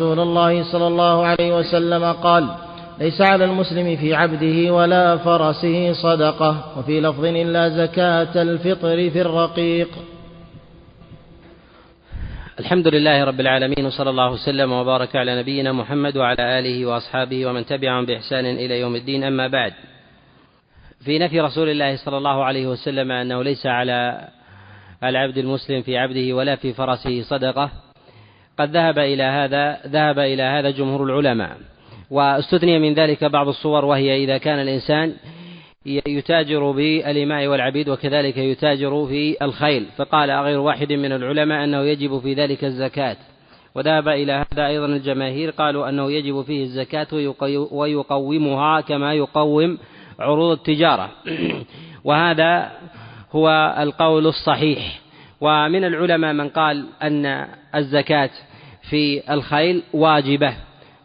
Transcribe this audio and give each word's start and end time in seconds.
رسول 0.00 0.20
الله 0.20 0.72
صلى 0.72 0.86
الله 0.86 1.26
عليه 1.26 1.56
وسلم 1.56 2.12
قال 2.12 2.48
ليس 2.98 3.20
على 3.20 3.44
المسلم 3.44 3.96
في 3.96 4.14
عبده 4.14 4.72
ولا 4.72 5.16
فرسه 5.16 5.92
صدقة 5.92 6.78
وفي 6.78 7.00
لفظ 7.00 7.24
إلا 7.24 7.68
زكاة 7.68 8.42
الفطر 8.42 9.10
في 9.10 9.20
الرقيق. 9.20 9.88
الحمد 12.60 12.88
لله 12.88 13.24
رب 13.24 13.40
العالمين 13.40 13.86
وصلى 13.86 14.10
الله 14.10 14.32
وسلم 14.32 14.72
وبارك 14.72 15.16
على 15.16 15.40
نبينا 15.40 15.72
محمد 15.72 16.16
وعلى 16.16 16.58
آله 16.58 16.86
وأصحابه 16.86 17.46
ومن 17.46 17.66
تبعهم 17.66 18.06
بإحسان 18.06 18.46
إلى 18.46 18.80
يوم 18.80 18.96
الدين 18.96 19.24
أما 19.24 19.48
بعد. 19.48 19.72
في 21.04 21.18
نفي 21.18 21.40
رسول 21.40 21.68
الله 21.68 21.96
صلى 21.96 22.16
الله 22.16 22.44
عليه 22.44 22.66
وسلم 22.66 23.12
أنه 23.12 23.42
ليس 23.42 23.66
على 23.66 24.28
العبد 25.04 25.38
المسلم 25.38 25.82
في 25.82 25.98
عبده 25.98 26.32
ولا 26.32 26.56
في 26.56 26.72
فرسه 26.72 27.22
صدقة 27.22 27.89
قد 28.60 28.70
ذهب 28.70 28.98
إلى 28.98 29.22
هذا 29.22 29.80
ذهب 29.86 30.18
إلى 30.18 30.42
هذا 30.42 30.70
جمهور 30.70 31.04
العلماء. 31.04 31.56
واستثني 32.10 32.78
من 32.78 32.94
ذلك 32.94 33.24
بعض 33.24 33.48
الصور 33.48 33.84
وهي 33.84 34.24
إذا 34.24 34.38
كان 34.38 34.58
الإنسان 34.58 35.14
يتاجر 35.86 36.70
بالإماء 36.70 37.46
والعبيد 37.46 37.88
وكذلك 37.88 38.36
يتاجر 38.36 39.06
في 39.06 39.36
الخيل. 39.42 39.86
فقال 39.96 40.30
غير 40.30 40.58
واحد 40.58 40.92
من 40.92 41.12
العلماء 41.12 41.64
أنه 41.64 41.80
يجب 41.82 42.18
في 42.18 42.34
ذلك 42.34 42.64
الزكاة. 42.64 43.16
وذهب 43.74 44.08
إلى 44.08 44.32
هذا 44.32 44.66
أيضا 44.66 44.86
الجماهير 44.86 45.50
قالوا 45.50 45.88
أنه 45.88 46.12
يجب 46.12 46.42
فيه 46.42 46.64
الزكاة 46.64 47.06
ويقومها 47.72 48.80
كما 48.80 49.14
يقوم 49.14 49.78
عروض 50.18 50.58
التجارة. 50.58 51.10
وهذا 52.04 52.72
هو 53.32 53.76
القول 53.78 54.26
الصحيح. 54.26 55.00
ومن 55.40 55.84
العلماء 55.84 56.32
من 56.32 56.48
قال 56.48 56.86
أن 57.02 57.46
الزكاة 57.74 58.30
في 58.82 59.32
الخيل 59.32 59.82
واجبة. 59.92 60.54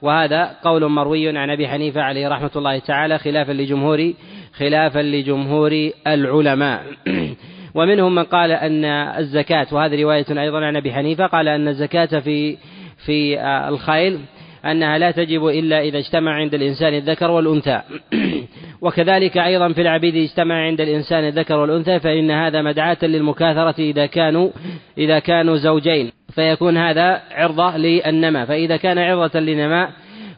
وهذا 0.01 0.55
قول 0.63 0.89
مروي 0.89 1.37
عن 1.37 1.49
أبي 1.49 1.67
حنيفة 1.67 2.01
عليه 2.01 2.27
رحمة 2.27 2.51
الله 2.55 2.79
تعالى 2.79 3.17
خلافا 3.17 3.51
لجمهور 3.51 4.13
خلافا 4.53 4.99
لجمهور 4.99 5.89
العلماء. 6.07 6.83
ومنهم 7.75 8.15
من 8.15 8.23
قال 8.23 8.51
أن 8.51 8.85
الزكاة 8.85 9.67
وهذه 9.71 10.03
رواية 10.03 10.25
أيضا 10.29 10.65
عن 10.65 10.75
أبي 10.75 10.93
حنيفة 10.93 11.25
قال 11.25 11.47
أن 11.47 11.67
الزكاة 11.67 12.19
في 12.19 12.57
في 13.05 13.39
الخيل 13.41 14.19
أنها 14.65 14.97
لا 14.97 15.11
تجب 15.11 15.47
إلا 15.47 15.81
إذا 15.81 15.97
اجتمع 15.97 16.33
عند 16.33 16.53
الإنسان 16.53 16.93
الذكر 16.93 17.31
والأنثى. 17.31 17.81
وكذلك 18.81 19.37
أيضا 19.37 19.73
في 19.73 19.81
العبيد 19.81 20.15
اجتمع 20.15 20.55
عند 20.55 20.81
الإنسان 20.81 21.27
الذكر 21.27 21.55
والأنثى 21.55 21.99
فإن 21.99 22.31
هذا 22.31 22.61
مدعاة 22.61 22.97
للمكاثرة 23.03 23.75
إذا 23.79 24.05
كانوا 24.05 24.49
إذا 24.97 25.19
كانوا 25.19 25.57
زوجين. 25.57 26.11
فيكون 26.35 26.77
هذا 26.77 27.21
عرضة 27.31 27.77
للنماء. 27.77 28.45
فإذا 28.45 28.77
كان 28.77 28.97
عرضة 28.97 29.39
للنماء 29.39 29.89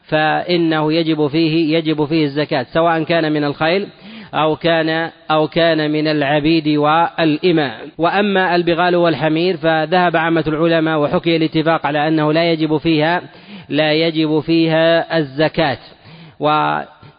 فإنه 0.04 0.94
يجب 0.94 1.28
فيه 1.28 1.78
يجب 1.78 2.06
فيه 2.06 2.24
الزكاة 2.24 2.66
سواء 2.74 3.04
كان 3.04 3.32
من 3.32 3.44
الخيل 3.44 3.88
أو 4.34 4.56
كان 4.56 5.12
أو 5.32 5.48
كان 5.48 5.92
من 5.92 6.08
العبيد 6.08 6.68
والإماء. 6.68 7.80
وأما 7.98 8.56
البغال 8.56 8.96
والحمير 8.96 9.58
فذهب 9.58 10.18
عامة 10.18 10.44
العلماء 10.48 11.00
وحكي 11.00 11.36
الاتفاق 11.36 11.86
على 11.86 12.08
أنه 12.08 12.34
لا 12.34 12.52
يجب 12.52 12.78
فيها 12.78 13.22
لا 13.70 13.94
يجب 13.94 14.40
فيها 14.40 15.18
الزكاة. 15.18 15.78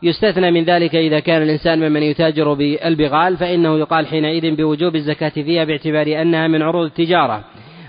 ويستثنى 0.02 0.50
من 0.50 0.64
ذلك 0.64 0.94
إذا 0.94 1.20
كان 1.20 1.42
الإنسان 1.42 1.78
ممن 1.78 2.02
يتاجر 2.02 2.54
بالبغال 2.54 3.36
فإنه 3.36 3.78
يقال 3.78 4.06
حينئذ 4.06 4.56
بوجوب 4.56 4.96
الزكاة 4.96 5.28
فيها 5.28 5.64
باعتبار 5.64 6.22
أنها 6.22 6.46
من 6.46 6.62
عروض 6.62 6.84
التجارة. 6.84 7.44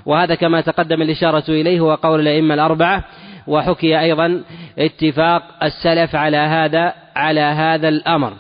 وهذا 0.06 0.36
كما 0.36 0.62
تقدم 0.62 1.02
الإشارة 1.02 1.44
إليه 1.50 1.80
هو 1.80 1.96
قول 1.96 2.20
الأئمة 2.20 2.54
الأربعة 2.54 3.04
وحكي 3.48 4.00
أيضا 4.00 4.44
اتفاق 4.80 5.44
السلف 5.64 6.16
على 6.16 6.38
هذا 6.38 6.94
على 7.16 7.42
هذا 7.42 7.90
الأمر. 7.90 8.34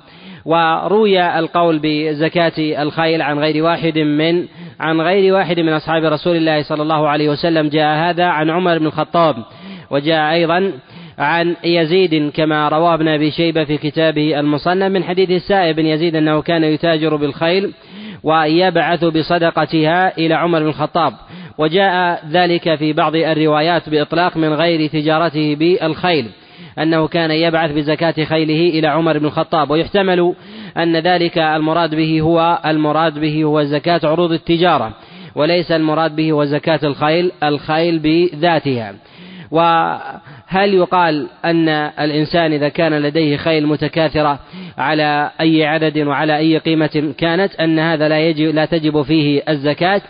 وروي 0.45 1.39
القول 1.39 1.79
بزكاة 1.83 2.53
الخيل 2.57 3.21
عن 3.21 3.39
غير 3.39 3.63
واحد 3.63 3.97
من 3.97 4.45
عن 4.79 5.01
غير 5.01 5.33
واحد 5.33 5.59
من 5.59 5.73
أصحاب 5.73 6.03
رسول 6.03 6.35
الله 6.35 6.63
صلى 6.63 6.81
الله 6.81 7.07
عليه 7.07 7.29
وسلم. 7.29 7.69
جاء 7.69 8.09
هذا 8.09 8.25
عن 8.25 8.49
عمر 8.49 8.77
بن 8.77 8.85
الخطاب 8.85 9.35
وجاء 9.91 10.33
أيضا 10.33 10.71
عن 11.19 11.55
يزيد 11.63 12.31
كما 12.31 12.69
رواه 12.69 12.93
ابن 12.93 13.07
أبي 13.07 13.31
شيبة 13.31 13.63
في 13.63 13.77
كتابه 13.77 14.39
المصنف 14.39 14.91
من 14.91 15.03
حديث 15.03 15.29
السائب 15.29 15.75
بن 15.75 15.85
يزيد 15.85 16.15
أنه 16.15 16.41
كان 16.41 16.63
يتاجر 16.63 17.15
بالخيل 17.15 17.73
ويبعث 18.23 19.03
بصدقتها 19.03 20.17
إلى 20.17 20.33
عمر 20.33 20.59
بن 20.59 20.67
الخطاب. 20.67 21.13
وجاء 21.57 22.23
ذلك 22.31 22.75
في 22.75 22.93
بعض 22.93 23.15
الروايات 23.15 23.89
بإطلاق 23.89 24.37
من 24.37 24.53
غير 24.53 24.89
تجارته 24.89 25.55
بالخيل 25.55 26.29
أنه 26.79 27.07
كان 27.07 27.31
يبعث 27.31 27.71
بزكاة 27.71 28.23
خيله 28.23 28.79
إلى 28.79 28.87
عمر 28.87 29.17
بن 29.17 29.25
الخطاب. 29.25 29.71
ويحتمل 29.71 30.33
أن 30.77 30.97
ذلك 30.97 31.37
المراد 31.37 31.95
به 31.95 32.21
هو 32.21 32.59
المراد 32.65 33.19
به 33.19 33.43
هو 33.43 33.63
زكاة 33.63 34.01
عروض 34.03 34.31
التجارة 34.31 34.93
وليس 35.35 35.71
المراد 35.71 36.15
به 36.15 36.31
هو 36.31 36.45
زكاة 36.45 36.79
الخيل 36.83 37.31
الخيل 37.43 37.99
بذاتها. 37.99 38.93
وهل 39.51 40.73
يقال 40.73 41.27
أن 41.45 41.69
الإنسان 41.99 42.53
إذا 42.53 42.69
كان 42.69 42.93
لديه 42.93 43.37
خيل 43.37 43.67
متكاثرة 43.67 44.39
على 44.77 45.31
أي 45.41 45.65
عدد 45.65 45.97
وعلى 45.97 46.37
أي 46.37 46.57
قيمة 46.57 47.13
كانت 47.17 47.55
أن 47.55 47.79
هذا 47.79 48.09
لا 48.09 48.19
يجب 48.19 48.55
لا 48.55 48.65
تجب 48.65 49.01
فيه 49.01 49.41
الزكاة؟ 49.49 50.01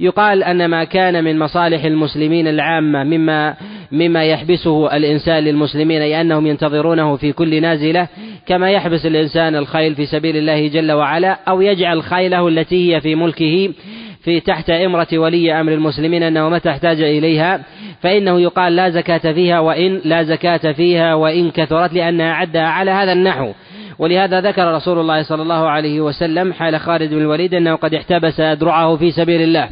يقال 0.00 0.42
أن 0.44 0.66
ما 0.66 0.84
كان 0.84 1.24
من 1.24 1.38
مصالح 1.38 1.84
المسلمين 1.84 2.48
العامة 2.48 3.04
مما 3.04 3.54
مما 3.92 4.24
يحبسه 4.24 4.96
الإنسان 4.96 5.44
للمسلمين 5.44 6.02
أي 6.02 6.20
أنهم 6.20 6.46
ينتظرونه 6.46 7.16
في 7.16 7.32
كل 7.32 7.62
نازلة 7.62 8.08
كما 8.46 8.70
يحبس 8.70 9.06
الإنسان 9.06 9.56
الخيل 9.56 9.94
في 9.94 10.06
سبيل 10.06 10.36
الله 10.36 10.68
جل 10.68 10.92
وعلا 10.92 11.38
أو 11.48 11.60
يجعل 11.60 12.02
خيله 12.02 12.48
التي 12.48 12.94
هي 12.94 13.00
في 13.00 13.14
ملكه 13.14 13.72
في 14.26 14.40
تحت 14.40 14.70
إمرة 14.70 15.06
ولي 15.12 15.60
أمر 15.60 15.72
المسلمين 15.72 16.22
أنه 16.22 16.48
متى 16.48 16.70
احتاج 16.70 17.00
إليها 17.00 17.60
فإنه 18.00 18.40
يقال 18.40 18.76
لا 18.76 18.90
زكاة 18.90 19.32
فيها 19.32 19.60
وإن 19.60 20.00
لا 20.04 20.22
زكاة 20.22 20.72
فيها 20.72 21.14
وإن 21.14 21.50
كثرت 21.50 21.92
لأنها 21.94 22.32
عدها 22.32 22.66
على 22.66 22.90
هذا 22.90 23.12
النحو. 23.12 23.52
ولهذا 23.98 24.40
ذكر 24.40 24.74
رسول 24.74 24.98
الله 24.98 25.22
صلى 25.22 25.42
الله 25.42 25.68
عليه 25.68 26.00
وسلم 26.00 26.52
حال 26.52 26.80
خالد 26.80 27.14
بن 27.14 27.18
الوليد 27.18 27.54
أنه 27.54 27.74
قد 27.74 27.94
احتبس 27.94 28.40
أدرعه 28.40 28.96
في 28.96 29.10
سبيل 29.10 29.42
الله. 29.42 29.68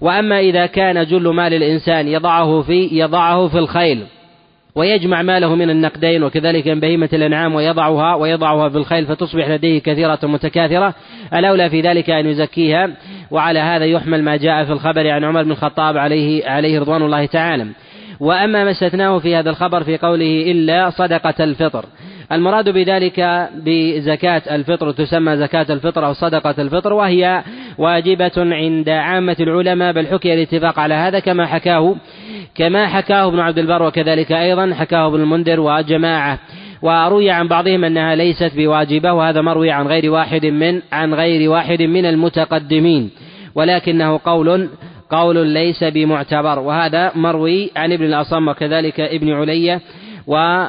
وأما 0.00 0.40
إذا 0.40 0.66
كان 0.66 1.04
جل 1.06 1.28
مال 1.28 1.54
الإنسان 1.54 2.08
يضعه 2.08 2.62
في 2.62 2.88
يضعه 2.92 3.48
في 3.48 3.58
الخيل 3.58 4.04
ويجمع 4.78 5.22
ماله 5.22 5.54
من 5.54 5.70
النقدين 5.70 6.22
وكذلك 6.24 6.68
من 6.68 6.80
بهيمة 6.80 7.08
الأنعام 7.12 7.54
ويضعها 7.54 8.14
ويضعها 8.14 8.68
في 8.68 8.76
الخيل 8.76 9.06
فتصبح 9.06 9.48
لديه 9.48 9.78
كثيرة 9.78 10.18
متكاثرة. 10.22 10.94
الأولى 11.34 11.70
في 11.70 11.80
ذلك 11.80 12.10
أن 12.10 12.26
يزكيها 12.26 12.90
وعلى 13.30 13.58
هذا 13.58 13.84
يحمل 13.84 14.22
ما 14.22 14.36
جاء 14.36 14.64
في 14.64 14.72
الخبر 14.72 15.10
عن 15.10 15.24
عمر 15.24 15.42
بن 15.42 15.50
الخطاب 15.50 15.96
عليه 15.96 16.48
عليه 16.48 16.80
رضوان 16.80 17.02
الله 17.02 17.26
تعالى. 17.26 17.66
وأما 18.20 18.64
ما 18.64 18.70
استثناه 18.70 19.18
في 19.18 19.36
هذا 19.36 19.50
الخبر 19.50 19.84
في 19.84 19.96
قوله 19.96 20.50
إلا 20.50 20.90
صدقة 20.90 21.44
الفطر. 21.44 21.84
المراد 22.32 22.68
بذلك 22.68 23.48
بزكاة 23.54 24.42
الفطر 24.50 24.92
تسمى 24.92 25.36
زكاة 25.36 25.66
الفطر 25.70 26.06
أو 26.06 26.12
صدقة 26.12 26.54
الفطر 26.58 26.92
وهي 26.92 27.42
واجبة 27.78 28.32
عند 28.36 28.88
عامة 28.88 29.36
العلماء 29.40 29.92
بل 29.92 30.06
حكي 30.06 30.34
الاتفاق 30.34 30.78
على 30.78 30.94
هذا 30.94 31.18
كما 31.18 31.46
حكاه 31.46 31.96
كما 32.54 32.86
حكاه 32.86 33.28
ابن 33.28 33.40
عبد 33.40 33.58
البر 33.58 33.82
وكذلك 33.82 34.32
أيضا 34.32 34.74
حكاه 34.74 35.06
ابن 35.06 35.20
المنذر 35.20 35.60
وجماعة. 35.60 36.38
وروي 36.82 37.30
عن 37.30 37.48
بعضهم 37.48 37.84
أنها 37.84 38.14
ليست 38.14 38.52
بواجبة 38.56 39.12
وهذا 39.12 39.40
مروي 39.40 39.70
عن 39.70 39.86
غير 39.86 40.12
واحد 40.12 40.46
من 40.46 40.82
عن 40.92 41.14
غير 41.14 41.50
واحد 41.50 41.82
من 41.82 42.06
المتقدمين. 42.06 43.10
ولكنه 43.54 44.20
قول 44.24 44.68
قول 45.10 45.46
ليس 45.46 45.84
بمعتبر. 45.84 46.58
وهذا 46.58 47.12
مروي 47.14 47.70
عن 47.76 47.92
ابن 47.92 48.04
الأصم 48.04 48.48
وكذلك 48.48 49.00
ابن 49.00 49.32
علية 49.32 49.80
و 50.26 50.66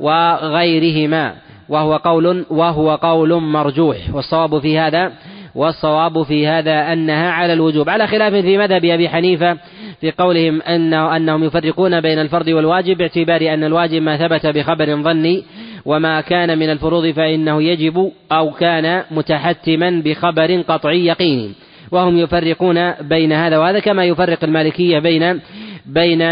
وغيرهما 0.00 1.34
وهو 1.68 1.96
قول 1.96 2.44
وهو 2.50 2.94
قول 2.94 3.34
مرجوح. 3.34 3.96
والصواب 4.12 4.58
في 4.58 4.78
هذا 4.78 5.12
والصواب 5.54 6.22
في 6.22 6.46
هذا 6.46 6.92
أنها 6.92 7.30
على 7.30 7.52
الوجوب. 7.52 7.88
على 7.88 8.06
خلاف 8.06 8.34
في 8.34 8.58
مذهب 8.58 8.84
أبي 8.84 9.08
حنيفة 9.08 9.56
في 10.00 10.10
قولهم 10.10 10.62
أنه 10.62 11.16
أنهم 11.16 11.44
يفرقون 11.44 12.00
بين 12.00 12.18
الفرض 12.18 12.48
والواجب 12.48 12.96
باعتبار 12.96 13.54
أن 13.54 13.64
الواجب 13.64 14.02
ما 14.02 14.16
ثبت 14.16 14.46
بخبر 14.46 15.02
ظني 15.02 15.44
وما 15.84 16.20
كان 16.20 16.58
من 16.58 16.70
الفروض 16.70 17.10
فإنه 17.10 17.62
يجب 17.62 18.12
أو 18.32 18.50
كان 18.50 19.02
متحتما 19.10 20.02
بخبر 20.04 20.60
قطعي 20.60 21.06
يقيني. 21.06 21.50
وهم 21.90 22.18
يفرقون 22.18 22.92
بين 22.92 23.32
هذا 23.32 23.58
وهذا 23.58 23.80
كما 23.80 24.04
يفرق 24.04 24.44
المالكية 24.44 24.98
بين 24.98 25.40
بين 25.86 26.22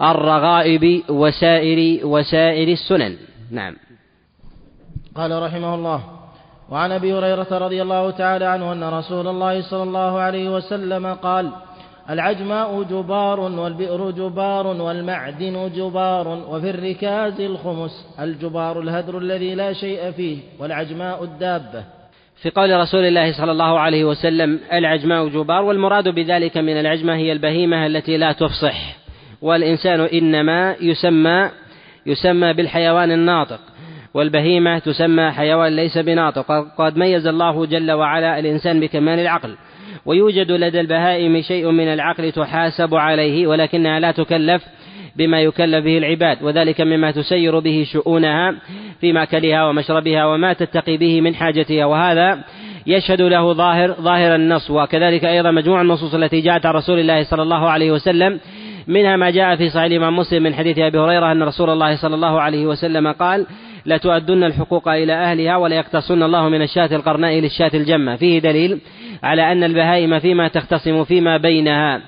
الرغائب 0.00 1.02
وسائر 1.08 2.06
وسائر 2.06 2.68
السنن. 2.68 3.16
نعم. 3.50 3.76
قال 5.16 5.42
رحمه 5.42 5.74
الله 5.74 6.00
وعن 6.70 6.92
أبي 6.92 7.12
هريرة 7.12 7.46
رضي 7.50 7.82
الله 7.82 8.10
تعالى 8.10 8.44
عنه 8.44 8.72
أن 8.72 8.84
رسول 8.84 9.28
الله 9.28 9.62
صلى 9.62 9.82
الله 9.82 10.18
عليه 10.18 10.56
وسلم 10.56 11.06
قال 11.06 11.50
العجماء 12.10 12.82
جبار 12.82 13.40
والبئر 13.40 14.10
جبار 14.10 14.66
والمعدن 14.66 15.70
جبار 15.76 16.28
وفي 16.28 16.70
الركاز 16.70 17.40
الخمس 17.40 18.06
الجبار 18.20 18.80
الهدر 18.80 19.18
الذي 19.18 19.54
لا 19.54 19.72
شيء 19.72 20.10
فيه 20.10 20.38
والعجماء 20.58 21.24
الدابة. 21.24 21.84
في 22.42 22.50
قول 22.50 22.80
رسول 22.80 23.04
الله 23.04 23.32
صلى 23.32 23.52
الله 23.52 23.80
عليه 23.80 24.04
وسلم 24.04 24.60
العجماء 24.72 25.28
جبار 25.28 25.62
والمراد 25.62 26.08
بذلك 26.08 26.56
من 26.56 26.80
العجمة 26.80 27.16
هي 27.16 27.32
البهيمة 27.32 27.86
التي 27.86 28.16
لا 28.16 28.32
تفصح. 28.32 28.96
والإنسان 29.42 30.00
إنما 30.00 30.76
يسمى 30.80 31.50
يسمى 32.06 32.52
بالحيوان 32.52 33.12
الناطق. 33.12 33.60
والبهيمة 34.14 34.78
تسمى 34.78 35.30
حيوان 35.30 35.76
ليس 35.76 35.98
بناطق. 35.98 36.52
قد 36.78 36.96
ميز 36.96 37.26
الله 37.26 37.66
جل 37.66 37.92
وعلا 37.92 38.38
الإنسان 38.38 38.80
بكمال 38.80 39.18
العقل. 39.18 39.56
ويوجد 40.06 40.52
لدى 40.52 40.80
البهائم 40.80 41.42
شيء 41.42 41.70
من 41.70 41.88
العقل 41.88 42.32
تحاسب 42.32 42.94
عليه 42.94 43.46
ولكنها 43.46 44.00
لا 44.00 44.10
تكلف 44.10 44.62
بما 45.16 45.40
يكلف 45.40 45.84
به 45.84 45.98
العباد 45.98 46.42
وذلك 46.42 46.80
مما 46.80 47.10
تسير 47.10 47.58
به 47.58 47.86
شؤونها 47.92 48.54
في 49.00 49.12
مأكلها 49.12 49.64
ومشربها 49.68 50.26
وما 50.26 50.52
تتقي 50.52 50.96
به 50.96 51.20
من 51.20 51.34
حاجتها. 51.34 51.84
وهذا 51.84 52.38
يشهد 52.86 53.22
له 53.22 53.52
ظاهر 53.52 53.92
ظاهر 53.92 54.34
النص. 54.34 54.70
وكذلك 54.70 55.24
أيضا 55.24 55.50
مجموع 55.50 55.80
النصوص 55.80 56.14
التي 56.14 56.40
جاءت 56.40 56.66
عن 56.66 56.74
رسول 56.74 56.98
الله 56.98 57.22
صلى 57.22 57.42
الله 57.42 57.70
عليه 57.70 57.92
وسلم 57.92 58.40
منها 58.88 59.16
ما 59.16 59.30
جاء 59.30 59.56
في 59.56 59.68
صحيح 59.68 59.84
الإمام 59.84 60.16
مسلم 60.16 60.42
من 60.42 60.54
حديث 60.54 60.78
أبي 60.78 60.98
هريرة 60.98 61.32
أن 61.32 61.42
رسول 61.42 61.70
الله 61.70 61.96
صلى 61.96 62.14
الله 62.14 62.40
عليه 62.40 62.66
وسلم 62.66 63.12
قال 63.12 63.46
لتؤدن 63.86 64.44
الحقوق 64.44 64.88
إلى 64.88 65.12
أهلها 65.12 65.56
وليقتصن 65.56 66.22
الله 66.22 66.48
من 66.48 66.62
الشاة 66.62 66.96
القرناء 66.96 67.32
للشاة 67.32 67.70
الجمة 67.74 68.16
فيه 68.16 68.38
دليل 68.38 68.78
على 69.22 69.52
أن 69.52 69.64
البهائم 69.64 70.18
فيما 70.18 70.48
تختصم 70.48 71.04
فيما 71.04 71.36
بينها. 71.36 72.00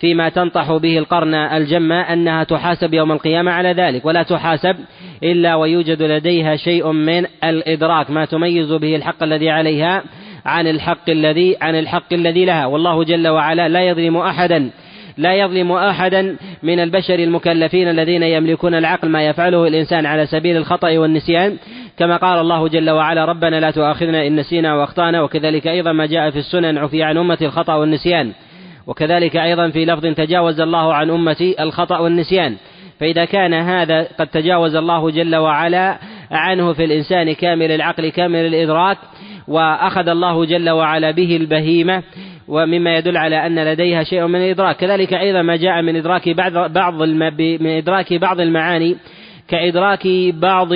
فيما 0.00 0.28
تنطح 0.28 0.72
به 0.72 0.98
القرن 0.98 1.34
الجمة 1.34 2.00
أنها 2.00 2.44
تحاسب 2.44 2.94
يوم 2.94 3.12
القيامة 3.12 3.52
على 3.52 3.72
ذلك 3.72 4.04
ولا 4.04 4.22
تحاسب 4.22 4.76
إلا 5.22 5.54
ويوجد 5.54 6.02
لديها 6.02 6.56
شيء 6.56 6.92
من 6.92 7.26
الإدراك 7.44 8.10
ما 8.10 8.24
تميز 8.24 8.72
به 8.72 8.96
الحق 8.96 9.22
الذي 9.22 9.50
عليها 9.50 10.02
عن 10.46 10.66
الحق 10.66 11.10
الذي 11.10 11.56
عن 11.60 11.74
الحق 11.78 12.12
الذي 12.12 12.44
لها. 12.44 12.66
والله 12.66 13.04
جل 13.04 13.28
وعلا 13.28 13.68
لا 13.68 13.80
يظلم 13.80 14.16
أحدا 14.16 14.70
لا 15.18 15.34
يظلم 15.34 15.72
أحدا 15.72 16.36
من 16.62 16.80
البشر 16.80 17.14
المكلفين 17.14 17.88
الذين 17.88 18.22
يملكون 18.22 18.74
العقل 18.74 19.08
ما 19.08 19.26
يفعله 19.26 19.66
الإنسان 19.66 20.06
على 20.06 20.26
سبيل 20.26 20.56
الخطأ 20.56 20.98
والنسيان. 20.98 21.56
كما 21.98 22.16
قال 22.16 22.38
الله 22.38 22.68
جل 22.68 22.90
وعلا 22.90 23.24
ربنا 23.24 23.60
لا 23.60 23.70
تؤاخذنا 23.70 24.26
إن 24.26 24.36
نسينا 24.36 24.74
وأخطأنا. 24.74 25.22
وكذلك 25.22 25.66
أيضا 25.66 25.92
ما 25.92 26.06
جاء 26.06 26.30
في 26.30 26.38
السنن 26.38 26.78
عفي 26.78 27.02
عن 27.02 27.16
امتي 27.16 27.46
الخطأ 27.46 27.74
والنسيان. 27.74 28.32
وكذلك 28.86 29.36
أيضا 29.36 29.70
في 29.70 29.84
لفظ 29.84 30.06
تجاوز 30.06 30.60
الله 30.60 30.94
عن 30.94 31.10
أمتي 31.10 31.62
الخطأ 31.62 31.98
والنسيان. 31.98 32.56
فإذا 33.00 33.24
كان 33.24 33.54
هذا 33.54 34.08
قد 34.18 34.26
تجاوز 34.26 34.76
الله 34.76 35.10
جل 35.10 35.36
وعلا 35.36 35.98
عنه 36.30 36.72
في 36.72 36.84
الإنسان 36.84 37.32
كامل 37.32 37.70
العقل 37.70 38.08
كامل 38.08 38.46
الإدراك 38.46 38.98
وأخذ 39.48 40.08
الله 40.08 40.44
جل 40.44 40.70
وعلا 40.70 41.10
به 41.10 41.36
البهيمة 41.36 42.02
ومما 42.48 42.96
يدل 42.96 43.16
على 43.16 43.46
أن 43.46 43.64
لديها 43.64 44.02
شيء 44.02 44.26
من 44.26 44.40
الإدراك. 44.40 44.76
كذلك 44.76 45.14
أيضا 45.14 45.42
ما 45.42 45.56
جاء 45.56 45.82
من 45.82 45.96
إدراك 45.96 46.28
بعض 46.28 46.72
بعض 46.72 47.02
من 47.02 47.66
إدراك 47.66 48.14
بعض 48.14 48.40
المعاني 48.40 48.96
كإدراك 49.48 50.06
بعض 50.34 50.72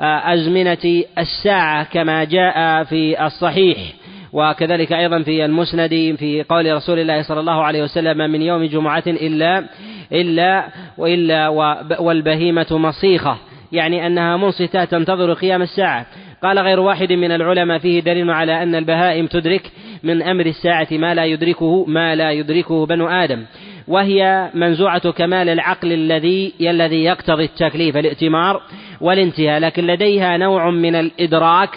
آه، 0.00 0.34
أزمنة 0.34 1.04
الساعة 1.18 1.84
كما 1.84 2.24
جاء 2.24 2.84
في 2.84 3.26
الصحيح. 3.26 3.78
وكذلك 4.36 4.92
أيضا 4.92 5.22
في 5.22 5.44
المسند 5.44 6.16
في 6.18 6.44
قول 6.48 6.74
رسول 6.74 6.98
الله 6.98 7.22
صلى 7.22 7.40
الله 7.40 7.64
عليه 7.64 7.82
وسلم 7.82 8.18
من 8.18 8.42
يوم 8.42 8.64
جمعة 8.64 9.02
إلا 9.06 9.64
إلا 10.12 10.68
وإلا 10.98 11.48
والبهيمة 11.98 12.66
مصيخة. 12.70 13.36
يعني 13.72 14.06
أنها 14.06 14.36
منصتة 14.36 14.84
تنتظر 14.84 15.32
قيام 15.32 15.62
الساعة. 15.62 16.06
قال 16.42 16.58
غير 16.58 16.80
واحد 16.80 17.12
من 17.12 17.30
العلماء 17.30 17.78
فيه 17.78 18.00
دليل 18.00 18.30
على 18.30 18.62
أن 18.62 18.74
البهائم 18.74 19.26
تدرك 19.26 19.70
من 20.02 20.22
أمر 20.22 20.46
الساعة 20.46 20.88
ما 20.90 21.14
لا 21.14 21.24
يدركه 21.24 21.84
ما 21.84 22.14
لا 22.14 22.30
يدركه 22.30 22.86
بنو 22.86 23.08
آدم. 23.08 23.44
وهي 23.88 24.50
منزوعة 24.54 25.10
كمال 25.10 25.48
العقل 25.48 25.92
الذي 25.92 26.52
الذي 26.60 27.04
يقتضي 27.04 27.44
التكليف 27.44 27.96
الائتمار 27.96 28.62
والانتهاء. 29.00 29.60
لكن 29.60 29.86
لديها 29.86 30.36
نوع 30.36 30.70
من 30.70 30.94
الإدراك 30.94 31.70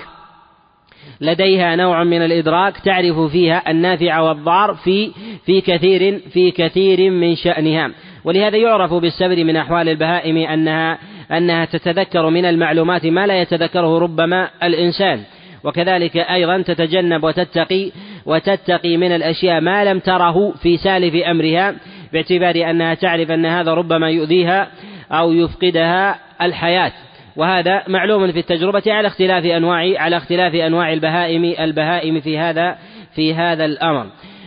لديها 1.21 1.75
نوع 1.75 2.03
من 2.03 2.21
الإدراك 2.21 2.77
تعرف 2.77 3.19
فيها 3.19 3.71
النافع 3.71 4.19
والضار 4.19 4.73
في 4.73 5.11
في 5.45 5.61
كثير 5.61 6.19
في 6.33 6.51
كثير 6.51 7.11
من 7.11 7.35
شأنها. 7.35 7.91
ولهذا 8.23 8.57
يعرف 8.57 8.93
بالسبر 8.93 9.43
من 9.43 9.55
أحوال 9.55 9.89
البهائم 9.89 10.37
أنها 10.37 10.97
أنها 11.31 11.65
تتذكر 11.65 12.29
من 12.29 12.45
المعلومات 12.45 13.05
ما 13.05 13.27
لا 13.27 13.41
يتذكره 13.41 13.99
ربما 13.99 14.49
الإنسان. 14.63 15.23
وكذلك 15.63 16.17
أيضا 16.17 16.61
تتجنب 16.61 17.23
وتتقي 17.23 17.91
وتتقي 18.25 18.97
من 18.97 19.11
الأشياء 19.11 19.61
ما 19.61 19.85
لم 19.85 19.99
تره 19.99 20.51
في 20.51 20.77
سالف 20.77 21.15
أمرها 21.15 21.75
باعتبار 22.13 22.69
أنها 22.69 22.93
تعرف 22.93 23.31
أن 23.31 23.45
هذا 23.45 23.73
ربما 23.73 24.09
يؤذيها 24.09 24.67
أو 25.11 25.31
يفقدها 25.31 26.19
الحياة. 26.41 26.91
وهذا 27.39 27.83
معلوم 27.87 28.31
في 28.31 28.39
التجربة 28.39 28.83
على 28.87 29.07
اختلاف 29.07 29.45
أنواع 29.45 29.93
على 30.01 30.17
اختلاف 30.17 30.55
أنواع 30.55 30.93
البهائم 30.93 31.43
البهائم 31.59 32.19
في 32.19 32.37
هذا 32.37 32.77
في 33.15 33.33
هذا 33.33 33.65
الأمر. 33.65 34.05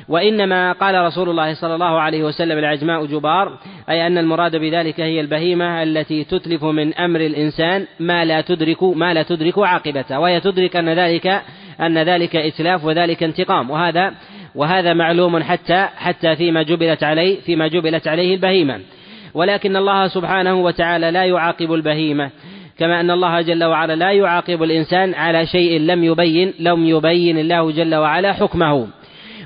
وإنما 0.09 0.73
قال 0.73 0.95
رسول 0.95 1.29
الله 1.29 1.55
صلى 1.55 1.75
الله 1.75 2.01
عليه 2.01 2.25
وسلم 2.25 2.59
العجماء 2.59 3.07
جبار 3.07 3.59
أي 3.91 4.07
أن 4.07 4.19
المراد 4.19 4.57
بذلك 4.57 5.01
هي 5.01 5.21
البهيمة 5.21 5.83
التي 5.83 6.25
تتلف 6.25 6.65
من 6.65 6.95
أمر 6.95 7.21
الإنسان 7.21 7.87
ما 8.01 8.25
لا 8.25 8.41
تدرك 8.41 8.83
ما 8.83 9.15
لا 9.15 9.23
تدرك 9.23 9.59
عاقبته 9.59 10.21
وهي 10.21 10.41
تدرك 10.41 10.77
أن 10.77 10.89
ذلك 10.89 11.43
أن 11.81 11.99
ذلك 11.99 12.37
إتلاف 12.37 12.85
وذلك 12.85 13.23
انتقام. 13.23 13.71
وهذا 13.71 14.13
وهذا 14.55 14.95
معلوم 14.95 15.43
حتى 15.43 15.89
حتى 15.97 16.37
فيما 16.37 16.63
جبلت 16.63 17.05
عليه 17.05 17.41
فيما 17.41 17.69
جبلت 17.69 18.09
عليه 18.09 18.35
البهيمة. 18.35 18.81
ولكن 19.35 19.77
الله 19.77 20.09
سبحانه 20.09 20.55
وتعالى 20.55 21.11
لا 21.11 21.25
يعاقب 21.25 21.73
البهيمة. 21.73 22.31
كما 22.83 23.01
أن 23.01 23.11
الله 23.11 23.41
جل 23.41 23.65
وعلا 23.65 23.93
لا 23.93 24.13
يعاقب 24.13 24.63
الإنسان 24.63 25.15
على 25.15 25.47
شيء 25.47 25.81
لم 25.81 26.05
يبين 26.05 26.55
لم 26.59 26.85
يبين 26.85 27.39
الله 27.39 27.71
جل 27.71 27.95
وعلا 27.95 28.33
حكمه. 28.33 28.87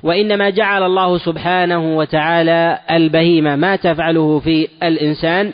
وإنما 0.03 0.51
جعل 0.51 0.83
الله 0.83 1.19
سبحانه 1.19 1.97
وتعالى 1.97 2.79
البهيمة 2.91 3.57
ما 3.57 3.77
تفعله 3.77 4.39
في 4.39 4.69
الإنسان. 4.83 5.53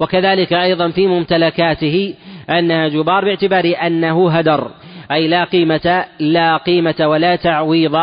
وكذلك 0.00 0.52
أيضا 0.52 0.88
في 0.88 1.06
ممتلكاته 1.06 2.14
أنها 2.50 2.88
جبار 2.88 3.24
باعتبار 3.24 3.74
أنه 3.86 4.30
هدر 4.30 4.70
أي 5.12 5.28
لا 5.28 5.44
قيمة 5.44 6.04
لا 6.20 6.56
قيمة 6.56 6.94
ولا 7.00 7.36
تعويض 7.36 7.96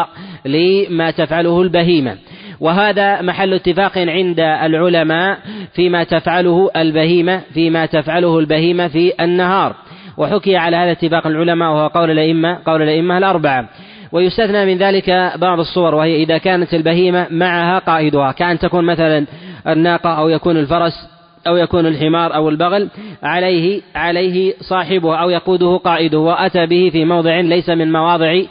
لما 0.46 1.12
تفعله 1.12 1.62
البهيمة. 1.62 2.18
وهذا 2.60 3.22
محل 3.22 3.54
اتفاق 3.54 3.98
عند 3.98 4.40
العلماء 4.40 5.38
فيما 5.74 6.04
تفعله 6.04 6.72
البهيمة 6.76 7.42
فيما 7.54 7.86
تفعله 7.86 8.40
البهيمة 8.40 8.88
في 8.88 9.14
النهار. 9.20 9.76
وحكي 10.18 10.58
على 10.58 10.78
هذا 10.78 10.92
اتفاق 10.92 11.28
العلماء 11.28 11.72
وهو 11.72 11.88
قول 11.88 12.12
الأئمة 12.12 12.60
قول 12.66 12.82
الأئمة 12.82 13.18
الأربعة. 13.18 13.70
ويستثنى 14.12 14.66
من 14.66 14.78
ذلك 14.78 15.34
بعض 15.38 15.60
الصور 15.60 15.96
وهي 15.96 16.24
إذا 16.24 16.38
كانت 16.38 16.74
البهيمة 16.74 17.28
معها 17.32 17.80
قائدها 17.80 18.32
كأن 18.32 18.60
تكون 18.60 18.86
مثلا 18.86 19.26
الناقة 19.68 20.10
أو 20.10 20.30
يكون 20.30 20.58
الفرس 20.58 21.08
أو 21.48 21.58
يكون 21.58 21.86
الحمار 21.86 22.36
أو 22.36 22.50
البغل 22.50 22.90
عليه 23.24 23.82
عليه 23.96 24.54
صاحبه 24.62 25.16
أو 25.16 25.30
يقوده 25.30 25.78
قائده 25.78 26.20
وأتى 26.20 26.66
به 26.66 26.90
في 26.92 27.06
موضع 27.06 27.40
ليس 27.40 27.70
من 27.70 27.92
مواضع 27.92 28.42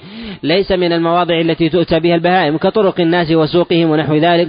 ليس 0.43 0.73
من 0.73 0.93
المواضع 0.93 1.41
التي 1.41 1.69
تؤتى 1.69 2.01
بها 2.01 2.15
البهائم 2.15 2.57
كطرق 2.57 3.01
الناس 3.01 3.31
وسوقهم 3.31 3.91
ونحو 3.91 4.15
ذلك. 4.15 4.49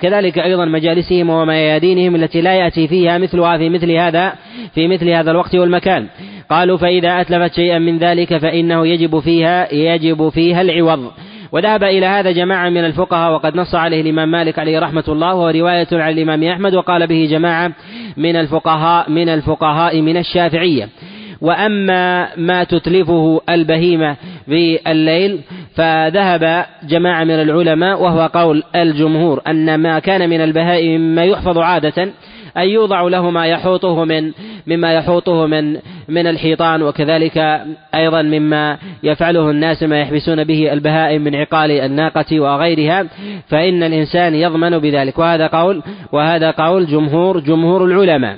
كذلك 0.00 0.38
أيضا 0.38 0.64
مجالسهم 0.64 1.30
وميادينهم 1.30 2.14
التي 2.14 2.40
لا 2.40 2.54
يأتي 2.54 2.88
فيها 2.88 3.18
مثلها 3.18 3.58
في 3.58 3.68
مثل 3.68 3.90
هذا 3.90 4.32
في 4.74 4.88
مثل 4.88 5.08
هذا 5.08 5.30
الوقت 5.30 5.54
والمكان. 5.54 6.06
قالوا 6.50 6.76
فإذا 6.76 7.20
أتلفت 7.20 7.54
شيئا 7.54 7.78
من 7.78 7.98
ذلك 7.98 8.36
فإنه 8.38 8.86
يجب 8.86 9.18
فيها 9.18 9.74
يجب 9.74 10.28
فيها 10.28 10.60
العوض. 10.60 11.10
وذهب 11.52 11.84
إلى 11.84 12.06
هذا 12.06 12.30
جماعة 12.30 12.68
من 12.68 12.84
الفقهاء 12.84 13.32
وقد 13.32 13.56
نص 13.56 13.74
عليه 13.74 14.00
الإمام 14.00 14.30
مالك 14.30 14.58
عليه 14.58 14.78
رحمة 14.78 15.04
الله 15.08 15.34
وهو 15.34 15.48
رواية 15.48 15.86
عن 15.92 16.12
الإمام 16.12 16.44
أحمد 16.44 16.74
وقال 16.74 17.06
به 17.06 17.28
جماعة 17.30 17.72
من 18.16 18.36
الفقهاء 18.36 19.10
من 19.10 19.28
الفقهاء 19.28 20.00
من 20.00 20.16
الشافعية. 20.16 20.88
وأما 21.40 22.28
ما 22.36 22.64
تتلفه 22.64 23.40
البهيمة 23.48 24.16
بالليل 24.48 25.40
فذهب 25.74 26.66
جماعة 26.88 27.24
من 27.24 27.34
العلماء 27.34 28.02
وهو 28.02 28.30
قول 28.34 28.62
الجمهور 28.76 29.42
أن 29.46 29.74
ما 29.74 29.98
كان 29.98 30.30
من 30.30 30.40
البهائم 30.40 31.00
مما 31.00 31.24
يحفظ 31.24 31.58
عادة 31.58 32.08
أن 32.56 32.68
يوضع 32.68 33.02
له 33.02 33.30
ما 33.30 33.46
يحوطه 33.46 34.04
من 34.04 34.32
مما 34.66 34.94
يحوطه 34.94 35.46
من 35.46 35.76
من 36.08 36.26
الحيطان 36.26 36.82
وكذلك 36.82 37.62
أيضا 37.94 38.22
مما 38.22 38.78
يفعله 39.02 39.50
الناس 39.50 39.82
ما 39.82 40.00
يحبسون 40.00 40.44
به 40.44 40.72
البهائم 40.72 41.24
من 41.24 41.34
عقال 41.34 41.70
الناقة 41.70 42.40
وغيرها 42.40 43.06
فإن 43.48 43.82
الإنسان 43.82 44.34
يضمن 44.34 44.78
بذلك. 44.78 45.18
وهذا 45.18 45.46
قول 45.46 45.82
وهذا 46.12 46.50
قول 46.50 46.86
جمهور 46.86 47.40
جمهور 47.40 47.84
العلماء. 47.84 48.36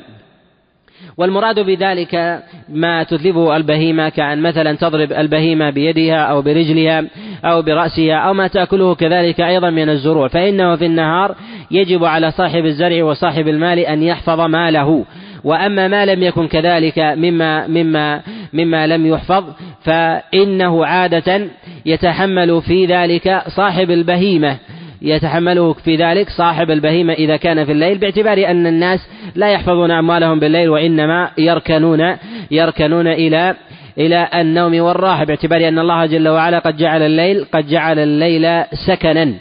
والمراد 1.21 1.61
بذلك 1.61 2.43
ما 2.69 3.03
تتلفه 3.03 3.57
البهيمة 3.57 4.09
كأن 4.09 4.43
مثلا 4.43 4.77
تضرب 4.77 5.13
البهيمة 5.13 5.71
بيدها 5.71 6.17
أو 6.17 6.43
برجلها 6.43 7.05
أو 7.45 7.63
برأسها 7.63 8.17
أو 8.17 8.35
ما 8.35 8.47
تأكله 8.47 8.95
كذلك 8.95 9.41
أيضا 9.41 9.71
من 9.71 9.89
الزروع 9.89 10.29
فإنه 10.29 10.77
في 10.77 10.87
النهار 10.87 11.35
يجب 11.71 12.05
على 12.05 12.31
صاحب 12.31 12.65
الزرع 12.65 13.05
وصاحب 13.05 13.49
المال 13.49 13.79
أن 13.79 14.03
يحفظ 14.03 14.41
ماله. 14.41 15.05
وأما 15.45 15.89
ما 15.89 16.07
لم 16.07 16.23
يكن 16.23 16.49
كذلك 16.49 16.99
مما 16.99 17.67
مما 17.67 18.23
مما 18.53 18.87
لم 18.87 19.07
يحفظ 19.07 19.45
فإنه 19.83 20.87
عادة 20.87 21.47
يتحمل 21.87 22.63
في 22.63 22.87
ذلك 22.87 23.43
صاحب 23.57 23.91
البهيمة. 23.91 24.57
يتحمله 25.03 25.73
في 25.73 25.97
ذلك. 25.97 26.29
صاحب 26.31 26.71
البهيمة 26.71 27.13
إذا 27.13 27.37
كان 27.37 27.65
في 27.65 27.73
الليل 27.73 27.99
باعتبار 27.99 28.51
أن 28.51 28.67
الناس 28.67 29.09
لا 29.35 29.51
يحفظون 29.51 29.91
أموالهم 29.91 30.41
بالليل 30.41 30.69
وإنما 30.69 31.31
يركنون 31.39 32.17
يركنون 32.51 33.07
إلى 33.07 33.55
إلى 33.99 34.29
النوم 34.35 34.81
والراحة 34.81 35.25
باعتبار 35.25 35.69
أن 35.69 35.79
الله 35.79 36.07
جل 36.07 36.29
وعلا 36.29 36.59
قد 36.59 36.77
جعل 36.77 37.03
الليل 37.03 37.45
قد 37.53 37.67
جعل 37.67 37.99
الليل 37.99 38.65
سكنا. 38.87 39.35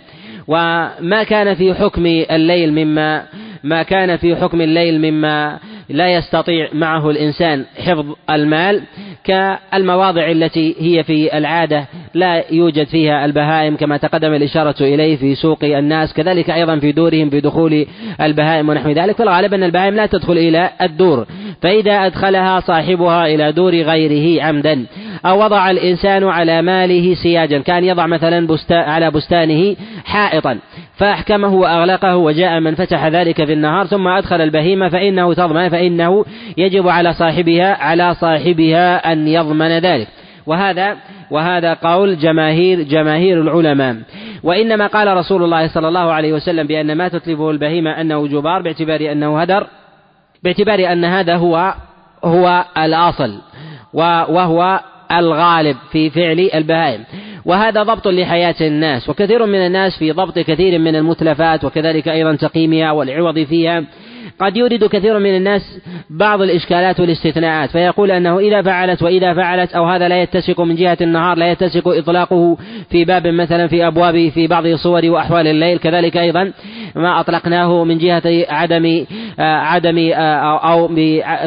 وما 0.48 1.24
كان 1.24 1.56
في 1.56 1.74
حكم 1.74 2.06
الليل 2.06 2.74
مما 2.74 3.24
ما 3.64 3.84
كان 3.84 4.18
في 4.18 4.36
حكم 4.36 4.62
الليل 4.62 5.12
مما 5.12 5.60
لا 5.90 6.14
يستطيع 6.14 6.70
معه 6.74 7.10
الإنسان 7.10 7.66
حفظ 7.86 8.06
المال 8.30 8.82
كالمواضع 9.24 10.32
التي 10.32 10.76
هي 10.80 11.04
في 11.04 11.38
العادة 11.38 11.86
لا 12.14 12.44
يوجد 12.52 12.88
فيها 12.88 13.26
البهائم 13.26 13.76
كما 13.76 13.98
تقدم 13.98 14.34
الإشارة 14.34 14.76
إليه 14.82 15.16
في 15.16 15.36
سوق 15.36 15.64
الناس 15.64 16.14
كذلك 16.14 16.50
أيضا 16.50 16.80
في 16.80 16.92
دورهم 16.92 17.30
في 17.30 17.40
دخول 17.40 17.86
البهائم 18.22 18.70
ونحو 18.70 18.90
ذلك 18.90 19.16
فالغالب 19.16 19.54
أن 19.54 19.64
البهائم 19.64 19.96
لا 19.96 20.06
تدخل 20.06 20.38
إلى 20.38 20.70
الدور 20.82 21.28
فإذا 21.62 22.06
أدخلها 22.06 22.60
صاحبها 22.60 23.28
إلى 23.28 23.52
دور 23.52 23.76
غيره 23.76 24.44
عمدا 24.44 24.86
أو 25.26 25.44
وضع 25.44 25.72
الإنسان 25.72 26.24
على 26.24 26.62
ماله 26.62 27.16
سياجا 27.16 27.60
كان 27.60 27.84
يضع 27.84 28.08
مثلا 28.08 28.58
على 28.72 29.12
بستانه 29.12 29.76
حائطا. 30.06 30.60
فأحكمه 31.00 31.54
وأغلقه 31.54 32.16
وجاء 32.16 32.60
من 32.60 32.76
فتح 32.76 33.08
ذلك 33.08 33.46
في 33.46 33.54
النهار 33.54 33.86
ثم 33.86 34.08
أدخل 34.08 34.42
البهيمة 34.42 34.90
فإنه 34.90 35.34
تضمن 35.34 35.70
فإنه 35.70 36.26
يجب 36.58 36.88
على 36.88 37.14
صاحبها 37.14 37.84
على 37.84 38.16
صاحبها 38.16 39.12
أن 39.12 39.28
يضمن 39.28 39.80
ذلك. 39.80 40.08
وهذا 40.46 40.98
وهذا 41.32 41.74
قول 41.74 42.18
جماهير 42.18 42.82
جماهير 42.82 43.42
العلماء. 43.42 43.96
وإنما 44.44 44.88
قال 44.88 45.18
رسول 45.18 45.44
الله 45.44 45.68
صلى 45.68 45.88
الله 45.88 46.12
عليه 46.12 46.34
وسلم 46.34 46.68
بأن 46.68 46.98
ما 46.98 47.08
تتلفه 47.08 47.52
البهيمة 47.52 48.02
أنه 48.02 48.28
جبار 48.28 48.62
باعتبار 48.62 49.12
أنه 49.12 49.42
هدر 49.42 49.68
باعتبار 50.44 50.92
أن 50.92 51.06
هذا 51.06 51.36
هو 51.36 51.74
هو 52.24 52.66
الأصل 52.78 53.40
وهو 53.94 54.80
الغالب 55.12 55.78
في 55.92 56.10
فعل 56.10 56.50
البهائم. 56.56 57.04
وهذا 57.46 57.84
ضبط 57.84 58.08
لحياة 58.08 58.56
الناس 58.62 59.10
وكثير 59.10 59.46
من 59.46 59.66
الناس 59.66 59.98
في 59.98 60.12
ضبط 60.12 60.40
كثير 60.40 60.80
من 60.80 60.96
المتلفات 60.96 61.66
وكذلك 61.66 62.08
أيضا 62.08 62.36
تقييمها 62.36 62.92
والعوض 62.92 63.40
فيها. 63.40 63.84
قد 64.40 64.58
يورد 64.58 64.84
كثير 64.84 65.20
من 65.20 65.36
الناس 65.36 65.80
بعض 66.10 66.42
الإشكالات 66.42 67.00
والاستثناءات 67.00 67.70
فيقول 67.70 68.12
أنه 68.12 68.40
إذا 68.40 68.62
فعلت 68.62 69.04
وإذا 69.04 69.34
فعلت 69.34 69.74
أو 69.74 69.86
هذا 69.86 70.08
لا 70.08 70.22
يتسق 70.22 70.62
من 70.62 70.76
جهة 70.76 70.98
النهار 71.02 71.38
لا 71.38 71.52
يتسق 71.52 71.88
إطلاقه 71.88 72.58
في 72.90 73.06
باب 73.06 73.28
مثلا 73.28 73.68
في 73.68 73.88
أبواب 73.88 74.30
في 74.30 74.48
بعض 74.48 74.68
صور 74.68 75.06
وأحوال 75.06 75.48
الليل. 75.48 75.78
كذلك 75.78 76.18
أيضا 76.18 76.52
ما 76.96 77.20
أطلقناه 77.20 77.84
من 77.84 77.98
جهة 77.98 78.46
عدم 78.50 79.06
عدم 79.40 80.12
أو 80.64 80.88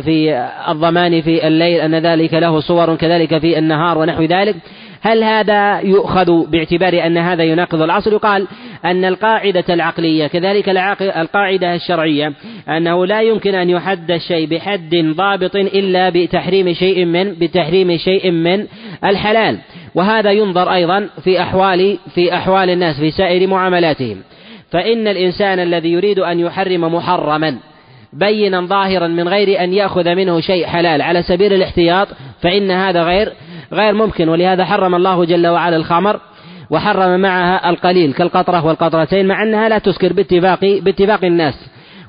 في 0.01 0.49
الضمان 0.69 1.21
في 1.21 1.47
الليل 1.47 1.81
أن 1.81 1.95
ذلك 1.95 2.35
له 2.35 2.61
صور 2.61 2.95
كذلك 2.97 3.39
في 3.39 3.59
النهار 3.59 3.99
ونحو 3.99 4.23
ذلك. 4.23 4.57
هل 5.03 5.25
هذا 5.25 5.81
يؤخذ 5.81 6.51
باعتبار 6.51 7.07
أن 7.07 7.19
هذا 7.19 7.45
يناقض 7.45 7.83
الأصل 7.83 8.13
يقال 8.13 8.47
أن 8.85 9.05
القاعدة 9.05 9.65
العقلية 9.71 10.27
كذلك 10.27 10.69
القاعدة 11.01 11.75
الشرعية 11.75 12.33
أنه 12.69 13.07
لا 13.07 13.21
يمكن 13.21 13.55
أن 13.55 13.71
يحد 13.71 14.11
الشيء 14.11 14.47
بحد 14.47 14.95
ضابط 15.17 15.57
إلا 15.57 16.11
بتحريم 16.15 16.73
شيء 16.73 17.05
من 17.05 17.35
بتحريم 17.35 17.97
شيء 17.97 18.31
من 18.31 18.67
الحلال. 19.05 19.59
وهذا 19.95 20.31
ينظر 20.31 20.73
أيضا 20.73 21.09
في 21.25 21.43
أحوال 21.43 21.99
في 22.15 22.35
أحوال 22.35 22.71
الناس 22.71 23.01
في 23.01 23.11
سائر 23.11 23.47
معاملاتهم. 23.47 24.17
فإن 24.71 25.09
الإنسان 25.09 25.59
الذي 25.59 25.93
يريد 25.93 26.19
أن 26.19 26.41
يحرم 26.41 26.95
محرما 26.95 27.59
بينا 28.13 28.67
ظاهرا 28.67 29.07
من 29.07 29.29
غير 29.29 29.65
أن 29.65 29.73
يأخذ 29.73 30.15
منه 30.15 30.41
شيء 30.41 30.67
حلال. 30.67 31.03
على 31.03 31.23
سبيل 31.23 31.53
الاحتياط 31.53 32.09
فإن 32.41 32.71
هذا 32.71 33.03
غير 33.03 33.33
غير 33.73 33.95
ممكن 33.95 34.29
ولهذا 34.29 34.65
حرم 34.65 34.95
الله 34.95 35.25
جل 35.25 35.47
وعلا 35.47 35.77
الخمر 35.77 36.21
وحرم 36.71 37.21
معها 37.21 37.71
القليل 37.71 38.13
كالقطرة 38.13 38.67
والقطرتين 38.67 39.27
مع 39.27 39.43
أنها 39.43 39.69
لا 39.69 39.79
تسكر 39.79 40.13
باتفاق 40.13 40.61
باتفاق 40.65 41.25
الناس. 41.25 41.55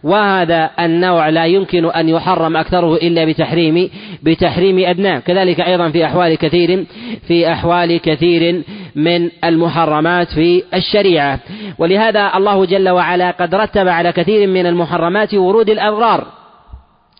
وهذا 0.03 0.69
النوع 0.79 1.29
لا 1.29 1.45
يمكن 1.45 1.86
أن 1.86 2.10
يحرم 2.10 2.57
أكثره 2.57 2.95
إلا 2.95 3.25
بتحريم 3.25 3.89
بتحريم 4.24 4.79
أدناه 4.79 5.19
كذلك 5.19 5.62
أيضا 5.62 5.89
في 5.89 6.05
أحوال 6.05 6.38
كثير 6.38 6.86
في 7.27 7.51
أحوال 7.51 8.01
كثير 8.01 8.63
من 8.95 9.29
المحرمات 9.43 10.27
في 10.27 10.63
الشريعة. 10.74 11.39
ولهذا 11.77 12.31
الله 12.36 12.65
جل 12.65 12.89
وعلا 12.89 13.31
قد 13.31 13.55
رتب 13.55 13.88
على 13.88 14.12
كثير 14.12 14.48
من 14.48 14.65
المحرمات 14.65 15.33
ورود 15.33 15.69
الأضرار 15.69 16.27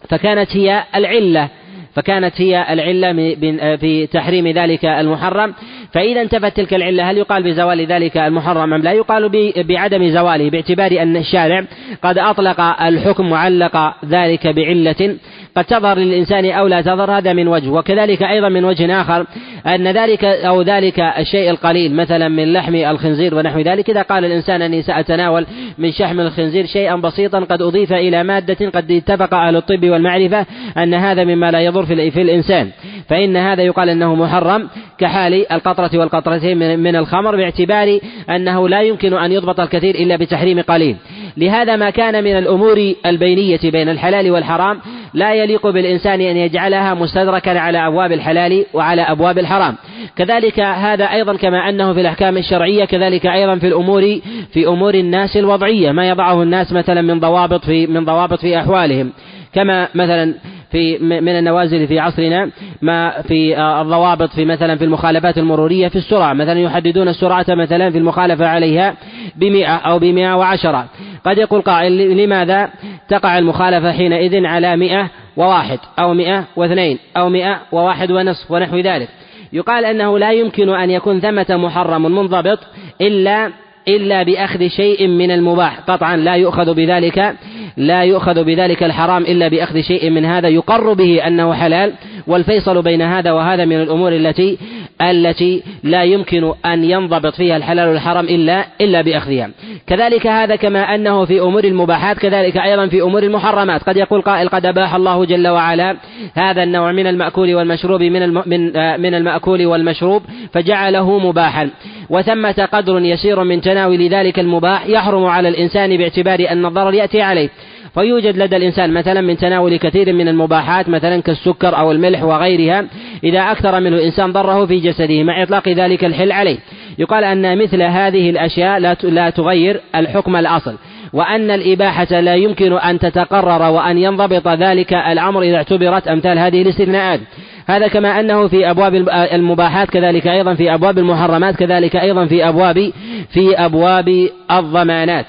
فكانت 0.10 0.58
هي 0.58 0.84
العلة. 0.96 1.50
فكانت 1.96 2.42
هي 2.42 2.74
العلة 2.74 3.36
في 3.76 4.08
تحريم 4.08 4.48
ذلك 4.48 4.86
المحرم. 4.86 5.54
فإذا 5.94 6.22
انتفت 6.22 6.58
تلك 6.58 6.74
العلة 6.74 7.12
هل 7.12 7.18
يقال 7.18 7.44
بزوال 7.44 7.86
ذلك 7.86 8.18
المحرم 8.18 8.74
أم 8.74 8.82
لا؟ 8.82 8.92
يقال 8.92 9.52
بعدم 9.58 10.10
زواله 10.10 10.50
باعتبار 10.50 11.02
أن 11.02 11.18
الشارع 11.18 11.64
قد 12.02 12.18
أطلق 12.18 12.62
الحكم 12.62 13.32
وعلق 13.32 13.94
ذلك 14.06 14.48
بعلة 14.48 15.18
قد 15.58 15.66
تظهر 15.66 15.98
للإنسان 15.98 16.52
أو 16.52 16.68
لا 16.68 16.82
تظهر 16.82 17.18
هذا 17.18 17.34
من 17.34 17.48
وجه. 17.48 17.70
وكذلك 17.70 18.24
أيضا 18.24 18.50
من 18.50 18.66
وجه 18.66 19.02
آخر 19.02 19.26
أن 19.68 19.88
ذلك 19.88 20.24
أو 20.26 20.62
ذلك 20.62 21.00
الشيء 21.00 21.50
القليل 21.50 21.96
مثلا 21.96 22.28
من 22.28 22.54
لحم 22.54 22.76
الخنزير 22.76 23.36
ونحو 23.36 23.60
ذلك. 23.60 23.90
إذا 23.90 24.02
قال 24.02 24.26
الإنسان 24.26 24.62
أني 24.62 24.82
سأتناول 24.82 25.46
من 25.78 25.92
شحم 25.92 26.20
الخنزير 26.20 26.66
شيئا 26.66 26.96
بسيطا 26.96 27.40
قد 27.40 27.62
أضيف 27.62 27.94
إلى 27.94 28.24
مادة 28.24 28.70
قد 28.70 28.92
اتفق 28.92 29.34
أهل 29.34 29.56
الطب 29.56 29.90
والمعرفة 29.90 30.46
أن 30.78 30.94
هذا 30.94 31.24
مما 31.24 31.52
لا 31.52 31.62
يضر 31.62 31.86
في 31.86 32.22
الإنسان. 32.22 32.70
فإن 33.10 33.38
هذا 33.38 33.64
يقال 33.64 33.90
أنه 33.90 34.16
محرم 34.16 34.70
كحال 34.98 35.52
القطرة 35.52 35.90
والقطرتين 35.94 36.80
من 36.80 36.96
الخمر 36.96 37.36
باعتبار 37.36 38.00
أنه 38.30 38.70
لا 38.70 38.82
يمكن 38.82 39.14
أن 39.14 39.32
يضبط 39.32 39.60
الكثير 39.60 39.96
إلا 39.96 40.16
بتحريم 40.16 40.62
قليل. 40.62 40.96
لهذا 41.38 41.76
ما 41.76 41.90
كان 41.90 42.24
من 42.24 42.38
الأمور 42.38 42.94
البينية 43.06 43.60
بين 43.64 43.90
الحلال 43.90 44.32
والحرام 44.32 44.80
لا 45.14 45.34
يليق 45.34 45.68
بالإنسان 45.68 46.22
أن 46.22 46.38
يجعلها 46.38 46.94
مستدركا 46.94 47.60
على 47.60 47.88
أبواب 47.88 48.12
الحلال 48.12 48.66
وعلى 48.74 49.02
أبواب 49.02 49.40
الحرام. 49.40 49.76
كذلك 50.16 50.60
هذا 50.60 51.06
أيضا 51.06 51.36
كما 51.36 51.70
أنه 51.70 51.94
في 51.94 52.02
الأحكام 52.02 52.38
الشرعية 52.38 52.86
كذلك 52.86 53.26
أيضا 53.26 53.56
في 53.56 53.68
الأمور 53.68 54.20
في 54.54 54.68
أمور 54.68 54.94
الناس 54.94 55.38
الوضعية 55.38 55.92
ما 55.92 56.10
يضعه 56.10 56.44
الناس 56.44 56.72
مثلا 56.72 57.02
من 57.02 57.20
ضوابط 57.20 57.66
في 57.66 57.88
من 57.88 58.06
ضوابط 58.06 58.40
في 58.40 58.60
أحوالهم. 58.60 59.12
كما 59.54 59.88
مثلا 59.96 60.34
في 60.74 60.98
من 61.00 61.30
النوازل 61.30 61.88
في 61.88 62.00
عصرنا 62.00 62.50
ما 62.82 63.22
في 63.22 63.58
الضوابط 63.60 64.30
في 64.30 64.46
مثلا 64.46 64.76
في 64.76 64.84
المخالفات 64.84 65.38
المرورية 65.38 65.88
في 65.88 65.96
السرعة. 65.96 66.34
مثلا 66.34 66.60
يحددون 66.60 67.08
السرعة 67.08 67.46
مثلا 67.50 67.90
في 67.90 67.98
المخالفة 67.98 68.48
عليها 68.48 68.96
بمئة 69.36 69.76
أو 69.76 70.00
بمئة 70.00 70.34
وعشرة. 70.38 70.86
قد 71.26 71.38
يقول 71.38 71.62
قائل 71.62 72.18
لماذا 72.18 72.70
تقع 73.10 73.38
المخالفة 73.38 73.92
حينئذ 73.92 74.46
على 74.46 74.76
مئة 74.76 75.10
وواحد 75.38 75.80
أو 76.00 76.14
مئة 76.14 76.44
واثنين 76.56 77.00
أو 77.18 77.30
مئة 77.30 77.62
وواحد 77.72 78.12
ونصف 78.12 78.52
ونحو 78.52 78.78
ذلك؟ 78.78 79.08
يقال 79.54 79.86
أنه 79.86 80.20
لا 80.20 80.32
يمكن 80.32 80.70
أن 80.70 80.90
يكون 80.90 81.20
ثمة 81.20 81.46
محرم 81.50 82.02
منضبط 82.02 82.60
إلا 83.02 83.52
إلا 83.88 84.24
بأخذ 84.24 84.68
شيء 84.68 85.08
من 85.08 85.32
المباح. 85.32 85.80
قطعا 85.80 86.18
لا 86.18 86.36
يؤخذ 86.36 86.74
بذلك 86.74 87.36
لا 87.78 88.04
يؤخذ 88.04 88.44
بذلك 88.44 88.84
الحرام 88.84 89.24
إلا 89.24 89.48
بأخذ 89.48 89.82
شيء 89.82 90.10
من 90.10 90.26
هذا. 90.26 90.48
يقر 90.48 90.94
به 90.94 91.28
أنه 91.28 91.54
حلال 91.54 91.94
والفيصل 92.28 92.82
بين 92.82 93.02
هذا 93.02 93.32
وهذا 93.32 93.66
من 93.66 93.82
الأمور 93.82 94.16
التي 94.16 94.58
التي 95.02 95.64
لا 95.84 96.04
يمكن 96.04 96.54
أن 96.66 96.84
ينضبط 96.84 97.36
فيها 97.36 97.58
الحلال 97.58 97.90
والحرام 97.90 98.26
إلا 98.26 98.66
إلا 98.82 99.02
بأخذها. 99.02 99.50
كذلك 99.88 100.28
هذا 100.28 100.56
كما 100.56 100.96
أنه 100.96 101.26
في 101.26 101.40
أمور 101.40 101.64
المباحات 101.64 102.18
كذلك 102.18 102.58
أيضا 102.58 102.88
في 102.88 103.02
أمور 103.02 103.24
المحرمات. 103.24 103.84
قد 103.84 103.98
يقول 103.98 104.22
قائل 104.22 104.50
قد 104.50 104.66
أباح 104.66 104.96
الله 104.96 105.26
جل 105.26 105.48
وعلا 105.48 105.98
هذا 106.34 106.64
النوع 106.64 106.92
من 106.92 107.08
المأكول 107.08 107.56
والمشروب 107.56 108.04
من 108.04 108.34
من 108.34 108.78
آه، 108.78 108.98
من 108.98 109.14
المأكول 109.14 109.66
والمشروب 109.66 110.22
فجعله 110.54 111.20
مباحا. 111.20 111.70
وثمة 112.10 112.68
قدر 112.74 113.00
يسير 113.00 113.44
من 113.44 113.62
تناول 113.62 114.10
ذلك 114.10 114.40
المباح 114.40 114.86
يحرم 114.88 115.26
على 115.26 115.50
الإنسان 115.50 115.98
باعتبار 115.98 116.48
أن 116.52 116.66
الضرر 116.66 116.94
يأتي 116.94 117.22
عليه. 117.22 117.50
فيوجد 117.94 118.38
لدى 118.38 118.56
الإنسان 118.56 118.94
مثلا 118.94 119.22
من 119.22 119.38
تناول 119.38 119.78
كثير 119.78 120.14
من 120.14 120.28
المباحات 120.28 120.90
مثلا 120.90 121.22
كالسكر 121.22 121.78
أو 121.78 121.92
الملح 121.92 122.24
وغيرها 122.24 122.86
إذا 123.24 123.40
أكثر 123.40 123.80
منه 123.80 123.96
الإنسان 123.96 124.32
ضره 124.32 124.66
في 124.66 124.80
جسده 124.80 125.24
مع 125.24 125.44
إطلاق 125.44 125.70
ذلك 125.70 126.06
الحل 126.06 126.32
عليه. 126.32 126.58
يقال 126.98 127.24
أن 127.24 127.58
مثل 127.58 127.82
هذه 127.82 128.30
الأشياء 128.30 128.80
لا 129.04 129.30
تغير 129.30 129.82
الحكم 129.96 130.36
الأصل 130.36 130.76
وأن 131.14 131.52
الإباحة 131.52 132.20
لا 132.20 132.36
يمكن 132.36 132.74
أن 132.74 133.00
تتقرر 133.00 133.72
وأن 133.72 133.98
ينضبط 133.98 134.48
ذلك 134.48 134.94
الأمر 134.94 135.42
إذا 135.42 135.56
اعتبرت 135.56 136.08
أمثال 136.08 136.40
هذه 136.40 136.62
الاستثناءات. 136.62 137.20
هذا 137.68 137.88
كما 137.88 138.20
أنه 138.20 138.48
في 138.48 138.70
أبواب 138.70 138.96
المباحات 139.34 139.90
كذلك 139.90 140.28
أيضا 140.28 140.54
في 140.54 140.74
أبواب 140.74 140.98
المحرمات 140.98 141.56
كذلك 141.56 141.96
أيضا 141.96 142.26
في 142.26 142.48
أبواب 142.50 142.92
في 143.30 143.58
أبواب 143.58 144.30
الضمانات. 144.52 145.26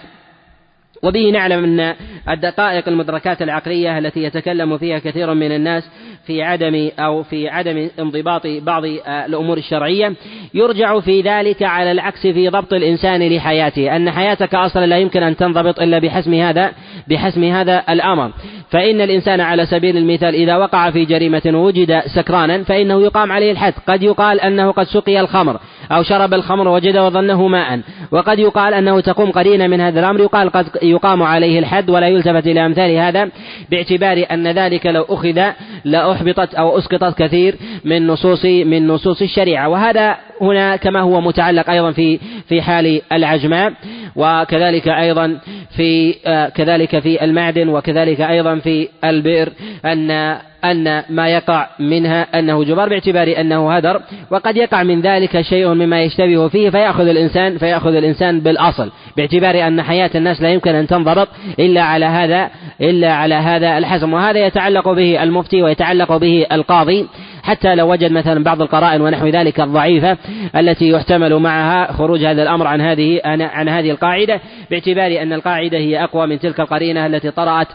وبه 1.04 1.30
نعلم 1.30 1.64
أن 1.64 1.94
الدقائق 2.28 2.88
المدركات 2.88 3.42
العقلية 3.42 3.98
التي 3.98 4.22
يتكلم 4.22 4.78
فيها 4.78 4.98
كثير 4.98 5.34
من 5.34 5.52
الناس 5.52 5.90
في 6.26 6.42
عدم 6.42 6.90
أو 6.98 7.22
في 7.22 7.48
عدم 7.48 7.88
انضباط 7.98 8.46
بعض 8.46 8.82
الأمور 9.08 9.58
الشرعية 9.58 10.12
يرجع 10.54 11.00
في 11.00 11.20
ذلك 11.20 11.62
على 11.62 11.92
العكس 11.92 12.26
في 12.26 12.48
ضبط 12.48 12.72
الإنسان 12.72 13.28
لحياته 13.28 13.96
أن 13.96 14.10
حياتك 14.10 14.54
أصلا 14.54 14.86
لا 14.86 14.98
يمكن 14.98 15.22
أن 15.22 15.36
تنضبط 15.36 15.80
إلا 15.80 15.98
بحسم 15.98 16.34
هذا 16.34 16.72
بحسم 17.08 17.44
هذا 17.44 17.82
الأمر. 17.88 18.30
فإن 18.70 19.00
الإنسان 19.00 19.40
على 19.40 19.66
سبيل 19.66 19.96
المثال 19.96 20.34
إذا 20.34 20.56
وقع 20.56 20.90
في 20.90 21.04
جريمة 21.04 21.42
ووجد 21.46 22.00
سكرانا 22.00 22.64
فإنه 22.64 23.02
يقام 23.02 23.32
عليه 23.32 23.52
الحد. 23.52 23.74
قد 23.88 24.02
يقال 24.02 24.40
أنه 24.40 24.70
قد 24.70 24.84
سقي 24.84 25.20
الخمر. 25.20 25.60
أو 25.92 26.02
شرب 26.02 26.34
الخمر 26.34 26.68
وجد 26.68 26.96
وظنه 26.96 27.48
ماء. 27.48 27.80
وقد 28.10 28.38
يقال 28.38 28.74
أنه 28.74 29.00
تقوم 29.00 29.30
قرينة 29.30 29.66
من 29.66 29.80
هذا 29.80 30.00
الأمر. 30.00 30.20
يقال 30.20 30.50
قد 30.50 30.66
يقام 30.82 31.22
عليه 31.22 31.58
الحد 31.58 31.90
ولا 31.90 32.08
يلتفت 32.08 32.46
إلى 32.46 32.66
أمثال 32.66 32.90
هذا 32.96 33.28
باعتبار 33.70 34.26
أن 34.30 34.48
ذلك 34.48 34.86
لو 34.86 35.02
أخذ 35.02 35.42
لأحبطت 35.84 36.54
أو 36.54 36.78
أسقطت 36.78 37.18
كثير 37.18 37.56
من 37.84 38.06
نصوص 38.06 38.44
من 38.44 38.86
نصوص 38.86 39.22
الشريعة. 39.22 39.68
وهذا 39.68 40.16
هنا 40.40 40.76
كما 40.76 41.00
هو 41.00 41.20
متعلق 41.20 41.70
أيضا 41.70 41.90
في 41.90 42.18
في 42.48 42.62
حال 42.62 43.00
العجماء 43.12 43.72
وكذلك 44.16 44.88
أيضا 44.88 45.38
في 45.76 46.14
آه، 46.26 46.48
كذلك 46.48 46.98
في 46.98 47.24
المعدن 47.24 47.68
وكذلك 47.68 48.20
أيضا 48.20 48.58
في 48.58 48.88
البئر 49.04 49.48
أن 49.84 50.38
أن 50.70 51.02
ما 51.10 51.28
يقع 51.28 51.68
منها 51.78 52.38
أنه 52.38 52.64
جبار 52.64 52.88
باعتبار 52.88 53.34
أنه 53.40 53.72
هدر 53.72 54.00
وقد 54.30 54.56
يقع 54.56 54.82
من 54.82 55.00
ذلك 55.00 55.40
شيء 55.40 55.68
مما 55.68 56.02
يشتبه 56.02 56.48
فيه 56.48 56.70
فيأخذ 56.70 57.08
الإنسان 57.08 57.58
فيأخذ 57.58 57.94
الإنسان 57.94 58.40
بالأصل 58.40 58.90
باعتبار 59.16 59.66
أن 59.66 59.82
حياة 59.82 60.10
الناس 60.14 60.42
لا 60.42 60.48
يمكن 60.48 60.74
أن 60.74 60.86
تنضبط 60.86 61.28
إلا 61.58 61.82
على 61.82 62.06
هذا 62.06 62.50
إلا 62.80 63.12
على 63.12 63.34
هذا 63.34 63.78
الحزم. 63.78 64.12
وهذا 64.12 64.46
يتعلق 64.46 64.92
به 64.92 65.22
المفتي 65.22 65.62
ويتعلق 65.62 66.16
به 66.16 66.46
القاضي. 66.52 67.06
حتى 67.44 67.74
لو 67.74 67.90
وجد 67.90 68.12
مثلا 68.12 68.44
بعض 68.44 68.62
القرائن 68.62 69.00
ونحو 69.00 69.26
ذلك 69.26 69.60
الضعيفة 69.60 70.16
التي 70.56 70.88
يحتمل 70.88 71.34
معها 71.34 71.92
خروج 71.92 72.24
هذا 72.24 72.42
الأمر 72.42 72.66
عن 72.66 72.80
هذه 72.80 73.20
عن 73.24 73.68
هذه 73.68 73.90
القاعدة 73.90 74.40
باعتبار 74.70 75.22
أن 75.22 75.32
القاعدة 75.32 75.78
هي 75.78 76.04
أقوى 76.04 76.26
من 76.26 76.38
تلك 76.38 76.60
القرينة 76.60 77.06
التي 77.06 77.30
طرأت 77.30 77.68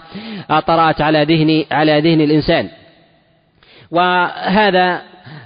طرأت 0.68 1.02
على 1.02 1.24
ذهن 1.24 1.66
على 1.72 2.00
ذهن 2.00 2.22
الإنسان. 2.22 2.70
وهذا 3.92 5.02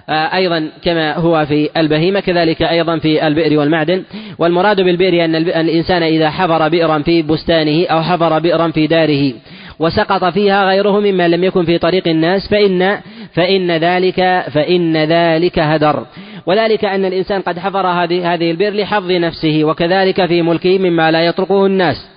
آه، 0.10 0.36
أيضا 0.36 0.70
كما 0.84 1.16
هو 1.16 1.46
في 1.46 1.70
البهيمة 1.78 2.20
كذلك 2.20 2.62
أيضا 2.62 3.00
في 3.00 3.28
البئر 3.28 3.60
والمعدن. 3.60 4.04
والمراد 4.40 4.82
بالبئر 4.82 5.26
أن 5.26 5.36
الإنسان 5.36 6.04
إذا 6.04 6.30
حفر 6.30 6.68
بئرا 6.70 7.00
في 7.00 7.22
بستانه 7.22 7.88
أو 7.88 8.02
حفر 8.02 8.40
بئرا 8.40 8.72
في 8.72 8.88
داره. 8.88 9.34
وسقط 9.80 10.26
فيها 10.26 10.66
غيره 10.66 11.00
مما 11.00 11.28
لم 11.28 11.44
يكن 11.44 11.66
في 11.66 11.78
طريق 11.78 12.08
الناس 12.08 12.48
فإن 12.48 13.00
فإن 13.34 13.72
ذلك 13.72 14.46
فإن 14.52 14.98
ذلك 14.98 15.60
هدر. 15.60 16.06
وذلك 16.46 16.86
أن 16.86 17.06
الإنسان 17.06 17.42
قد 17.42 17.60
حفر 17.60 17.88
هذه 17.88 18.34
هذه 18.34 18.52
البئر 18.52 18.74
لحظ 18.74 19.12
نفسه 19.12 19.64
وكذلك 19.64 20.26
في 20.26 20.42
ملكه 20.42 20.78
مما 20.78 21.12
لا 21.12 21.26
يطرقه 21.26 21.66
الناس. 21.66 22.10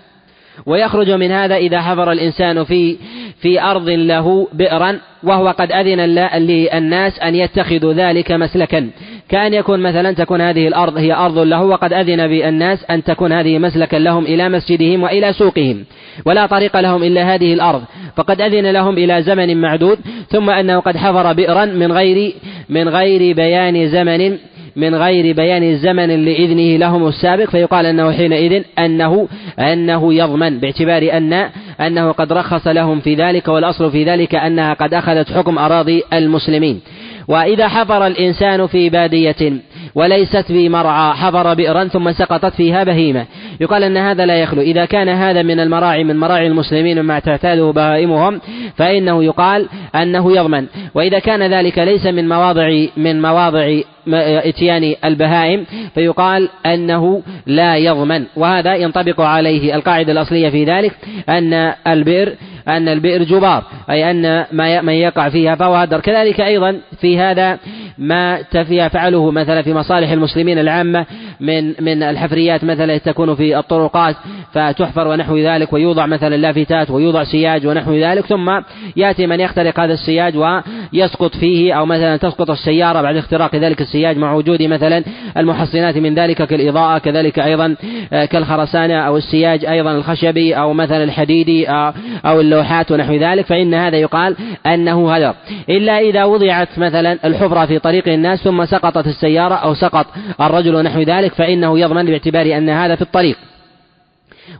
ويخرج 0.66 1.10
من 1.10 1.32
هذا 1.32 1.56
إذا 1.56 1.80
حفر 1.80 2.12
الإنسان 2.12 2.64
في 2.64 2.96
في 3.40 3.62
أرض 3.62 3.88
له 3.88 4.48
بئرا 4.52 4.98
وهو 5.22 5.48
قد 5.48 5.72
أذن 5.72 6.00
للناس 6.38 7.18
أن 7.18 7.34
يتخذوا 7.34 7.92
ذلك 7.92 8.32
مسلكا. 8.32 8.90
كأن 9.28 9.54
يكون 9.54 9.80
مثلا 9.80 10.12
تكون 10.12 10.40
هذه 10.40 10.68
الأرض 10.68 10.96
هي 10.96 11.12
أرض 11.12 11.38
له 11.38 11.62
وقد 11.62 11.92
أذن 11.92 12.26
بالناس 12.26 12.84
أن 12.90 13.04
تكون 13.04 13.32
هذه 13.32 13.58
مسلكا 13.58 13.96
لهم 13.96 14.24
إلى 14.24 14.48
مسجدهم 14.48 15.02
وإلى 15.02 15.32
سوقهم 15.32 15.84
ولا 16.26 16.46
طريق 16.46 16.80
لهم 16.80 17.02
إلا 17.02 17.34
هذه 17.34 17.54
الأرض. 17.54 17.82
فقد 18.16 18.40
أذن 18.40 18.70
لهم 18.70 18.98
إلى 18.98 19.22
زمن 19.22 19.60
معدود 19.60 19.98
ثم 20.28 20.50
أنه 20.50 20.80
قد 20.80 20.96
حفر 20.96 21.32
بئرا 21.32 21.64
من 21.64 21.92
غير 21.92 22.34
من 22.68 22.88
غير 22.88 23.36
بيان 23.36 23.88
زمن 23.88 24.38
من 24.76 24.94
غير 24.94 25.36
بيان 25.36 25.62
الزمن 25.62 26.24
لإذنه 26.24 26.76
لهم 26.76 27.08
السابق. 27.08 27.50
فيقال 27.50 27.86
أنه 27.86 28.12
حينئذ 28.12 28.62
أنه 28.78 29.28
أنه 29.58 30.14
يضمن 30.14 30.58
باعتبار 30.58 31.08
أن 31.12 31.50
أنه 31.80 32.12
قد 32.12 32.32
رخص 32.32 32.66
لهم 32.66 33.00
في 33.00 33.14
ذلك 33.14 33.48
والأصل 33.48 33.90
في 33.90 34.04
ذلك 34.04 34.34
أنها 34.34 34.74
قد 34.74 34.94
أخذت 34.94 35.32
حكم 35.32 35.58
أراضي 35.58 36.02
المسلمين. 36.12 36.80
وإذا 37.28 37.68
حفر 37.68 38.06
الإنسان 38.06 38.66
في 38.66 38.90
بادية 38.90 39.52
وليست 39.94 40.46
في 40.46 40.68
مرعى 40.68 41.12
حفر 41.14 41.54
بئرا 41.54 41.84
ثم 41.84 42.12
سقطت 42.12 42.54
فيها 42.54 42.84
بهيمة. 42.84 43.26
يقال 43.60 43.82
أن 43.82 43.96
هذا 43.96 44.26
لا 44.26 44.36
يخلو. 44.36 44.62
إذا 44.62 44.84
كان 44.84 45.08
هذا 45.08 45.42
من 45.42 45.60
المراعي 45.60 46.04
من 46.04 46.16
مراعي 46.16 46.46
المسلمين 46.46 47.02
مما 47.02 47.18
تعتاده 47.18 47.70
بهائمهم 47.70 48.40
فإنه 48.76 49.24
يقال 49.24 49.68
أنه 49.94 50.36
يضمن. 50.36 50.66
وإذا 50.94 51.18
كان 51.18 51.42
ذلك 51.42 51.78
ليس 51.78 52.06
من 52.06 52.28
مواضع 52.28 52.86
من 52.96 53.22
مواضع 53.22 53.78
إتيان 54.08 54.94
البهائم 55.04 55.64
فيقال 55.94 56.48
أنه 56.66 57.22
لا 57.46 57.76
يضمن. 57.76 58.24
وهذا 58.36 58.74
ينطبق 58.74 59.20
عليه 59.20 59.74
القاعدة 59.74 60.12
الأصلية 60.12 60.48
في 60.48 60.64
ذلك 60.64 60.92
أن 61.28 61.72
البئر 61.86 62.34
أن 62.68 62.88
البئر 62.88 63.22
جبار 63.22 63.64
أي 63.90 64.10
أن 64.10 64.44
ما 64.52 64.80
من 64.80 64.92
يقع 64.92 65.28
فيها 65.28 65.54
فهو 65.54 65.74
هدر. 65.74 66.00
كذلك 66.00 66.40
أيضا 66.40 66.80
في 67.00 67.18
هذا 67.18 67.58
ما 67.98 68.38
يفعله 68.54 69.30
مثلا 69.30 69.62
في 69.62 69.74
مصالح 69.74 70.10
المسلمين 70.10 70.58
العامة 70.58 71.06
من 71.40 71.74
من 71.80 72.02
الحفريات 72.02 72.64
مثلا 72.64 72.98
تكون 72.98 73.34
في 73.34 73.58
الطرقات 73.58 74.16
فتحفر 74.52 75.08
ونحو 75.08 75.38
ذلك 75.38 75.72
ويوضع 75.72 76.06
مثلا 76.06 76.36
لافتات 76.36 76.90
ويوضع 76.90 77.24
سياج 77.24 77.66
ونحو 77.66 77.94
ذلك 77.94 78.26
ثم 78.26 78.60
يأتي 78.96 79.26
من 79.26 79.40
يخترق 79.40 79.80
هذا 79.80 79.92
السياج 79.92 80.36
ويسقط 80.36 81.36
فيه 81.36 81.72
أو 81.72 81.86
مثلا 81.86 82.16
تسقط 82.16 82.50
السيارة 82.50 83.02
بعد 83.02 83.16
اختراق 83.16 83.56
ذلك 83.56 83.80
السياج 83.80 84.18
مع 84.18 84.32
وجود 84.32 84.62
مثلا 84.62 85.04
المحصنات 85.36 85.96
من 85.96 86.14
ذلك 86.14 86.42
كالإضاءة 86.42 86.98
كذلك 86.98 87.38
أيضا 87.38 87.76
آه، 88.12 88.24
كالخرسانة 88.24 89.00
أو 89.00 89.16
السياج 89.16 89.64
أيضا 89.64 89.92
الخشبي 89.92 90.54
أو 90.54 90.72
مثلا 90.72 91.04
الحديدي 91.04 91.70
آه، 91.70 91.94
أو 92.24 92.40
اللوحات 92.56 92.92
ونحو 92.92 93.14
ذلك 93.14 93.46
فإن 93.46 93.74
هذا 93.74 93.96
يقال 93.96 94.36
أنه 94.66 95.14
هدر. 95.14 95.34
إلا 95.68 95.98
إذا 95.98 96.24
وضعت 96.24 96.78
مثلا 96.78 97.18
الحفرة 97.24 97.66
في 97.66 97.78
طريق 97.78 98.08
الناس 98.08 98.42
ثم 98.42 98.64
سقطت 98.64 99.06
السيارة 99.06 99.54
أو 99.54 99.74
سقط 99.74 100.06
الرجل 100.40 100.74
ونحو 100.74 101.00
ذلك 101.00 101.34
فإنه 101.34 101.78
يضمن 101.78 102.06
باعتبار 102.06 102.56
أن 102.56 102.68
هذا 102.68 102.94
في 102.94 103.02
الطريق. 103.02 103.36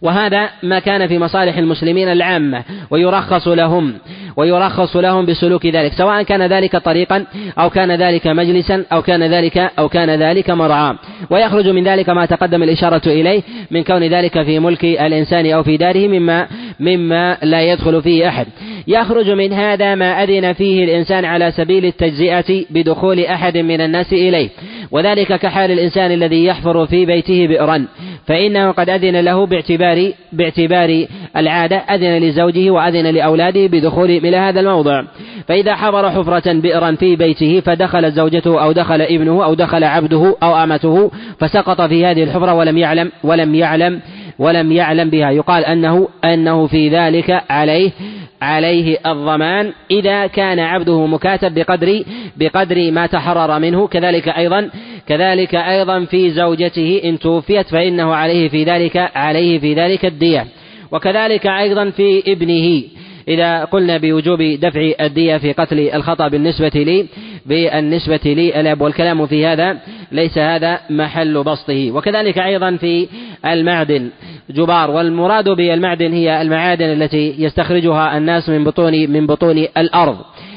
وهذا 0.03 0.49
ما 0.63 0.79
كان 0.79 1.09
في 1.09 1.19
مصالح 1.19 1.59
المسلمين 1.59 2.09
العامة 2.13 2.63
ويرخص 2.91 3.49
لهم 3.49 3.95
ويرخص 4.37 4.97
لهم 4.97 5.27
بسلوك 5.27 5.67
ذلك 5.67 5.93
سواء 5.93 6.23
كان 6.23 6.43
ذلك 6.43 6.77
طريقا 6.77 7.25
أو 7.59 7.71
كان 7.71 7.93
ذلك 7.93 8.27
مجلسا 8.27 8.85
أو 8.93 9.03
كان 9.03 9.23
ذلك 9.23 9.59
أو 9.79 9.89
كان 9.89 10.11
ذلك 10.11 10.51
مرعى 10.51 10.95
ويخرج 11.31 11.69
من 11.69 11.85
ذلك 11.85 12.09
ما 12.11 12.27
تقدم 12.27 12.63
الإشارة 12.63 13.03
إليه 13.07 13.43
من 13.71 13.85
كون 13.85 14.03
ذلك 14.03 14.43
في 14.43 14.59
ملك 14.59 14.85
الإنسان 14.85 15.51
أو 15.51 15.63
في 15.63 15.77
داره 15.77 16.09
مما 16.09 16.47
مما 16.81 17.37
لا 17.43 17.63
يدخل 17.63 18.03
فيه 18.03 18.29
أحد. 18.29 18.47
يخرج 18.89 19.31
من 19.31 19.53
هذا 19.53 19.95
ما 19.95 20.23
أذن 20.23 20.53
فيه 20.53 20.85
الإنسان 20.85 21.25
على 21.25 21.51
سبيل 21.51 21.85
التجزئة 21.85 22.65
بدخول 22.71 23.21
أحد 23.21 23.59
من 23.59 23.81
الناس 23.81 24.13
إليه. 24.13 24.49
وذلك 24.91 25.33
كحال 25.41 25.71
الإنسان 25.71 26.13
الذي 26.13 26.45
يحفر 26.45 26.87
في 26.87 27.07
بيته 27.07 27.47
بئرا 27.47 27.87
فإنه 28.27 28.71
قد 28.71 28.91
أذن 28.91 29.21
له 29.21 29.47
باعتبار 29.47 30.13
باعتبار 30.33 31.07
العادة 31.37 31.77
أذن 31.77 32.19
لزوجه 32.19 32.71
وأذن 32.71 33.07
لأولاده 33.07 33.67
بدخول 33.67 34.11
إلى 34.11 34.37
هذا 34.37 34.61
الموضع. 34.61 35.05
فإذا 35.49 35.75
حضر 35.75 36.11
حفرة 36.11 36.53
بئرا 36.53 36.93
في 36.93 37.17
بيته 37.17 37.61
فدخلت 37.61 38.15
زوجته 38.15 38.63
أو 38.63 38.73
دخل 38.73 39.03
ابنه 39.03 39.45
أو 39.45 39.55
دخل 39.55 39.85
عبده 39.85 40.37
أو 40.43 40.57
أمته 40.57 41.11
فسقط 41.39 41.81
في 41.81 42.07
هذه 42.07 42.23
الحفرة 42.23 42.55
ولم 42.55 42.79
يعلم 42.79 43.11
ولم 43.25 43.55
يعلم 43.55 44.01
ولم 44.39 44.73
يعلم 44.73 45.11
بها. 45.11 45.31
يقال 45.31 45.65
أنه 45.65 46.09
أنه 46.25 46.67
في 46.67 46.89
ذلك 46.89 47.43
عليه 47.51 47.91
عليه 48.47 48.99
الضمان 49.07 49.73
إذا 49.91 50.27
كان 50.27 50.59
عبده 50.59 51.07
مكاتب 51.07 51.55
بقدر 51.55 52.03
بقدر 52.37 52.91
ما 52.91 53.07
تحرر 53.07 53.59
منه. 53.59 53.87
كذلك 53.87 54.29
أيضا 54.29 54.71
كذلك 55.09 55.55
أيضا 55.55 56.05
في 56.05 56.31
زوجته 56.31 57.01
إن 57.05 57.19
توفيت 57.19 57.67
فإنه 57.69 58.15
عليه 58.15 58.49
في 58.49 58.65
ذلك 58.65 59.11
عليه 59.15 59.59
في 59.59 59.75
ذلك 59.75 60.05
الدية. 60.05 60.47
وكذلك 60.93 61.47
أيضا 61.47 61.91
في 61.91 62.33
ابنه. 62.33 62.83
إذا 63.29 63.65
قلنا 63.65 63.97
بوجوب 63.99 64.43
دفع 64.43 64.91
الدية 65.01 65.37
في 65.37 65.53
قتل 65.53 65.79
الخطأ 65.95 66.29
بالنسبة 66.29 66.69
لي 66.75 67.07
بالنسبة 67.47 68.21
لي 68.25 68.61
الأب 68.61 68.81
والكلام 68.81 69.27
في 69.27 69.47
هذا 69.47 69.79
ليس 70.13 70.39
هذا 70.39 70.81
محل 70.91 71.43
بسطه. 71.43 71.91
وكذلك 71.93 72.39
أيضا 72.39 72.77
في 72.77 73.09
المعدن. 73.47 74.11
جبار. 74.51 74.91
والمراد 74.91 75.49
بالمعدن 75.49 76.13
هي 76.13 76.43
المعادن 76.43 77.03
التي 77.03 77.35
يستخرجها 77.39 78.19
الناس 78.19 78.49
من 78.49 78.65
بطون 78.65 79.11
من 79.11 79.27
بطون 79.27 79.59
الأرض. 79.59 80.17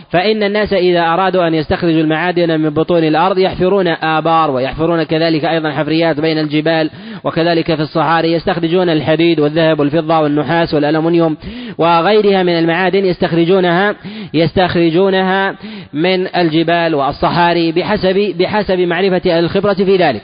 فإن 0.10 0.44
الناس 0.44 0.74
إذا 0.74 1.00
أرادوا 1.00 1.48
أن 1.48 1.54
يستخرجوا 1.54 2.02
المعادن 2.02 2.60
من 2.60 2.70
بطون 2.70 3.04
الأرض 3.04 3.38
يحفرون 3.38 3.88
آبار 3.88 4.52
ويحفرون 4.52 5.04
كذلك 5.04 5.46
أيضا 5.46 5.72
حفريات 5.72 6.20
بين 6.20 6.40
الجبال 6.40 6.90
وكذلك 7.24 7.76
في 7.76 7.82
الصحاري 7.82 8.34
يستخرجون 8.34 8.90
الحديد 8.90 9.40
والذهب 9.40 9.80
والفضة 9.80 10.20
والنحاس 10.20 10.74
والألمنيوم 10.74 11.38
وغيرها 11.78 12.44
من 12.44 12.60
المعادن 12.60 13.06
يستخرجونها 13.06 13.96
يستخرجونها 14.34 15.56
من 15.94 16.36
الجبال 16.36 16.96
والصحاري 16.96 17.72
بحسب 17.72 18.36
بحسب 18.40 18.80
معرفة 18.80 19.40
الخبرة 19.40 19.74
في 19.74 19.98
ذلك. 19.98 20.22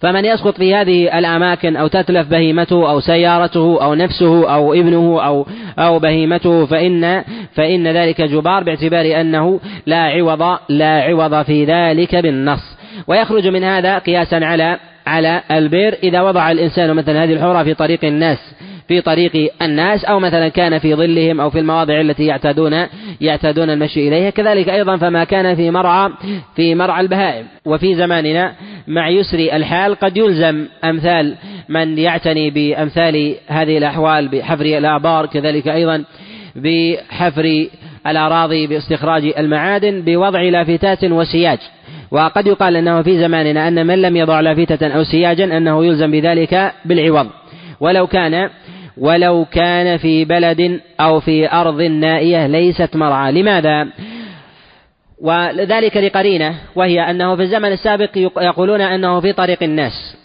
فمن 0.00 0.24
يسقط 0.24 0.56
في 0.56 0.74
هذه 0.74 1.18
الأماكن 1.18 1.76
أو 1.76 1.86
تتلف 1.86 2.28
بهيمته 2.28 2.90
أو 2.90 3.00
سيارته 3.00 3.82
أو 3.82 3.94
نفسه 3.94 4.54
أو 4.54 4.74
ابنه 4.74 5.22
أو 5.26 5.46
أو 5.78 5.98
بهيمته 5.98 6.66
فإن 6.66 7.24
فإن 7.54 7.88
ذلك 7.88 8.20
جبار 8.20 8.64
باعتبار 8.64 9.20
أنه 9.20 9.60
لا 9.86 10.02
عوض 10.02 10.58
لا 10.68 11.02
عوض 11.02 11.42
في 11.42 11.64
ذلك 11.64 12.16
بالنص. 12.16 12.76
ويخرج 13.06 13.48
من 13.48 13.64
هذا 13.64 13.98
قياسا 13.98 14.36
على 14.36 14.76
على 15.06 15.42
البر 15.50 15.96
إذا 16.02 16.20
وضع 16.20 16.50
الإنسان 16.50 16.94
مثلا 16.94 17.24
هذه 17.24 17.32
الحورة 17.32 17.62
في 17.62 17.74
طريق 17.74 18.04
الناس. 18.04 18.38
في 18.90 19.00
طريق 19.00 19.52
الناس 19.62 20.04
أو 20.04 20.20
مثلا 20.20 20.48
كان 20.48 20.78
في 20.78 20.94
ظلهم 20.94 21.40
أو 21.40 21.50
في 21.50 21.58
المواضع 21.58 22.00
التي 22.00 22.26
يعتادون 22.26 22.86
يعتادون 23.20 23.70
المشي 23.70 24.08
إليها. 24.08 24.30
كذلك 24.30 24.68
أيضا 24.68 24.96
فما 24.96 25.24
كان 25.24 25.54
في 25.54 25.70
مرعى 25.70 26.10
في 26.56 26.74
مرعى 26.74 27.00
البهائم. 27.00 27.46
وفي 27.64 27.94
زماننا 27.94 28.52
مع 28.88 29.08
يسر 29.08 29.38
الحال 29.38 29.94
قد 29.94 30.16
يلزم 30.16 30.66
أمثال 30.84 31.34
من 31.68 31.98
يعتني 31.98 32.50
بأمثال 32.50 33.34
هذه 33.46 33.78
الأحوال 33.78 34.28
بحفر 34.28 34.64
الآبار 34.64 35.26
كذلك 35.26 35.68
أيضا 35.68 36.04
بحفر 36.56 37.66
الأراضي 38.06 38.66
باستخراج 38.66 39.32
المعادن 39.38 40.02
بوضع 40.02 40.42
لافتات 40.42 41.04
وسياج. 41.04 41.58
وقد 42.10 42.46
يقال 42.46 42.76
أنه 42.76 43.02
في 43.02 43.18
زماننا 43.18 43.68
أن 43.68 43.86
من 43.86 44.02
لم 44.02 44.16
يضع 44.16 44.40
لافتة 44.40 44.86
أو 44.86 45.04
سياجا 45.04 45.44
أنه 45.56 45.84
يلزم 45.84 46.10
بذلك 46.10 46.72
بالعوض. 46.84 47.26
ولو 47.80 48.06
كان 48.06 48.50
ولو 48.98 49.44
كان 49.52 49.96
في 49.96 50.24
بلد 50.24 50.80
أو 51.00 51.20
في 51.20 51.52
أرض 51.52 51.82
نائية 51.82 52.46
ليست 52.46 52.96
مرعى 52.96 53.32
لماذا؟ 53.32 53.88
وذلك 55.22 55.96
لقرينة 55.96 56.54
وهي 56.76 57.10
أنه 57.10 57.36
في 57.36 57.42
الزمن 57.42 57.72
السابق 57.72 58.10
يقولون 58.40 58.80
أنه 58.80 59.20
في 59.20 59.32
طريق 59.32 59.62
الناس. 59.62 60.16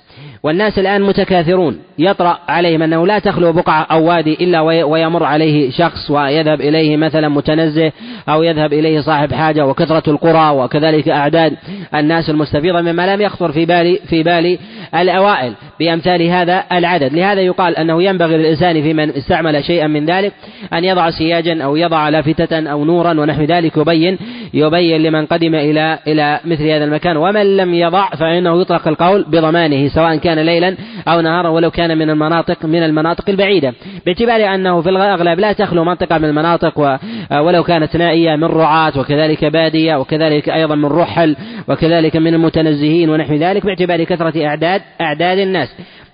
والناس 0.43 0.79
الآن 0.79 1.01
متكاثرون. 1.01 1.79
يطرأ 1.99 2.39
عليهم 2.47 2.81
أنه 2.81 3.07
لا 3.07 3.19
تخلو 3.19 3.53
بقعة 3.53 3.87
أو 3.91 4.07
وادي 4.07 4.33
إلا 4.33 4.61
ويمر 4.61 5.23
عليه 5.23 5.71
شخص 5.71 6.11
ويذهب 6.11 6.61
إليه 6.61 6.97
مثلا 6.97 7.29
متنزه 7.29 7.91
أو 8.29 8.43
يذهب 8.43 8.73
إليه 8.73 9.01
صاحب 9.01 9.33
حاجة 9.33 9.65
وكثرة 9.65 10.09
القرى 10.09 10.49
وكذلك 10.49 11.09
أعداد 11.09 11.53
الناس 11.95 12.29
المستفيضة 12.29 12.81
مما 12.81 13.15
لم 13.15 13.21
يخطر 13.21 13.51
في 13.51 13.65
بال 13.65 13.99
في 14.07 14.23
بال 14.23 14.57
الأوائل 14.95 15.53
بأمثال 15.79 16.21
هذا 16.21 16.63
العدد. 16.71 17.13
لهذا 17.13 17.41
يقال 17.41 17.77
أنه 17.77 18.03
ينبغي 18.03 18.37
للإنسان 18.37 18.81
في 18.81 18.93
من 18.93 19.09
استعمل 19.09 19.63
شيئا 19.63 19.87
من 19.87 20.05
ذلك 20.05 20.33
أن 20.73 20.83
يضع 20.83 21.09
سياجا 21.09 21.63
أو 21.63 21.75
يضع 21.75 22.09
لافتة 22.09 22.71
أو 22.71 22.85
نورا 22.85 23.19
ونحو 23.19 23.43
ذلك 23.43 23.77
يبين 23.77 24.17
يبين 24.53 25.03
لمن 25.03 25.25
قدم 25.25 25.55
إلى 25.55 25.99
إلى 26.07 26.39
مثل 26.45 26.67
هذا 26.67 26.83
المكان. 26.83 27.17
ومن 27.17 27.57
لم 27.57 27.73
يضع 27.73 28.09
فإنه 28.09 28.61
يطلق 28.61 28.87
القول 28.87 29.23
بضمانه 29.23 29.87
سواء 29.87 30.15
كان 30.15 30.39
ليلا 30.39 30.75
أو 31.07 31.21
نهارا 31.21 31.49
ولو 31.49 31.71
كان 31.71 31.97
من 31.97 32.09
المناطق 32.09 32.65
من 32.65 32.83
المناطق 32.83 33.29
البعيدة. 33.29 33.73
باعتبار 34.05 34.55
أنه 34.55 34.81
في 34.81 34.89
الأغلب 34.89 35.39
لا 35.39 35.53
تخلو 35.53 35.83
منطقة 35.83 36.17
من 36.17 36.25
المناطق 36.25 36.99
ولو 37.31 37.63
كانت 37.63 37.95
نائية 37.97 38.35
من 38.35 38.43
رعاة 38.43 38.99
وكذلك 38.99 39.45
بادية 39.45 39.95
وكذلك 39.95 40.49
أيضا 40.49 40.75
من 40.75 40.85
رحل 40.85 41.35
وكذلك 41.67 42.15
من 42.15 42.33
المتنزهين 42.33 43.09
ونحو 43.09 43.33
ذلك 43.33 43.65
باعتبار 43.65 44.03
كثرة 44.03 44.45
أعداد 44.45 44.81
أعداد 45.01 45.37
الناس. 45.37 45.69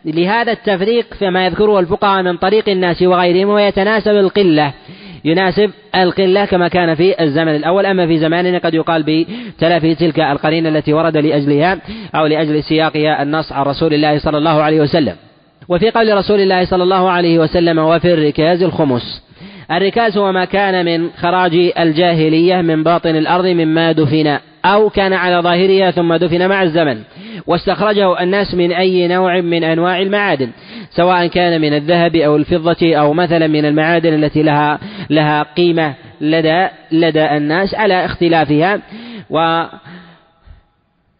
لهذا 0.05 0.51
التفريق 0.51 1.13
فيما 1.13 1.45
يذكره 1.45 1.79
الفقهاء 1.79 2.23
من 2.23 2.37
طريق 2.37 2.69
الناس 2.69 3.01
وغيرهم 3.01 3.49
ويتناسب 3.49 4.11
القلة. 4.11 4.73
يناسب 5.25 5.71
القلة 5.95 6.45
كما 6.45 6.67
كان 6.67 6.95
في 6.95 7.23
الزمن 7.23 7.55
الأول 7.55 7.85
أما 7.85 8.07
في 8.07 8.19
زماننا 8.19 8.57
قد 8.57 8.73
يقال 8.73 9.03
بتلافي 9.03 9.95
تلك 9.95 10.19
القرينة 10.19 10.69
التي 10.69 10.93
ورد 10.93 11.17
لأجلها 11.17 11.77
أو 12.15 12.25
لأجل 12.25 12.63
سياقها 12.63 13.23
النص 13.23 13.51
عن 13.51 13.65
رسول 13.65 13.93
الله 13.93 14.19
صلى 14.19 14.37
الله 14.37 14.61
عليه 14.61 14.81
وسلم. 14.81 15.15
وفي 15.69 15.89
قول 15.89 16.17
رسول 16.17 16.39
الله 16.39 16.65
صلى 16.65 16.83
الله 16.83 17.09
عليه 17.09 17.39
وسلم 17.39 17.79
وفي 17.79 18.13
الركاز 18.13 18.63
الخمس 18.63 19.23
الركاز 19.71 20.17
هو 20.17 20.31
ما 20.31 20.45
كان 20.45 20.85
من 20.85 21.09
خراج 21.17 21.71
الجاهلية 21.79 22.61
من 22.61 22.83
باطن 22.83 23.15
الأرض 23.15 23.45
مما 23.45 23.91
دفن 23.91 24.37
أو 24.65 24.89
كان 24.89 25.13
على 25.13 25.35
ظاهرها 25.35 25.91
ثم 25.91 26.15
دفن 26.15 26.49
مع 26.49 26.63
الزمن. 26.63 27.01
واستخرجه 27.47 28.23
الناس 28.23 28.55
من 28.55 28.71
أي 28.71 29.07
نوع 29.07 29.41
من 29.41 29.63
أنواع 29.63 29.99
المعادن. 29.99 30.51
سواء 30.89 31.27
كان 31.27 31.61
من 31.61 31.73
الذهب 31.73 32.15
أو 32.15 32.35
الفضة 32.35 32.95
أو 32.95 33.13
مثلا 33.13 33.47
من 33.47 33.65
المعادن 33.65 34.23
التي 34.23 34.43
لها 34.43 34.79
لها 35.09 35.43
قيمة 35.43 35.93
لدى 36.21 36.67
لدى 36.91 37.25
الناس 37.25 37.75
على 37.75 38.05
اختلافها. 38.05 38.79
و 39.29 39.63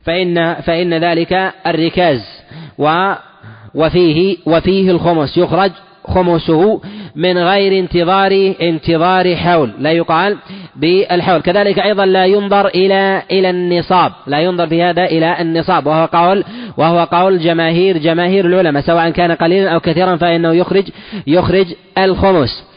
فإن 0.06 0.54
فإن 0.54 0.94
ذلك 0.94 1.54
الركاز. 1.68 2.22
و 2.78 3.14
وفيه 3.76 4.38
وفيه 4.46 4.92
الخمس. 4.92 5.38
يخرج 5.38 5.72
خمسه 6.04 6.82
من 7.16 7.38
غير 7.38 7.80
انتظار 7.80 8.54
انتظار 8.62 9.36
حول 9.36 9.72
لا 9.80 9.92
يقال 9.92 10.38
بالحول. 10.76 11.42
كذلك 11.42 11.80
أيضا 11.80 12.06
لا 12.06 12.26
ينظر 12.26 12.68
إلى 12.68 13.24
إلى 13.32 13.50
النصاب 13.50 14.12
لا 14.28 14.40
ينظر 14.40 14.68
في 14.68 14.84
هذا 14.84 15.06
إلى 15.06 15.42
النصاب. 15.42 15.88
وهو 15.88 16.06
قول 16.06 16.44
وهو 16.78 17.08
قول 17.12 17.40
جماهير 17.40 17.98
جماهير 17.98 18.46
العلماء 18.46 18.84
سواء 18.84 19.10
كان 19.10 19.32
قليلا 19.32 19.70
أو 19.70 19.80
كثيرا 19.80 20.16
فإنه 20.16 20.54
يخرج 20.54 20.90
يخرج 21.28 21.68
الخمس. 21.98 22.71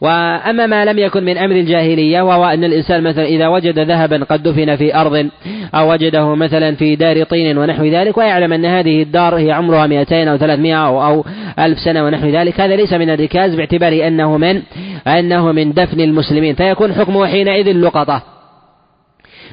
وأما 0.00 0.66
ما 0.66 0.84
لم 0.84 0.98
يكن 0.98 1.24
من 1.24 1.38
أمر 1.38 1.54
الجاهلية 1.54 2.22
وهو 2.22 2.44
أن 2.44 2.64
الإنسان 2.64 3.02
مثلا 3.02 3.24
إذا 3.24 3.48
وجد 3.48 3.78
ذهبا 3.78 4.24
قد 4.24 4.42
دفن 4.42 4.76
في 4.76 4.96
أرض 4.96 5.28
أو 5.74 5.92
وجده 5.92 6.34
مثلا 6.34 6.74
في 6.74 6.96
دار 6.96 7.24
طين 7.24 7.58
ونحو 7.58 7.84
ذلك 7.84 8.16
ويعلم 8.16 8.52
أن 8.52 8.64
هذه 8.64 9.02
الدار 9.02 9.36
هي 9.36 9.52
عمرها 9.52 9.86
200 9.86 10.30
أو 10.30 10.36
300 10.36 10.86
أو, 10.86 11.06
أو 11.06 11.24
ألف 11.58 11.78
سنة 11.78 12.04
ونحو 12.04 12.26
ذلك. 12.26 12.60
هذا 12.60 12.76
ليس 12.76 12.92
من 12.92 13.10
الركاز 13.10 13.54
باعتبار 13.54 14.06
أنه 14.06 14.36
من 14.36 14.62
أنه 15.06 15.52
من 15.52 15.72
دفن 15.72 16.00
المسلمين. 16.00 16.54
فيكون 16.54 16.94
حكمه 16.94 17.26
حينئذ 17.26 17.68
اللقطة 17.68 18.22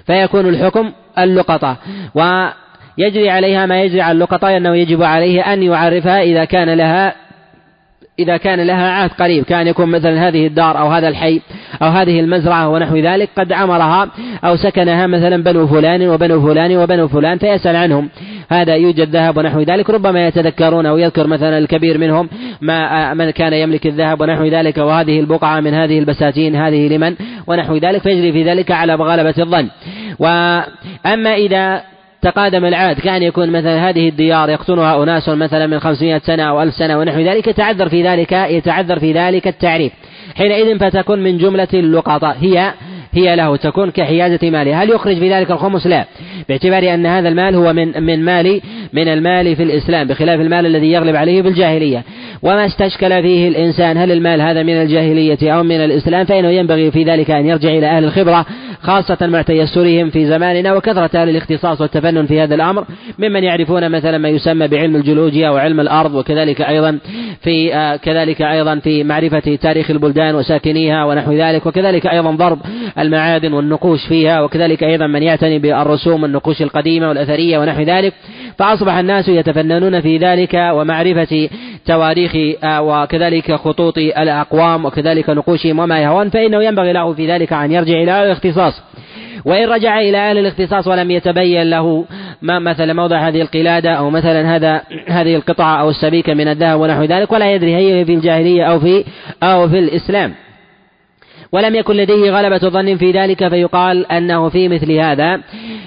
فيكون 0.05 0.49
الحكم 0.49 0.91
اللقطة. 1.17 1.77
ويجري 2.15 3.29
عليها 3.29 3.65
ما 3.65 3.81
يجري 3.81 4.01
على 4.01 4.11
اللقطة 4.11 4.57
أنه 4.57 4.75
يجب 4.75 5.03
عليه 5.03 5.53
أن 5.53 5.63
يعرفها 5.63 6.21
إذا 6.21 6.45
كان 6.45 6.69
لها 6.69 7.22
إذا 8.19 8.37
كان 8.37 8.59
لها 8.67 8.91
عهد 8.91 9.11
قريب 9.11 9.43
كان 9.43 9.67
يكون 9.67 9.89
مثلا 9.89 10.27
هذه 10.27 10.47
الدار 10.47 10.79
أو 10.79 10.87
هذا 10.87 11.07
الحي 11.07 11.41
أو 11.81 11.87
هذه 11.87 12.19
المزرعة 12.19 12.69
ونحو 12.69 12.97
ذلك 12.97 13.29
قد 13.37 13.53
عمرها 13.53 14.09
أو 14.43 14.55
سكنها 14.55 15.07
مثلا 15.07 15.43
بنو 15.43 15.67
فلان 15.67 16.07
وبنو 16.07 16.41
فلان 16.47 16.77
وبنو 16.77 17.07
فلان 17.07 17.37
فيسأل 17.37 17.75
عنهم. 17.75 18.09
هذا 18.49 18.75
يوجد 18.75 19.09
ذهب 19.09 19.37
ونحو 19.37 19.61
ذلك 19.61 19.89
ربما 19.89 20.27
يتذكرون 20.27 20.85
أو 20.85 20.97
يذكر 20.97 21.27
مثلا 21.27 21.57
الكبير 21.57 21.97
منهم 21.97 22.29
ما 22.61 23.13
من 23.13 23.29
كان 23.29 23.53
يملك 23.53 23.87
الذهب 23.87 24.21
ونحو 24.21 24.45
ذلك 24.45 24.77
وهذه 24.77 25.19
البقعة 25.19 25.59
من 25.59 25.73
هذه 25.73 25.99
البساتين 25.99 26.55
هذه 26.55 26.87
لمن 26.87 27.15
ونحو 27.47 27.75
ذلك 27.77 28.01
فيجري 28.01 28.31
في 28.31 28.43
ذلك 28.43 28.71
على 28.71 28.95
غلبة 28.95 29.35
الظن. 29.39 29.67
وأما 30.19 31.35
إذا 31.35 31.92
تقادم 32.23 32.65
العهد. 32.65 32.99
كأن 32.99 33.23
يكون 33.23 33.49
مثلا 33.49 33.89
هذه 33.89 34.09
الديار 34.09 34.49
يقطنها 34.49 35.03
أناس 35.03 35.29
مثلا 35.29 35.67
من 35.67 35.79
خمسمائة 35.79 36.19
سنة 36.19 36.43
أو 36.43 36.61
ألف 36.61 36.73
سنة 36.73 36.97
ونحو 36.97 37.19
ذلك 37.19 37.47
يتعذر 37.47 37.89
في 37.89 38.03
ذلك 38.03 38.31
يتعذر 38.31 38.99
في 38.99 39.13
ذلك 39.13 39.47
التعريف. 39.47 39.91
حينئذ 40.35 40.79
فتكون 40.79 41.23
من 41.23 41.37
جملة 41.37 41.67
اللقطاء. 41.73 42.37
هي 42.41 42.73
هي 43.13 43.35
له 43.35 43.55
تكون 43.55 43.91
كحيازة 43.91 44.49
ماله. 44.49 44.83
هل 44.83 44.89
يخرج 44.89 45.19
في 45.19 45.33
ذلك 45.33 45.51
الخمس؟ 45.51 45.87
لا. 45.87 46.05
باعتبار 46.49 46.93
أن 46.93 47.05
هذا 47.05 47.29
المال 47.29 47.55
هو 47.55 47.73
من 47.73 48.03
من 48.03 48.25
مال 48.25 48.61
من 48.93 49.07
المال 49.07 49.55
في 49.55 49.63
الإسلام 49.63 50.07
بخلاف 50.07 50.39
المال 50.39 50.65
الذي 50.65 50.91
يغلب 50.91 51.15
عليه 51.15 51.41
بالجاهلية. 51.41 52.03
وما 52.41 52.65
استشكل 52.65 53.21
فيه 53.21 53.47
الإنسان 53.47 53.97
هل 53.97 54.11
المال 54.11 54.41
هذا 54.41 54.63
من 54.63 54.81
الجاهلية 54.81 55.51
أو 55.51 55.63
من 55.63 55.75
الإسلام؟ 55.75 56.25
فإنه 56.25 56.49
ينبغي 56.49 56.91
في 56.91 57.03
ذلك 57.03 57.31
أن 57.31 57.45
يرجع 57.45 57.69
إلى 57.69 57.85
أهل 57.85 58.03
الخبرة 58.03 58.45
خاصة 58.83 59.27
مع 59.27 59.41
تيسرهم 59.41 60.09
في 60.09 60.25
زماننا 60.25 60.73
وكثرة 60.73 61.09
أهل 61.21 61.29
الاختصاص 61.29 61.81
والتفنن 61.81 62.25
في 62.25 62.41
هذا 62.41 62.55
الأمر 62.55 62.85
ممن 63.19 63.43
يعرفون 63.43 63.91
مثلا 63.91 64.17
ما 64.17 64.29
يسمى 64.29 64.67
بعلم 64.67 64.95
الجيولوجيا 64.95 65.49
وعلم 65.49 65.79
الأرض 65.79 66.15
وكذلك 66.15 66.61
أيضا 66.61 66.99
في 67.41 67.75
آه، 67.75 67.95
كذلك 67.95 68.41
أيضا 68.41 68.79
في 68.79 69.03
معرفة 69.03 69.55
تاريخ 69.61 69.91
البلدان 69.91 70.35
وساكنيها 70.35 71.05
ونحو 71.05 71.31
ذلك 71.31 71.65
وكذلك 71.65 72.07
أيضا 72.07 72.31
ضرب 72.31 72.59
المعادن 72.99 73.53
والنقوش 73.53 74.05
فيها 74.07 74.41
وكذلك 74.41 74.83
أيضا 74.83 75.07
من 75.07 75.23
يعتني 75.23 75.59
بالرسوم 75.59 76.25
النقوش 76.25 76.61
القديمة 76.61 77.09
والأثرية 77.09 77.59
ونحو 77.59 77.81
ذلك. 77.81 78.13
فأصبح 78.57 78.93
الناس 78.93 79.29
يتفننون 79.29 80.01
في 80.01 80.17
ذلك 80.17 80.53
ومعرفة 80.53 81.49
تواريخ 81.85 82.57
آه، 82.63 82.81
وكذلك 82.81 83.55
خطوط 83.55 83.97
الأقوام 83.97 84.85
وكذلك 84.85 85.29
نقوشهم 85.29 85.79
وما 85.79 85.99
يهون 85.99 86.29
فإنه 86.29 86.63
ينبغي 86.63 86.93
له 86.93 87.13
في 87.13 87.27
ذلك 87.27 87.53
أن 87.53 87.71
يرجع 87.71 87.93
إلى 87.93 88.23
الاختصاص. 88.23 88.81
وإن 89.45 89.69
رجع 89.69 89.99
إلى 89.99 90.17
أهل 90.17 90.37
الاختصاص 90.37 90.87
ولم 90.87 91.11
يتبين 91.11 91.69
له 91.69 92.05
ما 92.41 92.59
مثلا 92.59 92.93
موضع 92.93 93.27
هذه 93.27 93.41
القلادة 93.41 93.91
أو 93.91 94.09
مثلا 94.09 94.55
هذا 94.55 94.81
هذه 95.07 95.35
القطعة 95.35 95.81
أو 95.81 95.89
السبيكة 95.89 96.33
من 96.33 96.47
الذهب 96.47 96.79
ونحو 96.79 97.03
ذلك 97.03 97.31
ولا 97.31 97.53
يدري 97.53 97.75
هي 97.75 98.05
في 98.05 98.13
الجاهلية 98.13 98.63
أو 98.63 98.79
في 98.79 99.03
أو 99.43 99.69
في 99.69 99.79
الإسلام. 99.79 100.33
ولم 101.53 101.75
يكن 101.75 101.95
لديه 101.95 102.31
غلبة 102.31 102.57
ظن 102.57 102.95
في 102.95 103.11
ذلك 103.11 103.47
فيقال 103.47 104.11
أنه 104.11 104.49
في 104.49 104.69
مثل 104.69 104.91
هذا 104.91 105.39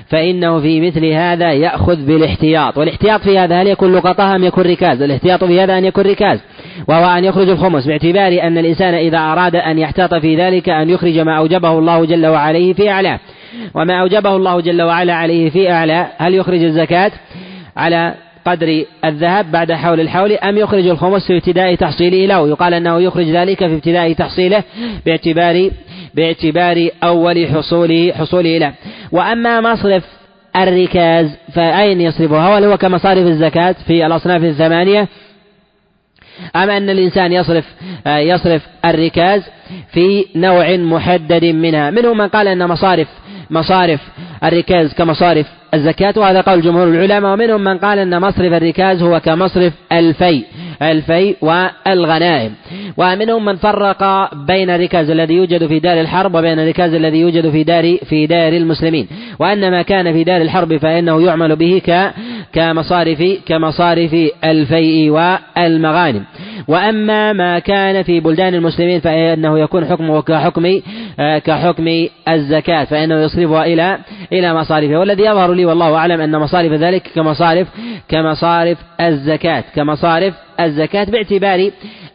فإنه 0.09 0.61
في 0.61 0.81
مثل 0.81 1.05
هذا 1.05 1.53
يأخذ 1.53 1.97
بالاحتياط. 2.07 2.79
والاحتياط 2.79 3.21
في 3.21 3.39
هذا 3.39 3.63
هل 3.63 3.67
يكون 3.67 3.95
لقطة 3.95 4.37
أم 4.37 4.45
يكون 4.45 4.65
ركاز؟ 4.65 5.03
الاحتياط 5.03 5.45
في 5.45 5.61
هذا 5.61 5.79
أن 5.79 5.85
يكون 5.85 6.05
ركاز 6.05 6.39
وهو 6.89 7.19
أن 7.19 7.25
يخرج 7.25 7.49
الخمس 7.49 7.87
باعتبار 7.87 8.43
أن 8.43 8.59
الإنسان 8.59 8.95
إذا 8.95 9.19
أراد 9.19 9.57
أن 9.57 9.79
يحتاط 9.79 10.15
في 10.15 10.37
ذلك 10.37 10.69
أن 10.69 10.91
يخرج 10.91 11.19
ما 11.19 11.39
أوجبه 11.39 11.79
الله 11.79 12.05
جل 12.05 12.27
وعلا 12.27 12.73
في 12.73 12.91
أعلاه 12.91 13.21
وما 13.75 14.01
أوجبه 14.01 14.37
الله 14.37 14.61
جل 14.61 14.83
وعلا 14.83 15.15
عليه 15.15 15.51
في 15.51 15.71
أعلى 15.71 16.07
هل 16.19 16.35
يخرج 16.35 16.63
الزكاة؟ 16.63 17.13
على 17.77 18.15
قدر 18.47 18.85
الذهب 19.05 19.53
بعد 19.53 19.73
حول 19.73 20.01
الحول 20.01 20.33
أم 20.33 20.59
يخرج 20.59 20.87
الخمس 20.87 21.27
في 21.27 21.37
ابتداء 21.37 21.75
تحصيله 21.75 22.27
له. 22.27 22.49
يقال 22.49 22.75
أنه 22.75 23.01
يخرج 23.01 23.27
ذلك 23.27 23.59
في 23.59 23.75
ابتداء 23.75 24.13
تحصيله 24.13 24.63
باعتبار 25.07 25.71
باعتبار 26.15 26.89
أول 27.05 27.49
حصوله 27.49 28.13
حصوله 28.13 28.59
له. 28.59 28.73
وأما 29.13 29.61
مصرف 29.61 30.05
الركاز 30.57 31.31
فأين 31.55 32.01
يصرفها؟ 32.01 32.59
هل 32.59 32.65
هو 32.65 32.77
كمصارف 32.77 33.27
الزكاة 33.27 33.75
في 33.87 34.07
الأصناف 34.07 34.45
الثمانية؟ 34.45 35.09
أم 36.57 36.71
أن 36.71 36.91
الإنسان 36.91 37.33
يصرف 37.33 37.65
يصرف 38.07 38.63
الركاز 38.85 39.43
في 39.93 40.25
نوع 40.35 40.77
محدد 40.77 41.45
منها؟ 41.45 41.91
منهم 41.91 42.19
من 42.19 42.29
قال 42.29 42.49
أن 42.49 42.69
مصارف 42.69 43.09
مصارف 43.51 44.01
الركاز 44.45 44.95
كمصارف 44.95 45.47
الزكاة 45.75 46.15
وهذا 46.17 46.41
قول 46.41 46.63
جمهور 46.63 46.89
العلماء 46.89 47.33
ومنهم 47.33 47.65
من 47.65 47.79
قال 47.79 47.99
أن 47.99 48.21
مصرف 48.21 48.53
الركاز 48.53 49.03
هو 49.03 49.21
كمصرف 49.21 49.73
الفي. 49.93 50.45
الفي 50.83 51.35
والغنائم. 51.41 52.53
ومنهم 52.97 53.45
من 53.45 53.57
فرق 53.57 54.35
بين 54.35 54.71
الركاز 54.71 55.11
الذي 55.11 55.35
يوجد 55.35 55.67
في 55.67 55.79
دار 55.79 56.01
الحرب 56.01 56.35
وبين 56.35 56.59
الركاز 56.59 56.95
الذي 56.95 57.19
يوجد 57.19 57.51
في 57.51 57.65
دار 57.65 57.97
في 57.97 58.27
دار 58.27 58.53
المسلمين. 58.53 59.09
وأن 59.39 59.71
ما 59.71 59.83
كان 59.83 60.13
في 60.13 60.25
دار 60.25 60.43
الحرب 60.43 60.77
فإنه 60.77 61.23
يعمل 61.23 61.57
به 61.57 61.83
ك 61.87 62.13
كمصارف 62.53 63.23
كمصارف 63.47 64.17
الفيء 64.45 65.11
والمغانم. 65.11 66.25
وأما 66.69 67.33
ما 67.33 67.59
كان 67.59 68.03
في 68.03 68.21
بلدان 68.21 68.55
المسلمين 68.55 69.01
فإنه 69.01 69.59
يكون 69.59 69.85
حكمه 69.85 70.23
كحكم 70.23 70.81
كحكم 71.19 72.07
الزكاة 72.29 72.85
فإنه 72.85 73.23
يصرفها 73.23 73.65
إلى 73.65 73.99
إلى 74.33 74.55
مصارفه. 74.55 74.97
والذي 74.99 75.23
يظهر 75.23 75.53
لي 75.53 75.65
والله 75.65 75.97
أعلم 75.97 76.21
أن 76.21 76.39
مصارف 76.39 76.73
ذلك 76.73 77.03
كمصارف 77.15 77.69
كمصارف 78.09 78.79
الزكاة 79.01 79.65
كمصارف 79.75 80.46
الزكاة 80.61 81.05
باعتبار 81.05 81.71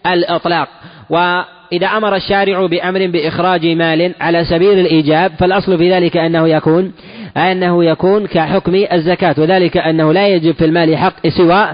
الإطلاق. 0.06 0.68
وإذا 1.10 1.88
أمر 1.88 2.16
الشارع 2.16 2.66
بأمر 2.66 3.08
بإخراج 3.08 3.66
مال 3.66 4.14
على 4.22 4.46
سبيل 4.46 4.80
الإيجاب 4.80 5.32
فالأصل 5.40 5.78
في 5.78 5.92
ذلك 5.92 6.18
أنه 6.18 6.48
يكون 6.48 6.92
أنه 7.38 7.86
يكون 7.86 8.28
كحكم 8.28 8.76
الزكاة 8.92 9.36
وذلك 9.38 9.78
أنه 9.78 10.14
لا 10.14 10.28
يجب 10.28 10.52
في 10.52 10.66
المال 10.66 10.98
حق 10.98 11.28
سوى 11.28 11.68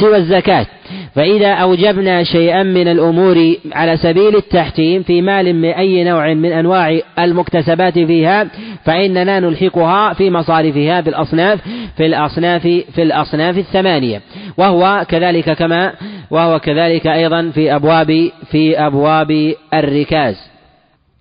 سوى 0.00 0.16
الزكاة. 0.16 0.66
فإذا 1.14 1.52
أوجبنا 1.52 2.24
شيئا 2.24 2.62
من 2.62 2.88
الأمور 2.88 3.54
على 3.72 3.96
سبيل 3.96 4.36
التحتيم 4.36 5.02
في 5.02 5.22
مال 5.22 5.56
من 5.56 5.68
أي 5.68 6.04
نوع 6.04 6.34
من 6.34 6.52
أنواع 6.52 7.00
المكتسبات 7.18 7.94
فيها 7.94 8.46
فإننا 8.84 9.40
نلحقها 9.40 10.12
في 10.12 10.30
مصارفها 10.30 11.02
في 11.02 11.08
الأصناف 11.08 11.60
في 11.96 12.06
الأصناف 12.06 12.62
في 12.62 13.02
الأصناف 13.02 13.58
الثمانية. 13.58 14.20
وهو 14.56 15.06
كذلك 15.08 15.52
كما 15.52 15.92
وهو 16.32 16.58
كذلك 16.58 17.06
أيضا 17.06 17.50
في 17.54 17.74
أبواب 17.74 18.30
في 18.50 18.78
أبواب 18.86 19.54
الركاز. 19.74 20.36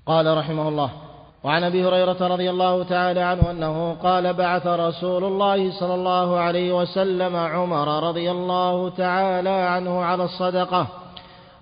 قال 0.06 0.38
رحمه 0.38 0.68
الله 0.68 0.90
وعن 1.44 1.64
أبي 1.64 1.86
هريرة 1.86 2.28
رضي 2.28 2.50
الله 2.50 2.84
تعالى 2.84 3.20
عنه 3.20 3.52
أنه 3.52 3.94
قال 3.94 4.34
بعث 4.34 4.68
رسول 4.68 5.24
الله 5.24 5.72
صلى 5.80 5.96
الله 5.96 6.40
عليه 6.40 6.72
وسلم 6.82 7.36
عمر 7.36 8.08
رضي 8.08 8.32
الله 8.32 8.90
تعالى 8.90 9.50
عنه 9.50 10.02
على 10.02 10.24
الصدقة 10.24 10.88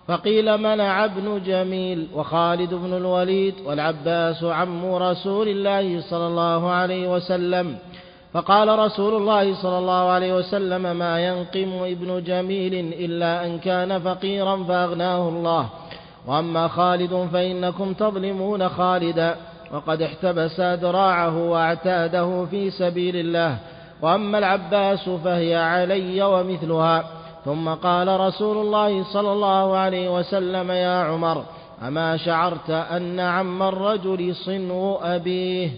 فقيل 0.08 0.58
منع 0.58 1.06
ابن 1.06 1.42
جميل؟ 1.46 2.08
وخالد 2.16 2.74
بن 2.74 2.94
الوليد 2.94 3.56
والعباس 3.66 4.44
عم 4.44 4.86
رسول 4.86 5.48
الله 5.48 6.02
صلى 6.02 6.28
الله 6.28 6.72
عليه 6.72 7.08
وسلم. 7.14 7.78
فقال 8.34 8.80
رسول 8.80 9.14
الله 9.14 9.56
صلى 9.56 9.78
الله 9.78 10.10
عليه 10.10 10.36
وسلم 10.36 10.96
ما 10.96 11.20
ينقم 11.28 11.84
ابن 11.84 12.24
جميل 12.24 12.74
إلا 13.00 13.46
أن 13.46 13.60
كان 13.60 14.00
فقيرا 14.00 14.64
فأغناه 14.64 15.30
الله. 15.30 15.70
وأما 16.28 16.68
خالد 16.68 17.30
فإنكم 17.34 17.94
تظلمون 17.94 18.70
خالدا. 18.70 19.36
وقد 19.74 20.02
احتبس 20.02 20.60
ذراعه 20.60 21.50
وأعتاده 21.50 22.46
في 22.46 22.70
سبيل 22.70 23.16
الله. 23.16 23.58
وأما 24.02 24.38
العباس 24.38 25.10
فهي 25.10 25.56
علي 25.56 26.22
ومثلها. 26.22 27.04
ثم 27.46 27.70
قال 27.70 28.20
رسول 28.20 28.58
الله 28.58 29.04
صلى 29.04 29.32
الله 29.32 29.78
عليه 29.78 30.20
وسلم 30.20 30.72
يا 30.72 31.04
عمر 31.04 31.44
أما 31.88 32.18
شعرت 32.18 32.70
أن 32.70 33.20
عم 33.20 33.64
الرجل 33.64 34.36
صنو 34.36 34.96
أبيه؟ 34.96 35.70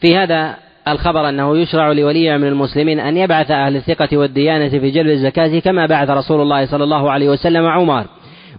في 0.00 0.16
هذا 0.16 0.69
الخبر 0.88 1.28
أنه 1.28 1.58
يشرع 1.58 1.92
لولي 1.92 2.38
من 2.38 2.48
المسلمين 2.48 3.00
أن 3.00 3.16
يبعث 3.16 3.50
أهل 3.50 3.76
الثقة 3.76 4.16
والديانة 4.16 4.68
في 4.68 4.90
جلب 4.90 5.10
الزكاة 5.10 5.58
كما 5.58 5.86
بعث 5.86 6.10
رسول 6.10 6.40
الله 6.40 6.66
صلى 6.66 6.84
الله 6.84 7.10
عليه 7.10 7.28
وسلم 7.28 7.66
عمر. 7.66 8.04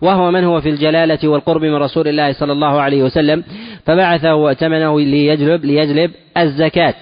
وهو 0.01 0.31
من 0.31 0.43
هو 0.43 0.61
في 0.61 0.69
الجلالة 0.69 1.27
والقرب 1.27 1.61
من 1.61 1.75
رسول 1.75 2.07
الله 2.07 2.33
صلى 2.33 2.51
الله 2.51 2.81
عليه 2.81 3.03
وسلم. 3.03 3.43
فبعثه 3.85 4.35
وأتمنه 4.35 4.99
ليجلب 4.99 5.65
ليجلب 5.65 6.11
الزكاة. 6.37 6.93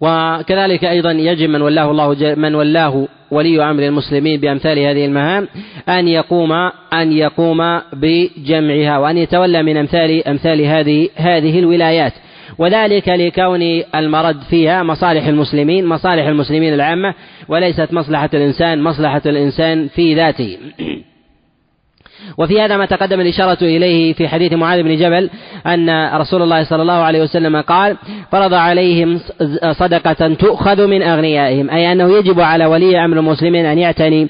وكذلك 0.00 0.84
أيضا 0.84 1.10
يجب 1.10 1.48
من 1.48 1.62
ولاه 1.62 1.90
الله 1.90 2.34
من 2.34 2.54
ولاه 2.54 3.08
ولي 3.30 3.70
أمر 3.70 3.82
المسلمين 3.82 4.40
بأمثال 4.40 4.78
هذه 4.78 5.04
المهام 5.04 5.48
أن 5.88 6.08
يقوم 6.08 6.52
أن 6.92 7.12
يقوم 7.12 7.80
بجمعها 7.92 8.98
وأن 8.98 9.18
يتولى 9.18 9.62
من 9.62 9.76
أمثال 9.76 10.28
أمثال 10.28 10.60
هذه 10.60 11.08
هذه 11.16 11.58
الولايات. 11.58 12.12
وذلك 12.58 13.08
لكون 13.08 13.62
المرد 13.94 14.40
فيها 14.50 14.82
مصالح 14.82 15.26
المسلمين 15.26 15.86
مصالح 15.86 16.26
المسلمين 16.26 16.74
العامة 16.74 17.14
وليست 17.48 17.88
مصلحة 17.92 18.30
الإنسان 18.34 18.82
مصلحة 18.82 19.22
الإنسان 19.26 19.88
في 19.88 20.14
ذاته. 20.14 20.58
وفي 22.38 22.60
هذا 22.60 22.76
ما 22.76 22.86
تقدم 22.86 23.20
الإشارة 23.20 23.58
إليه 23.62 24.12
في 24.12 24.28
حديث 24.28 24.52
معاذ 24.52 24.82
بن 24.82 24.96
جبل 24.96 25.30
أن 25.66 26.16
رسول 26.16 26.42
الله 26.42 26.64
صلى 26.64 26.82
الله 26.82 26.92
عليه 26.92 27.22
وسلم 27.22 27.60
قال 27.60 27.96
فرض 28.32 28.54
عليهم 28.54 29.20
صدقة 29.72 30.34
تؤخذ 30.34 30.86
من 30.86 31.02
أغنيائهم. 31.02 31.70
أي 31.70 31.92
أنه 31.92 32.18
يجب 32.18 32.40
على 32.40 32.66
ولي 32.66 33.04
أمر 33.04 33.18
المسلمين 33.18 33.66
أن 33.66 33.78
يعتني 33.78 34.28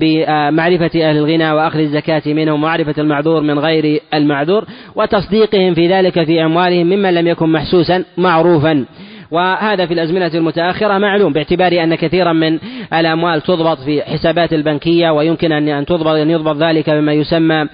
بمعرفة 0.00 0.90
أهل 1.10 1.16
الغنى 1.16 1.52
وأخذ 1.52 1.78
الزكاة 1.78 2.22
منهم 2.26 2.54
ومعرفة 2.54 2.94
المعذور 2.98 3.40
من 3.40 3.58
غير 3.58 4.00
المعذور 4.14 4.64
وتصديقهم 4.94 5.74
في 5.74 5.88
ذلك 5.88 6.24
في 6.24 6.44
أموالهم 6.44 6.86
ممن 6.86 7.14
لم 7.14 7.26
يكن 7.26 7.52
محسوسا 7.52 8.04
معروفا. 8.16 8.84
وهذا 9.30 9.86
في 9.86 9.94
الأزمنة 9.94 10.30
المتأخرة 10.34 10.98
معلوم 10.98 11.32
باعتبار 11.32 11.72
أن 11.82 11.94
كثيرا 11.94 12.32
من 12.32 12.58
الأموال 12.94 13.40
تضبط 13.40 13.78
في 13.80 14.02
حسابات 14.02 14.52
البنكية 14.52 15.10
ويمكن 15.10 15.52
أن 15.52 15.86
تضبط 15.86 16.06
أن 16.06 16.30
يضبط 16.30 16.56
ذلك 16.56 16.90
بما 16.90 17.12
يسمى 17.12 17.66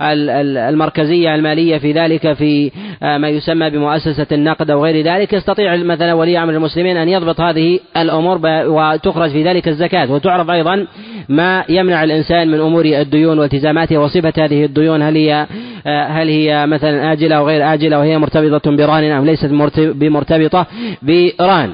بالمركزية 0.00 1.34
المالية 1.34 1.78
في 1.78 1.92
ذلك 1.92 2.32
في 2.32 2.70
ما 3.02 3.28
يسمى 3.28 3.70
بمؤسسة 3.70 4.26
النقد 4.32 4.70
أو 4.70 4.84
غير 4.84 5.04
ذلك. 5.04 5.32
يستطيع 5.32 5.76
مثلا 5.76 6.14
ولي 6.14 6.42
أمر 6.42 6.52
المسلمين 6.52 6.96
أن 6.96 7.08
يضبط 7.08 7.40
هذه 7.40 7.80
الأمور 7.96 8.40
وتخرج 8.44 9.30
في 9.30 9.44
ذلك 9.44 9.68
الزكاة. 9.68 10.12
وتعرف 10.12 10.50
أيضا 10.50 10.86
ما 11.28 11.64
يمنع 11.68 12.04
الإنسان 12.04 12.48
من 12.48 12.60
أمور 12.60 12.84
الديون 12.84 13.38
والتزاماته 13.38 13.98
وصفة 13.98 14.32
هذه 14.38 14.64
الديون 14.64 15.02
هل 15.02 15.16
هي 15.16 15.46
هل 15.86 16.28
هي 16.28 16.66
مثلا 16.66 17.12
آجلة 17.12 17.36
أو 17.36 17.46
غير 17.46 17.74
آجلة 17.74 17.98
وهي 17.98 18.18
مرتبطة 18.18 18.76
برهن 18.76 19.03
أم 19.12 19.24
ليست 19.24 19.50
بمرتبطة 19.78 20.66
برهن 21.02 21.72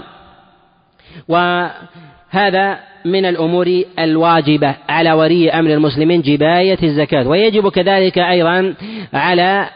وهذا 1.28 2.78
من 3.04 3.24
الأمور 3.24 3.82
الواجبة 3.98 4.74
على 4.88 5.12
ولي 5.12 5.50
أمر 5.50 5.70
المسلمين 5.70 6.22
جباية 6.22 6.78
الزكاة. 6.82 7.28
ويجب 7.28 7.68
كذلك 7.68 8.18
أيضا 8.18 8.74
على 9.12 9.68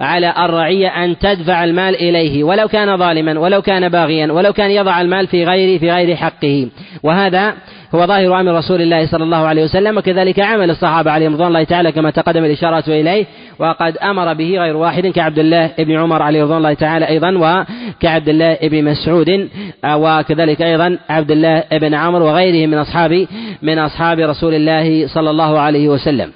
على 0.00 0.34
الرعية 0.38 0.88
أن 0.88 1.18
تدفع 1.18 1.64
المال 1.64 1.94
إليه 1.94 2.44
ولو 2.44 2.68
كان 2.68 2.96
ظالما 2.96 3.38
ولو 3.38 3.62
كان 3.62 3.88
باغيا 3.88 4.32
ولو 4.32 4.52
كان 4.52 4.70
يضع 4.70 5.00
المال 5.00 5.26
في 5.26 5.44
غير 5.44 5.78
في 5.78 5.90
غير 5.90 6.16
حقه. 6.16 6.68
وهذا 7.02 7.54
هو 7.94 8.06
ظاهر 8.06 8.40
أمر 8.40 8.52
رسول 8.54 8.82
الله 8.82 9.06
صلى 9.06 9.24
الله 9.24 9.46
عليه 9.46 9.64
وسلم 9.64 9.98
وكذلك 9.98 10.40
عمل 10.40 10.70
الصحابة 10.70 11.10
عليهم 11.10 11.34
رضوان 11.34 11.48
الله 11.48 11.64
تعالى 11.64 11.92
كما 11.92 12.10
تقدم 12.10 12.44
الإشارة 12.44 12.84
إليه 12.88 13.26
وقد 13.58 13.96
أمر 13.96 14.34
به 14.34 14.58
غير 14.58 14.76
واحد 14.76 15.06
كعبد 15.06 15.38
الله 15.38 15.70
بن 15.78 15.96
عمر 15.98 16.22
عليه 16.22 16.42
رضوان 16.42 16.58
الله 16.58 16.74
تعالى 16.74 17.08
أيضا 17.08 17.30
وكعبد 17.30 18.28
الله 18.28 18.58
بن 18.62 18.84
مسعود 18.84 19.48
وكذلك 19.84 20.62
أيضا 20.62 20.98
عبد 21.08 21.30
الله 21.30 21.64
بن 21.72 21.94
عمرو 21.94 22.26
وغيره 22.26 22.66
من 22.66 22.78
أصحاب 22.78 23.26
من 23.62 23.78
أصحاب 23.78 24.18
رسول 24.18 24.54
الله 24.54 25.06
صلى 25.06 25.30
الله 25.30 25.58
عليه 25.58 25.88
وسلم. 25.88 26.32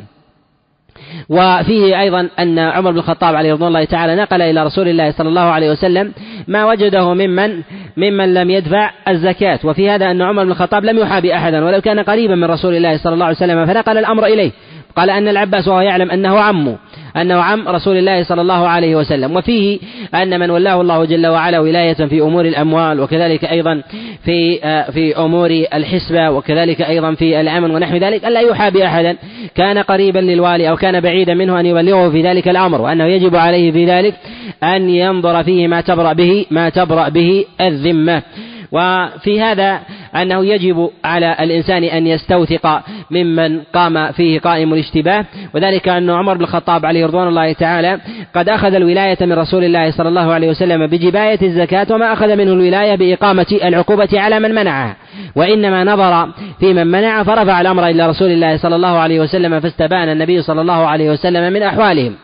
وفيه 1.29 2.01
أيضا 2.01 2.29
أن 2.39 2.59
عمر 2.59 2.91
بن 2.91 2.99
الخطاب 2.99 3.35
عليه 3.35 3.53
رضوان 3.53 3.69
الله 3.69 3.85
تعالى 3.85 4.17
نقل 4.17 4.43
إلى 4.43 4.65
رسول 4.65 4.89
الله 4.89 5.11
صلى 5.11 5.29
الله 5.29 5.41
عليه 5.41 5.71
وسلم 5.71 6.13
ما 6.49 6.67
وجده 6.67 7.15
ممن 7.15 7.63
ممن 7.97 8.35
لم 8.35 8.51
يدفع 8.51 8.91
الزكاة. 9.09 9.59
وفي 9.65 9.91
هذا 9.91 10.11
أن 10.11 10.23
عمر 10.23 10.45
بن 10.45 10.51
الخطاب 10.51 10.85
لم 10.85 10.99
يحابي 10.99 11.35
أحدا 11.35 11.65
ولو 11.65 11.81
كان 11.81 12.01
قريبا 12.01 12.35
من 12.35 12.45
رسول 12.45 12.75
الله 12.77 12.97
صلى 12.97 13.15
الله 13.15 13.27
عليه 13.27 13.37
وسلم 13.37 13.67
فنقل 13.67 13.99
الأمر 13.99 14.27
إليه. 14.27 14.51
قال 14.97 15.11
أن 15.11 15.29
العباس 15.29 15.69
وهو 15.69 15.81
يعلم 15.81 16.11
أنه 16.11 16.39
عمه 16.39 16.77
أنه 17.17 17.35
عم 17.35 17.69
رسول 17.69 17.97
الله 17.97 18.23
صلى 18.23 18.41
الله 18.41 18.69
عليه 18.69 18.97
وسلم. 18.97 19.37
وفيه 19.37 19.79
أن 20.15 20.41
من 20.41 20.51
ولاه 20.51 20.81
الله 20.81 21.05
جل 21.05 21.27
وعلا 21.27 21.59
ولاية 21.61 21.93
في 21.93 22.21
أمور 22.21 22.45
الأموال 22.45 23.01
وكذلك 23.01 23.45
أيضا 23.45 23.83
في 24.25 24.59
في 24.93 25.17
أمور 25.17 25.51
الحسبة 25.75 26.31
وكذلك 26.31 26.83
أيضا 26.83 27.15
في 27.15 27.41
الأمن 27.41 27.71
ونحو 27.71 27.97
ذلك. 27.97 28.25
ألا 28.25 28.41
يحابي 28.41 28.87
أحدا 28.87 29.17
كان 29.55 29.79
قريبا 29.79 30.19
للوالي 30.19 30.71
أو 30.71 30.77
كان 30.77 31.01
بعيدا 31.01 31.35
منه 31.35 31.61
أن 31.61 31.67
يبلغه 31.67 32.11
في 32.11 32.23
ذلك 32.23 32.49
الأمر 32.49 32.81
وأنه 32.81 33.05
يجب 33.05 33.37
عليه 33.37 33.73
في 33.73 33.85
ذلك 33.87 34.15
أن 34.63 34.91
ينظر 34.91 35.45
فيه 35.45 35.69
ما 35.69 35.81
تبرأ 35.81 36.13
به 36.13 36.47
ما 36.51 36.69
تبرأ 36.69 37.09
به 37.09 37.45
الذمة. 37.61 38.23
وفي 38.73 39.41
هذا 39.41 39.81
أنه 40.17 40.47
يجب 40.47 40.91
على 41.05 41.37
الإنسان 41.41 41.85
أن 41.85 42.07
يستوثق 42.07 42.83
ممن 43.11 43.61
قام 43.61 44.13
فيه 44.13 44.41
قائم 44.41 44.75
الاشتباه 44.75 45.25
وذلك 45.55 45.89
أن 45.89 46.11
عمر 46.11 46.35
بن 46.35 46.43
الخطاب 46.43 46.87
عليه 46.87 47.07
رضوان 47.07 47.29
الله 47.29 47.53
تعالى 47.53 48.01
قد 48.35 48.49
أخذ 48.49 48.75
الولاية 48.75 49.19
من 49.21 49.33
رسول 49.33 49.65
الله 49.65 49.91
صلى 49.91 50.09
الله 50.09 50.33
عليه 50.33 50.51
وسلم 50.51 50.87
بجباية 50.87 51.39
الزكاة 51.43 51.87
وما 51.91 52.13
أخذ 52.13 52.37
منه 52.37 52.53
الولاية 52.53 52.95
بإقامة 52.95 53.47
العقوبة 53.65 54.09
على 54.13 54.41
من 54.41 54.55
منعها 54.55 54.97
وإنما 55.37 55.85
نظر 55.85 56.33
في 56.61 56.75
من 56.75 56.87
منع 56.87 57.23
فرفع 57.23 57.61
الأمر 57.61 57.87
إلى 57.87 58.09
رسول 58.09 58.31
الله 58.31 58.57
صلى 58.57 58.77
الله 58.77 58.99
عليه 58.99 59.21
وسلم 59.21 59.61
فاستبان 59.61 60.09
النبي 60.09 60.43
صلى 60.43 60.61
الله 60.61 60.87
عليه 60.87 61.11
وسلم 61.11 61.53
من 61.53 61.63
أحوالهم. 61.63 62.15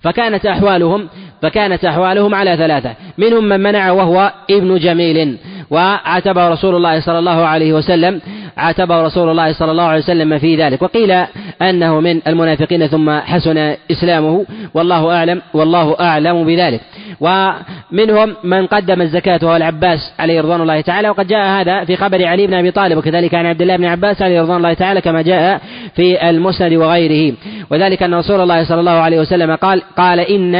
فكانت 0.00 0.46
أحوالهم 0.46 1.08
فكانت 1.44 1.84
أحوالهم 1.84 2.34
على 2.34 2.56
ثلاثة. 2.56 2.94
منهم 3.18 3.44
من 3.44 3.60
منع 3.60 3.90
وهو 3.90 4.32
ابن 4.50 4.78
جميل. 4.78 5.36
وعاتبه 5.70 6.48
رسول 6.48 6.76
الله 6.76 7.00
صلى 7.00 7.18
الله 7.18 7.46
عليه 7.46 7.72
وسلم 7.72 8.20
عاتبه 8.56 9.02
رسول 9.02 9.30
الله 9.30 9.52
صلى 9.52 9.70
الله 9.70 9.84
عليه 9.84 10.02
وسلم 10.02 10.38
في 10.38 10.56
ذلك. 10.56 10.82
وقيل 10.82 11.24
أنه 11.62 12.00
من 12.00 12.20
المنافقين 12.26 12.86
ثم 12.86 13.10
حسن 13.10 13.74
إسلامه. 13.90 14.46
والله 14.74 15.16
أعلم 15.16 15.42
والله 15.54 15.96
أعلم 16.00 16.44
بذلك. 16.44 16.80
ومنهم 17.20 18.36
من 18.44 18.66
قدم 18.66 19.02
الزكاة 19.02 19.40
وهو 19.42 19.56
العباس 19.56 20.12
عليه 20.18 20.40
رضوان 20.40 20.60
الله 20.60 20.80
تعالى. 20.80 21.08
وقد 21.08 21.26
جاء 21.26 21.46
هذا 21.60 21.84
في 21.84 21.96
خبر 21.96 22.26
علي 22.26 22.46
بن 22.46 22.54
أبي 22.54 22.70
طالب 22.70 22.98
وكذلك 22.98 23.34
عن 23.34 23.46
عبد 23.46 23.62
الله 23.62 23.76
بن 23.76 23.84
عباس 23.84 24.22
عليه 24.22 24.42
رضوان 24.42 24.56
الله 24.56 24.74
تعالى 24.74 25.00
كما 25.00 25.22
جاء 25.22 25.60
في 25.96 26.30
المسند 26.30 26.72
وغيره. 26.72 27.34
وذلك 27.70 28.02
أن 28.02 28.14
رسول 28.14 28.40
الله 28.40 28.64
صلى 28.64 28.80
الله 28.80 28.90
عليه 28.90 29.20
وسلم 29.20 29.54
قال 29.54 29.82
قال 29.96 30.20
إن 30.20 30.54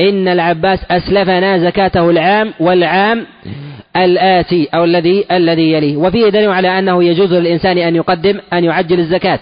إن 0.00 0.28
العباس 0.28 0.78
أسلفنا 0.90 1.58
زكاته 1.58 2.10
العام 2.10 2.52
والعام 2.60 3.26
الآتي 3.96 4.68
أو 4.74 4.84
الذي 4.84 5.24
الذي 5.30 5.72
يليه. 5.72 5.96
وفيه 5.96 6.28
دليل 6.28 6.50
على 6.50 6.78
أنه 6.78 7.04
يجوز 7.04 7.32
للإنسان 7.32 7.78
أن 7.78 7.96
يقدم 7.96 8.40
أن 8.52 8.64
يعجل 8.64 9.00
الزكاة 9.00 9.38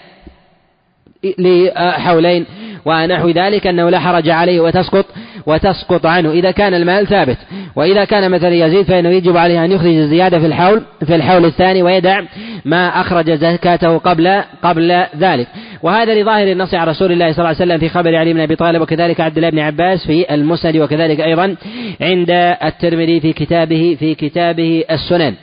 لحولين 1.39 2.45
ونحو 2.85 3.29
ذلك 3.29 3.67
أنه 3.67 3.89
لا 3.89 3.99
حرج 3.99 4.29
عليه 4.29 4.59
وتسقط 4.59 5.05
وتسقط 5.45 6.05
عنه. 6.05 6.31
إذا 6.31 6.51
كان 6.51 6.73
المال 6.73 7.07
ثابت 7.07 7.37
وإذا 7.75 8.05
كان 8.05 8.31
مثلا 8.31 8.65
يزيد 8.65 8.85
فإنه 8.85 9.09
يجب 9.09 9.37
عليه 9.37 9.65
أن 9.65 9.71
يخرج 9.71 9.95
الزيادة 9.95 10.39
في 10.39 10.45
الحول 10.45 10.81
في 11.05 11.15
الحول 11.15 11.45
الثاني 11.45 11.83
ويدع 11.83 12.21
ما 12.65 13.01
أخرج 13.01 13.31
زكاته 13.31 13.97
قبل 13.97 14.41
قبل 14.63 15.05
ذلك. 15.17 15.47
وهذا 15.83 16.21
لظاهر 16.21 16.51
النص 16.51 16.73
عن 16.73 16.87
رسول 16.87 17.11
الله 17.11 17.31
صلى 17.31 17.37
الله 17.37 17.47
عليه 17.47 17.57
وسلم 17.57 17.77
في 17.77 17.89
خبر 17.89 18.15
علي 18.15 18.33
بن 18.33 18.39
أبي 18.39 18.55
طالب 18.55 18.81
وكذلك 18.81 19.21
عبد 19.21 19.37
الله 19.37 19.49
بن 19.49 19.59
عباس 19.59 20.07
في 20.07 20.33
المسند 20.33 20.77
وكذلك 20.77 21.21
أيضا 21.21 21.55
عند 22.01 22.31
الترمذي 22.63 23.19
في 23.19 23.33
كتابه 23.33 23.97
في 23.99 24.15
كتابه 24.15 24.83
السنن. 24.91 25.33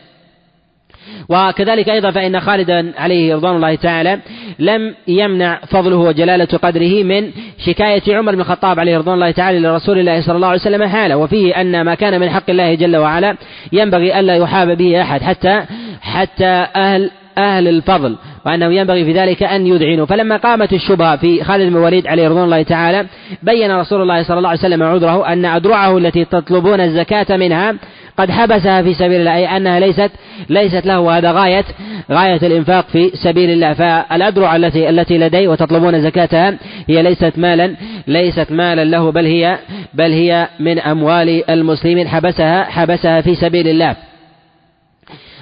وكذلك 1.28 1.88
أيضا 1.88 2.10
فإن 2.10 2.40
خالدا 2.40 2.92
عليه 2.98 3.34
رضوان 3.34 3.56
الله 3.56 3.74
تعالى 3.74 4.18
لم 4.58 4.94
يمنع 5.08 5.60
فضله 5.68 5.96
وجلالة 5.96 6.58
قدره 6.62 7.02
من 7.02 7.30
شكاية 7.66 8.16
عمر 8.16 8.32
بن 8.32 8.40
الخطاب 8.40 8.80
عليه 8.80 8.98
رضوان 8.98 9.14
الله 9.14 9.30
تعالى 9.30 9.58
لرسول 9.58 9.98
الله 9.98 10.20
صلى 10.20 10.36
الله 10.36 10.48
عليه 10.48 10.60
وسلم 10.60 10.84
حاله. 10.84 11.16
وفيه 11.16 11.60
أن 11.60 11.82
ما 11.82 11.94
كان 11.94 12.20
من 12.20 12.30
حق 12.30 12.50
الله 12.50 12.74
جل 12.74 12.96
وعلا 12.96 13.36
ينبغي 13.72 14.20
ألا 14.20 14.36
يحاب 14.36 14.76
به 14.76 15.02
أحد 15.02 15.22
حتى 15.22 15.64
حتى 16.02 16.66
أهل 16.76 17.10
أهل 17.38 17.68
الفضل. 17.68 18.16
وأنه 18.46 18.74
ينبغي 18.74 19.04
في 19.04 19.12
ذلك 19.12 19.42
أن 19.42 19.66
يذعنوا. 19.66 20.06
فلما 20.06 20.36
قامت 20.36 20.72
الشبهة 20.72 21.16
في 21.16 21.44
خالد 21.44 21.70
بن 21.70 21.76
الوليد 21.76 22.06
عليه 22.06 22.28
رضوان 22.28 22.44
الله 22.44 22.62
تعالى 22.62 23.06
بين 23.42 23.76
رسول 23.76 24.02
الله 24.02 24.22
صلى 24.22 24.38
الله 24.38 24.48
عليه 24.48 24.58
وسلم 24.58 24.82
عذره 24.82 25.32
أن 25.32 25.44
أدرعه 25.44 25.98
التي 25.98 26.24
تطلبون 26.24 26.80
الزكاة 26.80 27.36
منها 27.36 27.74
قد 28.16 28.30
حبسها 28.30 28.82
في 28.82 28.94
سبيل 28.94 29.20
الله 29.20 29.36
أي 29.36 29.56
أنها 29.56 29.80
ليست 29.80 30.10
ليست 30.48 30.86
له 30.86 31.00
وهذا 31.00 31.32
غاية 31.32 31.64
غاية 32.10 32.40
الإنفاق 32.42 32.86
في 32.88 33.10
سبيل 33.14 33.50
الله. 33.50 33.72
فالأدرع 33.72 34.56
التي 34.56 34.88
التي 34.88 35.18
لديه 35.18 35.48
وتطلبون 35.48 36.00
زكاتها 36.00 36.54
هي 36.88 37.02
ليست 37.02 37.32
مالا 37.36 37.76
ليست 38.06 38.46
مالا 38.50 38.84
له 38.84 39.12
بل 39.12 39.26
هي 39.26 39.58
بل 39.94 40.12
هي 40.12 40.48
من 40.60 40.78
أموال 40.78 41.50
المسلمين. 41.50 42.08
حبسها 42.08 42.64
حبسها 42.64 43.20
في 43.20 43.34
سبيل 43.34 43.68
الله. 43.68 43.96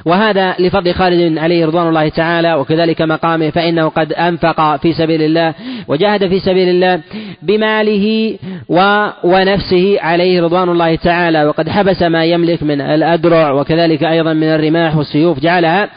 وهذا 0.05 0.55
لفضل 0.59 0.95
خالد 0.95 1.39
عليه 1.39 1.67
رضوان 1.67 1.89
الله 1.89 2.09
تعالى 2.09 2.55
وكذلك 2.55 3.03
مقامه 3.03 3.51
فإنه 3.51 3.89
قد 3.89 4.13
أنفق 4.13 4.77
في 4.77 4.93
سبيل 4.93 5.23
الله 5.23 5.55
وجاهد 5.89 6.29
في 6.29 6.39
سبيل 6.39 6.69
الله 6.69 7.01
بماله 7.43 8.37
و 8.69 9.09
ونفسه 9.25 9.97
عليه 10.01 10.43
رضوان 10.43 10.69
الله 10.69 10.95
تعالى 10.95 11.45
وقد 11.45 11.69
حبس 11.69 12.03
ما 12.03 12.25
يملك 12.25 12.63
من 12.63 12.81
الأدرع 12.81 13.53
وكذلك 13.53 14.05
أيضا 14.05 14.33
من 14.33 14.49
الرماح 14.49 14.97
والسيوف 14.97 15.41
جعلها 15.41 15.89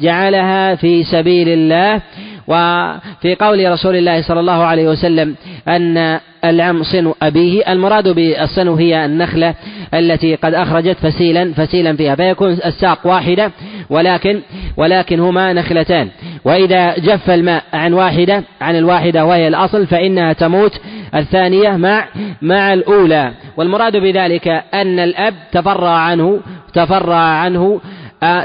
جعلها 0.00 0.74
في 0.74 1.04
سبيل 1.04 1.48
الله. 1.48 2.00
وفي 2.48 3.34
قول 3.40 3.72
رسول 3.72 3.96
الله 3.96 4.22
صلى 4.22 4.40
الله 4.40 4.64
عليه 4.64 4.88
وسلم 4.88 5.34
أن 5.68 6.20
العم 6.44 6.82
صنو 6.82 7.14
أبيه 7.22 7.72
المراد 7.72 8.08
بالصنو 8.08 8.74
هي 8.74 9.04
النخلة 9.04 9.54
التي 9.94 10.34
قد 10.34 10.54
أخرجت 10.54 10.96
فسيلا 11.02 11.52
فسيلا 11.52 11.96
فيها 11.96 12.14
فيكون 12.14 12.50
الساق 12.50 12.98
واحدة 13.04 13.50
ولكن 13.90 14.40
ولكن 14.76 15.20
هما 15.20 15.52
نخلتان. 15.52 16.08
وإذا 16.44 16.98
جف 16.98 17.30
الماء 17.30 17.62
عن 17.72 17.92
واحدة 17.92 18.42
عن 18.60 18.76
الواحدة 18.76 19.24
وهي 19.24 19.48
الأصل 19.48 19.86
فإنها 19.86 20.32
تموت. 20.32 20.80
الثانية 21.14 21.70
مع 21.70 22.04
مع 22.42 22.72
الأولى. 22.72 23.32
والمراد 23.56 23.96
بذلك 23.96 24.48
أن 24.74 24.98
الأب 24.98 25.34
تفرع 25.52 25.90
عنه 25.90 26.40
تفرع 26.74 27.16
عنه 27.16 27.80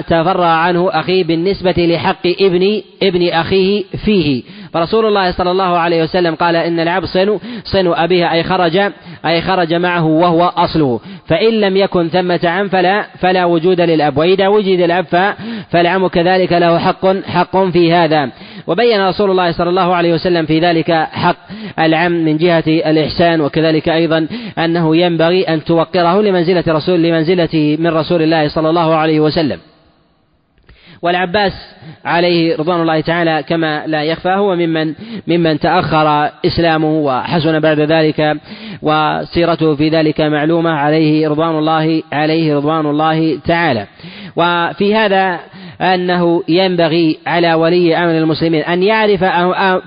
تفرع 0.08 0.48
عنه 0.48 0.90
أخيه 0.90 1.24
بالنسبة 1.24 1.74
لحق 1.78 2.28
ابن 2.42 2.82
ابن 3.04 3.28
أخيه 3.28 3.84
فيه. 4.06 4.44
فرسول 4.74 5.06
الله 5.06 5.32
صلى 5.32 5.52
الله 5.52 5.78
عليه 5.78 6.04
وسلم 6.04 6.36
قال 6.36 6.56
إن 6.56 6.80
العبد 6.80 7.06
صن 7.06 7.40
صن 7.64 7.94
أبيه 7.94 8.32
أي 8.32 8.44
خرج 8.44 8.78
أي 9.26 9.42
خرج 9.42 9.74
معه 9.74 10.06
وهو 10.06 10.44
أصله. 10.44 11.00
فإن 11.28 11.54
لم 11.54 11.78
يكن 11.78 12.10
ثمة 12.10 12.40
عم 12.44 12.68
فلا 12.68 13.06
فلا 13.20 13.46
وجود 13.46 13.82
للأب. 13.82 14.18
وإذا 14.18 14.48
وجد 14.48 14.80
الأب 14.80 15.36
فالعم 15.72 16.08
كذلك 16.08 16.54
له 16.54 16.78
حق 16.80 17.06
حق 17.28 17.58
في 17.58 17.94
هذا. 17.94 18.30
وبين 18.68 19.08
رسول 19.08 19.32
الله 19.32 19.52
صلى 19.52 19.70
الله 19.70 19.96
عليه 19.96 20.14
وسلم 20.14 20.46
في 20.46 20.60
ذلك 20.60 20.92
حق 21.12 21.38
العم 21.80 22.12
من 22.12 22.38
جهة 22.38 22.64
الإحسان 22.68 23.42
وكذلك 23.42 23.90
أيضا 23.90 24.28
أنه 24.58 24.96
ينبغي 24.98 25.44
أن 25.44 25.64
توقره 25.64 26.22
لمنزلة 26.22 26.64
رسول 26.68 27.04
لمنزلته 27.04 27.78
من 27.80 27.88
رسول 27.88 28.22
الله 28.22 28.48
صلى 28.48 28.70
الله 28.70 28.96
عليه 28.96 29.20
وسلم. 29.20 29.60
والعباس 31.02 31.54
عليه 32.06 32.56
رضوان 32.58 32.82
الله 32.82 33.02
تعالى 33.02 33.44
كما 33.44 33.88
لا 33.88 34.04
يخفى 34.04 34.30
هو 34.30 34.56
ممن 34.56 34.94
ممن 35.28 35.60
تأخر 35.60 36.30
إسلامه 36.46 37.00
وحسن 37.00 37.60
بعد 37.60 37.80
ذلك 37.80 38.38
وسيرته 38.82 39.76
في 39.76 39.90
ذلك 39.90 40.22
معلومة 40.22 40.70
عليه 40.72 41.28
رضوان 41.28 41.58
الله 41.58 42.04
عليه 42.12 42.56
رضوان 42.56 42.86
الله 42.86 43.40
تعالى. 43.48 43.88
وفي 44.36 44.96
هذا 44.96 45.40
أنه 45.82 46.44
ينبغي 46.50 47.18
على 47.28 47.54
ولي 47.54 47.98
أمر 47.98 48.18
المسلمين 48.18 48.62
أن 48.62 48.84
يعرف 48.84 49.24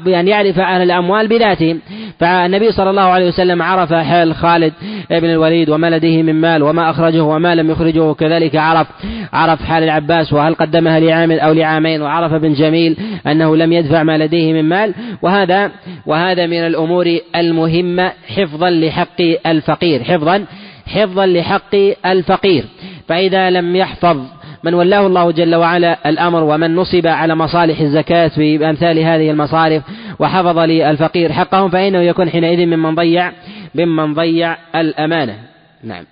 أن 0.07 0.29
يعرف 0.29 0.59
أهل 0.59 0.83
الأموال 0.83 1.29
بذاتهم 1.29 1.81
فالنبي 2.19 2.73
صلى 2.73 2.91
الله 2.91 3.03
عليه 3.03 3.29
وسلم 3.29 3.63
عرف 3.63 3.93
حال 3.93 4.35
خالد 4.35 4.73
بن 5.11 5.31
الوليد 5.31 5.71
وما 5.71 5.91
لديه 5.91 6.23
من 6.23 6.41
مال 6.41 6.63
وما 6.63 6.91
أخرجه 6.91 7.23
وما 7.23 7.55
لم 7.55 7.71
يخرجه. 7.71 8.15
كذلك 8.15 8.57
عرف 8.57 8.87
عرف 9.33 9.63
حال 9.63 9.83
العباس 9.83 10.33
وهل 10.33 10.55
قدمها 10.55 11.01
لعام 11.01 11.33
أو 11.33 11.53
لعامين. 11.53 12.03
وعرف 12.03 12.33
بن 12.33 12.53
جميل 12.53 12.97
أنه 13.27 13.57
لم 13.57 13.73
يدفع 13.73 14.03
ما 14.03 14.19
لديه 14.19 14.53
من 14.53 14.69
مال. 14.69 14.95
وهذا 15.23 15.71
وهذا 16.07 16.47
من 16.47 16.67
الأمور 16.67 17.19
المهمة 17.37 18.13
حفظا 18.37 18.71
لحق 18.71 19.21
الفقير. 19.47 20.05
حفظا 20.05 20.45
حفظا 20.87 21.27
لحق 21.27 21.75
الفقير. 22.07 22.65
فإذا 23.09 23.51
لم 23.51 23.77
يحفظ 23.77 24.19
من 24.65 24.75
ولاه 24.75 25.07
الله 25.07 25.31
جل 25.31 25.55
وعلا 25.55 26.09
الأمر 26.09 26.43
ومن 26.43 26.77
نصب 26.77 27.07
على 27.07 27.35
مصالح 27.35 27.81
الزكاة 27.81 28.31
بأمثال 28.37 28.99
هذه 28.99 29.31
المصارف 29.31 29.83
وحفظ 30.19 30.59
للفقير 30.59 31.33
حقهم 31.33 31.71
فإنه 31.71 31.99
يكون 31.99 32.31
حينئذ 32.31 32.67
ممن 32.67 32.95
ضيع 32.95 33.33
ممن 33.75 34.15
ضيع 34.15 34.57
الأمانة. 34.75 35.39
نعم. 35.83 36.05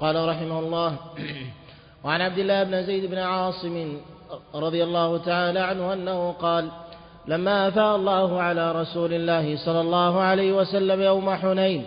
قال 0.00 0.28
رحمه 0.28 0.58
الله 0.58 0.96
وعن 2.04 2.20
عبد 2.20 2.38
الله 2.38 2.64
بن 2.64 2.82
زيد 2.82 3.10
بن 3.10 3.18
عاصم 3.18 3.96
رضي 4.54 4.84
الله 4.84 5.18
تعالى 5.18 5.60
عنه 5.60 5.92
أنه 5.92 6.32
قال 6.32 6.68
لما 7.28 7.68
أفاء 7.68 7.96
الله 7.96 8.42
على 8.42 8.72
رسول 8.72 9.12
الله 9.12 9.56
صلى 9.56 9.80
الله 9.80 10.20
عليه 10.20 10.52
وسلم 10.52 11.00
يوم 11.00 11.30
حنين 11.30 11.84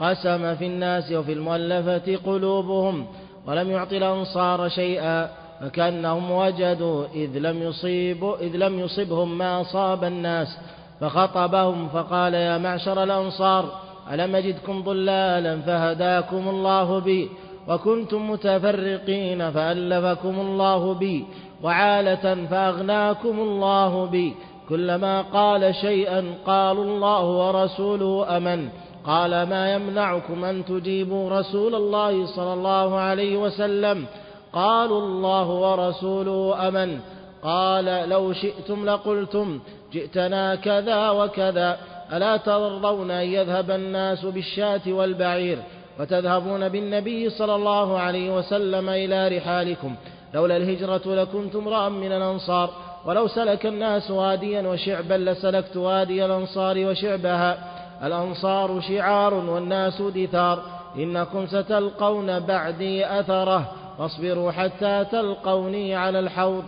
قسم 0.00 0.54
في 0.54 0.66
الناس 0.66 1.12
وفي 1.12 1.32
المؤلفة 1.32 2.16
قلوبهم 2.26 3.06
ولم 3.46 3.70
يعط 3.70 3.92
الأنصار 3.92 4.68
شيئا 4.68 5.30
فكأنهم 5.60 6.30
وجدوا 6.30 7.04
إذ 7.14 7.38
لم 7.38 7.62
يصيب 7.62 8.34
إذ 8.40 8.56
لم 8.56 8.78
يصبهم 8.78 9.38
ما 9.38 9.60
أصاب 9.60 10.04
الناس 10.04 10.58
فخطبهم 11.00 11.88
فقال 11.88 12.34
يا 12.34 12.58
معشر 12.58 13.02
الأنصار 13.02 13.64
ألم 14.12 14.36
أجدكم 14.36 14.82
ضلالا 14.82 15.60
فهداكم 15.60 16.48
الله 16.48 16.98
بي 17.00 17.28
وكنتم 17.68 18.30
متفرقين 18.30 19.50
فألفكم 19.50 20.40
الله 20.40 20.94
بي 20.94 21.24
وعالة 21.62 22.46
فأغناكم 22.50 23.40
الله 23.40 24.06
بي 24.06 24.34
كلما 24.68 25.22
قال 25.22 25.74
شيئا 25.74 26.24
قالوا 26.46 26.84
الله 26.84 27.24
ورسوله 27.24 28.36
أمن 28.36 28.68
قال 29.06 29.30
ما 29.42 29.74
يمنعكم 29.74 30.44
أن 30.44 30.64
تجيبوا 30.64 31.30
رسول 31.30 31.74
الله 31.74 32.26
صلى 32.26 32.52
الله 32.52 32.98
عليه 32.98 33.36
وسلم؟ 33.36 34.06
قالوا 34.52 35.00
الله 35.00 35.48
ورسوله 35.48 36.68
أمن. 36.68 37.00
قال 37.42 38.08
لو 38.08 38.32
شئتم 38.32 38.86
لقلتم 38.86 39.60
جئتنا 39.92 40.54
كذا 40.54 41.10
وكذا. 41.10 41.78
ألا 42.12 42.36
ترضون 42.36 43.10
أن 43.10 43.26
يذهب 43.26 43.70
الناس 43.70 44.24
بالشاة 44.24 44.80
والبعير 44.86 45.58
وتذهبون 46.00 46.68
بالنبي 46.68 47.30
صلى 47.30 47.54
الله 47.54 47.98
عليه 47.98 48.38
وسلم 48.38 48.88
إلى 48.88 49.38
رحالكم؟ 49.38 49.94
لولا 50.34 50.56
الهجرة 50.56 51.02
لكنت 51.06 51.56
امرأ 51.56 51.88
من 51.88 52.12
الأنصار. 52.12 52.70
ولو 53.04 53.26
سلك 53.26 53.66
الناس 53.66 54.10
واديا 54.10 54.68
وشعبا 54.68 55.14
لسلكت 55.14 55.76
وادي 55.76 56.24
الأنصار 56.24 56.78
وشعبها. 56.78 57.81
الأنصار 58.02 58.80
شعار 58.80 59.34
والناس 59.34 60.02
دثار. 60.02 60.62
إنكم 60.96 61.46
ستلقون 61.46 62.40
بعدي 62.40 63.06
أثره. 63.06 63.72
فاصبروا 63.98 64.52
حتى 64.52 65.04
تلقوني 65.12 65.94
على 65.94 66.18
الحوض. 66.18 66.64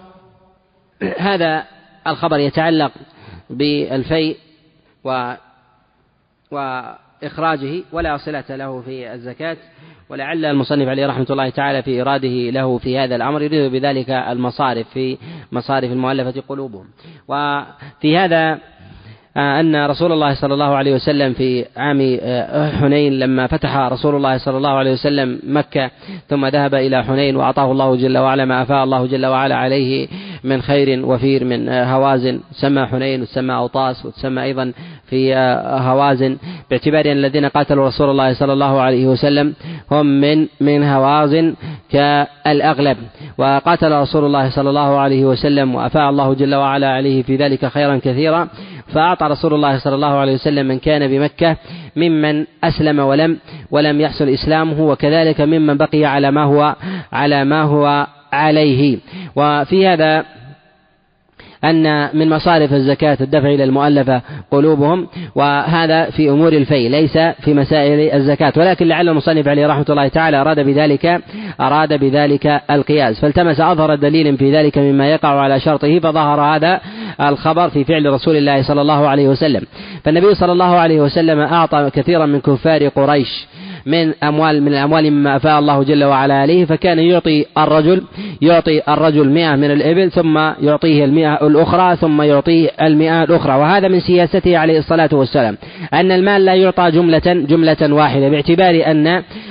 هذا 1.18 1.64
الخبر 2.06 2.38
يتعلق 2.38 2.92
بالفيء 3.50 4.36
و 5.04 5.34
وإخراجه 6.50 7.82
ولا 7.92 8.16
صلة 8.16 8.44
له 8.48 8.80
في 8.80 9.14
الزكاة. 9.14 9.56
ولعل 10.08 10.44
المصنف 10.44 10.88
عليه 10.88 11.06
رحمة 11.06 11.26
الله 11.30 11.48
تعالى 11.48 11.82
في 11.82 12.02
إراده 12.02 12.50
له 12.50 12.78
في 12.78 12.98
هذا 12.98 13.16
الأمر. 13.16 13.42
يريد 13.42 13.72
بذلك 13.72 14.10
المصارف 14.10 14.88
في 14.88 15.18
مصارف 15.52 15.92
المؤلفة 15.92 16.42
قلوبهم. 16.48 16.88
وفي 17.28 18.18
هذا 18.18 18.58
أن 19.36 19.86
رسول 19.86 20.12
الله 20.12 20.34
صلى 20.34 20.54
الله 20.54 20.74
عليه 20.76 20.94
وسلم 20.94 21.32
في 21.32 21.64
عام 21.76 22.18
آه، 22.22 22.70
حنين 22.70 23.18
لما 23.18 23.46
فتح 23.46 23.76
رسول 23.76 24.14
الله 24.16 24.38
صلى 24.38 24.56
الله 24.56 24.70
عليه 24.70 24.92
وسلم 24.92 25.40
مكة 25.46 25.90
ثم 26.28 26.46
ذهب 26.46 26.74
إلى 26.74 27.04
حنين 27.04 27.36
وأعطاه 27.36 27.72
الله 27.72 27.96
جل 27.96 28.18
وعلا 28.18 28.44
ما 28.44 28.62
أفاء 28.62 28.84
الله 28.84 29.06
جل 29.06 29.26
وعلا 29.26 29.56
عليه 29.56 30.08
من 30.44 30.62
خير 30.62 31.06
وفير 31.06 31.44
من 31.44 31.68
آه، 31.68 31.84
هوازن. 31.84 32.40
تسمى 32.52 32.86
حنين 32.86 33.22
وتسمى 33.22 33.54
أوطاس 33.54 34.06
وتسمى 34.06 34.42
أيضا 34.42 34.72
في 35.06 35.34
هوازن. 35.80 36.36
باعتبار 36.70 37.06
أن 37.06 37.12
الذين 37.12 37.46
قاتلوا 37.46 37.86
رسول 37.86 38.10
الله 38.10 38.34
صلى 38.34 38.52
الله 38.52 38.80
عليه 38.80 39.06
وسلم 39.06 39.54
هم 39.90 40.06
من 40.06 40.46
من 40.60 40.84
هوازن 40.84 41.54
كالأغلب. 41.90 42.96
وقاتل 43.38 43.92
رسول 43.92 44.24
الله 44.24 44.50
صلى 44.50 44.68
الله 44.70 44.98
عليه 44.98 45.24
وسلم 45.24 45.74
وأفاء 45.74 46.10
الله 46.10 46.34
جل 46.34 46.54
وعلا 46.54 46.88
عليه 46.88 47.22
في 47.22 47.36
ذلك 47.36 47.66
خيرا 47.66 47.96
كثيرا 47.96 48.48
فأعطى 48.94 49.23
رسول 49.26 49.54
الله 49.54 49.78
صلى 49.78 49.94
الله 49.94 50.14
عليه 50.14 50.34
وسلم 50.34 50.66
من 50.66 50.78
كان 50.78 51.08
بمكة 51.08 51.56
ممن 51.96 52.44
أسلم 52.64 52.98
ولم 52.98 53.38
ولم 53.70 54.00
يحصل 54.00 54.28
إسلامه 54.28 54.80
وكذلك 54.80 55.40
ممن 55.40 55.76
بقي 55.76 56.04
على 56.04 56.30
ما 56.30 56.44
هو 56.44 56.76
على 57.12 57.44
ما 57.44 57.62
هو 57.62 58.06
عليه. 58.32 58.98
وفي 59.36 59.88
هذا 59.88 60.24
أن 61.64 62.08
من 62.18 62.28
مصارف 62.28 62.72
الزكاة 62.72 63.18
الدفع 63.20 63.48
إلى 63.48 63.64
المؤلفة 63.64 64.22
قلوبهم 64.50 65.06
وهذا 65.34 66.10
في 66.10 66.30
أمور 66.30 66.52
الفي 66.52 66.88
ليس 66.88 67.18
في 67.18 67.54
مسائل 67.54 68.14
الزكاة. 68.14 68.52
ولكن 68.56 68.88
لعل 68.88 69.08
المصنف 69.08 69.48
عليه 69.48 69.66
رحمة 69.66 69.86
الله 69.90 70.08
تعالى 70.08 70.36
أراد 70.36 70.60
بذلك 70.60 71.20
أراد 71.60 72.00
بذلك 72.00 72.60
القياس. 72.70 73.20
فالتمس 73.20 73.60
أظهر 73.60 73.94
دليل 73.94 74.36
في 74.36 74.56
ذلك 74.56 74.78
مما 74.78 75.10
يقع 75.10 75.40
على 75.40 75.60
شرطه 75.60 75.98
فظهر 75.98 76.40
هذا 76.40 76.80
الخبر 77.20 77.68
في 77.68 77.84
فعل 77.84 78.12
رسول 78.12 78.36
الله 78.36 78.62
صلى 78.62 78.80
الله 78.80 79.08
عليه 79.08 79.28
وسلم. 79.28 79.62
فالنبي 80.04 80.34
صلى 80.34 80.52
الله 80.52 80.76
عليه 80.76 81.00
وسلم 81.00 81.40
أعطى 81.40 81.90
كثيرا 81.94 82.26
من 82.26 82.40
كفار 82.40 82.88
قريش. 82.88 83.46
من 83.86 84.14
أموال 84.22 84.62
من 84.62 84.68
الأموال 84.68 85.10
مما 85.10 85.36
أفاء 85.36 85.58
الله 85.58 85.82
جل 85.82 86.04
وعلا 86.04 86.34
عليه 86.34 86.64
فكان 86.64 86.98
يعطي 86.98 87.46
الرجل 87.58 88.02
يعطي 88.42 88.82
الرجل 88.88 89.28
مئة 89.28 89.56
من 89.56 89.70
الإبل 89.70 90.10
ثم 90.10 90.38
يعطيه 90.62 91.04
المئة 91.04 91.46
الأخرى 91.46 91.96
ثم 91.96 92.22
يعطيه 92.22 92.70
المئة 92.82 93.22
الأخرى. 93.22 93.54
وهذا 93.54 93.88
من 93.88 94.00
سياسته 94.00 94.58
عليه 94.58 94.78
الصلاة 94.78 95.08
والسلام. 95.12 95.56
أن 95.94 96.12
المال 96.12 96.44
لا 96.44 96.54
يعطى 96.54 96.90
جملة 96.90 97.46
جملة 97.48 97.94
واحدة 97.94 98.28
باعتبار 98.28 98.82
أن 98.86 99.06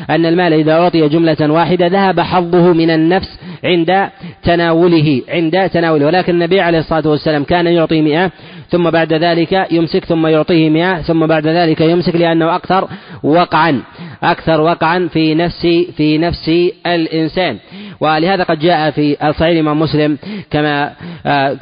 أن 0.09 0.25
المال 0.25 0.53
إذا 0.53 0.73
أعطي 0.73 1.09
جملة 1.09 1.51
واحدة 1.51 1.87
ذهب 1.87 2.19
حظه 2.19 2.73
من 2.73 2.89
النفس 2.89 3.39
عند 3.63 4.09
تناوله 4.43 5.21
عند 5.29 5.69
تناوله. 5.69 6.05
ولكن 6.05 6.33
النبي 6.33 6.61
عليه 6.61 6.79
الصلاة 6.79 7.07
والسلام 7.07 7.43
كان 7.43 7.67
يعطي 7.67 8.01
مئة 8.01 8.31
ثم 8.73 8.89
بعد 8.89 9.13
ذلك 9.13 9.67
يمسك 9.71 10.05
ثم 10.05 10.27
يعطيه 10.27 10.69
مئة 10.69 11.01
ثم 11.01 11.25
بعد 11.25 11.47
ذلك 11.47 11.81
يمسك 11.81 12.15
لأنه 12.15 12.55
أكثر 12.55 12.87
وقعا 13.23 13.81
أكثر 14.23 14.61
وقعا 14.61 15.09
في 15.13 15.35
نفس 15.35 15.61
في 15.97 16.17
نفس 16.17 16.51
الإنسان. 16.85 17.57
ولهذا 17.99 18.43
قد 18.43 18.59
جاء 18.59 18.91
في 18.91 19.15
صحيح 19.15 19.41
الإمام 19.41 19.79
مسلم 19.79 20.17
كما 20.51 20.91
آه، 21.25 21.53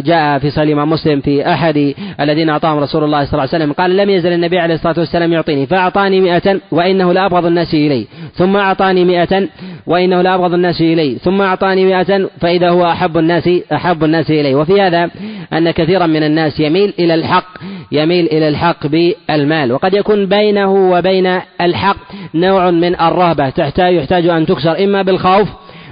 جاء 0.00 0.38
في 0.38 0.50
صحيح 0.50 0.62
الإمام 0.62 0.90
مسلم 0.90 1.20
في 1.20 1.52
أحد 1.52 1.94
الذين 2.20 2.50
أعطاهم 2.50 2.78
رسول 2.78 3.04
الله 3.04 3.24
صلى 3.24 3.32
الله 3.32 3.54
عليه 3.54 3.64
وسلم 3.64 3.72
قال 3.72 3.96
لم 3.96 4.10
يزل 4.10 4.32
النبي 4.32 4.58
عليه 4.58 4.74
الصلاة 4.74 4.94
والسلام 4.98 5.32
يعطيني 5.32 5.66
فأعطاني 5.66 6.20
مئة 6.20 6.60
وإنه 6.70 7.12
لأبغض 7.12 7.46
الناس 7.46 7.74
إلي 7.74 8.06
ثم 8.34 8.56
أعطاني 8.56 9.04
مئة 9.04 9.48
وإنه 9.86 10.22
لأبغض 10.22 10.54
الناس 10.54 10.80
إلي 10.80 11.18
ثم 11.18 11.40
أعطاني 11.40 11.84
مئة 11.84 12.28
فإذا 12.40 12.68
هو 12.68 12.84
أحب 12.86 13.18
الناس 13.18 13.50
أحب 13.72 14.04
الناس 14.04 14.30
إلي 14.30 14.54
وفي 14.54 14.80
هذا 14.80 15.10
أن 15.52 15.70
كثيرا 15.70 16.06
من 16.14 16.22
الناس 16.22 16.60
يميل 16.60 16.94
إلى 16.98 17.14
الحق 17.14 17.48
يميل 17.92 18.26
إلى 18.26 18.48
الحق 18.48 18.86
بالمال. 18.86 19.72
وقد 19.72 19.94
يكون 19.94 20.26
بينه 20.26 20.72
وبين 20.92 21.40
الحق 21.60 21.96
نوع 22.34 22.70
من 22.70 23.00
الرهبة. 23.00 23.48
تحتاج 23.50 23.94
يحتاج 23.94 24.26
أن 24.26 24.46
تكسر 24.46 24.84
إما 24.84 25.02
بالخوف 25.02 25.48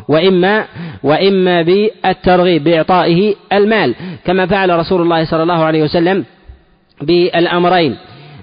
وإما 0.09 0.65
وإما 1.03 1.63
بالترغيب 1.63 2.65
بإعطائه 2.65 3.35
المال. 3.53 3.95
كما 4.25 4.47
فعل 4.47 4.79
رسول 4.79 5.01
الله 5.03 5.25
صلى 5.25 5.43
الله 5.43 5.65
عليه 5.65 5.83
وسلم 5.83 6.25
بالأمرين. 7.03 7.97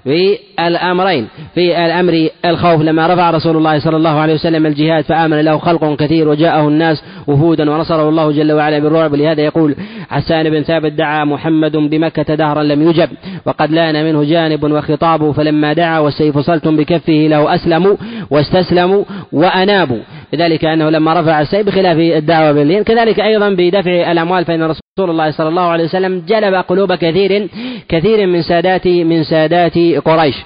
في 0.04 0.38
الأمرين 0.60 1.28
في 1.54 1.86
الأمر 1.86 2.28
الخوف. 2.44 2.82
لما 2.82 3.14
رفع 3.14 3.30
رسول 3.30 3.56
الله 3.56 3.78
صلى 3.78 3.96
الله 3.96 4.20
عليه 4.20 4.34
وسلم 4.34 4.66
الجهاد 4.66 5.04
فآمن 5.04 5.40
له 5.40 5.58
خلق 5.58 5.96
كثير 5.96 6.28
وجاءه 6.28 6.68
الناس 6.68 7.02
وفودا 7.26 7.70
ونصره 7.70 8.08
الله 8.08 8.32
جل 8.32 8.52
وعلا 8.52 8.78
بالرعب. 8.78 9.14
لهذا 9.14 9.42
يقول 9.42 9.74
حسان 10.10 10.50
بن 10.50 10.62
ثابت 10.62 10.92
دعا 10.92 11.24
محمد 11.24 11.76
بمكة 11.76 12.34
دهرا 12.34 12.62
لم 12.62 12.82
يجب 12.88 13.08
وقد 13.46 13.70
لأن 13.70 14.04
منه 14.04 14.24
جانب 14.24 14.64
وخطاب 14.64 15.30
فلما 15.30 15.72
دعا 15.72 15.98
والسيف 15.98 16.38
صلتم 16.38 16.76
بكفه 16.76 17.26
له 17.30 17.54
أسلموا 17.54 17.96
واستسلموا 18.30 19.04
وأنابوا. 19.32 20.00
لذلك 20.32 20.64
أنه 20.64 20.90
لما 20.90 21.20
رفع 21.20 21.40
السيف 21.40 21.66
بخلاف 21.66 21.98
الدعوة 21.98 22.52
باللين 22.52 22.82
كذلك 22.84 23.20
أيضا 23.20 23.48
بدفع 23.50 24.12
الأموال 24.12 24.44
فإن 24.44 24.62
رسول 24.62 25.10
الله 25.10 25.30
صلى 25.30 25.48
الله 25.48 25.62
عليه 25.62 25.84
وسلم 25.84 26.22
جلب 26.28 26.54
قلوب 26.54 26.94
كثير 26.94 27.48
كثير 27.88 28.26
من 28.26 28.42
سادات 28.42 28.86
من 28.86 29.22
سادات 29.22 29.78
قريش. 29.78 30.36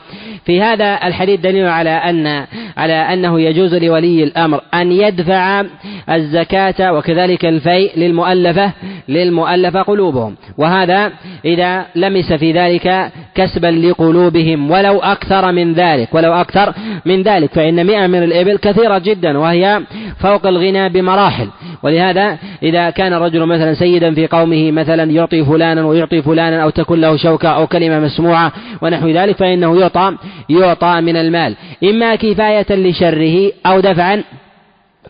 في 0.44 0.62
هذا 0.62 1.00
الحديث 1.04 1.40
دليل 1.40 1.66
على 1.66 1.90
أن 1.90 2.46
على 2.76 2.92
أنه 2.92 3.40
يجوز 3.40 3.74
لولي 3.74 4.24
الأمر 4.24 4.60
أن 4.74 4.92
يدفع 4.92 5.64
الزكاة 6.10 6.92
وكذلك 6.92 7.44
الفيء 7.44 7.98
للمؤلفة 7.98 8.72
للمؤلفة 9.08 9.82
قلوبهم. 9.82 10.36
وهذا 10.58 11.12
إذا 11.44 11.86
لمس 11.96 12.32
في 12.32 12.52
ذلك 12.52 13.12
كسبا 13.34 13.66
لقلوبهم 13.66 14.70
ولو 14.70 14.98
أكثر 14.98 15.52
من 15.52 15.74
ذلك 15.74 16.14
ولو 16.14 16.32
أكثر 16.32 16.74
من 17.04 17.22
ذلك. 17.22 17.50
فإن 17.50 17.86
مئة 17.86 18.06
من 18.06 18.22
الإبل 18.22 18.58
كثيرة 18.58 18.98
جدا 18.98 19.38
وهي 19.38 19.80
فوق 20.20 20.46
الغنى 20.46 20.88
بمراحل. 20.88 21.48
ولهذا 21.82 22.38
إذا 22.62 22.90
كان 22.90 23.12
الرجل 23.12 23.46
مثلا 23.46 23.74
سيدا 23.74 24.14
في 24.14 24.26
قومه 24.26 24.70
مثلا 24.70 25.10
يعطي 25.10 25.44
فلانا 25.44 25.86
ويعطي 25.86 26.22
فلانا 26.22 26.62
أو 26.62 26.70
تكون 26.70 27.00
له 27.00 27.16
شوكة 27.16 27.48
أو 27.48 27.66
كلمة 27.66 28.00
مسموعة 28.00 28.52
ونحو 28.82 29.08
ذلك 29.08 29.36
فإنه 29.36 29.80
يعطى 29.80 30.16
يعطى 30.50 31.00
من 31.00 31.16
المال. 31.16 31.56
إما 31.84 32.14
كفاية 32.14 32.66
لشره 32.70 33.52
أو 33.66 33.80
دفعا 33.80 34.24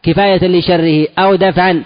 كفاية 0.04 0.48
لشره 0.48 1.06
أو 1.18 1.34
دفعا 1.34 1.82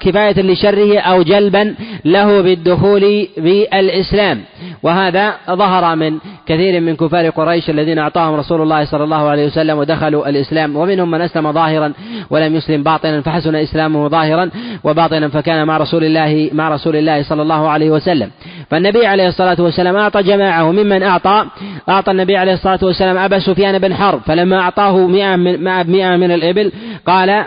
كفاية 0.00 0.42
لشره 0.42 0.98
أو 0.98 1.22
جلبا 1.22 1.74
له 2.04 2.40
بالدخول 2.40 3.28
بالإسلام. 3.38 4.40
وهذا 4.82 5.34
ظهر 5.50 5.96
من 5.96 6.18
كثير 6.46 6.80
من 6.80 6.96
كفار 6.96 7.30
قريش 7.30 7.70
الذين 7.70 7.98
أعطاهم 7.98 8.34
رسول 8.34 8.62
الله 8.62 8.84
صلى 8.84 9.04
الله 9.04 9.28
عليه 9.28 9.46
وسلم 9.46 9.78
ودخلوا 9.78 10.28
الإسلام. 10.28 10.76
ومنهم 10.76 11.10
من 11.10 11.20
أسلم 11.20 11.52
ظاهرا 11.52 11.92
ولم 12.30 12.54
يسلم 12.56 12.82
باطنا 12.82 13.20
فحسن 13.20 13.54
إسلامه 13.54 14.08
ظاهرا 14.08 14.50
وباطنا 14.84 15.28
فكان 15.28 15.66
مع 15.66 15.76
رسول 15.76 16.04
الله 16.04 16.50
مع 16.52 16.68
رسول 16.68 16.96
الله 16.96 17.22
صلى 17.22 17.42
الله 17.42 17.68
عليه 17.68 17.90
وسلم. 17.90 18.30
فالنبي 18.70 19.06
عليه 19.06 19.28
الصلاة 19.28 19.56
والسلام 19.60 19.96
أعطى 19.96 20.22
جماعة 20.22 20.72
ممن 20.72 21.02
أعطى 21.02 21.46
أعطى 21.88 22.10
النبي 22.10 22.36
عليه 22.36 22.52
الصلاة 22.52 22.78
والسلام 22.82 23.18
أبا 23.18 23.38
سفيان 23.38 23.78
بن 23.78 23.94
حرب. 23.94 24.20
فلما 24.26 24.60
أعطاه 24.60 25.06
مئة 25.06 25.36
من, 25.36 25.64
مئة 25.86 26.16
من 26.16 26.30
الإبل 26.30 26.72
قال 27.06 27.44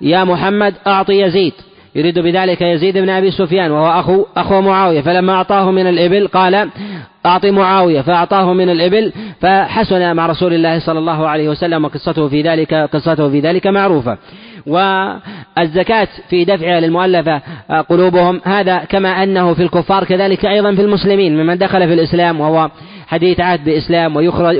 يا 0.00 0.24
محمد 0.24 0.74
أعطي 0.86 1.20
يزيد. 1.20 1.52
يريد 1.94 2.18
بذلك 2.18 2.62
يزيد 2.62 2.98
بن 2.98 3.08
أبي 3.08 3.30
سفيان 3.30 3.70
وهو 3.70 4.00
أخو 4.00 4.26
أخو 4.36 4.60
معاوية. 4.60 5.00
فلما 5.00 5.32
أعطاه 5.32 5.70
من 5.70 5.86
الإبل 5.86 6.28
قال 6.28 6.68
أعطي 7.26 7.50
معاوية. 7.50 8.00
فأعطاه 8.00 8.52
من 8.52 8.70
الإبل 8.70 9.12
فحسن 9.40 10.16
مع 10.16 10.26
رسول 10.26 10.54
الله 10.54 10.78
صلى 10.78 10.98
الله 10.98 11.28
عليه 11.28 11.48
وسلم 11.48 11.84
وقصته 11.84 12.28
في 12.28 12.42
ذلك 12.42 12.74
قصته 12.74 13.30
في 13.30 13.40
ذلك 13.40 13.66
معروفة. 13.66 14.18
والزكاة 14.66 16.08
في 16.28 16.44
دفعها 16.44 16.80
للمؤلفة 16.80 17.42
قلوبهم 17.88 18.40
هذا 18.44 18.78
كما 18.78 19.22
أنه 19.22 19.54
في 19.54 19.62
الكفار 19.62 20.04
كذلك 20.04 20.44
أيضا 20.44 20.74
في 20.74 20.82
المسلمين 20.82 21.36
ممن 21.36 21.58
دخل 21.58 21.88
في 21.88 21.94
الإسلام 21.94 22.40
وهو 22.40 22.70
حديث 23.12 23.40
عهد 23.40 23.64
بإسلام 23.64 24.16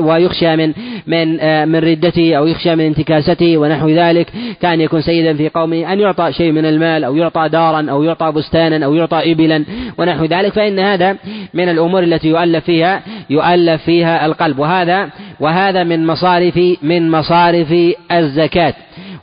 ويخشى 0.07 0.57
من 0.57 0.73
من 1.07 1.41
آه، 1.41 1.65
من 1.65 1.77
ردته 1.77 2.35
أو 2.35 2.47
يخشى 2.47 2.75
من 2.75 2.85
انتكاسته 2.85 3.57
ونحو 3.57 3.89
ذلك 3.89 4.27
كان 4.61 4.81
يكون 4.81 5.01
سيدا 5.01 5.35
في 5.35 5.49
قومه 5.49 5.93
أن 5.93 6.01
يعطى 6.01 6.33
شيء 6.33 6.53
من 6.53 6.67
المال 6.67 7.05
أو 7.05 7.17
يعطى 7.17 7.49
دارا 7.49 7.91
أو 7.91 8.03
يعطى 8.03 8.33
بستانا 8.33 8.87
أو 8.87 8.95
يعطى 8.95 9.33
إبلا 9.33 9.65
ونحو 9.99 10.25
ذلك 10.25 10.53
فإن 10.53 10.79
هذا 10.79 11.17
من 11.55 11.69
الأمور 11.69 12.03
التي 12.03 12.29
يؤلف 12.29 12.65
فيها 12.65 13.03
يؤلف 13.31 13.83
فيها 13.83 14.27
القلب. 14.27 14.59
وهذا 14.59 15.11
وهذا 15.41 15.85
من 15.85 16.07
مصارف 16.07 16.61
من 16.83 17.11
مصارف 17.11 17.75
الزكاة. 18.13 18.75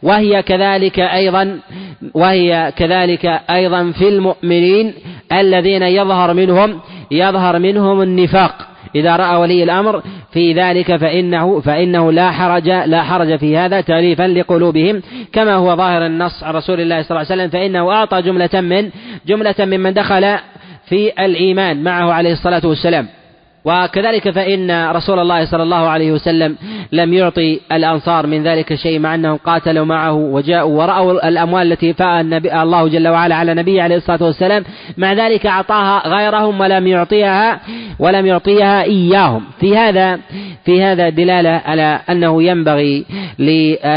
وهي 0.04 0.44
كذلك 0.44 1.00
أيضا 1.00 1.60
وهي 2.14 2.74
كذلك 2.76 3.26
أيضا 3.50 3.92
في 3.92 4.10
المؤمنين 4.10 4.94
الذين 5.34 5.84
يظهر 5.84 6.34
منهم 6.34 6.80
يظهر 7.12 7.60
منهم 7.60 8.02
النفاق. 8.02 8.69
إذا 8.96 9.16
رأى 9.16 9.36
ولي 9.36 9.64
الأمر 9.64 10.04
في 10.34 10.54
ذلك 10.54 10.96
فإنه 10.96 11.60
فإنه 11.60 12.12
لا 12.12 12.32
حرج 12.32 12.70
لا 12.70 13.04
حرج 13.04 13.36
في 13.36 13.58
هذا 13.58 13.82
تأليفا 13.82 14.24
لقلوبهم. 14.24 15.02
كما 15.34 15.54
هو 15.54 15.76
ظاهر 15.76 16.06
النص 16.06 16.44
عن 16.44 16.54
رسول 16.54 16.82
الله 16.82 17.02
صلى 17.02 17.12
الله 17.12 17.32
عليه 17.32 17.42
وسلم 17.42 17.50
فإنه 17.50 17.92
أعطى 17.92 18.22
جملة 18.22 18.62
من 18.62 18.90
جملة 19.28 19.56
ممن 19.60 19.94
دخل 19.94 20.38
في 20.86 21.26
الإيمان 21.26 21.84
معه 21.84 22.14
عليه 22.14 22.34
الصلاة 22.34 22.62
والسلام. 22.66 23.19
وكذلك 23.66 24.30
فإن 24.30 24.90
رسول 24.92 25.20
الله 25.20 25.46
صلى 25.46 25.64
الله 25.64 25.88
عليه 25.90 26.12
وسلم 26.12 26.56
لم 26.92 27.14
يعطي 27.14 27.60
الأنصار 27.72 28.28
من 28.28 28.44
ذلك 28.44 28.76
شيء 28.76 29.00
مع 29.00 29.16
أنهم 29.16 29.38
قاتلوا 29.38 29.86
معه 29.86 30.14
وجاءوا 30.14 30.78
ورأوا 30.78 31.28
الأموال 31.28 31.72
التي 31.72 31.94
فاء 31.94 32.22
النبي 32.22 32.54
الله 32.54 32.88
جل 32.88 33.08
وعلا 33.08 33.36
على 33.36 33.54
نبيه 33.54 33.82
عليه 33.84 33.96
الصلاة 33.96 34.24
والسلام. 34.24 34.64
مع 34.98 35.14
ذلك 35.14 35.46
أعطاها 35.46 36.08
غيرهم 36.08 36.60
ولم 36.60 36.88
يعطيها 36.88 37.60
ولم 38.00 38.26
يعطيها 38.26 38.84
إياهم. 38.84 39.44
في 39.60 39.78
هذا 39.78 40.20
في 40.66 40.84
هذا 40.84 41.10
دلالة 41.10 41.62
على 41.66 42.00
أنه 42.10 42.44
ينبغي 42.44 43.06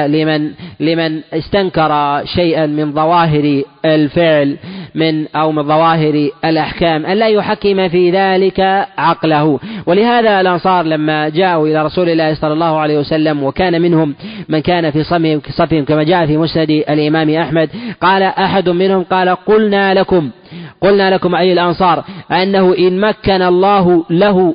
لمن 0.08 0.50
لمن 0.80 1.20
استنكر 1.32 2.22
شيئا 2.24 2.66
من 2.66 2.92
ظواهر 2.92 3.62
الفعل 3.84 4.56
من 4.94 5.26
أو 5.36 5.52
من 5.52 5.62
ظواهر 5.62 6.28
الأحكام 6.44 7.06
أن 7.06 7.16
لا 7.16 7.28
يحكم 7.28 7.88
في 7.88 8.10
ذلك 8.10 8.60
عقله. 8.98 9.51
ولهذا 9.86 10.40
الأنصار 10.40 10.84
لما 10.84 11.28
جاءوا 11.28 11.68
إلى 11.68 11.84
رسول 11.84 12.08
الله 12.08 12.34
صلى 12.34 12.52
الله 12.52 12.78
عليه 12.78 12.98
وسلم 12.98 13.42
وكان 13.42 13.82
منهم 13.82 14.14
من 14.48 14.58
كان 14.58 14.90
في 14.90 15.02
صفهم, 15.02 15.40
صفهم 15.50 15.84
كما 15.84 16.02
جاء 16.02 16.26
في 16.26 16.36
مسند 16.36 16.70
الإمام 16.70 17.30
أحمد 17.30 17.68
قال 18.00 18.22
أحد 18.22 18.68
منهم 18.68 19.02
قال 19.02 19.28
قلنا 19.28 19.94
لكم 19.94 20.30
قلنا 20.80 21.14
لكم 21.14 21.34
أي 21.34 21.52
الأنصار 21.52 22.04
أنه 22.32 22.74
إن 22.78 23.00
مكن 23.00 23.42
الله 23.42 24.04
له 24.10 24.54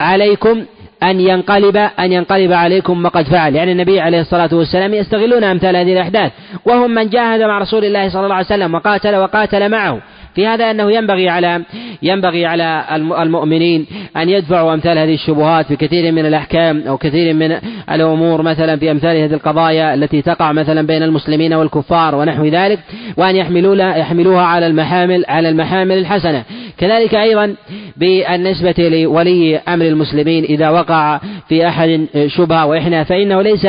عليكم 0.00 0.64
أن 1.02 1.20
ينقلب 1.20 1.76
أن 1.76 2.12
ينقلب 2.12 2.52
عليكم 2.52 3.02
ما 3.02 3.08
قد 3.08 3.24
فعل. 3.24 3.54
يعني 3.54 3.72
النبي 3.72 4.00
عليه 4.00 4.20
الصلاة 4.20 4.48
والسلام 4.52 4.94
يستغلون 4.94 5.44
أمثال 5.44 5.76
هذه 5.76 5.92
الأحداث. 5.92 6.32
وهم 6.64 6.90
من 6.90 7.08
جاهد 7.08 7.42
مع 7.42 7.58
رسول 7.58 7.84
الله 7.84 8.08
صلى 8.08 8.24
الله 8.24 8.34
عليه 8.34 8.46
وسلم 8.46 8.74
وقاتل 8.74 9.16
وقاتل 9.16 9.68
معه. 9.68 10.00
في 10.34 10.46
هذا 10.46 10.70
أنه 10.70 10.92
ينبغي 10.92 11.28
على 11.28 11.62
ينبغي 12.02 12.46
على 12.46 12.84
المؤمنين 13.22 13.86
أن 14.16 14.28
يدفعوا 14.28 14.74
أمثال 14.74 14.98
هذه 14.98 15.14
الشبهات 15.14 15.66
في 15.66 15.76
كثير 15.76 16.12
من 16.12 16.26
الأحكام 16.26 16.82
أو 16.88 16.96
كثير 16.96 17.34
من 17.34 17.58
الأمور 17.90 18.42
مثلا 18.42 18.76
في 18.76 18.90
أمثال 18.90 19.16
هذه 19.16 19.34
القضايا 19.34 19.94
التي 19.94 20.22
تقع 20.22 20.52
مثلا 20.52 20.86
بين 20.86 21.02
المسلمين 21.02 21.54
والكفار 21.54 22.14
ونحو 22.14 22.44
ذلك 22.44 22.78
وأن 23.16 23.36
يحملوها 23.36 24.42
على 24.42 24.66
المحامل 24.66 25.24
على 25.28 25.48
المحامل 25.48 25.98
الحسنة. 25.98 26.44
كذلك 26.78 27.14
أيضا 27.14 27.54
بالنسبة 27.96 28.74
لولي 28.78 29.56
أمر 29.56 29.84
المسلمين 29.84 30.44
إذا 30.44 30.70
وقع 30.70 31.20
في 31.48 31.68
أحد 31.68 32.06
شبهة 32.26 32.66
وإحنا 32.66 33.04
فإنه 33.04 33.42
ليس 33.42 33.66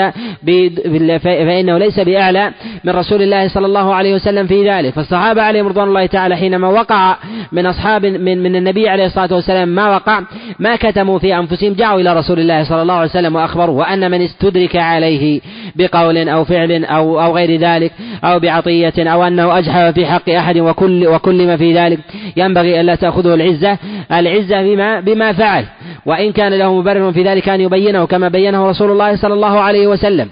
فإنه 1.23 1.77
ليس 1.77 1.99
بأعلى 1.99 2.51
من 2.83 2.93
رسول 2.95 3.21
الله 3.21 3.47
صلى 3.47 3.65
الله 3.65 3.95
عليه 3.95 4.15
وسلم 4.15 4.47
في 4.47 4.69
ذلك. 4.69 4.93
فالصحابة 4.93 5.41
عليهم 5.41 5.67
رضوان 5.67 5.87
الله 5.87 6.05
تعالى 6.05 6.35
حينما 6.35 6.67
وقع 6.67 7.15
من 7.51 7.65
أصحاب 7.65 8.05
من 8.05 8.43
من 8.43 8.55
النبي 8.55 8.89
عليه 8.89 9.05
الصلاة 9.05 9.33
والسلام 9.33 9.67
ما 9.67 9.95
وقع 9.95 10.21
ما 10.59 10.75
كتموا 10.75 11.19
في 11.19 11.35
أنفسهم 11.35 11.73
جاءوا 11.73 12.01
إلى 12.01 12.13
رسول 12.13 12.39
الله 12.39 12.63
صلى 12.63 12.81
الله 12.81 12.93
عليه 12.93 13.09
وسلم 13.09 13.35
وأخبروا 13.35 13.79
وأن 13.79 14.11
من 14.11 14.21
استدرك 14.21 14.75
عليه 14.75 15.41
بقول 15.75 16.29
أو 16.29 16.43
فعل 16.43 16.85
أو 16.85 17.21
أو 17.21 17.35
غير 17.35 17.59
ذلك 17.59 17.91
أو 18.23 18.39
بعطية 18.39 18.93
أو 18.97 19.23
أنه 19.23 19.57
أجحف 19.57 19.93
في 19.93 20.05
حق 20.05 20.29
أحد 20.29 20.57
وكل 20.57 21.07
وكل 21.07 21.47
ما 21.47 21.57
في 21.57 21.73
ذلك. 21.73 21.99
ينبغي 22.37 22.81
ألا 22.89 22.95
تأخذه 22.95 23.33
العزة 23.33 23.77
العزة 24.11 24.61
بما 24.61 24.99
بما 24.99 25.33
فعل. 25.33 25.65
وإن 26.05 26.31
كان 26.31 26.53
له 26.53 26.73
مبرر 26.73 27.11
في 27.11 27.23
ذلك 27.23 27.49
أن 27.49 27.61
يبينه 27.61 28.05
كما 28.05 28.27
بينه 28.27 28.69
رسول 28.69 28.91
الله 28.91 29.15
صلى 29.15 29.33
الله 29.33 29.59
عليه 29.59 29.87
وسلم. 29.87 30.29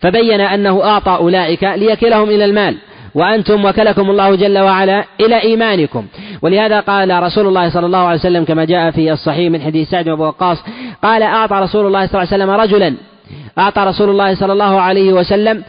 فبين 0.00 0.40
أنه 0.40 0.84
أعطى 0.84 1.10
أولئك 1.10 1.64
ليكلهم 1.64 2.28
إلى 2.30 2.44
المال. 2.44 2.76
وأنتم 3.14 3.64
وكلكم 3.64 4.10
الله 4.10 4.34
جل 4.34 4.58
وعلا 4.58 5.04
إلى 5.20 5.42
إيمانكم. 5.42 6.06
ولهذا 6.42 6.80
قال 6.80 7.22
رسول 7.22 7.46
الله 7.46 7.68
صلى 7.68 7.86
الله 7.86 7.98
عليه 7.98 8.18
وسلم 8.18 8.44
كما 8.44 8.64
جاء 8.64 8.90
في 8.90 9.12
الصحيح 9.12 9.50
من 9.50 9.60
حديث 9.62 9.90
سعد 9.90 10.04
بن 10.04 10.20
وقاص 10.20 10.58
قال 11.02 11.22
أعطى 11.22 11.54
رسول 11.54 11.86
الله 11.86 12.06
صلى 12.06 12.22
الله 12.22 12.32
عليه 12.32 12.44
وسلم 12.44 12.50
رجلا 12.50 12.94
أعطى 13.58 13.80
رسول 13.80 14.10
الله 14.10 14.34
صلى 14.34 14.52
الله 14.52 14.80
عليه 14.80 15.12
وسلم 15.12 15.62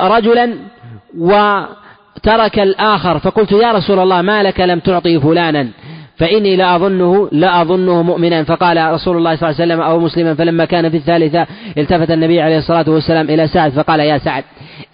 رجلا 0.00 0.54
وترك 2.18 2.58
الآخر. 2.58 3.18
فقلت 3.18 3.52
يا 3.52 3.72
رسول 3.72 3.98
الله 3.98 4.22
ما 4.22 4.42
لك 4.42 4.60
لم 4.60 4.78
تعطي 4.78 5.20
فلانا؟ 5.20 5.68
فإني 6.16 6.56
لأظنه 6.56 7.28
لأظنه 7.32 8.02
مؤمنا. 8.02 8.44
فقال 8.44 8.92
رسول 8.92 9.16
الله 9.16 9.36
صلى 9.36 9.48
الله 9.48 9.60
عليه 9.60 9.74
وسلم 9.74 9.80
أو 9.80 10.00
مسلما 10.00 10.34
فلما 10.34 10.64
كان 10.64 10.90
في 10.90 10.96
الثالثة 10.96 11.46
التفت 11.78 12.10
النبي 12.10 12.40
عليه 12.40 12.58
الصلاة 12.58 12.84
والسلام 12.88 13.30
إلى 13.30 13.46
سعد. 13.46 13.72
فقال 13.72 14.00
يا 14.00 14.18
سعد 14.18 14.44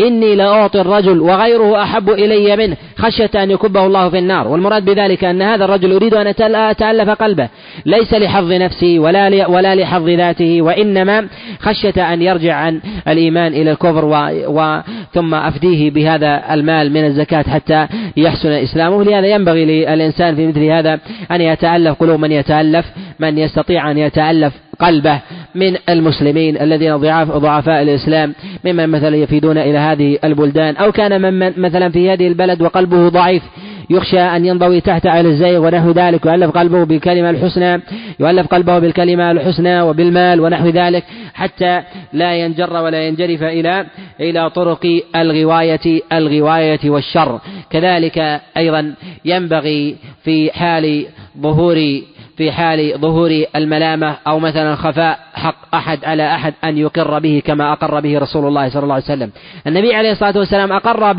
إني 0.01 0.35
لأعطي 0.35 0.81
الرجل 0.81 1.21
وغيره 1.21 1.83
أحب 1.83 2.11
إلي 2.11 2.57
منه 2.57 2.77
خشية 2.99 3.31
أن 3.35 3.51
يكبه 3.51 3.87
الله 3.87 4.09
في 4.09 4.19
النار. 4.19 4.49
والمراد 4.49 4.85
بذلك 4.85 5.25
أن 5.25 5.43
هذا 5.43 5.65
الرجل 5.65 5.93
أريد 5.93 6.15
أن 6.15 6.27
أتألف 6.55 7.11
قلبه. 7.11 7.49
ليس 7.87 8.15
لحظ 8.15 8.53
نفسي 8.53 8.99
ولا 8.99 9.47
ولا 9.47 9.75
لحظ 9.75 10.09
ذاته 10.09 10.63
وإنما 10.63 11.29
خشية 11.61 12.13
أن 12.13 12.23
يرجع 12.23 12.55
عن 12.55 12.81
الإيمان 13.09 13.53
إلى 13.53 13.71
الكفر 13.71 14.05
و... 14.05 14.15
و... 14.47 14.81
ثم 15.13 15.35
أفديه 15.35 15.91
بهذا 15.91 16.55
المال 16.55 16.93
من 16.93 17.05
الزكاة 17.05 17.43
حتى 17.43 17.87
يحسن 18.17 18.53
إسلامه. 18.53 19.05
لهذا 19.05 19.27
ينبغي 19.27 19.65
للإنسان 19.65 20.37
في 20.37 20.47
مثل 20.47 20.65
هذا 20.65 20.99
أن 21.31 21.41
يتألف 21.41 21.99
قلوب 22.01 22.21
من 22.21 22.33
يتألف؟ 22.33 22.87
من 23.21 23.39
يستطيع 23.39 23.91
أن 23.91 23.99
يتألف؟ 23.99 24.64
قلبه 24.75 25.21
من 25.55 25.77
المسلمين 25.89 26.61
الذين 26.61 26.97
ضعاف 26.97 27.31
ضعفاء 27.31 27.83
الإسلام 27.83 28.35
ممن 28.65 28.89
مثلا 28.89 29.17
يفيدون 29.17 29.59
إلى 29.59 29.79
هذه 29.79 30.19
البلدان 30.25 30.77
أو 30.77 30.93
كان 30.93 31.23
من 31.23 31.53
مثلا 31.61 31.89
في 31.89 32.13
هذه 32.13 32.29
البلد 32.29 32.63
وقلبه 32.63 33.09
ضعيف 33.09 33.43
يخشى 33.91 34.21
أن 34.21 34.47
ينضوي 34.47 34.81
تحت 34.81 35.07
أهل 35.07 35.27
الزيغ 35.27 35.67
ونحو 35.67 35.91
ذلك 35.91 36.27
يؤلف 36.27 36.51
قلبه 36.51 36.85
بالكلمة 36.85 37.31
الحسنى 37.31 37.83
يؤلف 38.21 38.47
قلبه 38.47 38.79
بالكلمة 38.79 39.31
الحسنى 39.31 39.83
وبالمال 39.83 40.41
ونحو 40.41 40.69
ذلك 40.69 41.05
حتى 41.35 41.83
لا 42.13 42.35
ينجر 42.35 42.73
ولا 42.73 43.07
ينجرف 43.07 43.43
إلى 43.43 43.87
إلى 44.21 44.51
طرق 44.51 45.03
الغواية 45.17 46.03
الغواية 46.13 46.81
والشر. 46.85 47.41
كذلك 47.71 48.41
أيضا 48.57 48.95
ينبغي 49.25 49.97
في 50.25 50.51
حال 50.53 51.07
ظهور 51.41 52.01
في 52.37 52.53
حال 52.53 53.01
ظهور 53.01 53.45
الملامة 53.57 54.17
أو 54.27 54.39
مثلا 54.39 54.75
خفاء 54.77 55.19
حق 55.35 55.75
أحد 55.75 56.05
على 56.05 56.35
أحد 56.35 56.55
أن 56.65 56.79
يقر 56.79 57.19
به 57.19 57.43
كما 57.45 57.73
أقر 57.73 58.01
به 58.01 58.19
رسول 58.19 58.47
الله 58.47 58.69
صلى 58.69 58.83
الله 58.83 58.95
عليه 58.95 59.05
وسلم. 59.05 59.31
النبي 59.67 59.95
عليه 59.95 60.13
الصلاة 60.13 60.39
والسلام 60.39 60.73
أقر 60.73 61.13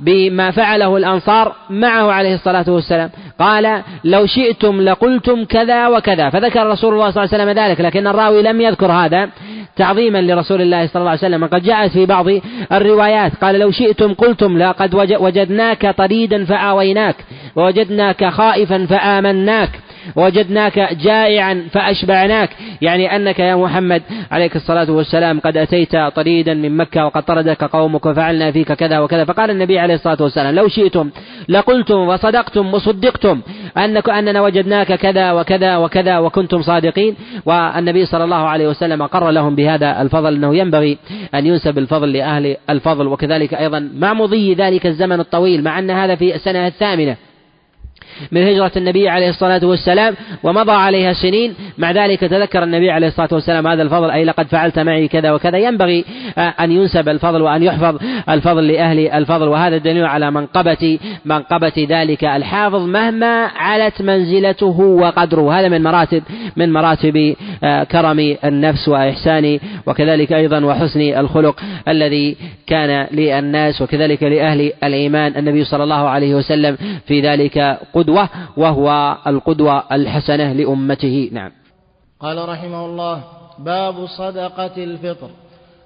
بما 0.00 0.50
فعله 0.50 0.96
الأنصار 0.96 1.54
معه 1.70 2.12
عليه 2.12 2.34
الصلاة 2.34 2.64
والسلام. 2.68 3.10
قال 3.38 3.82
لو 4.04 4.26
شئتم 4.26 4.80
لقلتم 4.80 5.44
كذا 5.44 5.88
وكذا. 5.88 6.30
فذكر 6.30 6.66
رسول 6.66 6.94
الله 6.94 7.10
صلى 7.10 7.24
الله 7.24 7.34
عليه 7.34 7.44
وسلم 7.44 7.64
ذلك 7.64 7.80
لكن 7.80 8.06
الراوي 8.06 8.42
لم 8.42 8.60
يذكر 8.60 8.92
هذا 8.92 9.28
تعظيما 9.76 10.22
لرسول 10.22 10.62
الله 10.62 10.86
صلى 10.86 11.00
الله 11.00 11.10
عليه 11.10 11.20
وسلم. 11.20 11.46
قد 11.46 11.62
جاءت 11.62 11.90
في 11.90 12.06
بعض 12.06 12.26
الروايات 12.72 13.32
قال 13.42 13.58
لو 13.58 13.70
شئتم 13.70 14.14
قلتم 14.14 14.58
لقد 14.58 14.94
وجدناك 14.94 15.94
طريدا 15.96 16.44
فآويناك 16.44 17.16
ووجدناك 17.56 18.24
خائفا 18.24 18.86
فآمناك. 18.86 19.70
وجدناك 20.16 20.78
جائعا 20.78 21.66
فأشبعناك. 21.72 22.50
يعني 22.82 23.16
أنك 23.16 23.38
يا 23.38 23.56
محمد 23.56 24.02
عليك 24.30 24.56
الصلاة 24.56 24.90
والسلام 24.90 25.40
قد 25.40 25.56
أتيت 25.56 25.96
طريدا 25.96 26.54
من 26.54 26.76
مكة 26.76 27.04
وقد 27.06 27.22
طردك 27.22 27.64
قومك 27.64 28.06
وفعلنا 28.06 28.52
فيك 28.52 28.72
كذا 28.72 28.98
وكذا. 28.98 29.24
فقال 29.24 29.50
النبي 29.50 29.78
عليه 29.78 29.94
الصلاة 29.94 30.16
والسلام 30.20 30.54
لو 30.54 30.68
شئتم 30.68 31.10
لقلتم 31.48 31.96
وصدقتم 31.96 32.74
وصدقتم 32.74 33.40
أنك 33.76 34.08
أننا 34.08 34.40
وجدناك 34.42 34.92
كذا 34.94 35.32
وكذا 35.32 35.76
وكذا 35.76 36.18
وكنتم 36.18 36.62
صادقين. 36.62 37.14
والنبي 37.46 38.06
صلى 38.06 38.24
الله 38.24 38.48
عليه 38.48 38.68
وسلم 38.68 39.02
أقر 39.02 39.30
لهم 39.30 39.54
بهذا 39.54 40.02
الفضل 40.02 40.34
أنه 40.34 40.56
ينبغي 40.56 40.98
أن 41.34 41.46
ينسب 41.46 41.78
الفضل 41.78 42.12
لأهل 42.12 42.56
الفضل. 42.70 43.06
وكذلك 43.06 43.54
أيضا 43.54 43.90
مع 43.98 44.14
مضي 44.14 44.54
ذلك 44.54 44.86
الزمن 44.86 45.20
الطويل 45.20 45.64
مع 45.64 45.78
أن 45.78 45.90
هذا 45.90 46.14
في 46.14 46.34
السنة 46.34 46.66
الثامنة. 46.66 47.16
من 48.32 48.42
هجرة 48.42 48.72
النبي 48.76 49.08
عليه 49.08 49.28
الصلاة 49.28 49.60
والسلام 49.64 50.14
ومضى 50.42 50.72
عليها 50.72 51.12
سنين. 51.12 51.54
مع 51.78 51.90
ذلك 51.90 52.20
تذكر 52.20 52.62
النبي 52.62 52.90
عليه 52.90 53.06
الصلاة 53.06 53.28
والسلام 53.32 53.66
هذا 53.66 53.82
الفضل. 53.82 54.10
أي 54.10 54.24
لقد 54.24 54.46
فعلت 54.46 54.78
معي 54.78 55.08
كذا 55.08 55.32
وكذا. 55.32 55.58
ينبغي 55.58 56.04
آه، 56.38 56.54
أن 56.60 56.72
ينسب 56.72 57.08
الفضل 57.08 57.42
وأن 57.42 57.62
يحفظ 57.62 57.98
الفضل 58.28 58.68
لأهل 58.68 59.08
الفضل. 59.08 59.48
وهذا 59.48 59.76
دليل 59.76 60.04
على 60.04 60.30
منقبة 60.30 60.98
منقبة 61.24 61.86
ذلك. 61.90 62.24
الحافظ 62.24 62.80
مهما 62.86 63.46
علت 63.46 64.02
منزلته 64.02 64.80
وقدره. 64.80 65.60
هذا 65.60 65.68
من 65.68 65.82
مراتب 65.82 66.22
من 66.56 66.72
مراتب 66.72 67.34
آه، 67.64 67.84
كرم 67.84 68.36
النفس 68.44 68.88
وإحسان. 68.88 69.58
وكذلك 69.86 70.32
أيضا 70.32 70.64
وحسن 70.64 71.00
الخلق 71.00 71.60
الذي 71.88 72.36
كان 72.66 73.06
للناس. 73.12 73.82
وكذلك 73.82 74.22
لأهل 74.22 74.72
الإيمان. 74.84 75.36
النبي 75.36 75.64
صلى 75.64 75.82
الله 75.82 76.08
عليه 76.08 76.34
وسلم 76.34 76.76
في 77.06 77.20
ذلك 77.20 77.78
قدوة 77.94 78.28
وهو 78.56 79.16
القدوة 79.26 79.84
الحسنة 79.92 80.52
لأمته. 80.52 81.30
نعم. 81.32 81.50
قال 82.20 82.48
رحمه 82.48 82.86
الله 82.86 83.22
باب 83.58 84.06
صدقة 84.06 84.84
الفطر. 84.84 85.30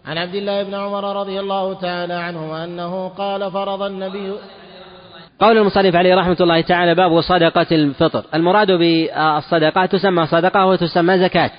عن 0.06 0.18
عبد 0.18 0.34
الله 0.34 0.62
بن 0.62 0.74
عمر 0.74 1.20
رضي 1.20 1.40
الله 1.40 1.74
تعالى 1.74 2.14
عنهما 2.14 2.64
أنه 2.64 3.08
قال 3.08 3.50
فرض 3.52 3.82
النبي 3.82 4.32
قول 5.40 5.58
المصنف 5.58 5.96
عليه 5.96 6.14
رحمة 6.14 6.36
الله 6.40 6.60
تعالى 6.60 6.94
باب 6.94 7.20
صدقة 7.20 7.66
الفطر. 7.72 8.24
المراد 8.34 8.72
بالصدقة 8.72 9.86
تسمى 9.86 10.26
صدقة 10.26 10.66
وتسمى 10.66 11.18
زكاة. 11.18 11.50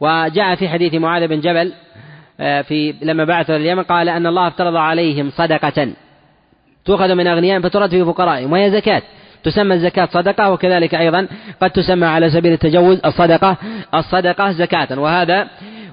وجاء 0.00 0.54
في 0.54 0.68
حديث 0.68 0.94
معاذ 0.94 1.26
بن 1.26 1.40
جبل 1.40 1.72
آه، 2.40 2.62
في 2.62 2.94
لما 3.02 3.24
بعث 3.24 3.50
اليمن 3.50 3.82
قال 3.82 4.08
أن 4.08 4.26
الله 4.26 4.48
افترض 4.48 4.76
عليهم 4.76 5.30
صدقة 5.30 5.88
تؤخذ 6.84 7.14
من 7.14 7.26
أغنيائهم 7.26 7.62
فترد 7.62 7.90
في 7.90 8.04
فقرائهم 8.04 8.52
وهي 8.52 8.70
زكاة. 8.70 9.02
تسمى 9.44 9.74
الزكاة 9.74 10.08
صدقة 10.12 10.52
وكذلك 10.52 10.94
أيضا 10.94 11.28
قد 11.62 11.70
تسمى 11.70 12.06
على 12.06 12.30
سبيل 12.30 12.52
التجوز 12.52 13.00
الصدقة 13.04 13.56
الصدقة 13.94 14.50
زكاة. 14.50 15.00
وهذا 15.00 15.48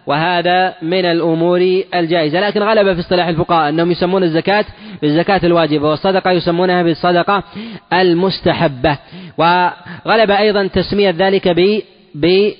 وهذا 0.08 0.74
من 0.82 1.06
الأمور 1.06 1.82
الجائزة. 1.96 2.39
لكن 2.39 2.64
غلب 2.64 2.93
في 2.93 3.00
اصطلاح 3.00 3.28
الفقهاء 3.28 3.70
أنهم 3.70 3.91
يسمون 3.91 4.24
الزكاة 4.24 4.66
بالزكاة 5.02 5.41
الواجبة 5.43 5.89
والصدقة 5.89 6.32
يسمونها 6.32 6.84
بالصدقة 6.84 7.43
المستحبة. 7.93 8.98
وغلب 9.38 10.32
أيضا 10.32 10.68
تسمية 10.68 11.10
ذلك 11.10 11.48
ب 11.48 12.52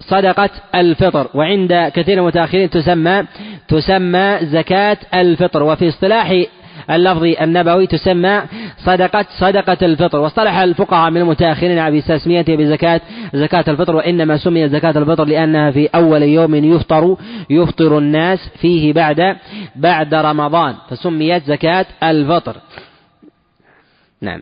بصدقة 0.00 0.50
الفطر. 0.74 1.28
وعند 1.34 1.92
كثير 1.94 2.16
من 2.16 2.22
المتأخرين 2.22 2.70
تسمى 2.70 3.24
تسمى 3.68 4.38
زكاة 4.42 4.98
الفطر. 5.14 5.62
وفي 5.62 5.88
اصطلاح 5.88 6.44
اللفظ 6.90 7.24
النبوي 7.24 7.86
تسمى 7.86 8.42
صدقة 8.84 9.26
صدقة 9.38 9.78
الفطر. 9.82 10.18
واصطلح 10.18 10.56
الفقهاء 10.56 11.10
من 11.10 11.20
المتأخرين 11.20 11.78
على 11.78 12.02
تسميتها 12.02 12.56
بزكاة 12.56 13.00
زكاة 13.34 13.64
الفطر 13.68 13.96
وإنما 13.96 14.36
سميت 14.36 14.70
زكاة 14.70 14.98
الفطر 14.98 15.24
لأنها 15.24 15.70
في 15.70 15.88
أول 15.94 16.22
يوم 16.22 16.54
يفطر 16.54 17.16
يفطر 17.50 17.98
الناس 17.98 18.38
فيه 18.60 18.92
بعد 18.92 19.36
بعد 19.76 20.14
رمضان 20.14 20.74
فسميت 20.90 21.44
زكاة 21.44 21.86
الفطر. 22.02 22.56
نعم. 24.20 24.40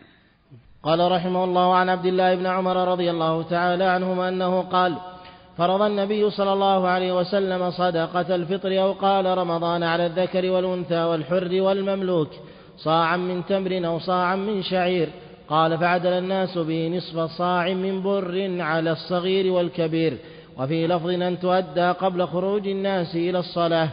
قال 0.83 1.11
رحمه 1.11 1.43
الله 1.43 1.75
عن 1.75 1.89
عبد 1.89 2.05
الله 2.05 2.35
بن 2.35 2.45
عمر 2.45 2.87
رضي 2.87 3.11
الله 3.11 3.43
تعالى 3.43 3.83
عنهما 3.83 4.29
أنه 4.29 4.61
قال 4.61 4.95
فرض 5.59 5.81
النبي 5.81 6.29
صلى 6.29 6.53
الله 6.53 6.87
عليه 6.87 7.19
وسلم 7.19 7.71
صدقة 7.71 8.35
الفطر 8.35 8.81
أو 8.81 8.91
قال 8.91 9.37
رمضان 9.37 9.83
على 9.83 10.05
الذكر 10.05 10.49
والأنثى 10.51 11.03
والحر 11.03 11.61
والمملوك 11.61 12.29
صاعا 12.77 13.17
من 13.17 13.45
تمر 13.45 13.87
أو 13.87 13.99
صاعا 13.99 14.35
من 14.35 14.63
شعير. 14.63 15.09
قال 15.49 15.77
فعدل 15.77 16.09
الناس 16.09 16.57
به 16.57 16.87
نصف 16.87 17.19
صاع 17.19 17.73
من 17.73 18.01
بر 18.03 18.61
على 18.61 18.91
الصغير 18.91 19.51
والكبير. 19.51 20.17
وفي 20.57 20.87
لفظ 20.87 21.09
أن 21.09 21.39
تؤدى 21.39 21.91
قبل 21.91 22.27
خروج 22.27 22.67
الناس 22.67 23.15
إلى 23.15 23.39
الصلاة. 23.39 23.89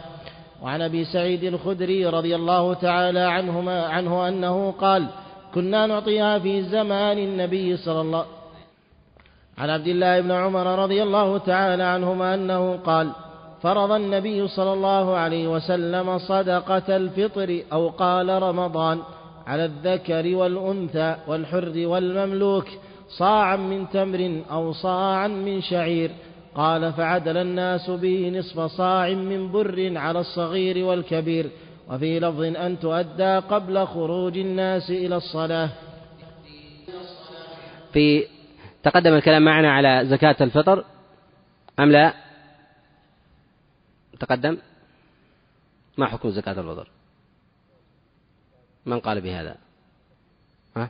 وعن 0.63 0.81
أبي 0.81 1.05
سعيد 1.05 1.43
الخدري 1.43 2.05
رضي 2.05 2.35
الله 2.35 2.73
تعالى 2.73 3.19
عنهما 3.19 3.85
عنه 3.85 4.27
أنه 4.27 4.71
قال 4.71 5.07
كنا 5.55 5.87
نعطيها 5.87 6.39
في 6.39 6.61
زمان 6.61 7.17
النبي 7.17 7.77
صلى 7.77 8.01
الله 8.01 8.25
عن 9.57 9.69
عبد 9.69 9.87
الله 9.87 10.21
بن 10.21 10.31
عمر 10.31 10.83
رضي 10.83 11.03
الله 11.03 11.37
تعالى 11.37 11.83
عنهما 11.83 12.33
أنه 12.33 12.77
قال 12.77 13.11
فرض 13.61 13.91
النبي 13.91 14.47
صلى 14.47 14.73
الله 14.73 15.17
عليه 15.17 15.47
وسلم 15.47 16.17
صدقة 16.17 16.95
الفطر 16.95 17.61
أو 17.73 17.89
قال 17.89 18.41
رمضان 18.43 18.99
على 19.47 19.65
الذكر 19.65 20.35
والأنثى 20.35 21.15
والحر 21.27 21.73
والمملوك 21.75 22.67
صاعا 23.09 23.55
من 23.55 23.89
تمر 23.89 24.41
أو 24.51 24.73
صاعا 24.73 25.27
من 25.27 25.61
شعير. 25.61 26.11
قال 26.55 26.93
فعدل 26.93 27.37
الناس 27.37 27.89
به 27.89 28.29
نصف 28.29 28.59
صاع 28.59 29.09
من 29.09 29.51
بر 29.51 29.91
على 29.95 30.19
الصغير 30.19 30.85
والكبير. 30.85 31.49
وفي 31.89 32.19
لفظ 32.19 32.41
أن 32.41 32.79
تؤدى 32.79 33.37
قبل 33.37 33.85
خروج 33.87 34.37
الناس 34.37 34.89
إلى 34.89 35.15
الصلاة. 35.15 35.69
في 37.93 38.25
تقدم 38.87 39.13
الكلام 39.13 39.45
معنا 39.45 39.71
على 39.73 40.09
زكاة 40.09 40.35
الفطر 40.41 40.85
أم 41.79 41.91
لا؟ 41.91 42.13
تقدم؟ 44.19 44.57
ما 45.97 46.07
حكم 46.07 46.29
زكاة 46.29 46.51
الفطر؟ 46.51 46.91
من 48.85 48.99
قال 48.99 49.21
بهذا؟ 49.21 49.57
ها؟ 50.75 50.89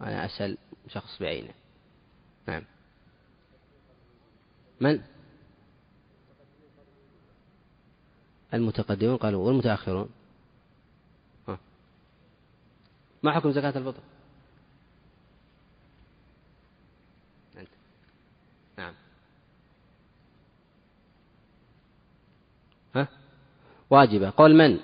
أنا 0.00 0.24
أسأل 0.24 0.58
شخص 0.88 1.18
بعينه. 1.20 1.54
نعم. 2.46 2.62
من؟ 4.80 5.02
المتقدمون 8.54 9.16
قالوا 9.16 9.46
والمتأخرون. 9.46 10.10
ها. 11.48 11.58
ما 13.22 13.32
حكم 13.32 13.52
زكاة 13.52 13.78
الفطر 13.78 14.02
أنت. 17.56 17.68
نعم 18.78 18.94
ها 22.94 23.08
واجبة. 23.94 24.32
قول 24.36 24.54
من؟ 24.54 24.78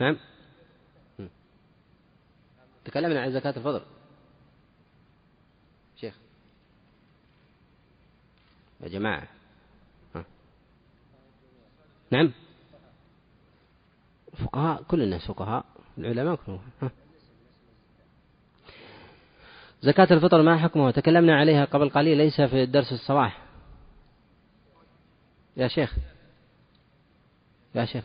نعم. 0.00 0.16
تكلمنا 2.84 3.20
عن 3.20 3.32
زكاة 3.32 3.50
الفطر. 3.56 3.82
شيخ. 5.96 6.14
يا 8.80 8.88
جماعة. 8.88 9.28
ها. 10.14 10.24
نعم. 12.10 12.32
فقهاء 14.44 14.82
كل 14.82 15.02
الناس 15.02 15.26
فقهاء. 15.26 15.64
العلماء 15.98 16.36
كلهم. 16.36 16.60
زكاة 19.82 20.08
الفطر 20.10 20.42
ما 20.42 20.58
حكمها؟ 20.58 20.90
تكلمنا 20.90 21.36
عليها 21.36 21.64
قبل 21.64 21.90
قليل 21.90 22.18
ليس 22.18 22.40
في 22.40 22.62
الدرس 22.62 22.92
الصباح. 22.92 23.42
يا 25.56 25.68
شيخ. 25.68 25.94
يا 27.74 27.84
شيخ. 27.84 28.04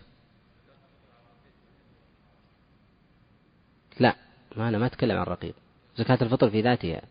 لا 3.99 4.15
ما 4.57 4.69
أنا 4.69 4.77
ما 4.77 4.85
أتكلم 4.85 5.15
عن 5.15 5.21
الرقيق. 5.21 5.55
زكاة 5.97 6.17
الفطر 6.21 6.49
في 6.49 6.61
ذاتها. 6.61 7.01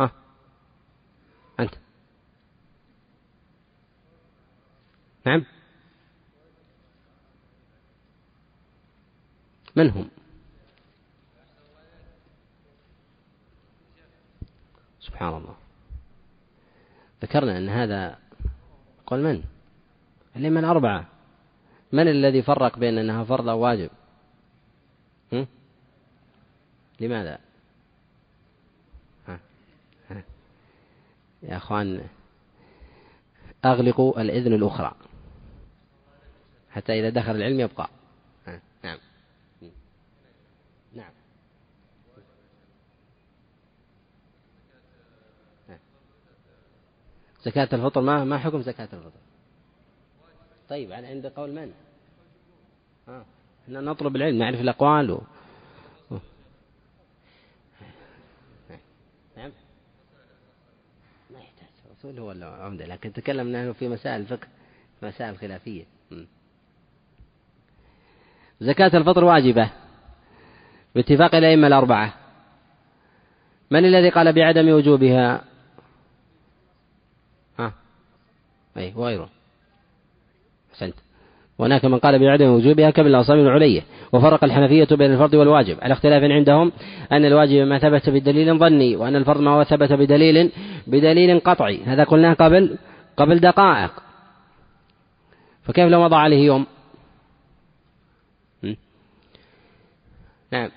ها. 0.00 0.12
أنت. 1.60 1.74
نعم. 5.26 5.44
من 9.76 9.90
هم؟ 9.90 10.10
سبحان 15.00 15.34
الله. 15.34 15.56
ذكرنا 17.22 17.58
أن 17.58 17.68
هذا 17.68 18.18
قل 19.06 19.22
من؟ 19.22 19.44
الأئمة 20.36 20.60
الأربعة 20.60 21.06
من 21.92 22.08
الذي 22.08 22.42
فرق 22.42 22.78
بين 22.78 22.98
أنها 22.98 23.24
فرض 23.24 23.48
أو 23.48 23.60
واجب 23.60 23.90
هم؟ 25.32 25.46
لماذا 27.00 27.38
ها. 29.28 29.40
ها. 30.10 30.24
يا 31.42 31.56
أخوان 31.56 32.08
أغلقوا 33.64 34.20
الإذن 34.20 34.52
الأخرى 34.52 34.94
حتى 36.70 37.00
إذا 37.00 37.08
دخل 37.08 37.36
العلم 37.36 37.60
يبقى 37.60 37.88
ها. 38.46 38.60
نعم 38.84 38.98
نعم 40.94 41.12
زكاة 47.44 47.68
الفطر 47.72 48.00
ما 48.00 48.24
ما 48.24 48.38
حكم 48.38 48.62
زكاة 48.62 48.88
الفطر 48.92 49.21
طيب 50.72 50.92
عند 50.92 51.26
قول 51.26 51.50
من؟ 51.50 51.72
ها 53.08 53.24
إحنا 53.64 53.80
نطلب 53.80 54.16
العلم 54.16 54.38
نعرف 54.38 54.60
الأقوال 54.60 55.10
و... 55.10 55.20
نعم. 59.36 59.50
ما 61.30 61.38
يحتاج 61.38 61.68
رسول 61.98 62.18
هو 62.18 62.32
العمدة 62.32 62.86
لكن 62.86 63.12
تكلمنا 63.12 63.62
نحن 63.62 63.72
في 63.72 63.88
مسائل 63.88 64.20
الفقه 64.20 64.48
مسائل 65.02 65.38
خلافية. 65.38 65.84
زكاة 68.60 68.96
الفطر 68.96 69.24
واجبة 69.24 69.70
باتفاق 70.94 71.34
الأئمة 71.34 71.66
الأربعة. 71.66 72.14
من 73.70 73.84
الذي 73.84 74.08
قال 74.08 74.32
بعدم 74.32 74.68
وجوبها؟ 74.68 75.44
ها 77.58 77.72
أي 78.76 78.92
وغيره. 78.96 79.41
أحسنت. 80.72 80.94
وهناك 81.58 81.84
من 81.84 81.98
قال 81.98 82.18
بعدم 82.18 82.48
وجوبها 82.48 82.90
كابن 82.90 83.08
الأصابع 83.08 83.40
العلية 83.40 83.82
وفرق 84.12 84.44
الحنفية 84.44 84.96
بين 84.96 85.12
الفرض 85.12 85.34
والواجب. 85.34 85.78
على 85.82 85.92
اختلاف 85.92 86.22
عندهم 86.22 86.72
أن 87.12 87.24
الواجب 87.24 87.66
ما 87.66 87.78
ثبت 87.78 88.10
بدليل 88.10 88.58
ظني 88.58 88.96
وأن 88.96 89.16
الفرض 89.16 89.40
ما 89.40 89.50
هو 89.50 89.64
ثبت 89.64 89.92
بدليل 89.92 90.52
بدليل 90.86 91.40
قطعي. 91.40 91.84
هذا 91.84 92.04
قلناه 92.04 92.34
قبل 92.34 92.78
قبل 93.16 93.38
دقائق. 93.38 94.02
فكيف 95.62 95.88
لو 95.88 96.02
مضى 96.02 96.16
عليه 96.16 96.46
يوم؟ 96.46 96.66
نعم. 100.52 100.70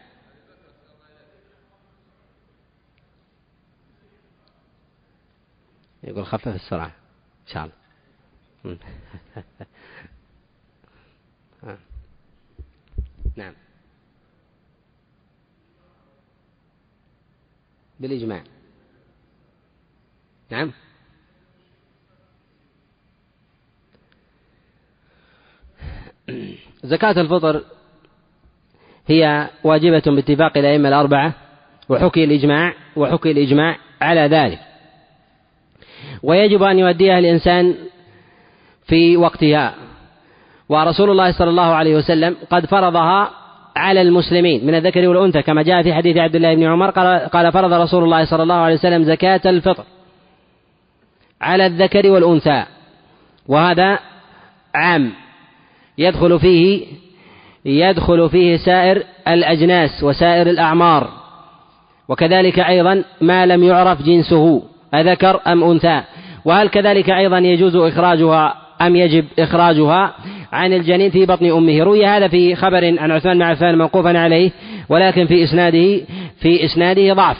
يقول 6.04 6.26
خفف 6.26 6.48
السرعة 6.48 6.86
إن 6.86 7.54
شاء 7.54 7.64
الله. 7.64 7.76
نعم. 13.36 13.54
بالإجماع. 18.00 18.44
نعم. 20.52 20.72
زكاة 26.84 27.22
الفطر 27.22 27.64
هي 29.08 29.50
واجبة 29.64 30.04
باتفاق 30.06 30.58
الأئمة 30.58 30.90
الأربعة 30.90 31.34
وحكي 31.90 32.24
الإجماع 32.24 32.74
وحكي 32.96 33.32
الإجماع 33.32 33.78
على 34.02 34.22
ذلك. 34.22 34.60
ويجب 36.24 36.64
أن 36.64 36.80
يؤديها 36.80 37.20
الإنسان 37.20 37.76
في 38.88 39.18
وقتها. 39.18 39.76
ورسول 40.70 41.10
الله 41.10 41.32
صلى 41.32 41.50
الله 41.50 41.74
عليه 41.76 41.96
وسلم 41.96 42.36
قد 42.50 42.66
فرضها 42.66 43.30
على 43.76 44.02
المسلمين 44.02 44.66
من 44.68 44.76
الذكر 44.76 45.08
والأنثى 45.08 45.42
كما 45.42 45.62
جاء 45.62 45.84
في 45.84 45.94
حديث 45.94 46.18
عبد 46.18 46.36
الله 46.36 46.56
بن 46.56 46.64
عمر 46.64 46.90
قال 47.28 47.52
فرض 47.52 47.74
رسول 47.74 48.04
الله 48.04 48.26
صلى 48.26 48.44
الله 48.44 48.56
عليه 48.56 48.74
وسلم 48.76 49.04
زكاة 49.04 49.42
الفطر 49.46 49.84
على 51.42 51.66
الذكر 51.66 52.10
والأنثى 52.10 52.64
وهذا 53.48 54.00
عام 54.76 55.12
يدخل 55.98 56.40
فيه 56.40 56.86
يدخل 57.66 58.30
فيه 58.30 58.58
سائر 58.58 59.04
الأجناس 59.28 60.04
وسائر 60.04 60.50
الأعمار 60.50 61.10
وكذلك 62.08 62.60
أيضا 62.60 63.04
ما 63.22 63.46
لم 63.46 63.64
يعرف 63.64 64.02
جنسه 64.02 64.64
أذكر 64.94 65.40
أم 65.48 65.64
أنثى 65.64 66.02
وهل 66.46 66.70
كذلك 66.70 67.10
أيضا 67.10 67.38
يجوز 67.38 67.76
إخراجها 67.76 68.56
أم 68.82 68.96
يجب 68.96 69.26
إخراجها؟ 69.40 70.14
عن 70.56 70.74
الجنين 70.74 71.10
في 71.10 71.26
بطن 71.26 71.46
أمه. 71.46 71.84
روي 71.84 72.06
هذا 72.06 72.28
في 72.28 72.56
خبر 72.56 73.00
عن 73.00 73.12
عثمان 73.12 73.38
بن 73.38 73.42
عفان 73.42 73.78
موقوفا 73.78 74.20
عليه 74.20 74.52
ولكن 74.90 75.26
في 75.26 75.44
إسناده 75.44 76.02
في 76.40 76.66
إسناده 76.66 77.14
ضعف. 77.14 77.38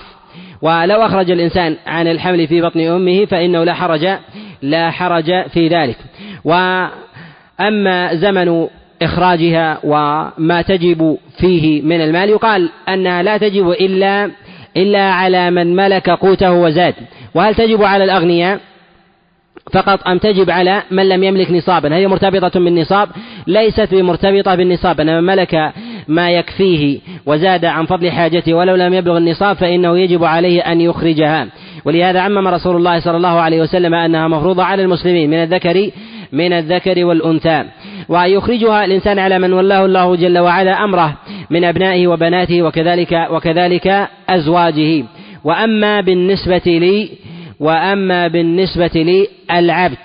ولو 0.62 1.02
أخرج 1.02 1.32
الإنسان 1.32 1.76
عن 1.88 2.08
الحمل 2.08 2.48
في 2.48 2.62
بطن 2.62 2.80
أمه 2.80 3.26
فإنه 3.26 3.64
لا 3.64 3.74
حرج 3.74 4.08
لا 4.62 4.92
حرج 4.92 5.48
في 5.54 5.68
ذلك. 5.68 5.98
وأما 6.44 8.16
زمن 8.16 8.68
إخراجها 9.02 9.80
وما 9.84 10.62
تجب 10.68 11.18
فيه 11.38 11.82
من 11.82 12.02
المال 12.02 12.30
يقال 12.30 12.70
أنها 12.90 13.24
لا 13.24 13.38
تجب 13.38 13.70
إلا 13.70 14.32
إلا 14.78 15.12
على 15.12 15.52
من 15.52 15.76
ملك 15.76 16.10
قوته 16.10 16.52
وزاد. 16.52 16.94
وهل 17.36 17.56
تجب 17.56 17.84
على 17.84 18.04
الأغنياء؟ 18.04 18.60
فقط 19.72 20.08
أم 20.08 20.18
تجب 20.18 20.50
على 20.50 20.84
من 20.92 21.10
لم 21.10 21.24
يملك 21.24 21.52
نصابا. 21.52 21.96
هي 21.96 22.08
مرتبطة 22.08 22.60
بالنصاب 22.60 23.10
ليست 23.48 23.96
بمرتبطة 23.96 24.56
بالنصاب. 24.56 25.02
أن 25.02 25.18
من 25.18 25.24
ملك 25.24 25.74
ما 26.08 26.32
يكفيه 26.32 27.00
وزاد 27.26 27.66
عن 27.66 27.86
فضل 27.86 28.12
حاجته 28.12 28.54
ولو 28.54 28.76
لم 28.76 28.94
يبلغ 28.94 29.18
النصاب 29.18 29.56
فإنه 29.56 29.98
يجب 29.98 30.24
عليه 30.24 30.62
أن 30.62 30.82
يخرجها. 30.82 31.48
ولهذا 31.86 32.20
عمم 32.20 32.48
رسول 32.48 32.76
الله 32.76 33.00
صلى 33.00 33.18
الله 33.18 33.40
عليه 33.40 33.62
وسلم 33.62 33.94
أنها 33.94 34.28
مفروضة 34.28 34.64
على 34.64 34.84
المسلمين 34.84 35.30
من 35.30 35.38
الذكر 35.38 35.90
من 36.32 36.54
الذكر 36.54 37.06
والأنثى. 37.06 37.64
ويخرجها 38.10 38.86
الإنسان 38.86 39.20
على 39.20 39.40
من 39.40 39.54
ولاه 39.54 39.86
الله 39.86 40.16
جل 40.16 40.40
وعلا 40.40 40.84
أمره 40.84 41.18
من 41.50 41.64
أبنائه 41.64 42.08
وبناته 42.08 42.64
وكذلك 42.64 43.28
وكذلك 43.32 44.08
أزواجه. 44.30 45.04
وأما 45.44 46.02
بالنسبة 46.02 46.62
لي 46.66 47.10
وأما 47.60 48.28
بالنسبة 48.28 48.92
لي 48.96 49.28
العبد 49.52 49.98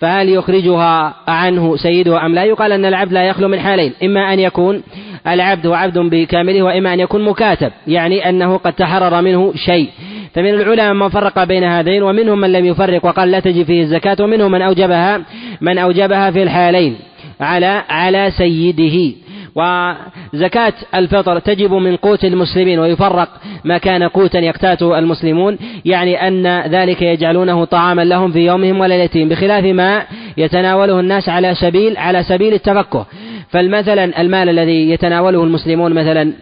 فهل 0.00 0.28
يخرجها 0.28 1.14
عنه 1.28 1.76
سيده 1.76 2.26
أم 2.26 2.34
لا؟ 2.34 2.44
يقال 2.44 2.72
أن 2.72 2.84
العبد 2.84 3.12
لا 3.12 3.22
يخلو 3.24 3.48
من 3.48 3.60
حالين 3.60 3.92
إما 4.02 4.32
أن 4.32 4.40
يكون 4.40 4.82
العبد 5.26 5.66
عبد 5.66 5.98
بكامله 5.98 6.62
وإما 6.62 6.94
أن 6.94 7.00
يكون 7.00 7.24
مكاتب 7.24 7.72
يعني 7.86 8.28
أنه 8.28 8.56
قد 8.56 8.72
تحرر 8.72 9.22
منه 9.22 9.52
شيء. 9.56 9.88
فمن 10.34 10.54
العلماء 10.54 10.94
من 10.94 11.08
فرق 11.08 11.44
بين 11.44 11.64
هذين 11.64 12.02
ومنهم 12.02 12.40
من 12.40 12.52
لم 12.52 12.64
يفرق 12.66 13.04
وقال 13.04 13.30
لا 13.30 13.40
تجي 13.40 13.64
فيه 13.64 13.82
الزكاة 13.82 14.16
ومنهم 14.20 14.50
من 14.52 14.62
أوجبها 14.62 15.20
من 15.60 15.78
أوجبها 15.78 16.30
في 16.30 16.42
الحالين 16.42 16.96
على 17.40 17.82
على 17.88 18.30
سيده. 18.38 19.16
وزكاة 19.54 20.72
الفطر 20.94 21.38
تجب 21.38 21.72
من 21.72 21.96
قوت 21.96 22.24
المسلمين 22.24 22.78
ويفرق 22.78 23.28
ما 23.64 23.78
كان 23.78 24.02
قوتا 24.02 24.38
يقتاته 24.38 24.98
المسلمون 24.98 25.58
يعني 25.84 26.28
أن 26.28 26.60
ذلك 26.70 27.02
يجعلونه 27.02 27.64
طعاما 27.64 28.04
لهم 28.04 28.32
في 28.32 28.38
يومهم 28.38 28.80
وليلتهم 28.80 29.28
بخلاف 29.28 29.64
ما 29.64 30.02
يتناوله 30.36 31.00
الناس 31.00 31.28
على 31.28 31.54
سبيل 31.54 31.96
على 31.96 32.22
سبيل 32.22 32.54
التفكه 32.54 33.06
فالمثلا 33.48 34.20
المال 34.20 34.48
الذي 34.48 34.90
يتناوله 34.90 35.44
المسلمون 35.44 35.92
مثلا 35.92 36.32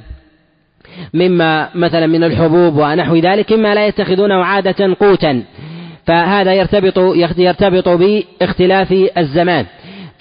مما 1.15 1.69
مثلا 1.75 2.07
من 2.07 2.25
الحبوب 2.25 2.77
ونحو 2.77 3.17
ذلك 3.17 3.53
مما 3.53 3.75
لا 3.75 3.87
يتخذونه 3.87 4.45
عادة 4.45 4.95
قوتا. 5.01 5.43
فهذا 6.07 6.55
يرتبط 6.55 6.99
يرتبط 7.39 7.89
باختلاف 7.89 8.95
الزمان. 9.19 9.67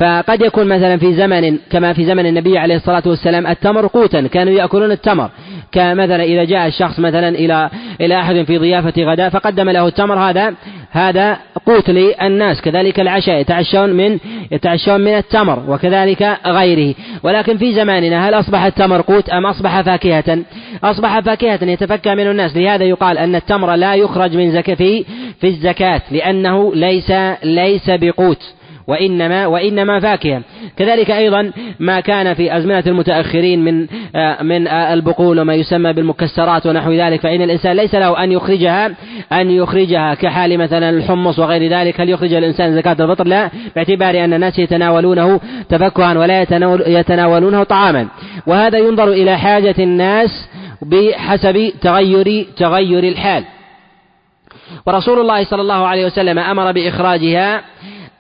فقد 0.02 0.42
يكون 0.42 0.68
مثلا 0.68 0.98
في 0.98 1.14
زمن 1.14 1.58
كما 1.72 1.94
في 1.94 2.06
زمن 2.06 2.26
النبي 2.26 2.58
عليه 2.58 2.76
الصلاة 2.76 3.04
والسلام 3.06 3.48
التمر 3.48 3.88
قوتا 3.88 4.28
كانوا 4.28 4.54
يأكلون 4.54 4.92
التمر. 4.92 5.30
كمثلا 5.72 6.24
إذا 6.24 6.44
جاء 6.44 6.68
الشخص 6.68 7.00
مثلا 7.00 7.30
إلى 7.30 7.70
إلى 8.02 8.20
أحد 8.20 8.44
في 8.44 8.58
ضيافة 8.58 8.94
غداء 9.04 9.30
فقدم 9.30 9.70
له 9.70 9.88
التمر 9.88 10.20
هذا 10.20 10.54
هذا 10.92 11.38
قوت 11.66 11.90
للناس. 11.90 12.62
كذلك 12.62 13.00
العشاء 13.00 13.40
يتعشون 13.40 13.90
من 13.90 14.18
يتعشون 14.52 15.02
من 15.02 15.18
التمر 15.18 15.64
وكذلك 15.68 16.38
غيره. 16.46 16.96
ولكن 17.24 17.58
في 17.58 17.74
زماننا 17.74 18.30
هل 18.30 18.34
أصبح 18.34 18.64
التمر 18.64 19.02
قوت 19.02 19.30
أم 19.30 19.46
أصبح 19.46 19.82
فاكهة؟ 19.82 20.40
أصبح 20.84 21.20
فاكهة 21.20 21.60
يتفكى 21.64 22.16
من 22.16 22.28
الناس. 22.28 22.58
لهذا 22.58 22.84
يقال 22.84 23.18
أن 23.18 23.36
التمر 23.36 23.76
لا 23.76 23.96
يخرج 23.96 24.38
من 24.38 24.52
زكاة 24.52 24.74
في 24.74 25.06
في 25.42 25.48
الزكاة 25.48 26.02
لأنه 26.12 26.76
ليس 26.76 27.12
ليس 27.44 27.90
بقوت. 27.90 28.61
وإنما 28.92 29.46
وإنما 29.46 30.00
فاكهة. 30.00 30.42
كذلك 30.78 31.12
أيضا 31.12 31.52
ما 31.80 32.00
كان 32.00 32.34
في 32.34 32.58
أزمنة 32.58 32.84
المتأخرين 32.88 33.64
من 33.64 33.88
آه، 34.16 34.44
من 34.44 34.68
آه، 34.68 34.94
البقول 34.94 35.40
وما 35.40 35.54
يسمى 35.54 35.94
بالمكسرات 35.94 36.66
ونحو 36.66 36.92
ذلك 36.92 37.22
فإن 37.22 37.42
الإنسان 37.42 37.76
ليس 37.76 37.96
له 37.96 38.24
أن 38.24 38.32
يخرجها 38.32 38.92
أن 39.32 39.52
يخرجها 39.52 40.14
كحال 40.14 40.58
مثلا 40.58 40.90
الحمص 40.90 41.40
وغير 41.40 41.72
ذلك. 41.72 42.02
هل 42.02 42.10
يخرج 42.10 42.34
الإنسان 42.34 42.76
زكاة 42.76 42.98
الفطر؟ 43.00 43.28
لا 43.28 43.50
باعتبار 43.76 44.24
أن 44.24 44.34
الناس 44.34 44.60
يتناولونه 44.60 45.40
تفكها 45.70 46.20
ولا 46.20 46.42
يتناولونه 46.88 47.64
طعاما. 47.64 48.08
وهذا 48.48 48.78
ينظر 48.78 49.08
إلى 49.08 49.38
حاجة 49.38 49.76
الناس 49.80 50.50
بحسب 50.82 51.72
تغير 51.82 52.46
تغير 52.58 53.04
الحال. 53.04 53.44
ورسول 54.86 55.20
الله 55.20 55.44
صلى 55.44 55.62
الله 55.62 55.88
عليه 55.88 56.06
وسلم 56.06 56.40
أمر 56.40 56.72
بإخراجها 56.72 57.62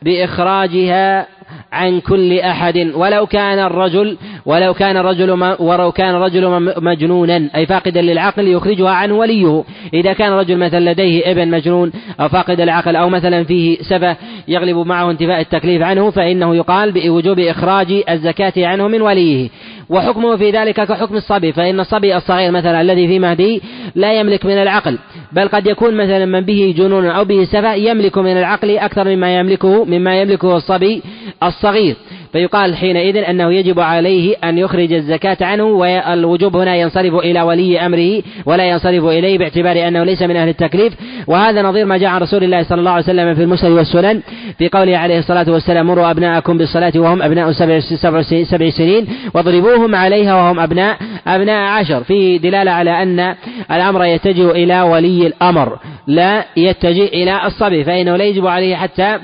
بإخراجها 0.02 1.28
عن 1.72 2.00
كل 2.00 2.40
أحد 2.40 2.92
ولو 2.96 3.26
كان 3.26 3.60
الرجل 3.60 4.18
ولو 4.46 4.74
كان 4.74 4.98
الرجل 4.98 5.32
ولو 5.60 5.92
كان 5.92 6.16
الرجل 6.16 6.74
مجنونا 6.84 7.50
أي 7.56 7.66
فاقدا 7.66 8.02
للعقل 8.02 8.48
يخرجها 8.48 8.90
عنه 8.90 9.14
وليه. 9.14 9.64
إذا 9.94 10.14
كان 10.14 10.34
الرجل 10.34 10.58
مثلا 10.58 10.92
لديه 10.92 11.32
ابن 11.32 11.48
مجنون 11.52 11.92
أو 12.20 12.30
فاقد 12.30 12.62
العقل 12.62 12.96
أو 12.96 13.10
مثلا 13.10 13.44
فيه 13.44 13.78
سفة 13.82 14.18
يغلب 14.48 14.78
معه 14.78 15.12
انتفاء 15.12 15.42
التكليف 15.42 15.82
عنه 15.82 16.10
فإنه 16.10 16.56
يقال 16.56 16.92
بوجوب 16.92 17.40
إخراج 17.40 18.04
الزكاة 18.10 18.54
عنه 18.58 18.88
من 18.88 19.02
وليه. 19.02 19.50
وحكمه 19.92 20.38
في 20.38 20.52
ذلك 20.52 20.76
كحكم 20.76 21.16
الصبي 21.16 21.54
فإن 21.54 21.80
الصبي 21.80 22.18
الصغير 22.18 22.52
مثلا 22.52 22.82
الذي 22.82 23.08
في 23.08 23.20
مهدي 23.20 23.62
لا 23.96 24.20
يملك 24.20 24.46
من 24.46 24.58
العقل 24.62 24.98
بل 25.32 25.48
قد 25.48 25.68
يكون 25.68 25.94
مثلا 25.94 26.26
من 26.26 26.42
به 26.42 26.74
جنون 26.78 27.06
أو 27.06 27.26
به 27.26 27.44
سفة 27.44 27.74
يملك 27.74 28.18
من 28.18 28.38
العقل 28.38 28.78
أكثر 28.78 29.16
مما 29.16 29.40
يملكه 29.40 29.86
مما 29.86 30.22
يملكه 30.22 30.58
الصبي 30.58 31.02
الصغير. 31.44 31.96
فيقال 32.32 32.76
حينئذ 32.76 33.18
أنه 33.18 33.54
يجب 33.54 33.80
عليه 33.80 34.36
أن 34.44 34.58
يخرج 34.58 34.94
الزكاة 34.94 35.38
عنه 35.42 35.64
والوجوب 35.64 36.56
هنا 36.56 36.76
ينصرف 36.76 37.14
إلى 37.16 37.42
ولي 37.42 37.86
أمره 37.86 38.24
ولا 38.46 38.70
ينصرف 38.70 39.06
إليه 39.06 39.38
باعتبار 39.38 39.88
أنه 39.88 40.04
ليس 40.04 40.22
من 40.22 40.36
أهل 40.36 40.50
التكليف. 40.50 40.94
وهذا 41.28 41.62
نظير 41.62 41.86
ما 41.86 41.98
جاء 41.98 42.10
عن 42.10 42.22
رسول 42.22 42.44
الله 42.44 42.64
صلى 42.64 42.80
الله 42.80 42.92
عليه 42.92 43.04
وسلم 43.04 43.36
في 43.36 43.42
المسند 43.42 43.72
والسنن. 43.72 44.22
في 44.58 44.70
قوله 44.70 44.98
عليه 44.98 45.20
الصلاة 45.20 45.52
والسلام 45.52 45.88
مروا 45.88 46.12
أبناءكم 46.12 46.58
بالصلاة 46.58 46.94
وهم 46.96 47.22
أبناء 47.22 47.52
سبع, 47.52 48.22
سنين 48.70 49.08
واضربوهم 49.34 49.96
عليها 49.96 50.36
وهم 50.36 50.60
أبناء 50.60 50.98
أبناء 51.28 51.80
عشر. 51.80 52.04
فيه 52.04 52.38
دلالة 52.38 52.72
على 52.72 53.04
أن 53.04 53.36
الأمر 53.72 54.06
يتجه 54.06 54.52
إلى 54.52 54.82
ولي 54.82 55.28
الأمر 55.28 55.78
لا 56.08 56.46
يتجه 56.58 57.06
إلى 57.06 57.46
الصبي 57.46 57.84
فإنه 57.84 58.16
لا 58.16 58.24
يجب 58.24 58.48
عليه 58.48 58.76
حتى 58.76 59.20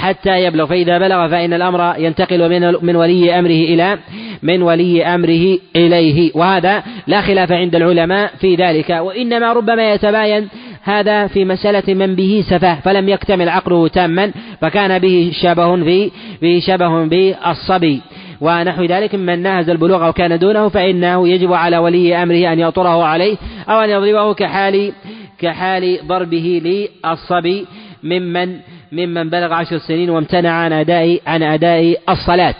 حتى 0.00 0.44
يبلغ. 0.44 0.66
فإذا 0.66 0.98
بلغ 0.98 1.28
فإن 1.28 1.52
الأمر 1.52 1.94
ينتقل 1.98 2.48
من 2.50 2.74
من 2.82 2.96
ولي 2.96 3.38
أمره 3.38 3.50
إلى 3.50 3.98
من 4.42 4.62
ولي 4.62 5.04
أمره 5.04 5.58
إليه. 5.76 6.30
وهذا 6.34 6.82
لا 7.06 7.20
خلاف 7.20 7.52
عند 7.52 7.74
العلماء 7.74 8.30
في 8.40 8.54
ذلك. 8.54 8.90
وإنما 8.90 9.52
ربما 9.52 9.92
يتباين 9.92 10.48
هذا 10.82 11.26
في 11.26 11.44
مسألة 11.44 11.94
من 11.94 12.14
به 12.14 12.44
سفاه 12.50 12.74
فلم 12.74 13.08
يكتمل 13.08 13.48
عقله 13.48 13.88
تاما 13.88 14.32
فكان 14.60 14.98
به 14.98 15.32
شبه 15.42 15.84
في 15.84 16.10
به 16.42 16.62
شبه 16.66 17.04
بالصبي 17.04 18.00
ونحو 18.40 18.84
ذلك 18.84 19.14
من 19.14 19.42
ناهز 19.42 19.70
البلوغ 19.70 20.06
أو 20.06 20.12
كان 20.12 20.38
دونه 20.38 20.68
فإنه 20.68 21.28
يجب 21.28 21.52
على 21.52 21.78
ولي 21.78 22.22
أمره 22.22 22.52
أن 22.52 22.60
يطره 22.60 23.04
عليه 23.04 23.36
أو 23.68 23.80
أن 23.80 23.90
يضربه 23.90 24.34
كحال 24.34 24.92
كحال 25.38 25.98
ضربه 26.06 26.62
للصبي 26.64 27.66
ممن 28.02 28.56
ممن 28.92 29.30
بلغ 29.30 29.52
عشر 29.52 29.78
سنين 29.78 30.10
وامتنع 30.10 30.50
عن 30.50 30.72
أداء 30.72 31.20
عن 31.26 31.42
أداء 31.42 31.96
الصلاة. 32.08 32.54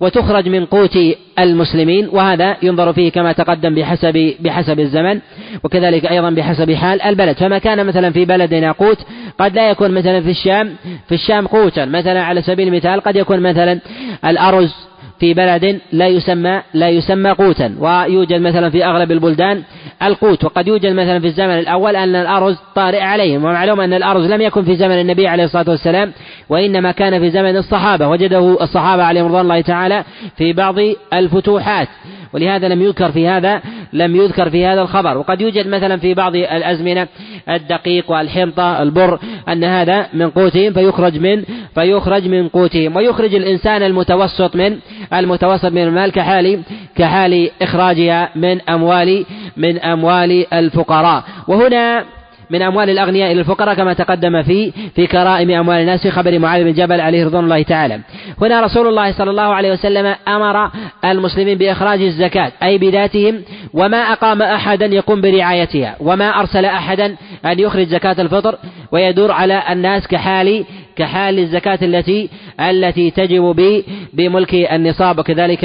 وتخرج 0.00 0.48
من 0.48 0.64
قوت 0.64 0.98
المسلمين 1.38 2.08
وهذا 2.08 2.56
ينظر 2.62 2.92
فيه 2.92 3.10
كما 3.10 3.32
تقدم 3.32 3.74
بحسب 3.74 4.34
بحسب 4.40 4.80
الزمن 4.80 5.20
وكذلك 5.64 6.06
أيضا 6.06 6.30
بحسب 6.30 6.72
حال 6.72 7.02
البلد. 7.02 7.36
فما 7.36 7.58
كان 7.58 7.86
مثلا 7.86 8.10
في 8.10 8.24
بلدنا 8.24 8.72
قوت 8.72 8.98
قد 9.38 9.54
لا 9.54 9.70
يكون 9.70 9.90
مثلا 9.90 10.20
في 10.20 10.30
الشام 10.30 10.74
في 11.08 11.14
الشام 11.14 11.46
قوتا. 11.46 11.84
مثلا 11.84 12.22
على 12.22 12.42
سبيل 12.42 12.68
المثال 12.68 13.00
قد 13.00 13.16
يكون 13.16 13.40
مثلا 13.40 13.80
الأرز 14.24 14.74
في 15.22 15.34
بلد 15.34 15.80
لا 15.92 16.08
يسمى 16.08 16.62
لا 16.74 16.88
يسمى 16.88 17.30
قوتا 17.30 17.76
ويوجد 17.78 18.40
مثلا 18.40 18.70
في 18.70 18.84
أغلب 18.84 19.12
البلدان 19.12 19.62
القوت 20.02 20.44
وقد 20.44 20.68
يوجد 20.68 20.92
مثلا 20.92 21.20
في 21.20 21.26
الزمن 21.26 21.58
الأول 21.58 21.96
أن 21.96 22.16
الأرز 22.16 22.56
طارئ 22.74 23.00
عليهم 23.00 23.44
ومعلوم 23.44 23.80
أن 23.80 23.92
الأرز 23.94 24.32
لم 24.32 24.40
يكن 24.40 24.62
في 24.64 24.76
زمن 24.76 25.00
النبي 25.00 25.28
عليه 25.28 25.44
الصلاة 25.44 25.70
والسلام 25.70 26.12
وإنما 26.48 26.92
كان 26.92 27.20
في 27.20 27.30
زمن 27.30 27.56
الصحابة 27.56 28.08
وجده 28.08 28.56
الصحابة 28.60 29.02
عليهم 29.02 29.26
رضوان 29.26 29.40
الله 29.40 29.60
تعالى 29.60 30.04
في 30.36 30.52
بعض 30.52 30.74
الفتوحات. 31.12 31.88
ولهذا 32.32 32.68
لم 32.68 32.82
يذكر 32.82 33.12
في 33.12 33.28
هذا 33.28 33.62
لم 33.92 34.16
يذكر 34.16 34.50
في 34.50 34.66
هذا 34.66 34.82
الخبر. 34.82 35.18
وقد 35.18 35.40
يوجد 35.40 35.66
مثلا 35.66 35.96
في 35.96 36.14
بعض 36.14 36.36
الأزمنة 36.36 37.08
الدقيق 37.48 38.10
والحنطة 38.10 38.82
البر 38.82 39.18
أن 39.48 39.64
هذا 39.64 40.06
من 40.14 40.30
قوتهم 40.30 40.72
فيخرج 40.72 41.18
من 41.18 41.44
فيخرج 41.74 42.28
من 42.28 42.48
قوتهم. 42.48 42.96
ويخرج 42.96 43.34
الإنسان 43.34 43.82
المتوسط 43.82 44.56
من 44.56 44.78
المتوسط 45.12 45.72
من 45.72 45.82
المال 45.82 46.12
كحال 46.12 46.60
كحال 46.96 47.50
إخراجها 47.62 48.30
من 48.36 48.60
أموال 48.70 49.24
من 49.56 49.78
أموال 49.78 50.54
الفقراء. 50.54 51.24
وهنا 51.48 52.04
من 52.52 52.62
أموال 52.62 52.90
الأغنياء 52.90 53.32
إلى 53.32 53.40
الفقراء 53.40 53.74
كما 53.74 53.92
تقدم 53.92 54.42
في 54.42 54.72
في 54.94 55.06
كرائم 55.06 55.50
أموال 55.50 55.80
الناس 55.80 56.02
في 56.02 56.10
خبر 56.10 56.38
معاذ 56.38 56.64
بن 56.64 56.72
جبل 56.72 57.00
عليه 57.00 57.24
رضوان 57.24 57.44
الله 57.44 57.62
تعالى. 57.62 58.00
هنا 58.40 58.60
رسول 58.60 58.86
الله 58.86 59.12
صلى 59.12 59.30
الله 59.30 59.54
عليه 59.54 59.72
وسلم 59.72 60.14
أمر 60.28 60.70
المسلمين 61.04 61.58
بإخراج 61.58 62.02
الزكاة 62.02 62.52
أي 62.62 62.78
بذاتهم 62.78 63.42
وما 63.74 63.96
أقام 63.96 64.42
أحدا 64.42 64.86
يقوم 64.86 65.20
برعايتها 65.20 65.96
وما 66.00 66.40
أرسل 66.40 66.64
أحدا 66.64 67.16
أن 67.44 67.58
يخرج 67.58 67.86
زكاة 67.86 68.16
الفطر 68.18 68.58
ويدور 68.92 69.32
على 69.32 69.62
الناس 69.70 70.06
كحال 70.08 70.64
كحال 70.96 71.38
الزكاة 71.38 71.78
التي 71.82 72.28
التي 72.60 73.10
تجب 73.10 73.82
بملك 74.12 74.54
النصاب 74.54 75.18
وكذلك 75.18 75.64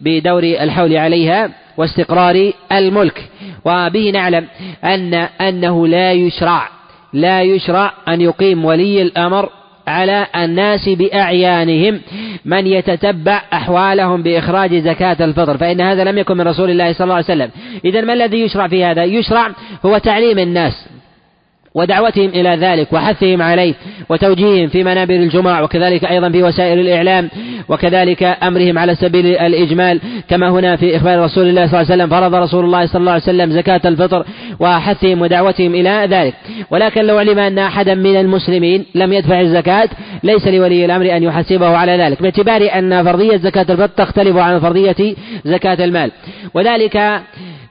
بدور 0.00 0.42
الحول 0.42 0.96
عليها 0.96 1.50
واستقرار 1.76 2.52
الملك 2.72 3.31
وبه 3.64 4.10
نعلم 4.10 4.46
أن 4.84 5.14
أنه 5.14 5.86
لا 5.86 6.12
يشرع 6.12 6.68
لا 7.12 7.42
يشرع 7.42 7.92
أن 8.08 8.20
يقيم 8.20 8.64
ولي 8.64 9.02
الأمر 9.02 9.48
على 9.86 10.26
الناس 10.36 10.88
بأعيانهم 10.88 12.00
من 12.44 12.66
يتتبع 12.66 13.42
أحوالهم 13.52 14.22
بإخراج 14.22 14.74
زكاة 14.74 15.16
الفطر 15.20 15.56
فإن 15.56 15.80
هذا 15.80 16.04
لم 16.04 16.18
يكن 16.18 16.36
من 16.36 16.48
رسول 16.48 16.70
الله 16.70 16.92
صلى 16.92 17.04
الله 17.04 17.14
عليه 17.14 17.24
وسلم. 17.24 17.50
إذا 17.84 18.00
ما 18.00 18.12
الذي 18.12 18.40
يشرع 18.40 18.68
في 18.68 18.84
هذا؟ 18.84 19.04
يشرع 19.04 19.50
هو 19.86 19.98
تعليم 19.98 20.38
الناس. 20.38 20.88
ودعوتهم 21.74 22.28
إلى 22.28 22.56
ذلك 22.56 22.92
وحثهم 22.92 23.42
عليه 23.42 23.74
وتوجيههم 24.08 24.68
في 24.68 24.84
منابر 24.84 25.14
الجمع 25.14 25.60
وكذلك 25.60 26.04
أيضا 26.04 26.30
في 26.30 26.42
وسائل 26.42 26.78
الإعلام 26.78 27.30
وكذلك 27.68 28.22
أمرهم 28.42 28.78
على 28.78 28.94
سبيل 28.94 29.26
الإجمال. 29.26 30.00
كما 30.28 30.48
هنا 30.48 30.76
في 30.76 30.96
إخبار 30.96 31.24
رسول 31.24 31.48
الله 31.48 31.66
صلى 31.66 31.80
الله 31.80 31.92
عليه 31.92 32.02
وسلم 32.02 32.20
فرض 32.20 32.34
رسول 32.34 32.64
الله 32.64 32.86
صلى 32.86 33.00
الله 33.00 33.12
عليه 33.12 33.22
وسلم 33.22 33.50
زكاة 33.50 33.80
الفطر 33.84 34.24
وحثهم 34.60 35.22
ودعوتهم 35.22 35.74
إلى 35.74 36.06
ذلك. 36.10 36.34
ولكن 36.70 37.04
لو 37.04 37.18
علم 37.18 37.38
أن 37.38 37.58
أحدا 37.58 37.94
من 37.94 38.16
المسلمين 38.20 38.84
لم 38.94 39.12
يدفع 39.12 39.40
الزكاة 39.40 39.88
ليس 40.22 40.46
لولي 40.46 40.84
الأمر 40.84 41.16
أن 41.16 41.22
يحاسبه 41.22 41.76
على 41.76 41.92
ذلك. 41.92 42.22
باعتبار 42.22 42.70
أن 42.78 43.04
فرضية 43.04 43.36
زكاة 43.36 43.66
الفطر 43.70 43.86
تختلف 43.86 44.36
عن 44.36 44.60
فرضية 44.60 45.14
زكاة 45.44 45.84
المال. 45.84 46.10
وذلك 46.54 47.20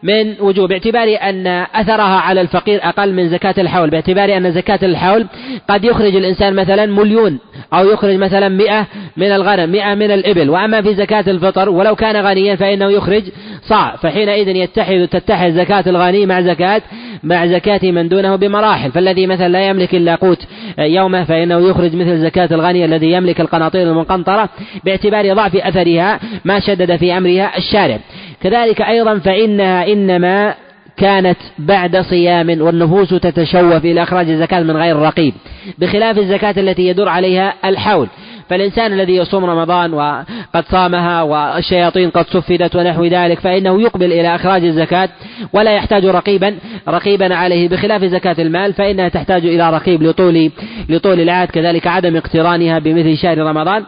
من 0.04 0.36
وجوب 0.40 0.70
باعتبار 0.70 1.18
أن 1.22 1.48
أثرها 1.76 2.20
على 2.20 2.42
الفقير 2.42 2.80
أقل 2.84 3.14
من 3.14 3.30
زكاة 3.30 3.56
الحول 3.58 3.90
باعتبار 3.90 4.38
أن 4.38 4.52
زكاة 4.52 4.80
الحول 4.84 5.28
قد 5.70 5.84
يخرج 5.84 6.16
الإنسان 6.16 6.54
مثلا 6.54 6.86
مليون 6.86 7.40
أو 7.74 7.90
يخرج 7.90 8.16
مثلا 8.16 8.50
مئة 8.50 8.88
من 9.18 9.32
الغنم 9.32 9.72
مئة 9.72 9.96
من 9.96 10.12
الإبل. 10.12 10.50
وأما 10.50 10.82
في 10.82 10.96
زكاة 10.96 11.24
الفطر 11.28 11.70
ولو 11.70 11.96
كان 11.96 12.26
غنيا 12.26 12.56
فإنه 12.56 12.90
يخرج 12.90 13.24
صاع. 13.62 13.96
فحينئذ 13.96 14.48
يتحد 14.48 15.08
تتحد 15.12 15.52
زكاة 15.52 15.84
الغني 15.88 16.26
مع 16.26 16.42
زكاة 16.42 16.82
مع 17.24 17.46
زكاة 17.46 17.92
من 17.92 18.10
دونه 18.10 18.36
بمراحل. 18.36 18.92
فالذي 18.92 19.28
مثلا 19.28 19.48
لا 19.48 19.70
يملك 19.70 19.96
إلا 19.96 20.16
قوت 20.16 20.48
يومه 20.80 21.24
فإنه 21.24 21.70
يخرج 21.70 21.96
مثل 21.96 22.18
زكاة 22.18 22.50
الغني 22.52 22.86
الذي 22.86 23.12
يملك 23.12 23.42
القناطير 23.42 23.84
المنقنطرة 23.84 24.50
باعتبار 24.86 25.34
ضعف 25.34 25.56
أثرها 25.56 26.20
ما 26.46 26.60
شدد 26.60 26.96
في 26.96 27.18
أمرها 27.18 27.58
الشارع. 27.58 28.00
كذلك 28.44 28.82
أيضا 28.82 29.20
فإنها 29.20 29.88
إنما 29.88 30.56
كانت 30.98 31.38
بعد 31.60 31.98
صيام 32.02 32.62
والنفوس 32.62 33.10
تتشوف 33.10 33.86
إلى 33.86 34.04
إخراج 34.04 34.30
الزكاة 34.30 34.60
من 34.60 34.78
غير 34.78 34.96
رقيب 34.96 35.34
بخلاف 35.78 36.18
الزكاة 36.18 36.54
التي 36.58 36.88
يدور 36.88 37.10
عليها 37.10 37.54
الحول. 37.66 38.08
فالإنسان 38.50 38.94
الذي 38.94 39.16
يصوم 39.16 39.46
رمضان 39.46 39.94
وقد 39.94 40.66
صامها 40.72 41.22
والشياطين 41.22 42.10
قد 42.10 42.26
سفدت 42.28 42.76
ونحو 42.76 43.06
ذلك 43.06 43.40
فإنه 43.40 43.82
يقبل 43.82 44.14
إلى 44.14 44.36
إخراج 44.36 44.64
الزكاة 44.64 45.10
ولا 45.54 45.76
يحتاج 45.76 46.06
رقيبا 46.06 46.56
رقيبا 46.88 47.36
عليه. 47.36 47.70
بخلاف 47.70 48.04
زكاة 48.04 48.36
المال 48.40 48.74
فإنها 48.74 49.10
تحتاج 49.10 49.46
إلى 49.46 49.70
رقيب 49.70 50.04
لطول 50.04 50.52
لطول 50.90 51.20
العهد 51.20 51.48
كذلك 51.48 51.88
عدم 51.88 52.16
اقترانها 52.16 52.80
بمثل 52.80 53.18
شهر 53.18 53.38
رمضان. 53.38 53.84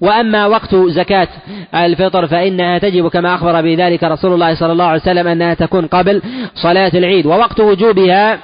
وأما 0.00 0.46
وقت 0.46 0.74
زكاة 0.74 1.28
الفطر 1.74 2.26
فإنها 2.26 2.78
تجب 2.78 3.08
كما 3.08 3.34
أخبر 3.34 3.62
بذلك 3.62 4.04
رسول 4.04 4.32
الله 4.34 4.54
صلى 4.54 4.72
الله 4.72 4.84
عليه 4.84 5.00
وسلم 5.00 5.26
أنها 5.26 5.54
تكون 5.54 5.86
قبل 5.86 6.22
صلاة 6.54 6.90
العيد 6.94 7.26
ووقت 7.26 7.60
وجوبها 7.60 8.38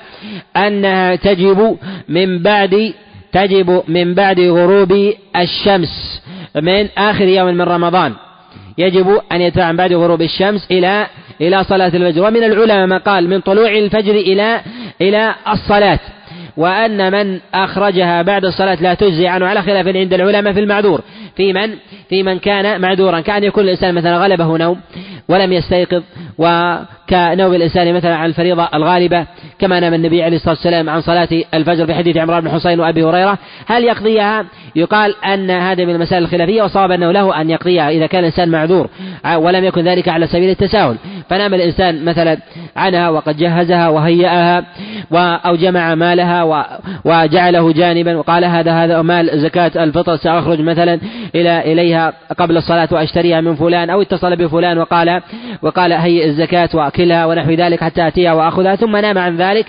أنها 0.56 1.16
تجب 1.16 1.78
من 2.08 2.42
بعد 2.42 2.92
تجب 3.32 3.82
من 3.88 4.14
بعد 4.14 4.40
غروب 4.40 5.12
الشمس 5.36 6.22
من 6.56 6.88
آخر 6.98 7.24
يوم 7.24 7.54
من 7.54 7.62
رمضان. 7.62 8.12
يجب 8.78 9.20
أن 9.32 9.40
يدفع 9.40 9.72
من 9.72 9.76
بعد 9.76 9.92
غروب 9.92 10.22
الشمس 10.22 10.66
إلى 10.70 11.06
إلى 11.40 11.64
صلاة 11.64 11.88
الفجر. 11.88 12.26
ومن 12.26 12.44
العلماء 12.44 12.86
ما 12.86 12.98
قال 12.98 13.28
من 13.28 13.40
طلوع 13.40 13.70
الفجر 13.70 14.14
إلى 14.14 14.60
إلى 15.00 15.34
الصلاة. 15.48 15.98
وأن 16.56 17.12
من 17.12 17.40
أخرجها 17.54 18.22
بعد 18.22 18.44
الصلاة 18.44 18.78
لا 18.82 18.94
تجزي 18.94 19.26
عنه 19.28 19.46
على 19.46 19.62
خلاف 19.62 19.86
عند 19.86 20.14
العلماء 20.14 20.52
في 20.52 20.60
المعذور. 20.60 21.00
في 21.36 21.52
من 21.52 21.74
في 22.08 22.22
من 22.22 22.38
كان 22.38 22.80
معذورا 22.80 23.20
كأن 23.20 23.44
يكون 23.44 23.64
الإنسان 23.64 23.94
مثلا 23.94 24.18
غلبه 24.18 24.58
نوم 24.58 24.80
ولم 25.28 25.52
يستيقظ 25.52 26.02
وكنوم 26.38 27.54
الإنسان 27.54 27.94
مثلا 27.94 28.16
عن 28.16 28.28
الفريضة 28.28 28.68
الغالبة 28.74 29.26
كما 29.58 29.80
نام 29.80 29.94
النبي 29.94 30.22
عليه 30.22 30.36
الصلاة 30.36 30.54
والسلام 30.54 30.90
عن 30.90 31.00
صلاة 31.00 31.28
الفجر 31.54 31.86
في 31.86 31.94
حديث 31.94 32.16
عمران 32.16 32.40
بن 32.40 32.50
حسين 32.50 32.80
وأبي 32.80 33.04
هريرة. 33.04 33.38
هل 33.66 33.84
يقضيها؟ 33.84 34.44
يقال 34.76 35.24
أن 35.24 35.50
هذا 35.50 35.84
من 35.84 35.94
المسائل 35.94 36.22
الخلافية 36.22 36.62
وصاب 36.62 36.90
أنه 36.90 37.12
له 37.12 37.40
أن 37.40 37.50
يقضيها 37.50 37.90
إذا 37.90 38.06
كان 38.06 38.20
الإنسان 38.20 38.48
معذور 38.48 38.88
ولم 39.36 39.64
يكن 39.64 39.84
ذلك 39.84 40.08
على 40.08 40.26
سبيل 40.26 40.50
التساهل. 40.50 40.96
فنام 41.30 41.54
الإنسان 41.54 42.04
مثلا 42.04 42.38
عنها 42.76 43.08
وقد 43.08 43.36
جهزها 43.36 43.88
وهيأها 43.88 44.64
أو 45.16 45.56
جمع 45.56 45.94
مالها 45.94 46.70
وجعله 47.04 47.72
جانبا 47.72 48.16
وقال 48.16 48.44
هذا 48.44 48.72
هذا 48.72 49.02
مال 49.02 49.40
زكاة 49.40 49.84
الفطر 49.84 50.16
سأخرج 50.16 50.60
مثلا. 50.60 51.00
إلى 51.34 51.72
إليها 51.72 52.12
قبل 52.38 52.56
الصلاة 52.56 52.88
وأشتريها 52.92 53.40
من 53.40 53.54
فلان 53.54 53.90
أو 53.90 54.02
اتصل 54.02 54.36
بفلان 54.36 54.78
وقال 54.78 55.22
وقال 55.62 55.92
هيئ 55.92 56.26
الزكاة 56.26 56.68
وأكلها 56.74 57.26
ونحو 57.26 57.50
ذلك 57.50 57.84
حتى 57.84 58.06
أتيها 58.06 58.32
وأخذها 58.32 58.76
ثم 58.76 58.96
نام 58.96 59.18
عن 59.18 59.36
ذلك 59.36 59.66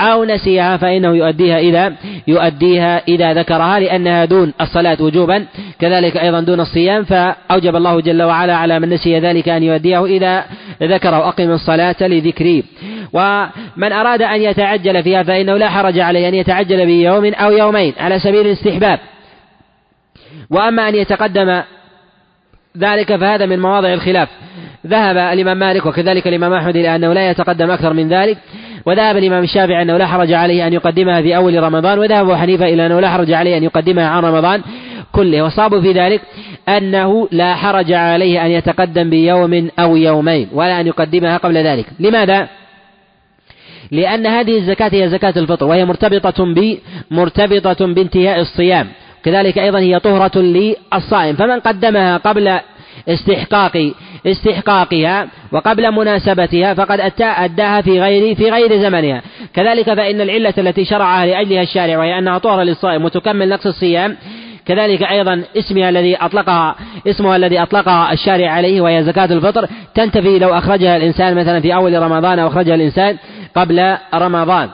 أو 0.00 0.24
نسيها 0.24 0.76
فإنه 0.76 1.16
يؤديها 1.16 1.58
إذا 1.58 1.92
يؤديها 2.26 3.02
إذا 3.08 3.34
ذكرها 3.34 3.80
لأنها 3.80 4.24
دون 4.24 4.52
الصلاة 4.60 5.02
وجوبا 5.02 5.46
كذلك 5.78 6.16
أيضا 6.16 6.40
دون 6.40 6.60
الصيام 6.60 7.04
فأوجب 7.04 7.76
الله 7.76 8.00
جل 8.00 8.22
وعلا 8.22 8.56
على 8.56 8.80
من 8.80 8.88
نسي 8.88 9.18
ذلك 9.18 9.48
أن 9.48 9.62
يؤديه 9.62 10.04
إذا 10.04 10.44
ذكر 10.82 11.28
أقم 11.28 11.50
الصلاة 11.50 11.96
لذكري 12.00 12.64
ومن 13.12 13.92
أراد 13.92 14.22
أن 14.22 14.42
يتعجل 14.42 15.02
فيها 15.02 15.22
فإنه 15.22 15.56
لا 15.56 15.68
حرج 15.68 15.98
عليه 15.98 16.28
أن 16.28 16.34
يتعجل 16.34 16.86
بيوم 16.86 17.34
أو 17.34 17.52
يومين 17.52 17.92
على 18.00 18.18
سبيل 18.18 18.46
الاستحباب 18.46 18.98
وأما 20.50 20.88
أن 20.88 20.94
يتقدم 20.94 21.62
ذلك 22.78 23.16
فهذا 23.16 23.46
من 23.46 23.58
مواضع 23.58 23.92
الخلاف. 23.92 24.28
ذهب 24.86 25.16
الإمام 25.16 25.58
مالك 25.58 25.86
وكذلك 25.86 26.26
الإمام 26.26 26.52
أحمد 26.52 26.76
إلى 26.76 26.96
أنه 26.96 27.12
لا 27.12 27.30
يتقدم 27.30 27.70
أكثر 27.70 27.92
من 27.92 28.08
ذلك 28.08 28.38
وذهب 28.86 29.16
الإمام 29.16 29.42
الشافعي 29.42 29.82
أنه 29.82 29.96
لا 29.96 30.06
حرج 30.06 30.32
عليه 30.32 30.66
أن 30.66 30.72
يقدمها 30.72 31.22
في 31.22 31.36
أول 31.36 31.62
رمضان 31.62 31.98
وذهب 31.98 32.32
حنيفة 32.32 32.68
إلى 32.68 32.86
أنه 32.86 33.00
لا 33.00 33.10
حرج 33.10 33.32
عليه 33.32 33.56
أن 33.56 33.64
يقدمها 33.64 34.06
عن 34.08 34.24
رمضان 34.24 34.62
كله. 35.12 35.44
وصابوا 35.44 35.80
في 35.80 35.92
ذلك 35.92 36.20
أنه 36.68 37.28
لا 37.30 37.54
حرج 37.54 37.92
عليه 37.92 38.46
أن 38.46 38.50
يتقدم 38.50 39.10
بيوم 39.10 39.70
أو 39.78 39.96
يومين 39.96 40.48
ولا 40.52 40.80
أن 40.80 40.86
يقدمها 40.86 41.36
قبل 41.36 41.56
ذلك. 41.56 41.86
لماذا؟ 42.00 42.48
لأن 43.90 44.26
هذه 44.26 44.58
الزكاة 44.58 44.90
هي 44.92 45.08
زكاة 45.08 45.34
الفطر 45.36 45.66
وهي 45.66 45.84
مرتبطة 45.84 46.44
ب 46.54 46.78
مرتبطة 47.10 47.86
بانتهاء 47.86 48.40
الصيام. 48.40 48.88
كذلك 49.26 49.58
أيضا 49.58 49.78
هي 49.78 49.98
طهرة 49.98 50.38
للصائم. 50.38 51.36
فمن 51.36 51.60
قدمها 51.60 52.16
قبل 52.16 52.58
استحقاق 53.08 53.92
استحقاقها 54.26 55.28
وقبل 55.52 55.92
مناسبتها 55.92 56.74
فقد 56.74 57.00
أداها 57.20 57.80
في 57.80 58.00
غير 58.00 58.34
في 58.34 58.50
غير 58.50 58.82
زمنها. 58.82 59.22
كذلك 59.54 59.94
فإن 59.94 60.20
العلة 60.20 60.54
التي 60.58 60.84
شرعها 60.84 61.26
لأجلها 61.26 61.62
الشارع 61.62 61.98
وهي 61.98 62.18
أنها 62.18 62.38
طهرة 62.38 62.62
للصائم 62.62 63.04
وتكمل 63.04 63.48
نقص 63.48 63.66
الصيام 63.66 64.16
كذلك 64.66 65.02
أيضا 65.02 65.42
اسمها 65.56 65.88
الذي 65.88 66.16
أطلقها 66.16 66.76
اسمها 67.06 67.36
الذي 67.36 67.62
أطلقها 67.62 68.12
الشارع 68.12 68.50
عليه 68.50 68.80
وهي 68.80 69.04
زكاة 69.04 69.24
الفطر 69.24 69.68
تنتفي 69.94 70.38
لو 70.38 70.54
أخرجها 70.54 70.96
الإنسان 70.96 71.34
مثلا 71.34 71.60
في 71.60 71.74
أول 71.74 72.02
رمضان 72.02 72.38
أو 72.38 72.48
أخرجها 72.48 72.74
الإنسان 72.74 73.16
قبل 73.56 73.96
رمضان. 74.14 74.68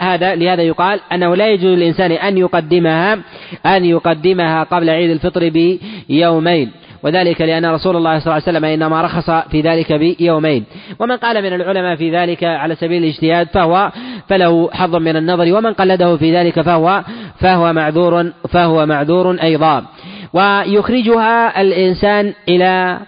وهذا 0.00 0.34
لهذا 0.34 0.62
يقال 0.62 1.00
أنه 1.12 1.36
لا 1.36 1.48
يجوز 1.48 1.78
للإنسان 1.78 2.12
أن 2.12 2.38
يقدمها 2.38 3.18
أن 3.66 3.84
يقدمها 3.84 4.62
قبل 4.62 4.90
عيد 4.90 5.10
الفطر 5.10 5.48
بيومين. 5.48 6.70
وذلك 7.02 7.40
لأن 7.40 7.66
رسول 7.66 7.96
الله 7.96 8.18
صلى 8.18 8.26
الله 8.26 8.32
عليه 8.32 8.58
وسلم 8.58 8.64
إنما 8.64 9.02
رخص 9.02 9.30
في 9.30 9.60
ذلك 9.60 9.92
بيومين. 9.92 10.64
ومن 10.98 11.16
قال 11.16 11.42
من 11.42 11.52
العلماء 11.52 11.96
في 11.96 12.16
ذلك 12.16 12.44
على 12.44 12.74
سبيل 12.74 13.02
الاجتهاد 13.02 13.48
فهو 13.48 13.92
فله 14.28 14.70
حظ 14.72 14.96
من 14.96 15.16
النظر 15.16 15.56
ومن 15.56 15.72
قلده 15.72 16.16
في 16.16 16.36
ذلك 16.36 16.60
فهو 16.60 17.04
فهو 17.40 17.72
معذور 17.72 18.32
فهو 18.48 18.86
معذور 18.86 19.42
أيضا. 19.42 19.84
ويخرجها 20.32 21.60
الإنسان 21.60 22.32
إلى 22.48 22.98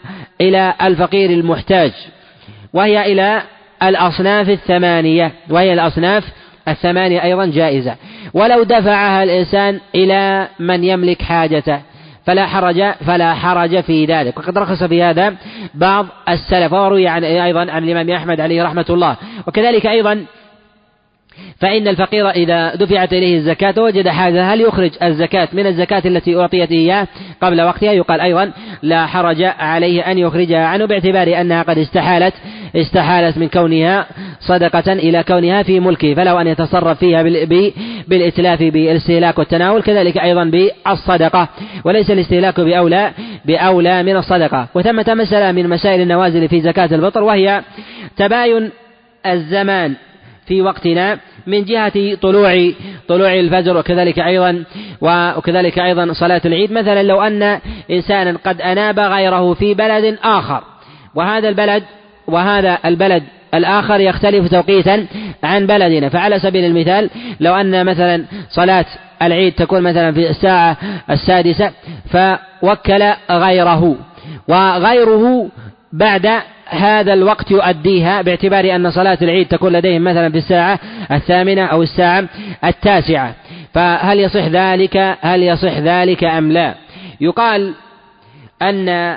إلى 0.41 0.75
الفقير 0.83 1.31
المحتاج 1.31 1.93
وهي 2.73 3.13
إلى 3.13 3.43
الأصناف 3.83 4.49
الثمانية 4.49 5.33
وهي 5.51 5.73
الأصناف 5.73 6.25
الثمانية 6.69 7.23
أيضا 7.23 7.47
جائزة. 7.47 7.97
ولو 8.35 8.63
دفعها 8.63 9.23
الإنسان 9.23 9.81
إلى 9.95 10.49
من 10.59 10.85
يملك 10.85 11.23
حاجته 11.23 11.81
فلا 12.25 12.47
حرج 12.47 12.93
فلا 13.07 13.35
حرج 13.35 13.81
في 13.81 14.05
ذلك. 14.05 14.39
وقد 14.39 14.59
رخص 14.59 14.85
في 14.85 15.03
هذا 15.03 15.35
بعض 15.75 16.07
السلف 16.29 16.73
وروي 16.73 17.09
عن 17.09 17.25
أيضا 17.25 17.71
عن 17.71 17.85
الإمام 17.85 18.11
أحمد 18.11 18.41
عليه 18.41 18.63
رحمة 18.63 18.87
الله. 18.91 19.17
وكذلك 19.47 19.87
أيضا 19.87 20.27
فإن 21.61 21.89
الفقير 21.89 22.31
إذا 22.31 22.75
دفعت 22.75 23.13
إليه 23.13 23.37
الزكاة 23.37 23.83
وجد 23.83 24.09
حاجة 24.09 24.55
هل 24.55 24.61
يخرج 24.61 24.91
الزكاة 25.03 25.49
من 25.53 25.67
الزكاة 25.67 26.03
التي 26.05 26.37
أعطيت 26.37 26.71
إياه؟ 26.71 27.09
قبل 27.41 27.63
وقتها 27.63 27.93
يقال 27.93 28.21
أيضا 28.21 28.53
لا 28.83 29.07
حرج 29.07 29.43
عليه 29.43 30.11
أن 30.11 30.19
يخرجها 30.19 30.67
عنه 30.67 30.85
باعتبار 30.85 31.41
أنها 31.41 31.63
قد 31.63 31.79
استحالت 31.79 32.35
استحالت 32.77 33.39
من 33.39 33.49
كونها 33.49 34.07
صدقة 34.41 34.93
إلى 34.93 35.23
كونها 35.23 35.63
في 35.63 35.81
ملكه 35.81 36.15
فلو 36.15 36.39
أن 36.41 36.47
يتصرف 36.47 36.99
فيها 36.99 37.23
بالإتلاف 38.09 38.63
بالاستهلاك 38.63 39.39
والتناول 39.39 39.83
كذلك 39.83 40.19
أيضا 40.19 40.45
بالصدقة 40.45 41.49
وليس 41.85 42.11
الاستهلاك 42.11 42.61
بأولى 42.61 43.13
بأولى 43.45 44.03
من 44.03 44.17
الصدقة. 44.17 44.69
وثمة 44.75 45.05
مسألة 45.09 45.53
من 45.53 45.69
مسائل 45.69 46.01
النوازل 46.01 46.49
في 46.49 46.61
زكاة 46.61 46.95
الفطر 46.95 47.23
وهي 47.23 47.63
تباين 48.17 48.71
الزمان 49.27 49.95
في 50.47 50.63
وقتنا 50.63 51.19
من 51.47 51.65
جهة 51.65 52.15
طلوع 52.15 52.71
طلوع 53.09 53.35
الفجر 53.35 53.77
وكذلك 53.77 54.19
أيضا 54.19 54.65
وكذلك 55.01 55.79
أيضا 55.79 56.13
صلاة 56.13 56.41
العيد. 56.45 56.73
مثلا 56.73 57.03
لو 57.03 57.23
أن 57.23 57.61
إنسانا 57.91 58.39
قد 58.45 58.61
أناب 58.61 58.99
غيره 59.01 59.55
في 59.55 59.75
بلد 59.75 60.19
آخر 60.25 60.63
وهذا 61.15 61.49
البلد 61.49 61.83
وهذا 62.29 62.79
البلد 62.85 63.23
الآخر 63.55 64.01
يختلف 64.01 64.51
توقيتا 64.51 65.07
عن 65.43 65.67
بلدنا. 65.67 66.09
فعلى 66.09 66.39
سبيل 66.39 66.65
المثال 66.65 67.11
لو 67.41 67.55
أن 67.55 67.87
مثلا 67.87 68.25
صلاة 68.51 68.87
العيد 69.23 69.53
تكون 69.53 69.83
مثلا 69.83 70.13
في 70.13 70.31
الساعة 70.31 70.77
السادسة 71.11 71.71
فوكل 72.11 73.13
غيره 73.31 73.97
وغيره 74.49 75.49
بعد 75.93 76.41
هذا 76.69 77.13
الوقت 77.13 77.51
يؤديها 77.51 78.23
باعتبار 78.23 78.77
أن 78.77 78.91
صلاة 78.91 79.19
العيد 79.23 79.49
تكون 79.49 79.73
لديهم 79.73 80.05
مثلا 80.05 80.31
في 80.31 80.39
الساعة 80.39 80.79
الثامنة 81.13 81.65
أو 81.67 81.83
الساعة 81.83 82.25
التاسعة. 82.65 83.35
فهل 83.75 84.21
يصح 84.21 84.45
ذلك؟ 84.45 85.17
هل 85.21 85.43
يصح 85.43 85.79
ذلك 85.79 86.25
أم 86.25 86.53
لا؟ 86.53 86.75
يقال 87.21 87.75
أن 88.63 89.17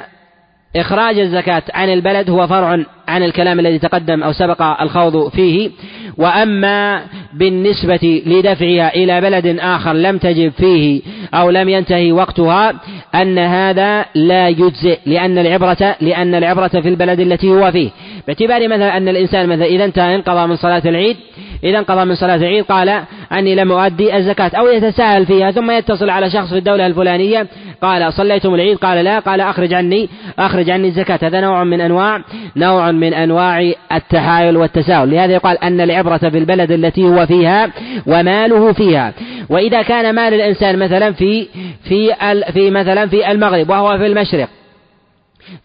إخراج 0.75 1.19
الزكاة 1.19 1.63
عن 1.73 1.89
البلد 1.89 2.29
هو 2.29 2.47
فرع 2.47 2.83
عن 3.09 3.23
الكلام 3.23 3.59
الذي 3.59 3.79
تقدم 3.79 4.23
أو 4.23 4.31
سبق 4.31 4.81
الخوض 4.81 5.29
فيه. 5.29 5.69
وأما 6.17 7.01
بالنسبة 7.33 8.23
لدفعها 8.25 8.95
إلى 8.95 9.21
بلد 9.21 9.57
آخر 9.59 9.93
لم 9.93 10.17
تجب 10.17 10.51
فيه 10.51 11.01
أو 11.33 11.49
لم 11.49 11.69
ينتهي 11.69 12.11
وقتها 12.11 12.73
أن 13.15 13.37
هذا 13.37 14.05
لا 14.15 14.49
يجزئ 14.49 14.99
لأن 15.05 15.37
العبرة 15.37 15.95
لأن 16.01 16.35
العبرة 16.35 16.67
في 16.67 16.89
البلد 16.89 17.19
التي 17.19 17.49
هو 17.49 17.71
فيه. 17.71 17.89
باعتبار 18.27 18.67
مثلا 18.67 18.97
أن 18.97 19.07
الإنسان 19.07 19.49
مثلا 19.49 19.65
إذا 19.65 19.85
انتهى 19.85 20.15
انقضى 20.15 20.47
من 20.47 20.55
صلاة 20.55 20.81
العيد 20.85 21.17
إذا 21.63 21.79
انقضى 21.79 22.05
من 22.05 22.15
صلاة 22.15 22.35
العيد 22.35 22.63
قال 22.63 23.01
أني 23.31 23.55
لم 23.55 23.71
أؤدي 23.71 24.17
الزكاة 24.17 24.51
أو 24.55 24.67
يتساهل 24.67 25.25
فيها 25.25 25.51
ثم 25.51 25.71
يتصل 25.71 26.09
على 26.09 26.29
شخص 26.29 26.49
في 26.49 26.57
الدولة 26.57 26.87
الفلانية 26.87 27.47
قال 27.81 28.13
صليتم 28.13 28.53
العيد؟ 28.53 28.77
قال 28.77 29.03
لا 29.05 29.19
قال 29.19 29.41
أخرج 29.41 29.73
عني 29.73 30.09
أخرج 30.39 30.69
عني 30.69 30.87
الزكاة. 30.87 31.19
هذا 31.23 31.41
نوع 31.41 31.63
من 31.63 31.81
أنواع 31.81 32.23
نوع 32.55 32.91
من 32.99 33.13
أنواع 33.13 33.71
التحايل 33.91 34.57
والتساهل. 34.57 35.11
لهذا 35.11 35.33
يقال 35.33 35.63
أن 35.63 35.81
العبرة 35.81 36.17
في 36.17 36.37
البلد 36.37 36.71
التي 36.71 37.03
هو 37.03 37.25
فيها 37.25 37.69
وماله 38.07 38.73
فيها. 38.73 39.13
وإذا 39.49 39.81
كان 39.81 40.15
مال 40.15 40.33
الإنسان 40.33 40.79
مثلا 40.79 41.11
في 41.11 41.47
في 41.83 42.15
في 42.53 42.69
مثلا 42.71 43.07
في 43.07 43.31
المغرب 43.31 43.69
وهو 43.69 43.97
في 43.97 44.05
المشرق 44.05 44.49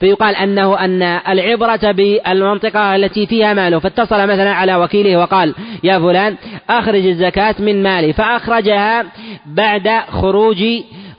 فيقال 0.00 0.36
أنه 0.36 0.84
أن 0.84 1.02
العبرة 1.02 1.92
بالمنطقة 1.92 2.96
التي 2.96 3.26
فيها 3.26 3.54
ماله 3.54 3.78
فاتصل 3.78 4.26
مثلا 4.26 4.54
على 4.54 4.76
وكيله 4.76 5.16
وقال 5.18 5.54
يا 5.84 5.98
فلان 5.98 6.36
أخرج 6.70 7.06
الزكاة 7.06 7.54
من 7.58 7.82
مالي. 7.82 8.12
فأخرجها 8.12 9.04
بعد 9.46 9.88
خروج 10.08 10.64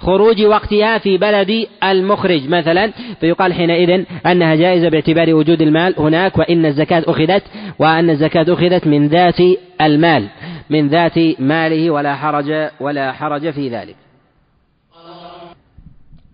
خروج 0.06 0.42
وقتها 0.42 0.98
في 0.98 1.18
بلد 1.18 1.68
المخرج 1.84 2.50
مثلا 2.50 2.92
فيقال 3.20 3.54
حينئذ 3.54 4.06
أنها 4.26 4.56
جائزة 4.56 4.90
باعتبار 4.90 5.34
وجود 5.34 5.62
المال 5.62 5.96
هناك 5.98 6.38
وإن 6.38 6.66
الزكاة 6.66 7.04
أخذت 7.08 7.44
وأن 7.80 8.10
الزكاة 8.10 8.46
أخذت 8.54 8.88
من 8.88 9.08
ذات 9.08 9.40
المال 9.82 10.28
من 10.70 10.88
ذات 10.88 11.40
ماله 11.40 11.92
ولا 11.92 12.16
حرج 12.16 12.70
ولا 12.80 13.12
حرج 13.12 13.50
في 13.50 13.70
ذلك. 13.70 13.96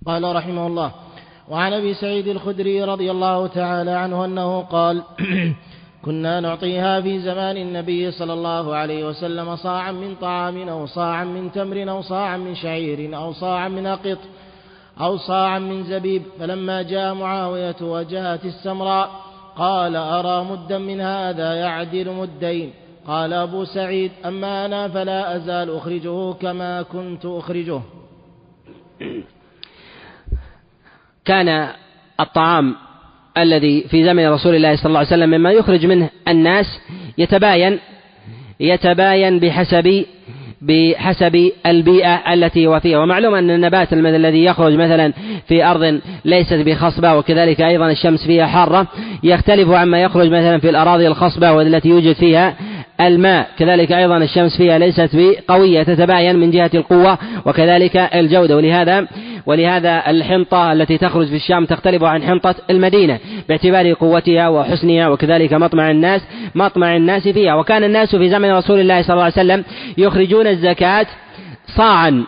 قال 0.05 0.36
رحمه 0.36 0.67
الله 0.67 0.91
وعن 1.49 1.74
أبي 1.74 1.93
سعيد 1.93 2.28
الخدري 2.28 2.84
رضي 2.84 3.11
الله 3.11 3.47
تعالى 3.47 3.91
عنه 3.91 4.26
أنه 4.26 4.61
قال 4.61 5.03
كنا 6.06 6.39
نعطيها 6.39 7.02
في 7.02 7.20
زمان 7.20 7.58
النبي 7.58 8.12
صلى 8.12 8.34
الله 8.34 8.76
عليه 8.76 9.08
وسلم 9.08 9.56
صاعا 9.56 9.91
من 9.91 10.16
طعام 10.16 10.70
أو 10.70 10.86
صاعا 10.86 11.24
من 11.24 11.52
تمر 11.52 11.89
أو 11.89 12.02
صاعا 12.02 12.38
من 12.38 12.56
شعير 12.56 13.18
أو 13.18 13.34
صاعا 13.34 13.68
من 13.68 13.86
أقط 13.88 14.18
أو 15.02 15.18
صاعا 15.18 15.60
من 15.60 15.84
زبيب. 15.84 16.24
فلما 16.39 16.82
جاء 16.82 17.14
معاوية 17.14 17.76
وجهت 17.82 18.45
السمراء 18.45 19.10
قال 19.56 19.95
أرى 19.95 20.43
مدا 20.43 20.78
من 20.78 21.02
هذا 21.02 21.54
يعدل 21.54 22.12
مدين؟ 22.12 22.74
قال 23.08 23.34
أبو 23.34 23.64
سعيد 23.64 24.12
أما 24.26 24.66
أنا 24.66 24.88
فلا 24.88 25.36
أزال 25.36 25.76
أخرجه 25.76 26.34
كما 26.34 26.82
كنت 26.82 27.26
أخرجه. 27.26 27.82
كان 31.26 31.74
الطعام 32.20 32.76
الذي 33.38 33.86
في 33.89 34.03
زمن 34.03 34.27
رسول 34.27 34.55
الله 34.55 34.75
صلى 34.75 34.86
الله 34.86 34.99
عليه 34.99 35.07
وسلم 35.07 35.29
مما 35.29 35.51
يخرج 35.51 35.86
منه 35.86 36.09
الناس 36.27 36.79
يتباين 37.17 37.79
يتباين 38.59 39.39
بحسب 39.39 40.05
بحسب 40.61 41.51
البيئة 41.65 42.34
التي 42.34 42.67
هو 42.67 42.79
فيها. 42.79 42.99
ومعلوم 42.99 43.36
أن 43.36 43.49
النبات 43.49 43.93
الذي 43.93 44.43
يخرج 44.43 44.73
مثلا 44.73 45.13
في 45.47 45.63
أرض 45.63 45.99
ليست 46.25 46.53
بخصبة 46.53 47.15
وكذلك 47.15 47.61
أيضا 47.61 47.91
الشمس 47.91 48.25
فيها 48.25 48.45
حارة 48.45 48.88
يختلف 49.23 49.69
عما 49.69 50.01
يخرج 50.01 50.27
مثلا 50.27 50.57
في 50.59 50.69
الأراضي 50.69 51.07
الخصبة 51.07 51.51
والتي 51.51 51.89
يوجد 51.89 52.15
فيها 52.15 52.55
الماء. 53.01 53.47
كذلك 53.59 53.91
أيضا 53.91 54.17
الشمس 54.17 54.57
فيها 54.57 54.77
ليست 54.77 55.09
بقوية 55.13 55.84
تتباين 55.84 56.36
من 56.36 56.51
جهة 56.51 56.71
القوة 56.73 57.17
وكذلك 57.45 57.97
الجودة. 57.97 58.55
ولهذا 58.55 59.07
ولهذا 59.45 60.03
الحنطة 60.07 60.71
التي 60.71 60.97
تخرج 60.97 61.27
في 61.27 61.35
الشام 61.35 61.65
تختلف 61.65 62.03
عن 62.03 62.23
حنطة 62.23 62.55
المدينة 62.69 63.19
باعتبار 63.49 63.93
قوتها 63.93 64.47
وحسنها 64.47 65.07
وكذلك 65.07 65.53
مطمع 65.53 65.91
الناس 65.91 66.21
مطمع 66.55 66.95
الناس 66.95 67.27
فيها. 67.27 67.55
وكان 67.55 67.83
الناس 67.83 68.15
في 68.15 68.29
زمن 68.29 68.51
رسول 68.51 68.79
الله 68.79 69.01
صلى 69.01 69.13
الله 69.13 69.23
عليه 69.23 69.33
وسلم 69.33 69.63
يخرجون 69.97 70.47
الزكاة 70.47 71.05
صاعا. 71.75 72.23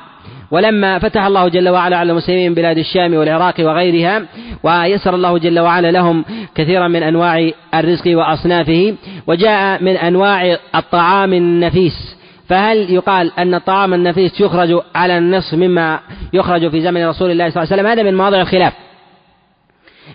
ولما 0.51 0.99
فتح 0.99 1.25
الله 1.25 1.47
جل 1.47 1.69
وعلا 1.69 1.97
على 1.97 2.11
المسلمين 2.11 2.53
بلاد 2.53 2.77
الشام 2.77 3.13
والعراق 3.13 3.53
وغيرها 3.59 4.21
ويسر 4.63 5.15
الله 5.15 5.37
جل 5.37 5.59
وعلا 5.59 5.91
لهم 5.91 6.25
كثيرا 6.55 6.87
من 6.87 7.03
أنواع 7.03 7.49
الرزق 7.75 8.17
وأصنافه 8.17 8.95
وجاء 9.27 9.83
من 9.83 9.97
أنواع 9.97 10.57
الطعام 10.75 11.33
النفيس. 11.33 12.15
فهل 12.53 12.93
يقال 12.93 13.31
أن 13.39 13.55
الطعام 13.55 13.93
النفيس 13.93 14.41
يخرج 14.41 14.81
على 14.95 15.17
النصف 15.17 15.53
مما 15.53 15.99
يخرج 16.33 16.71
في 16.71 16.81
زمن 16.81 17.07
رسول 17.07 17.31
الله 17.31 17.49
صلى 17.49 17.63
الله 17.63 17.73
عليه 17.73 17.81
وسلم؟ 17.81 17.87
هذا 17.87 18.03
من 18.03 18.17
مواضع 18.17 18.41
الخلاف. 18.41 18.73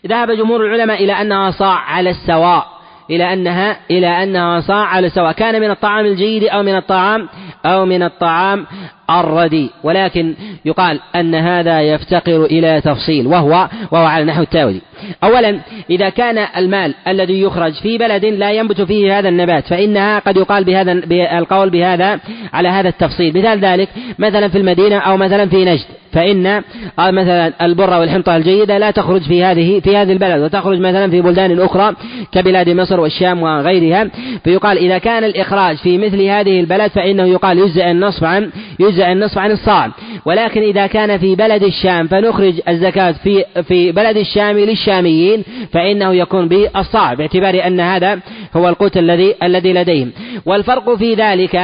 ذهب 0.07 0.31
جمهور 0.31 0.67
العلماء 0.67 1.05
إلى 1.05 1.13
أنها 1.13 1.51
صاع 1.51 1.75
على 1.75 2.11
السواء 2.11 2.67
إلى 3.11 3.33
أنها 3.33 3.77
إلى 3.91 4.23
أنها 4.23 4.61
صاع 4.61 4.85
على 4.85 5.07
السواء. 5.07 5.33
كان 5.33 5.61
من 5.61 5.71
الطعام 5.71 6.07
الجيد 6.07 6.45
أو 6.45 6.63
من 6.63 6.77
الطعام 6.77 7.29
أو 7.67 7.85
من 7.85 8.03
الطعام 8.03 8.67
الردي. 9.11 9.71
ولكن 9.83 10.35
يقال 10.65 11.01
أن 11.17 11.35
هذا 11.35 11.81
يفتقر 11.81 12.45
إلى 12.45 12.81
تفصيل 12.81 13.27
وهو 13.27 13.69
وهو 13.91 14.05
على 14.05 14.25
نحو 14.25 14.43
التاويل. 14.43 14.81
أولا 15.25 15.59
إذا 15.91 16.09
كان 16.09 16.47
المال 16.57 16.95
الذي 17.09 17.41
يخرج 17.41 17.73
في 17.73 17.99
بلد 17.99 18.25
لا 18.25 18.53
ينبت 18.53 18.81
فيه 18.81 19.19
هذا 19.19 19.29
النبات 19.29 19.67
فإنها 19.67 20.19
قد 20.19 20.37
يقال 20.37 20.65
بهذا 20.65 20.93
القول 21.39 21.71
بهذا 21.71 22.21
على 22.53 22.69
هذا 22.69 22.89
التفصيل. 22.89 23.39
مثال 23.39 23.59
ذلك 23.59 23.89
مثلا 24.19 24.49
في 24.49 24.59
المدينة 24.59 24.99
أو 24.99 25.17
مثلا 25.17 25.49
في 25.49 25.65
نجد. 25.65 25.85
فإن 26.13 26.63
مثلا 26.99 27.53
البر 27.63 28.01
والحنطة 28.01 28.37
الجيدة 28.37 28.79
لا 28.79 28.91
تخرج 28.91 29.23
في 29.23 29.45
هذه 29.45 29.81
في 29.81 29.97
هذه 29.97 30.13
البلد 30.13 30.43
وتخرج 30.43 30.79
مثلا 30.79 31.11
في 31.11 31.21
بلدان 31.21 31.61
أخرى 31.61 31.95
كبلاد 32.33 32.69
مصر 32.69 33.01
والشام 33.01 33.43
وغيرها. 33.43 34.11
فيقال 34.45 34.79
إذا 34.79 34.99
كان 34.99 35.25
الإخراج 35.25 35.77
في 35.77 35.99
مثل 35.99 36.23
هذه 36.23 36.61
البلد 36.61 36.91
فإنه 36.91 37.25
يقال 37.25 37.59
يجزئ 37.59 37.91
النصف 37.91 38.25
عن 38.25 38.51
يجزئ 38.81 38.98
يجزأ 38.99 39.13
النصف 39.13 39.39
عن 39.39 39.51
الصاع 39.51 39.91
ولكن 40.25 40.63
إذا 40.63 40.87
كان 40.87 41.19
في 41.19 41.35
بلد 41.35 41.63
الشام 41.63 42.07
فنخرج 42.07 42.61
الزكاة 42.69 43.13
في 43.13 43.45
في 43.69 43.93
بلد 43.93 44.17
الشام 44.17 44.59
للشاميين 44.59 45.45
فإنه 45.73 46.15
يكون 46.15 46.49
بالصاع 46.49 47.15
باعتبار 47.15 47.67
أن 47.67 47.81
هذا 47.81 48.21
هو 48.57 48.69
القوت 48.69 48.97
الذي 48.97 49.35
الذي 49.43 49.73
لديهم. 49.73 50.13
والفرق 50.47 50.95
في 50.95 51.15
ذلك 51.15 51.57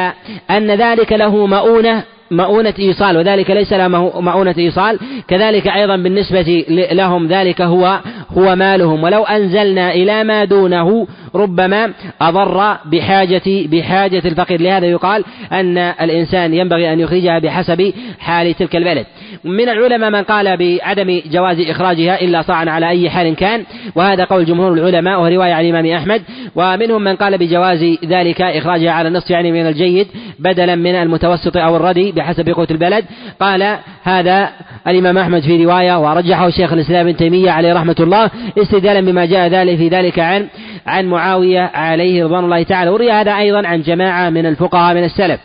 أن 0.51 0.70
ذلك 0.70 1.12
له 1.12 1.47
مؤونة 1.47 2.02
مؤونة 2.31 2.75
إيصال 2.79 3.17
وذلك 3.17 3.51
ليس 3.51 3.73
له 3.73 3.89
مؤونة 4.21 4.55
إيصال. 4.59 4.99
كذلك 5.29 5.69
أيضا 5.69 5.97
بالنسبة 5.97 6.65
لهم 6.93 7.27
ذلك 7.27 7.61
هو 7.61 8.01
هو 8.39 8.57
مالهم. 8.57 9.03
ولو 9.03 9.25
أنزلنا 9.25 9.95
إلى 9.95 10.25
ما 10.25 10.45
دونه 10.45 11.07
ربما 11.35 11.93
أضر 12.21 12.77
بحاجة 12.85 13.43
بحاجة 13.47 14.23
الفقير. 14.25 14.61
لهذا 14.61 14.87
يقال 14.87 15.25
أن 15.53 15.79
الإنسان 15.79 16.55
ينبغي 16.55 16.93
أن 16.93 17.01
يخرجها 17.01 17.39
بحسب 17.39 17.93
حال 18.19 18.55
تلك 18.55 18.77
البلد. 18.77 19.07
من 19.45 19.69
العلماء 19.69 20.11
من 20.11 20.23
قال 20.23 20.57
بعدم 20.57 21.21
جواز 21.31 21.61
إخراجها 21.61 22.21
إلا 22.21 22.43
صاعا 22.43 22.71
على 22.71 22.89
أي 22.89 23.11
حال 23.11 23.37
كان. 23.37 23.65
وهذا 23.95 24.25
قول 24.25 24.45
جمهور 24.45 24.73
العلماء 24.73 25.21
وهو 25.21 25.27
رواية 25.27 25.53
عن 25.53 25.65
الإمام 25.65 25.87
أحمد. 25.87 26.23
ومنهم 26.57 27.05
من 27.05 27.17
قال 27.17 27.39
بجواز 27.39 27.85
ذلك 28.05 28.43
إخراجها 28.43 28.91
على 28.91 29.09
النصف 29.09 29.31
يعني 29.31 29.53
من 29.53 29.67
الجيد 29.67 30.07
بدلا 30.39 30.75
من 30.75 30.95
المتوسط 30.95 31.57
أو 31.57 31.77
الردي 31.77 32.13
بحسب 32.25 32.49
قوة 32.49 32.69
البلد. 32.71 33.05
قال 33.41 33.79
هذا 34.03 34.51
الإمام 34.87 35.19
أحمد 35.19 35.43
في 35.43 35.65
رواية 35.65 35.99
ورجحه 35.99 36.51
شيخ 36.51 36.73
الإسلام 36.73 37.07
ابن 37.07 37.17
تيمية 37.17 37.51
عليه 37.51 37.73
رحمة 37.73 37.97
الله 38.01 38.31
استدلالا 38.59 39.01
بما 39.01 39.25
جاء 39.25 39.49
ذلك 39.49 39.77
في 39.77 39.89
ذلك 39.89 40.19
عن 40.19 40.49
عن 40.87 41.07
معاوية 41.07 41.61
عليه 41.61 42.25
رضوان 42.25 42.45
الله 42.45 42.63
تعالى. 42.63 42.91
وروي 42.91 43.11
هذا 43.11 43.39
أيضا 43.39 43.67
عن 43.67 43.83
جماعة 43.83 44.31
من 44.31 44.47
الفقهاء 44.47 44.95
من 44.95 45.05
السلف. 45.05 45.41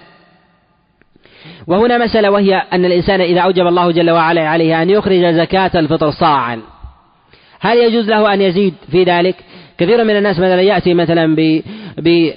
وهنا 1.67 1.97
مسألة 1.97 2.31
وهي 2.31 2.55
أن 2.73 2.85
الإنسان 2.85 3.21
إذا 3.21 3.41
أوجب 3.41 3.67
الله 3.67 3.91
جل 3.91 4.11
وعلا 4.11 4.47
عليه 4.47 4.81
أن 4.81 4.89
يخرج 4.89 5.25
زكاة 5.25 5.71
الفطر 5.75 6.11
صاعا. 6.11 6.61
هل 7.61 7.77
يجوز 7.77 8.09
له 8.09 8.33
أن 8.33 8.41
يزيد 8.41 8.73
في 8.91 9.03
ذلك؟ 9.03 9.35
كثير 9.77 10.03
من 10.03 10.17
الناس 10.17 10.39
مثلا 10.39 10.61
يأتي 10.61 10.93
مثلا 10.93 11.35
ب 11.97 12.31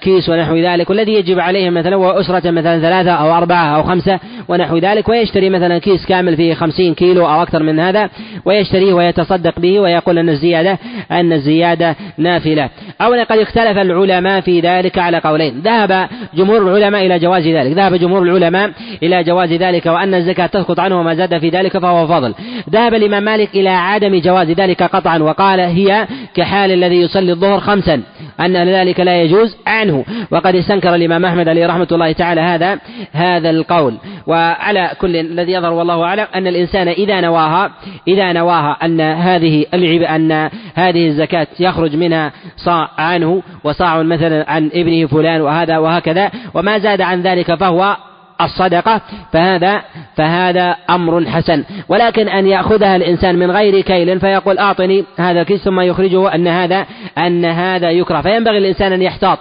كيس 0.00 0.28
ونحو 0.28 0.56
ذلك 0.56 0.90
والذي 0.90 1.12
يجب 1.12 1.40
عليهم 1.40 1.74
مثلا 1.74 1.96
وأسرة 1.96 2.50
مثلا 2.50 2.80
ثلاثة 2.80 3.10
أو 3.10 3.34
أربعة 3.34 3.76
أو 3.76 3.82
خمسة 3.82 4.20
ونحو 4.48 4.78
ذلك 4.78 5.08
ويشتري 5.08 5.50
مثلا 5.50 5.78
كيس 5.78 6.06
كامل 6.06 6.36
فيه 6.36 6.54
خمسين 6.54 6.94
كيلو 6.94 7.26
أو 7.26 7.42
أكثر 7.42 7.62
من 7.62 7.80
هذا 7.80 8.10
ويشتريه 8.44 8.92
ويتصدق 8.92 9.60
به 9.60 9.80
ويقول 9.80 10.18
أن 10.18 10.28
الزيادة 10.28 10.78
أن 11.10 11.32
الزيادة 11.32 11.96
نافلة. 12.18 12.70
أو 13.00 13.12
قد 13.12 13.38
اختلف 13.38 13.78
العلماء 13.78 14.40
في 14.40 14.60
ذلك 14.60 14.98
على 14.98 15.18
قولين. 15.18 15.60
ذهب 15.64 16.08
جمهور 16.34 16.62
العلماء 16.62 17.06
إلى 17.06 17.18
جواز 17.18 17.48
ذلك. 17.48 17.72
ذهب 17.72 17.94
جمهور 17.94 18.22
العلماء 18.22 18.70
إلى 19.02 19.24
جواز 19.24 19.52
ذلك 19.52 19.86
وأن 19.86 20.14
الزكاة 20.14 20.46
تسقط 20.46 20.80
عنه 20.80 21.00
وما 21.00 21.14
زاد 21.14 21.38
في 21.38 21.48
ذلك 21.48 21.78
فهو 21.78 22.06
فضل 22.06 22.34
ذهب 22.70 22.94
الإمام 22.94 23.22
مالك 23.22 23.54
إلى 23.54 23.68
عدم 23.68 24.20
جواز 24.20 24.50
ذلك 24.50 24.82
قطعا 24.82 25.18
وقال 25.18 25.60
هي 25.60 26.06
كحال 26.34 26.72
الذي 26.72 27.00
يصلي 27.00 27.32
الظهر 27.32 27.60
خمسا 27.60 28.02
أن 28.40 28.68
ذلك 28.68 29.00
لا 29.00 29.22
يجوز. 29.22 29.56
عنه. 29.66 30.04
وقد 30.30 30.54
استنكر 30.54 30.94
الإمام 30.94 31.24
أحمد 31.24 31.48
عليه 31.48 31.66
رحمة 31.66 31.88
الله 31.92 32.12
تعالى 32.12 32.40
هذا 32.40 32.78
هذا 33.12 33.50
القول. 33.50 33.98
وعلى 34.26 34.90
كل 35.00 35.16
الذي 35.16 35.52
يظهر 35.52 35.72
والله 35.72 36.04
أعلم 36.04 36.26
أن 36.34 36.46
الإنسان 36.46 36.88
إذا 36.88 37.20
نواها 37.20 37.70
إذا 38.08 38.32
نواها 38.32 38.76
أن 38.82 39.00
هذه 39.00 39.66
العب 39.74 40.02
أن 40.02 40.50
هذه 40.74 41.08
الزكاة 41.08 41.46
يخرج 41.60 41.96
منها 41.96 42.32
صاع 42.56 42.88
عنه 42.98 43.42
وصاع 43.64 44.02
مثلا 44.02 44.50
عن 44.50 44.70
ابنه 44.74 45.06
فلان 45.06 45.40
وهذا 45.40 45.78
وهكذا 45.78 46.30
وما 46.54 46.78
زاد 46.78 47.00
عن 47.00 47.22
ذلك 47.22 47.54
فهو 47.54 47.96
الصدقة 48.40 49.00
فهذا 49.32 49.82
فهذا 50.16 50.76
أمر 50.90 51.26
حسن. 51.26 51.64
ولكن 51.88 52.28
أن 52.28 52.46
يأخذها 52.46 52.96
الإنسان 52.96 53.38
من 53.38 53.50
غير 53.50 53.80
كيل 53.80 54.20
فيقول 54.20 54.58
أعطني 54.58 55.04
هذا 55.18 55.40
الكيس 55.40 55.64
ثم 55.64 55.80
يخرجه 55.80 56.34
أن 56.34 56.48
هذا 56.48 56.86
أن 57.18 57.44
هذا 57.44 57.90
يكره. 57.90 58.20
فينبغي 58.20 58.58
الإنسان 58.58 58.92
أن 58.92 59.02
يحتاط. 59.02 59.38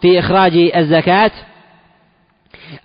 في 0.00 0.18
إخراج 0.18 0.70
الزكاة 0.76 1.30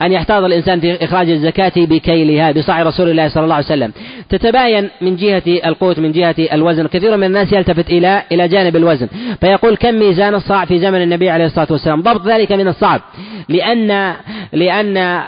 أن 0.01 0.11
يحتاط 0.11 0.43
الإنسان 0.43 0.79
في 0.79 1.05
إخراج 1.05 1.29
الزكاة 1.29 1.71
بكيلها 1.77 2.51
بصاع 2.51 2.83
رسول 2.83 3.09
الله 3.09 3.27
صلى 3.27 3.43
الله 3.43 3.55
عليه 3.55 3.65
وسلم. 3.65 3.93
تتباين 4.29 4.89
من 5.01 5.15
جهة 5.15 5.43
القوت 5.47 5.99
من 5.99 6.11
جهة 6.11 6.35
الوزن. 6.39 6.87
كثير 6.87 7.17
من 7.17 7.23
الناس 7.23 7.53
يلتفت 7.53 7.89
إلى 7.89 8.23
إلى 8.31 8.47
جانب 8.47 8.75
الوزن. 8.75 9.07
فيقول 9.41 9.75
كم 9.75 9.95
ميزان 9.95 10.35
الصاع 10.35 10.65
في 10.65 10.79
زمن 10.79 11.01
النبي 11.01 11.29
عليه 11.29 11.45
الصلاة 11.45 11.67
والسلام؟ 11.69 12.01
ضبط 12.01 12.27
ذلك 12.27 12.51
من 12.51 12.67
الصعب 12.67 13.01
لأن 13.49 14.15
لأن 14.53 15.23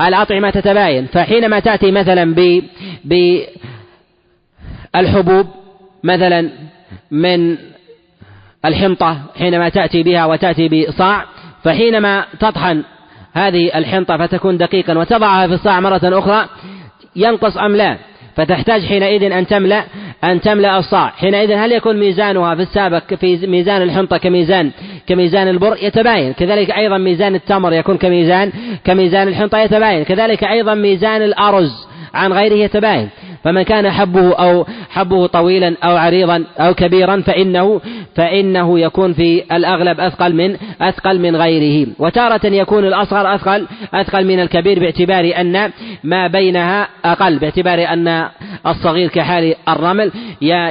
الأطعمة 0.00 0.50
تتباين. 0.50 1.06
فحينما 1.06 1.60
تأتي 1.60 1.90
مثلا 1.90 2.34
ب 2.34 2.62
بالحبوب 4.94 5.46
مثلا 6.04 6.50
من 7.10 7.56
الحنطة 8.66 9.18
حينما 9.38 9.68
تأتي 9.68 10.02
بها 10.02 10.24
وتأتي 10.24 10.68
بصاع 10.68 11.24
فحينما 11.64 12.24
تطحن 12.40 12.82
هذه 13.34 13.78
الحنطة 13.78 14.16
فتكون 14.16 14.56
دقيقا 14.56 14.98
وتضعها 14.98 15.46
في 15.46 15.54
الصاع 15.54 15.80
مرة 15.80 16.00
أخرى 16.04 16.48
ينقص 17.16 17.56
أم 17.56 17.76
لا؟ 17.76 17.96
فتحتاج 18.36 18.84
حينئذ 18.84 19.32
أن 19.32 19.46
تملأ 19.46 19.84
أن 20.24 20.40
تملأ 20.40 20.78
الصاع. 20.78 21.08
حينئذ 21.08 21.52
هل 21.52 21.72
يكون 21.72 21.96
ميزانها 21.96 22.54
في 22.54 22.62
السابق 22.62 23.14
في 23.14 23.46
ميزان 23.46 23.82
الحنطة 23.82 24.16
كميزان 24.16 24.70
كميزان 25.06 25.48
البر؟ 25.48 25.76
يتباين. 25.82 26.32
كذلك 26.32 26.70
أيضا 26.70 26.98
ميزان 26.98 27.34
التمر 27.34 27.72
يكون 27.72 27.96
كميزان 27.96 28.52
كميزان 28.84 29.28
الحنطة 29.28 29.58
يتباين. 29.58 30.04
كذلك 30.04 30.44
أيضا 30.44 30.74
ميزان 30.74 31.22
الأرز 31.22 31.86
عن 32.16 32.32
غيره 32.32 32.54
يتباين. 32.54 33.08
فمن 33.44 33.62
كان 33.62 33.90
حبه 33.90 34.34
أو 34.34 34.66
حبه 34.90 35.26
طويلا 35.26 35.76
أو 35.84 35.96
عريضا 35.96 36.44
أو 36.58 36.74
كبيرا 36.74 37.20
فإنه 37.20 37.80
فإنه 38.14 38.80
يكون 38.80 39.12
في 39.12 39.42
الأغلب 39.52 40.00
أثقل 40.00 40.34
من 40.34 40.56
أثقل 40.80 41.20
من 41.20 41.36
غيره. 41.36 41.86
وتارة 41.98 42.46
يكون 42.46 42.84
الأصغر 42.84 43.34
أثقل 43.34 43.66
أثقل 43.94 44.24
من 44.26 44.40
الكبير 44.40 44.78
باعتبار 44.78 45.32
أن 45.40 45.70
ما 46.04 46.26
بينها 46.26 46.88
أقل 47.04 47.38
باعتبار 47.38 47.78
أن 47.92 48.28
الصغير 48.66 49.08
كحال 49.08 49.54
الرمل 49.68 50.12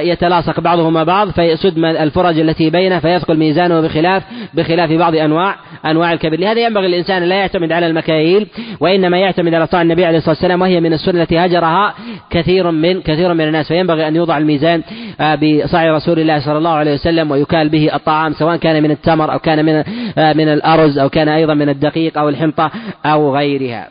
يتلاصق 0.02 0.60
بعضهما 0.60 1.04
بعض 1.04 1.30
فيسد 1.30 1.78
الفرج 1.78 2.38
التي 2.38 2.70
بينه 2.70 2.98
فيثقل 2.98 3.36
ميزانه 3.36 3.80
بخلاف 3.80 4.22
بخلاف 4.54 4.92
بعض 4.92 5.14
أنواع 5.14 5.56
أنواع 5.86 6.12
الكبير. 6.12 6.40
لهذا 6.40 6.60
ينبغي 6.60 6.86
الإنسان 6.86 7.22
لا 7.22 7.34
يعتمد 7.34 7.72
على 7.72 7.86
المكاييل 7.86 8.46
وإنما 8.80 9.18
يعتمد 9.18 9.54
على 9.54 9.66
طاعة 9.66 9.82
النبي 9.82 10.04
عليه 10.04 10.18
الصلاة 10.18 10.34
والسلام 10.34 10.60
وهي 10.60 10.80
من 10.80 10.92
السنة 10.92 11.22
التي 11.22 11.35
هجرها 11.38 11.94
كثير 12.30 12.70
من 12.70 13.02
كثير 13.02 13.34
من 13.34 13.48
الناس 13.48 13.68
فينبغي 13.68 14.08
أن 14.08 14.16
يوضع 14.16 14.38
الميزان 14.38 14.82
آه، 15.20 15.34
بصاع 15.34 15.96
رسول 15.96 16.18
الله 16.18 16.40
صلى 16.40 16.58
الله 16.58 16.70
عليه 16.70 16.94
وسلم 16.94 17.30
ويكال 17.30 17.68
به 17.68 17.94
الطعام 17.94 18.32
سواء 18.32 18.56
كان 18.56 18.82
من 18.82 18.90
التمر 18.90 19.32
أو 19.32 19.38
كان 19.38 19.64
من 19.64 19.84
آه، 20.18 20.32
من 20.32 20.48
الأرز 20.48 20.98
أو 20.98 21.08
كان 21.08 21.28
أيضا 21.28 21.54
من 21.54 21.68
الدقيق 21.68 22.18
أو 22.18 22.28
الحنطة 22.28 22.70
أو 23.06 23.36
غيرها. 23.36 23.88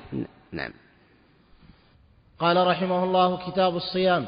نعم. 0.51 0.71
قال 2.39 2.67
رحمه 2.67 3.03
الله 3.03 3.37
كتاب 3.47 3.75
الصيام. 3.75 4.25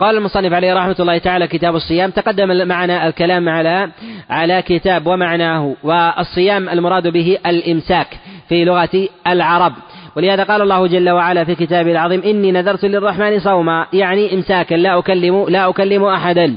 قال 0.00 0.16
المصنف 0.16 0.52
عليه 0.52 0.74
رحمة 0.74 0.96
الله 1.00 1.18
تعالى 1.18 1.46
كتاب 1.46 1.76
الصيام 1.76 2.10
تقدم 2.10 2.68
معنا 2.68 3.06
الكلام 3.06 3.48
على 3.48 3.90
على 4.30 4.62
كتاب 4.62 5.06
ومعناه 5.06 5.74
والصيام 5.82 6.68
المراد 6.68 7.08
به 7.08 7.38
الإمساك 7.46 8.18
في 8.48 8.64
لغة 8.64 9.08
العرب. 9.26 9.72
ولهذا 10.18 10.42
قال 10.42 10.62
الله 10.62 10.86
جل 10.86 11.10
وعلا 11.10 11.44
في 11.44 11.54
كتابه 11.54 11.92
العظيم 11.92 12.22
إني 12.22 12.52
نذرت 12.52 12.84
للرحمن 12.84 13.40
صوما 13.40 13.86
يعني 13.92 14.34
إمساكا 14.34 14.74
لا 14.74 14.98
أكلم 14.98 15.46
لا 15.48 15.68
أكلم 15.70 16.04
أحدا. 16.04 16.56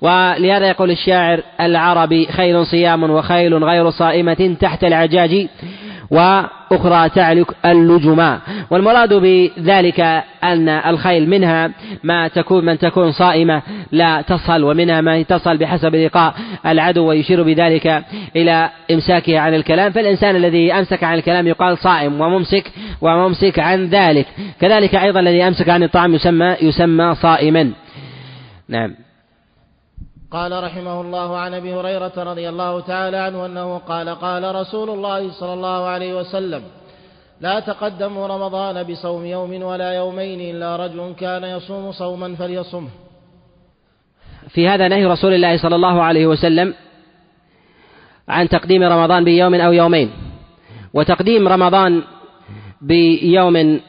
ولهذا 0.00 0.68
يقول 0.68 0.90
الشاعر 0.90 1.40
العربي 1.60 2.26
خيل 2.26 2.66
صيام 2.66 3.10
وخيل 3.10 3.64
غير 3.64 3.90
صائمة 3.90 4.56
تحت 4.60 4.84
العجاج. 4.84 5.48
وأخرى 6.10 7.08
تعلق 7.08 7.54
اللجما 7.64 8.40
والمراد 8.70 9.14
بذلك 9.14 10.00
أن 10.44 10.68
الخيل 10.68 11.30
منها 11.30 11.70
ما 12.04 12.28
تكون 12.28 12.64
من 12.64 12.78
تكون 12.78 13.12
صائمة 13.12 13.62
لا 13.92 14.20
تصل 14.20 14.64
ومنها 14.64 15.00
ما 15.00 15.22
تصل 15.22 15.56
بحسب 15.56 15.94
لقاء 15.94 16.34
العدو 16.66 17.08
ويشير 17.08 17.42
بذلك 17.42 18.04
إلى 18.36 18.70
إمساكه 18.90 19.38
عن 19.38 19.54
الكلام. 19.54 19.92
فالإنسان 19.92 20.36
الذي 20.36 20.72
أمسك 20.72 21.04
عن 21.04 21.14
الكلام 21.14 21.46
يقال 21.46 21.78
صائم 21.78 22.20
وممسك 22.20 22.72
وممسك 23.00 23.58
عن 23.58 23.86
ذلك. 23.86 24.26
كذلك 24.60 24.94
أيضا 24.94 25.20
الذي 25.20 25.48
أمسك 25.48 25.68
عن 25.68 25.82
الطعام 25.82 26.14
يسمى 26.14 26.56
يسمى 26.62 27.14
صائما. 27.14 27.72
نعم. 28.68 29.05
قال 30.30 30.64
رحمه 30.64 31.00
الله 31.00 31.36
عن 31.36 31.54
أبي 31.54 31.74
هريرة 31.74 32.12
رضي 32.16 32.48
الله 32.48 32.80
تعالى 32.80 33.16
عنه 33.16 33.46
أنه 33.46 33.78
قال 33.78 34.08
قال 34.08 34.54
رسول 34.54 34.90
الله 34.90 35.30
صلى 35.32 35.52
الله 35.52 35.86
عليه 35.86 36.14
وسلم 36.14 36.62
لا 37.40 37.60
تقدموا 37.60 38.26
رمضان 38.26 38.82
بصوم 38.82 39.24
يوم 39.26 39.62
ولا 39.62 39.92
يومين 39.92 40.56
إلا 40.56 40.76
رجل 40.76 41.14
كان 41.18 41.44
يصوم 41.44 41.92
صوما 41.92 42.34
فليصمه. 42.34 42.88
في 44.48 44.68
هذا 44.68 44.88
نهي 44.88 45.06
رسول 45.06 45.34
الله 45.34 45.56
صلى 45.56 45.74
الله 45.74 46.02
عليه 46.02 46.26
وسلم 46.26 46.74
عن 48.28 48.48
تقديم 48.48 48.82
رمضان 48.82 49.24
بيوم 49.24 49.54
أو 49.54 49.72
يومين 49.72 50.10
وتقديم 50.94 51.48
رمضان 51.48 52.02
بيوم 52.80 53.80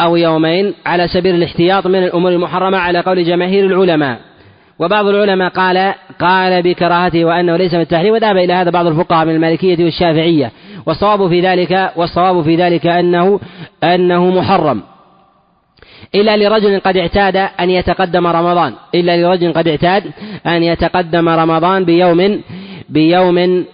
أو 0.00 0.16
يومين 0.16 0.74
على 0.86 1.08
سبيل 1.08 1.34
الاحتياط 1.34 1.86
من 1.86 2.04
الأمور 2.04 2.32
المحرمة 2.32 2.78
على 2.78 3.00
قول 3.00 3.24
جماهير 3.24 3.66
العلماء. 3.66 4.29
وبعض 4.80 5.06
العلماء 5.06 5.48
قال 5.48 5.94
قال 6.20 6.62
بكراهته 6.62 7.24
وأنه 7.24 7.56
ليس 7.56 7.74
من 7.74 7.80
التحريم 7.80 8.14
وذهب 8.14 8.36
إلى 8.36 8.52
هذا 8.52 8.70
بعض 8.70 8.86
الفقهاء 8.86 9.26
من 9.26 9.34
المالكية 9.34 9.84
والشافعية. 9.84 10.52
والصواب 10.86 11.28
في 11.28 11.40
ذلك 11.40 11.92
والصواب 11.96 12.42
في 12.42 12.56
ذلك 12.56 12.86
أنه 12.86 13.40
أنه 13.84 14.30
محرم. 14.30 14.82
إلا 16.14 16.36
لرجل 16.36 16.80
قد 16.80 16.96
اعتاد 16.96 17.36
أن 17.36 17.70
يتقدم 17.70 18.26
رمضان. 18.26 18.72
إلا 18.94 19.16
لرجل 19.16 19.52
قد 19.52 19.68
اعتاد 19.68 20.04
أن 20.46 20.62
يتقدم 20.62 21.28
رمضان 21.28 21.84
بيوم 21.84 22.42
بيوم 22.88 23.64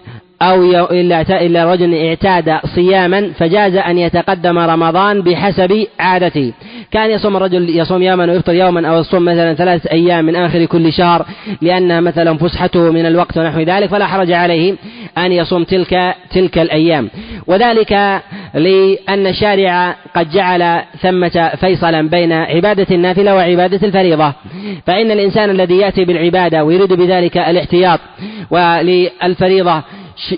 أو 0.43 0.87
إلا 1.31 1.73
رجل 1.73 1.95
اعتاد 1.95 2.59
صياما 2.75 3.31
فجاز 3.39 3.77
أن 3.77 3.99
يتقدم 3.99 4.59
رمضان 4.59 5.23
بحسب 5.23 5.87
عادته. 6.01 6.53
كان 6.91 7.11
يصوم 7.11 7.37
الرجل 7.37 7.79
يصوم 7.79 8.03
يوما 8.03 8.33
ويفطر 8.33 8.55
يوما 8.55 8.89
أو 8.89 9.01
يصوم 9.01 9.25
مثلا 9.25 9.55
ثلاثة 9.55 9.91
أيام 9.91 10.25
من 10.25 10.37
آخر 10.37 10.65
كل 10.65 10.93
شهر 10.93 11.27
لأنها 11.63 12.01
مثلا 12.01 12.39
فسحته 12.39 12.93
من 12.93 13.07
الوقت 13.07 13.39
ونحو 13.39 13.61
ذلك 13.61 13.89
فلا 13.89 14.07
حرج 14.07 14.33
عليه 14.33 14.75
أن 15.19 15.33
يصوم 15.33 15.65
تلك 15.65 16.15
تلك 16.31 16.59
الأيام. 16.59 17.11
وذلك 17.47 17.93
لأن 18.55 19.27
الشارع 19.27 19.97
قد 20.15 20.31
جعل 20.31 20.83
ثمة 21.01 21.51
فيصلا 21.61 22.09
بين 22.09 22.33
عبادة 22.33 22.87
النافلة 22.91 23.35
وعبادة 23.35 23.87
الفريضة. 23.87 24.33
فإن 24.87 25.11
الإنسان 25.11 25.51
الذي 25.51 25.77
يأتي 25.77 26.05
بالعبادة 26.05 26.65
ويريد 26.65 26.93
بذلك 26.93 27.39
الاحتياط 27.39 28.01
وللفريضة 28.51 29.83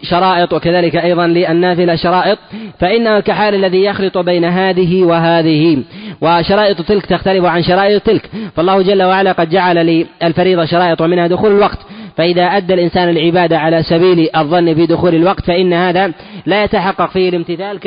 شرائط 0.03 0.53
وكذلك 0.53 0.97
أيضا 0.97 1.27
للنافلة 1.27 1.97
شرائط 1.97 2.39
فإنه 2.81 3.21
كحال 3.21 3.55
الذي 3.55 3.85
يخلط 3.85 4.19
بين 4.19 4.45
هذه 4.45 5.05
وهذه 5.05 5.83
وشرائط 6.21 6.83
تلك 6.83 7.07
تختلف 7.07 7.45
عن 7.45 7.63
شرائط 7.63 8.03
تلك 8.03 8.31
فالله 8.57 8.83
جل 8.83 9.03
وعلا 9.03 9.33
قد 9.33 9.49
جعل 9.51 10.07
للفريضة 10.23 10.65
شرائط 10.65 11.01
ومنها 11.01 11.27
دخول 11.27 11.53
الوقت 11.53 11.79
فإذا 12.17 12.43
أدى 12.43 12.75
الإنسان 12.75 13.09
العبادة 13.09 13.59
على 13.59 13.83
سبيل 13.83 14.29
الظن 14.37 14.75
في 14.75 14.87
دخول 14.87 15.15
الوقت 15.15 15.45
فإن 15.45 15.73
هذا 15.73 16.13
لا 16.47 16.65
يتحقق 16.65 17.11
فيه 17.11 17.29
الامتثال 17.29 17.79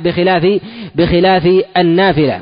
بخلاف 0.00 0.60
بخلاف 0.94 1.48
النافلة. 1.76 2.40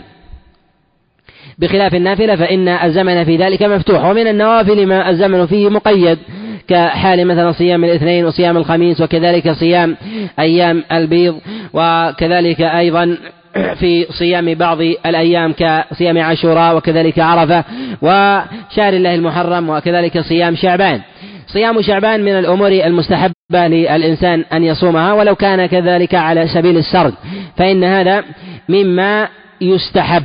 بخلاف 1.59 1.95
النافلة 1.95 2.37
فإن 2.37 2.69
الزمن 2.69 3.24
في 3.24 3.37
ذلك 3.37 3.62
مفتوح 3.62 4.05
ومن 4.05 4.27
النوافل 4.27 4.87
ما 4.87 5.11
الزمن 5.11 5.47
فيه 5.47 5.69
مقيد. 5.69 6.19
كحال 6.68 7.26
مثلا 7.26 7.52
صيام 7.52 7.84
الاثنين 7.84 8.24
وصيام 8.24 8.56
الخميس 8.56 9.01
وكذلك 9.01 9.52
صيام 9.52 9.97
أيام 10.39 10.84
البيض 10.93 11.40
وكذلك 11.72 12.60
أيضا 12.60 13.16
في 13.52 14.06
صيام 14.10 14.55
بعض 14.55 14.80
الأيام 14.80 15.52
كصيام 15.52 16.18
عاشوراء 16.18 16.76
وكذلك 16.76 17.18
عرفة 17.18 17.64
وشهر 18.02 18.93
الله 18.93 19.14
المحرم 19.14 19.70
وكذلك 19.70 20.20
صيام 20.20 20.56
شعبان. 20.56 21.01
صيام 21.47 21.82
شعبان 21.82 22.24
من 22.24 22.39
الأمور 22.39 22.68
المستحبة 22.68 23.32
للإنسان 23.52 24.44
أن 24.52 24.64
يصومها 24.64 25.12
ولو 25.12 25.34
كان 25.34 25.66
كذلك 25.66 26.14
على 26.14 26.48
سبيل 26.48 26.76
السرد 26.76 27.14
فإن 27.56 27.84
هذا 27.84 28.24
مما 28.68 29.28
يستحب. 29.60 30.24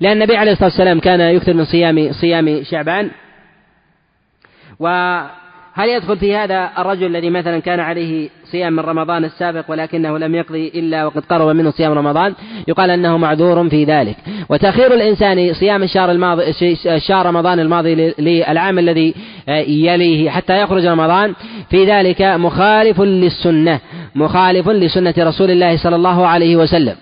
لأن 0.00 0.12
النبي 0.12 0.36
عليه 0.36 0.52
الصلاة 0.52 0.68
والسلام 0.68 1.00
كان 1.00 1.20
يكثر 1.20 1.54
من 1.54 1.64
صيام 1.64 2.12
صيام 2.12 2.62
شعبان. 2.70 3.10
و 4.80 4.86
هل 5.74 5.88
يدخل 5.88 6.16
في 6.16 6.36
هذا 6.36 6.70
الرجل 6.78 7.06
الذي 7.06 7.30
مثلا 7.30 7.58
كان 7.58 7.80
عليه 7.80 8.28
صيام 8.44 8.72
من 8.72 8.80
رمضان 8.80 9.24
السابق 9.24 9.64
ولكنه 9.68 10.18
لم 10.18 10.34
يقضي 10.34 10.68
إلا 10.68 11.04
وقد 11.06 11.24
قرب 11.24 11.56
منه 11.56 11.70
صيام 11.70 11.92
رمضان؟ 11.92 12.34
يقال 12.68 12.90
أنه 12.90 13.16
معذور 13.16 13.68
في 13.68 13.84
ذلك. 13.84 14.16
وتأخير 14.48 14.94
الإنسان 14.94 15.54
صيام 15.54 15.82
الشهر 15.82 16.10
الماضي 16.10 16.76
شهر 16.98 17.26
رمضان 17.26 17.60
الماضي 17.60 18.14
للعام 18.18 18.78
الذي 18.78 19.14
يليه 19.68 20.30
حتى 20.30 20.62
يخرج 20.62 20.86
رمضان. 20.86 21.34
في 21.70 21.84
ذلك 21.84 22.22
مخالف 22.22 23.00
للسنة 23.00 23.80
مخالف 24.14 24.68
لسنة 24.68 25.14
رسول 25.18 25.50
الله 25.50 25.76
صلى 25.76 25.96
الله 25.96 26.26
عليه 26.26 26.56
وسلم. 26.56 26.94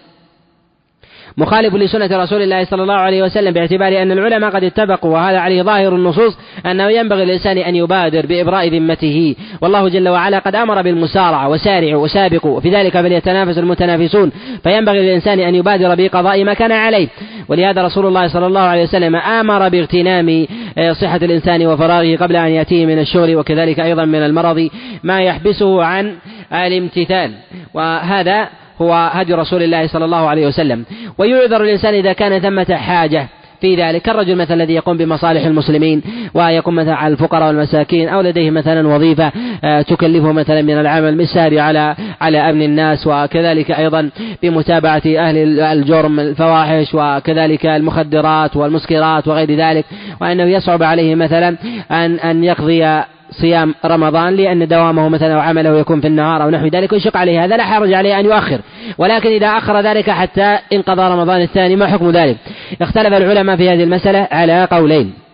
مخالف 1.38 1.74
لسنة 1.74 2.22
رسول 2.22 2.42
الله 2.42 2.64
صلى 2.64 2.82
الله 2.82 2.94
عليه 2.94 3.22
وسلم 3.22 3.54
باعتبار 3.54 4.02
أن 4.02 4.12
العلماء 4.12 4.50
قد 4.50 4.64
اتفقوا 4.64 5.12
وهذا 5.12 5.38
عليه 5.38 5.62
ظاهر 5.62 5.94
النصوص 5.94 6.38
أنه 6.66 6.88
ينبغي 6.90 7.24
للإنسان 7.24 7.58
أن 7.58 7.76
يبادر 7.76 8.26
بإبراء 8.26 8.68
ذمته. 8.68 9.34
والله 9.60 9.88
جل 9.88 10.08
وعلا 10.08 10.38
قد 10.38 10.54
أمر 10.54 10.82
بالمسارعة 10.82 11.48
وسارعوا 11.48 12.04
وسابقوا 12.04 12.56
وفي 12.56 12.70
ذلك 12.70 12.92
فليتنافس 12.92 13.58
المتنافسون. 13.58 14.32
فينبغي 14.62 14.98
للإنسان 14.98 15.40
أن 15.40 15.54
يبادر 15.54 15.94
بقضاء 15.94 16.44
ما 16.44 16.54
كان 16.54 16.72
عليه. 16.72 17.08
ولهذا 17.48 17.82
رسول 17.82 18.06
الله 18.06 18.28
صلى 18.28 18.46
الله 18.46 18.60
عليه 18.60 18.82
وسلم 18.82 19.16
آمر 19.16 19.68
باغتنام 19.68 20.46
آه، 20.78 20.92
صحة 20.92 21.16
الإنسان 21.16 21.66
وفراغه 21.66 22.16
قبل 22.16 22.36
أن 22.36 22.50
يأتيه 22.50 22.86
من 22.86 22.98
الشغل 22.98 23.36
وكذلك 23.36 23.80
أيضا 23.80 24.04
من 24.04 24.22
المرض 24.22 24.68
ما 25.02 25.20
يحبسه 25.20 25.84
عن 25.84 26.14
الامتثال. 26.52 27.32
وهذا 27.74 28.48
هو 28.82 29.10
هدي 29.12 29.34
رسول 29.34 29.62
الله 29.62 29.86
صلى 29.86 30.04
الله 30.04 30.28
عليه 30.28 30.46
وسلم. 30.46 30.84
ويعذر 31.18 31.64
الإنسان 31.64 31.94
إذا 31.94 32.12
كان 32.12 32.40
ثمة 32.40 32.76
حاجة. 32.76 33.28
في 33.60 33.76
ذلك 33.76 34.02
كالرجل 34.02 34.36
مثلا 34.36 34.54
الذي 34.54 34.74
يقوم 34.74 34.96
بمصالح 34.96 35.44
المسلمين 35.44 36.02
ويقوم 36.34 36.74
مثلا 36.74 36.94
على 36.94 37.12
الفقراء 37.12 37.48
والمساكين 37.48 38.08
أو 38.08 38.20
لديه 38.20 38.50
مثلا 38.50 38.88
وظيفة 38.88 39.32
آه، 39.64 39.82
تكلفه 39.82 40.32
مثلا 40.32 40.62
من 40.62 40.80
العمل 40.80 41.16
بالسهر 41.16 41.58
على 41.58 41.96
على 42.20 42.50
أمن 42.50 42.62
الناس 42.62 43.06
وكذلك 43.06 43.70
أيضا 43.70 44.10
بمتابعة 44.42 45.02
أهل 45.06 45.60
الجرم 45.60 46.20
الفواحش 46.20 46.94
وكذلك 46.94 47.66
المخدرات 47.66 48.56
والمسكرات 48.56 49.28
وغير 49.28 49.54
ذلك. 49.54 49.84
وأنه 50.20 50.44
يصعب 50.44 50.82
عليه 50.82 51.14
مثلا 51.14 51.56
أن 51.90 52.14
أن 52.14 52.44
يقضي 52.44 53.02
صيام 53.30 53.74
رمضان 53.84 54.36
لأن 54.36 54.68
دوامه 54.68 55.08
مثلا 55.08 55.34
أو 55.34 55.40
عمله 55.40 55.78
يكون 55.78 56.00
في 56.00 56.06
النهار 56.06 56.42
أو 56.42 56.50
نحو 56.50 56.66
ذلك 56.66 56.92
ويشق 56.92 57.16
عليه 57.16 57.44
هذا 57.44 57.56
لا 57.56 57.64
حرج 57.64 57.92
عليه 57.92 58.20
أن 58.20 58.24
يؤخر. 58.24 58.60
ولكن 58.98 59.30
إذا 59.30 59.46
أخر 59.46 59.80
ذلك 59.80 60.10
حتى 60.10 60.58
انقضى 60.72 61.02
رمضان 61.02 61.42
الثاني 61.42 61.76
ما 61.76 61.86
حكم 61.86 62.10
ذلك؟ 62.10 62.36
اختلف 62.82 63.12
العلماء 63.14 63.56
في 63.56 63.70
هذه 63.70 63.84
المسألة 63.84 64.28
على 64.30 64.68
قولين. 64.72 65.27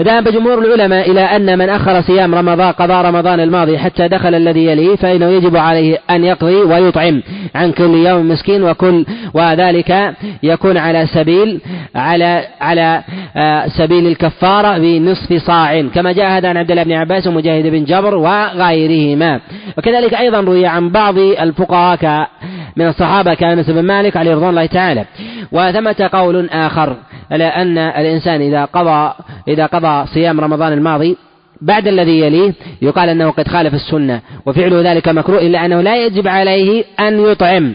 ذهب 0.00 0.28
جمهور 0.28 0.58
العلماء 0.58 1.10
إلى 1.10 1.20
أن 1.20 1.58
من 1.58 1.68
أخر 1.68 2.00
صيام 2.00 2.34
رمضان 2.34 2.72
قضاء 2.72 3.04
رمضان 3.04 3.40
الماضي 3.40 3.78
حتى 3.78 4.08
دخل 4.08 4.34
الذي 4.34 4.64
يليه 4.64 4.96
فإنه 4.96 5.26
يجب 5.26 5.56
عليه 5.56 5.98
أن 6.10 6.24
يقضي 6.24 6.54
ويطعم 6.54 7.22
عن 7.54 7.72
كل 7.72 7.94
يوم 7.94 8.28
مسكين 8.28 8.62
وكل 8.62 9.06
وذلك 9.34 10.14
يكون 10.42 10.76
على 10.76 11.06
سبيل 11.06 11.60
على 11.94 12.44
على 12.60 13.02
آه، 13.36 13.66
سبيل 13.68 14.06
الكفارة 14.06 14.78
بنصف 14.78 15.32
صاع. 15.46 15.80
كما 15.80 16.12
جاء 16.12 16.30
هذا 16.30 16.48
عن 16.48 16.56
عبد 16.56 16.70
الله 16.70 16.82
بن 16.82 16.92
عباس 16.92 17.26
ومجاهد 17.26 17.66
بن 17.66 17.84
جبر 17.84 18.14
وغيرهما. 18.14 19.40
وكذلك 19.78 20.14
أيضا 20.14 20.40
روي 20.40 20.66
عن 20.66 20.90
بعض 20.90 21.18
الفقهاء 21.18 22.28
من 22.76 22.86
الصحابة 22.86 23.34
كأنس 23.34 23.70
بن 23.70 23.82
مالك 23.82 24.16
عليه 24.16 24.34
رضوان 24.34 24.50
الله 24.50 24.66
تعالى. 24.66 25.04
وثمة 25.52 26.08
قول 26.12 26.48
آخر. 26.50 26.96
على 27.30 27.44
أن 27.44 27.78
الإنسان 27.78 28.40
إذا 28.40 28.64
قضى 28.64 29.14
إذا 29.48 29.66
قضى 29.66 30.06
صيام 30.06 30.40
رمضان 30.40 30.72
الماضي 30.72 31.16
بعد 31.62 31.88
الذي 31.88 32.20
يليه 32.20 32.52
يقال 32.82 33.08
أنه 33.08 33.30
قد 33.30 33.48
خالف 33.48 33.74
السنة 33.74 34.20
وفعله 34.46 34.92
ذلك 34.92 35.08
مكروه 35.08 35.40
إلا 35.40 35.66
أنه 35.66 35.80
لا 35.80 36.06
يجب 36.06 36.28
عليه 36.28 36.84
أن 37.00 37.20
يطعم. 37.20 37.74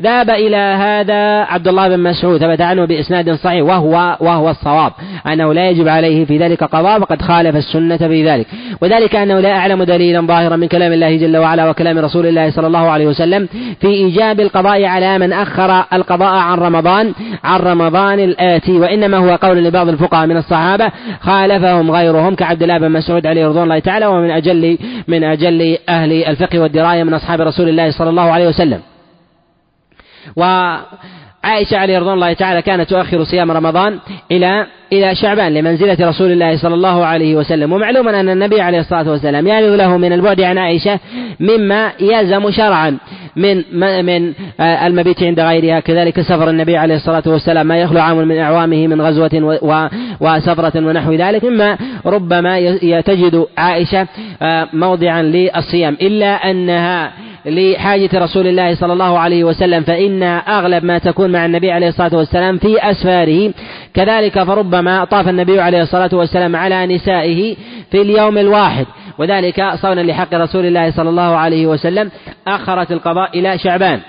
ذهب 0.00 0.30
إلى 0.30 0.56
هذا 0.56 1.40
عبد 1.40 1.68
الله 1.68 1.88
بن 1.88 2.02
مسعود 2.02 2.40
ثبت 2.40 2.60
عنه 2.60 2.84
بإسناد 2.84 3.34
صحيح 3.34 3.62
وهو 3.62 4.16
وهو 4.20 4.50
الصواب 4.50 4.92
أنه 5.26 5.52
لا 5.54 5.70
يجب 5.70 5.88
عليه 5.88 6.24
في 6.24 6.38
ذلك 6.38 6.64
قضاء 6.64 7.00
وقد 7.00 7.22
خالف 7.22 7.56
السنة 7.56 7.96
في 7.96 8.30
ذلك. 8.30 8.46
وذلك 8.80 9.16
أنه 9.16 9.40
لا 9.40 9.52
أعلم 9.52 9.82
دليلا 9.82 10.20
ظاهرا 10.20 10.56
من 10.56 10.66
كلام 10.66 10.92
الله 10.92 11.16
جل 11.16 11.36
وعلا 11.36 11.70
وكلام 11.70 11.98
رسول 11.98 12.26
الله 12.26 12.50
صلى 12.50 12.66
الله 12.66 12.90
عليه 12.90 13.06
وسلم 13.06 13.48
في 13.80 13.86
إيجاب 13.86 14.40
القضاء 14.40 14.84
على 14.84 15.18
من 15.18 15.32
أخر 15.32 15.84
القضاء 15.92 16.34
عن 16.34 16.58
رمضان 16.58 17.12
عن 17.44 17.60
رمضان 17.60 18.20
الآتي. 18.20 18.72
وإنما 18.72 19.16
هو 19.16 19.34
قول 19.36 19.64
لبعض 19.64 19.88
الفقهاء 19.88 20.26
من 20.26 20.36
الصحابة 20.36 20.90
خالفهم 21.20 21.90
غيرهم 21.90 22.34
كعبد 22.34 22.62
الله 22.62 22.78
بن 22.78 22.90
مسعود 22.90 23.23
عليه 23.26 23.46
رضوان 23.46 23.64
الله 23.64 23.78
تعالى 23.78 24.06
ومن 24.06 24.30
أجل 24.30 24.78
من 25.08 25.24
أجل 25.24 25.78
أهل 25.88 26.12
الفقه 26.12 26.58
والدراية 26.58 27.02
من 27.04 27.14
أصحاب 27.14 27.40
رسول 27.40 27.68
الله 27.68 27.90
صلى 27.90 28.10
الله 28.10 28.30
عليه 28.30 28.48
وسلم. 28.48 28.80
وعائشة 31.44 31.76
عليه 31.76 31.98
رضوان 31.98 32.14
الله 32.14 32.32
تعالى 32.32 32.62
كانت 32.62 32.90
تؤخر 32.90 33.24
صيام 33.24 33.50
رمضان 33.50 33.98
إلى 34.32 34.66
إلى 34.92 35.14
شعبان 35.14 35.54
لمنزلة 35.54 36.08
رسول 36.08 36.32
الله 36.32 36.56
صلى 36.56 36.74
الله 36.74 37.06
عليه 37.06 37.36
وسلم. 37.36 37.72
ومعلوم 37.72 38.08
أن 38.08 38.28
النبي 38.28 38.60
عليه 38.60 38.80
الصلاة 38.80 39.10
والسلام 39.10 39.46
يعني 39.46 39.76
له 39.76 39.96
من 39.96 40.12
البعد 40.12 40.40
عن 40.40 40.58
عائشة 40.58 41.00
مما 41.40 41.92
يلزم 42.00 42.50
شرعا 42.50 42.98
من 43.36 43.62
من 44.04 44.32
آه، 44.60 44.86
المبيت 44.86 45.22
عند 45.22 45.40
غيرها. 45.40 45.80
كذلك 45.80 46.20
سفر 46.20 46.50
النبي 46.50 46.76
عليه 46.76 46.94
الصلاة 46.94 47.22
والسلام 47.26 47.66
ما 47.66 47.78
يخلو 47.78 48.00
عام 48.00 48.16
من 48.28 48.38
أعوامه 48.38 48.86
من 48.86 49.00
غزوة 49.00 49.58
وسفرة 50.20 50.86
ونحو 50.86 51.12
ذلك. 51.12 51.44
مما 51.44 51.78
ربما 52.06 52.76
تجد 53.00 53.46
عائشة 53.58 54.06
آه، 54.42 54.68
موضعا 54.72 55.22
للصيام. 55.22 55.96
إلا 56.02 56.50
أنها 56.50 57.12
لحاجة 57.46 58.10
رسول 58.14 58.46
الله 58.46 58.74
صلى 58.74 58.92
الله 58.92 59.18
عليه 59.18 59.44
وسلم 59.44 59.82
فإن 59.82 60.22
أغلب 60.22 60.84
ما 60.84 60.98
تكون 60.98 61.32
مع 61.32 61.44
النبي 61.44 61.72
عليه 61.72 61.88
الصلاة 61.88 62.16
والسلام 62.16 62.58
في 62.58 62.90
أسفاره. 62.90 63.52
كذلك 63.94 64.42
فربما 64.42 65.04
طاف 65.04 65.28
النبي 65.28 65.60
عليه 65.60 65.82
الصلاة 65.82 66.10
والسلام 66.12 66.56
على 66.56 66.86
نسائه 66.86 67.56
في 67.90 68.02
اليوم 68.02 68.38
الواحد. 68.38 68.86
وذلك 69.18 69.72
صونا 69.74 70.00
لحق 70.00 70.34
رسول 70.34 70.66
الله 70.66 70.90
صلى 70.90 71.08
الله 71.08 71.36
عليه 71.36 71.66
وسلم. 71.66 72.10
أخرت 72.46 72.92
القضاء 72.92 73.38
إلى 73.38 73.58
شعبان. 73.58 74.00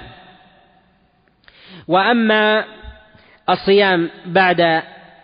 وأما 1.87 2.63
الصيام 3.49 4.09
بعد 4.25 4.81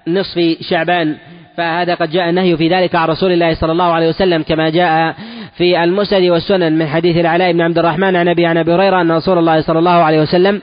نصف 0.07 0.57
شعبان 0.61 1.15
فهذا 1.57 1.95
قد 1.95 2.11
جاء 2.11 2.29
النهي 2.29 2.57
في 2.57 2.69
ذلك 2.69 2.95
عن 2.95 3.07
رسول 3.07 3.31
الله 3.31 3.53
صلى 3.53 3.71
الله 3.71 3.93
عليه 3.93 4.09
وسلم 4.09 4.43
كما 4.43 4.69
جاء 4.69 5.15
في 5.57 5.83
المسند 5.83 6.23
والسنن 6.23 6.77
من 6.77 6.87
حديث 6.87 7.17
العلاء 7.17 7.51
بن 7.51 7.61
عبد 7.61 7.77
الرحمن 7.77 8.15
عن 8.15 8.27
أبي 8.27 8.45
عن 8.45 8.57
أبي 8.57 8.73
هريرة 8.73 9.01
أن 9.01 9.11
رسول 9.11 9.37
الله 9.37 9.61
صلى 9.61 9.79
الله 9.79 9.91
عليه 9.91 10.21
وسلم 10.21 10.61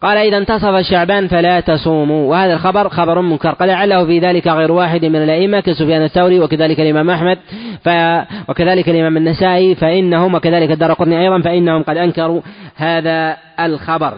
قال 0.00 0.18
إذا 0.18 0.36
انتصف 0.36 0.90
شعبان 0.90 1.28
فلا 1.28 1.60
تصوموا 1.60 2.30
وهذا 2.30 2.54
الخبر 2.54 2.88
خبر 2.88 3.20
منكر. 3.20 3.50
قد 3.50 3.68
لعله 3.68 4.06
في 4.06 4.18
ذلك 4.18 4.48
غير 4.48 4.72
واحد 4.72 5.04
من 5.04 5.16
الأئمة 5.16 5.60
كسفيان 5.60 6.04
الثوري 6.04 6.40
وكذلك 6.40 6.80
الإمام 6.80 7.10
أحمد 7.10 7.38
ف 7.84 7.88
وكذلك 8.48 8.88
الإمام 8.88 9.16
النسائي 9.16 9.74
فإنهم 9.74 10.34
وكذلك 10.34 10.70
الدار 10.70 10.96
أيضا 11.00 11.40
فإنهم 11.40 11.82
قد 11.82 11.96
أنكروا 11.96 12.40
هذا 12.76 13.36
الخبر. 13.60 14.14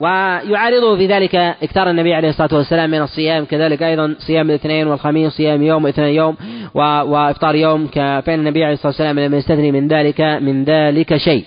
ويعارضه 0.00 0.96
في 0.96 1.06
ذلك 1.06 1.34
إكثار 1.34 1.90
النبي 1.90 2.14
عليه 2.14 2.28
الصلاة 2.28 2.54
والسلام 2.54 2.90
من 2.90 3.02
الصيام 3.02 3.44
كذلك 3.44 3.82
أيضا 3.82 4.16
صيام 4.18 4.50
الاثنين 4.50 4.86
والخميس 4.86 5.32
صيام 5.32 5.62
يوم 5.62 5.84
واثنين 5.84 6.14
يوم 6.14 6.36
وإفطار 6.74 7.54
يوم 7.54 7.86
فإن 7.86 8.40
النبي 8.40 8.64
عليه 8.64 8.74
الصلاة 8.74 8.88
والسلام 8.88 9.18
لم 9.18 9.34
يستثني 9.34 9.72
من 9.72 9.88
ذلك 9.88 10.20
من 10.20 10.64
ذلك 10.64 11.16
شيء. 11.16 11.44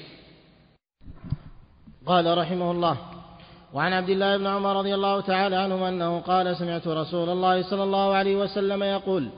قال 2.06 2.38
رحمه 2.38 2.72
الله 2.72 2.98
وعن 3.74 3.94
عبد 3.94 4.10
الله 4.10 4.38
بن 4.38 4.48
عمر 4.48 4.76
رضي 4.76 4.96
الله 4.96 5.22
تعالى 5.22 5.56
عنهما 5.56 5.90
أنه 5.90 6.20
قال 6.20 6.56
سمعت 6.56 6.88
رسول 6.88 7.30
الله 7.30 7.62
صلى 7.62 7.84
الله 7.84 8.14
عليه 8.14 8.36
وسلم 8.36 8.84
يقول 8.84 9.30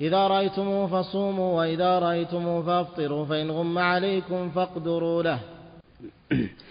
إذا 0.00 0.28
رأيتموه 0.28 0.86
فصوموا 0.86 1.58
وإذا 1.58 1.98
رأيتموه 1.98 2.62
فافطروا 2.62 3.26
فإن 3.26 3.50
غم 3.50 3.78
عليكم 3.78 4.50
فاقدروا 4.50 5.22
له. 5.22 5.38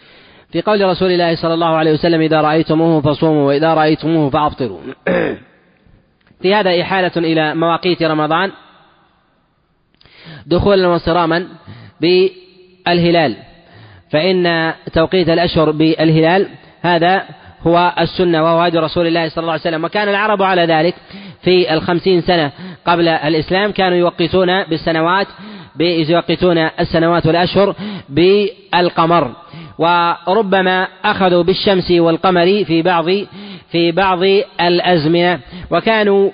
في 0.52 0.62
قول 0.62 0.82
رسول 0.82 1.12
الله 1.12 1.36
صلى 1.36 1.54
الله 1.54 1.76
عليه 1.76 1.92
وسلم 1.92 2.22
إذا 2.22 2.42
رأيتموه 2.42 3.02
فصوموا 3.02 3.48
وإذا 3.48 3.74
رأيتموه 3.74 4.30
فأفطروا. 4.30 4.80
في 6.42 6.56
هذا 6.56 6.82
إحالة 6.82 7.12
إلى 7.18 7.56
مواقيت 7.56 8.04
رمضان 8.04 8.52
دخولا 10.46 10.88
وصراما 10.88 11.48
بالهلال. 12.02 13.36
فإن 14.12 14.74
توقيت 14.94 15.30
الأشهر 15.30 15.72
بالهلال 15.72 16.48
هذا 16.82 17.24
هو 17.62 17.94
السنة 18.00 18.44
وهو 18.44 18.60
هدي 18.62 18.78
رسول 18.78 19.08
الله 19.08 19.30
صلى 19.30 19.42
الله 19.42 19.52
عليه 19.52 19.62
وسلم. 19.62 19.84
وكان 19.84 20.10
العرب 20.10 20.44
على 20.44 20.66
ذلك 20.66 20.96
في 21.42 21.74
الخمسين 21.74 22.22
سنة 22.22 22.52
قبل 22.86 23.08
الإسلام 23.08 23.72
كانوا 23.72 23.98
يوقتون 23.98 24.64
بالسنوات 24.64 25.28
يوقتون 25.80 26.58
السنوات 26.58 27.26
والأشهر 27.26 27.76
بالقمر. 28.10 29.36
وربما 29.78 30.88
أخذوا 31.06 31.44
بالشمس 31.44 31.92
والقمر 31.92 32.64
في 32.64 32.82
بعض 32.82 33.06
في 33.72 33.92
بعض 33.92 34.20
الأزمنة. 34.62 35.40
وكانوا 35.72 36.30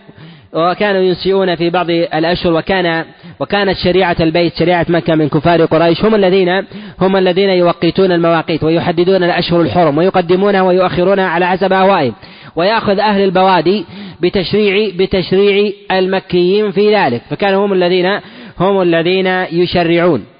وكانوا 0.53 1.01
ينسئون 1.01 1.55
في 1.55 1.69
بعض 1.69 1.89
الأشهر. 1.89 2.53
وكان 2.53 3.05
وكانت 3.39 3.77
شريعة 3.77 4.15
البيت 4.19 4.55
شريعة 4.59 4.85
مكة 4.89 5.15
من 5.15 5.29
كفار 5.29 5.65
قريش 5.65 6.05
هم 6.05 6.15
الذين 6.15 6.65
هم 7.01 7.17
الذين 7.17 7.49
يوقتون 7.49 8.11
المواقيت 8.11 8.63
ويحددون 8.63 9.23
الأشهر 9.23 9.61
الحرم 9.61 9.97
ويقدمونها 9.97 10.61
ويؤخرونها 10.61 11.27
على 11.27 11.47
حسب 11.47 11.73
أهوائهم. 11.73 12.13
ويأخذ 12.55 12.99
أهل 12.99 13.23
البوادي 13.23 13.85
بتشريع 14.21 14.91
بتشريع 14.95 15.71
المكيين 15.91 16.71
في 16.71 16.95
ذلك. 16.95 17.21
فكانوا 17.29 17.65
هم 17.65 17.73
الذين 17.73 18.19
هم 18.59 18.81
الذين 18.81 19.27
يشرعون. 19.51 20.32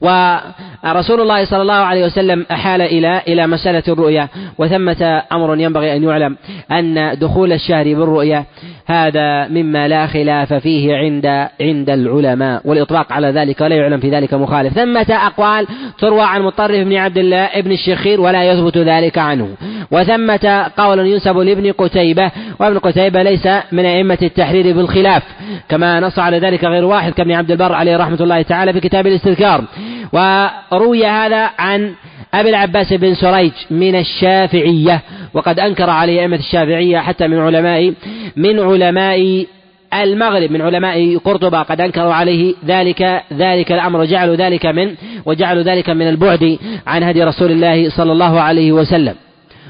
ورسول 0.00 1.20
الله 1.20 1.44
صلى 1.44 1.62
الله 1.62 1.74
عليه 1.74 2.04
وسلم 2.04 2.46
أحال 2.50 2.82
إلى 2.82 3.22
إلى 3.28 3.46
مسألة 3.46 3.82
الرؤيا 3.88 4.28
وثمة 4.58 5.22
أمر 5.32 5.60
ينبغي 5.60 5.96
أن 5.96 6.02
يعلم 6.02 6.36
أن 6.72 7.18
دخول 7.18 7.52
الشهر 7.52 7.84
بالرؤيا 7.84 8.44
هذا 8.86 9.48
مما 9.48 9.88
لا 9.88 10.06
خلاف 10.06 10.54
فيه 10.54 10.96
عند 10.96 11.26
عند 11.60 11.90
العلماء 11.90 12.60
والإطلاق 12.64 13.12
على 13.12 13.28
ذلك 13.30 13.60
ولا 13.60 13.76
يعلم 13.76 14.00
في 14.00 14.10
ذلك 14.10 14.34
مخالف. 14.34 14.74
ثمة 14.74 15.06
أقوال 15.10 15.66
تروى 15.98 16.22
عن 16.22 16.42
مطرف 16.42 16.86
بن 16.86 16.96
عبد 16.96 17.18
الله 17.18 17.44
ابن 17.44 17.72
الشخير 17.72 18.20
ولا 18.20 18.52
يثبت 18.52 18.78
ذلك 18.78 19.18
عنه. 19.18 19.48
وثمة 19.90 20.70
قول 20.76 20.98
ينسب 20.98 21.38
لابن 21.38 21.72
قتيبة 21.72 22.30
وابن 22.58 22.78
قتيبة 22.78 23.22
ليس 23.22 23.48
من 23.72 23.84
أئمة 23.84 24.18
التحرير 24.22 24.76
بالخلاف 24.76 25.22
كما 25.68 26.00
نص 26.00 26.18
على 26.18 26.38
ذلك 26.38 26.64
غير 26.64 26.84
واحد 26.84 27.12
كابن 27.12 27.32
عبد 27.32 27.50
البر 27.50 27.72
عليه 27.72 27.96
رحمة 27.96 28.18
الله 28.20 28.42
تعالى 28.42 28.72
في 28.72 28.80
كتاب 28.80 29.06
الاستذكار. 29.06 29.64
وروي 30.12 31.06
هذا 31.06 31.50
عن 31.58 31.94
أبي 32.34 32.50
العباس 32.50 32.92
بن 32.92 33.14
سريج 33.14 33.52
من 33.70 33.94
الشافعية 33.94 35.00
وقد 35.34 35.60
أنكر 35.60 35.90
عليه 35.90 36.20
أئمة 36.20 36.36
الشافعية 36.36 36.98
حتى 36.98 37.28
من 37.28 37.38
علماء 37.38 37.94
من 38.36 38.60
علماء 38.60 39.46
المغرب 39.94 40.50
من 40.50 40.62
علماء 40.62 41.16
قرطبة 41.16 41.62
قد 41.62 41.80
أنكروا 41.80 42.14
عليه 42.14 42.54
ذلك 42.66 43.22
ذلك 43.32 43.72
الأمر 43.72 44.00
وجعلوا 44.00 44.36
ذلك 44.36 44.66
من 44.66 44.94
وجعلوا 45.26 45.62
ذلك 45.62 45.90
من 45.90 46.08
البعد 46.08 46.58
عن 46.86 47.02
هدي 47.02 47.22
رسول 47.22 47.50
الله 47.50 47.90
صلى 47.90 48.12
الله 48.12 48.40
عليه 48.40 48.72
وسلم. 48.72 49.14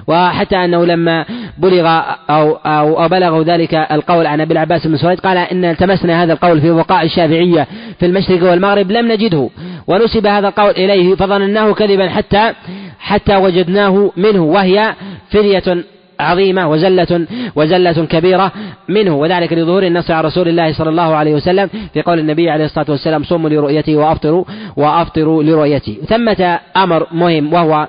وحتى 0.07 0.57
أنه 0.57 0.85
لما 0.85 1.25
بلغ 1.59 1.87
أو, 2.31 2.57
أو, 2.57 3.03
أو 3.03 3.09
بلغوا 3.09 3.43
ذلك 3.43 3.75
القول 3.75 4.27
عن 4.27 4.41
أبي 4.41 4.53
العباس 4.53 4.87
بن 4.87 4.97
سويد 4.97 5.21
قال 5.21 5.37
إن 5.37 5.65
التمسنا 5.65 6.23
هذا 6.23 6.33
القول 6.33 6.61
في 6.61 6.71
وقاء 6.71 7.05
الشافعية 7.05 7.67
في 8.01 8.07
المشرق 8.07 8.51
والمغرب 8.51 8.91
لم 8.91 9.13
نجده 9.13 9.49
ونسب 9.87 10.27
هذا 10.27 10.49
القول 10.49 10.71
إليه 10.71 11.15
فظنناه 11.15 11.73
كذبا 11.73 12.09
حتى 12.09 12.53
حتى 12.99 13.37
وجدناه 13.37 14.13
منه 14.17 14.43
وهي 14.43 14.95
فرية 15.31 15.85
عظيمة 16.21 16.71
وزلة 16.71 17.27
وزلة 17.57 18.07
كبيرة 18.07 18.53
منه 18.89 19.15
وذلك 19.15 19.53
لظهور 19.53 19.83
النص 19.83 20.11
على 20.11 20.27
رسول 20.29 20.49
الله 20.49 20.73
صلى 20.73 20.91
الله 20.91 21.15
عليه 21.15 21.35
وسلم 21.35 21.71
في 21.95 22.03
قول 22.03 22.19
النبي 22.19 22.51
عليه 22.51 22.65
الصلاة 22.65 22.87
والسلام 22.89 23.25
صوموا 23.25 23.51
لرؤيته 23.51 23.97
وأفطروا 23.97 24.45
وأفطروا 24.77 25.43
لرؤيته 25.43 25.97
ثمة 26.09 26.61
أمر 26.77 27.07
مهم 27.13 27.53
وهو 27.53 27.89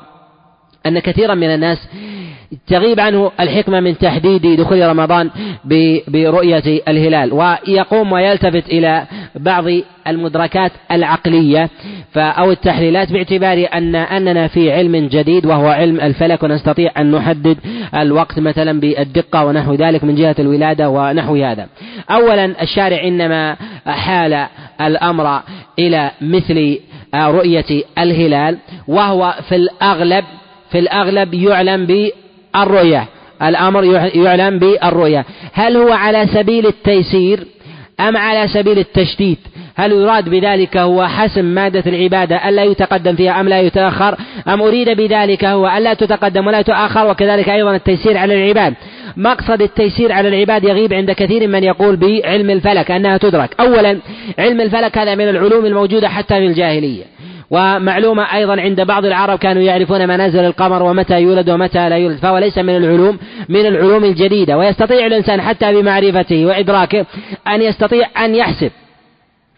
أن 0.86 1.00
كثيرا 1.00 1.34
من 1.34 1.48
الناس 1.48 1.88
تغيب 2.68 3.00
عنه 3.00 3.32
الحكمة 3.40 3.80
من 3.80 3.98
تحديد 3.98 4.60
دخول 4.62 4.90
رمضان 4.90 5.30
برؤية 6.08 6.82
الهلال 6.88 7.34
ويقوم 7.34 8.12
ويلتفت 8.12 8.70
إلى 8.70 9.06
بعض 9.36 9.66
المدركات 10.08 10.72
العقلية 10.92 11.70
أو 12.18 12.52
التحليلات 12.52 13.12
باعتبار 13.12 13.68
أن 13.74 13.96
أننا 13.96 14.48
في 14.48 14.72
علم 14.72 14.96
جديد 14.96 15.46
وهو 15.46 15.68
علم 15.68 16.02
الفلك 16.02 16.44
ونستطيع 16.44 16.92
أن 16.98 17.12
نحدد 17.12 17.58
الوقت 17.96 18.40
مثلا 18.40 18.80
بالدقة 18.80 19.46
ونحو 19.46 19.74
ذلك 19.74 20.04
من 20.04 20.16
جهة 20.16 20.36
الولادة 20.40 20.90
ونحو 20.90 21.36
هذا. 21.36 21.68
أولا 22.12 22.62
الشارع 22.62 23.04
إنما 23.04 23.56
حال 23.88 24.46
الأمر 24.82 25.42
إلى 25.80 26.12
مثل 26.22 26.80
رؤية 27.16 27.84
الهلال 27.98 28.58
وهو 28.88 29.36
في 29.50 29.56
الأغلب 29.56 30.24
في 30.76 30.80
الأغلب 30.80 31.34
يعلم 31.34 31.86
بالرؤية. 31.86 33.06
الأمر 33.42 33.84
يعلم 34.16 34.60
بالرؤية. 34.60 35.26
هل 35.54 35.78
هو 35.78 35.92
على 35.92 36.28
سبيل 36.28 36.68
التيسير 36.68 37.40
أم 38.00 38.18
على 38.18 38.48
سبيل 38.48 38.80
التشديد؟ 38.80 39.38
هل 39.76 39.92
يراد 39.92 40.30
بذلك 40.30 40.78
هو 40.78 41.08
حسم 41.08 41.46
مادة 41.46 41.84
العبادة 41.88 42.50
ألا 42.50 42.64
يتقدم 42.64 43.16
فيها 43.16 43.40
أم 43.40 43.50
لا 43.50 43.62
يتأخر؟ 43.62 44.18
أم 44.48 44.62
أريد 44.62 44.90
بذلك 44.90 45.46
هو 45.46 45.68
ألا 45.78 45.94
تتقدم 45.94 46.48
ولا 46.48 46.62
تؤخر؟ 46.62 47.10
وكذلك 47.10 47.50
أيضا 47.50 47.76
التيسير 47.76 48.18
على 48.18 48.34
العباد. 48.34 48.74
مقصد 49.18 49.62
التيسير 49.62 50.12
على 50.12 50.28
العباد 50.28 50.64
يغيب 50.64 50.94
عند 50.94 51.12
كثير 51.12 51.48
من 51.48 51.64
يقول 51.64 51.96
بعلم 51.96 52.50
الفلك 52.50 52.92
أنها 52.92 53.18
تدرك. 53.18 53.50
أولا 53.60 53.98
علم 54.40 54.62
الفلك 54.62 54.98
هذا 54.98 55.16
من 55.16 55.30
العلوم 55.30 55.66
الموجودة 55.66 56.10
حتى 56.10 56.36
في 56.36 56.46
الجاهلية. 56.46 57.04
ومعلومة 57.52 58.36
أيضا 58.36 58.62
عند 58.62 58.82
بعض 58.82 59.06
العرب 59.06 59.40
كانوا 59.40 59.62
يعرفون 59.62 60.08
منازل 60.08 60.40
القمر 60.40 60.84
ومتى 60.84 61.22
يولد 61.22 61.50
ومتى 61.50 61.90
لا 61.90 61.96
يولد 61.96 62.18
فهو 62.18 62.38
ليس 62.38 62.58
من 62.58 62.78
العلوم 62.78 63.18
من 63.50 63.66
العلوم 63.66 64.04
الجديدة. 64.04 64.58
ويستطيع 64.58 65.06
الإنسان 65.06 65.42
حتى 65.42 65.74
بمعرفته 65.74 66.46
وإدراكه 66.46 67.06
أن 67.48 67.62
يستطيع 67.62 68.26
أن 68.26 68.36
يحسب 68.36 68.72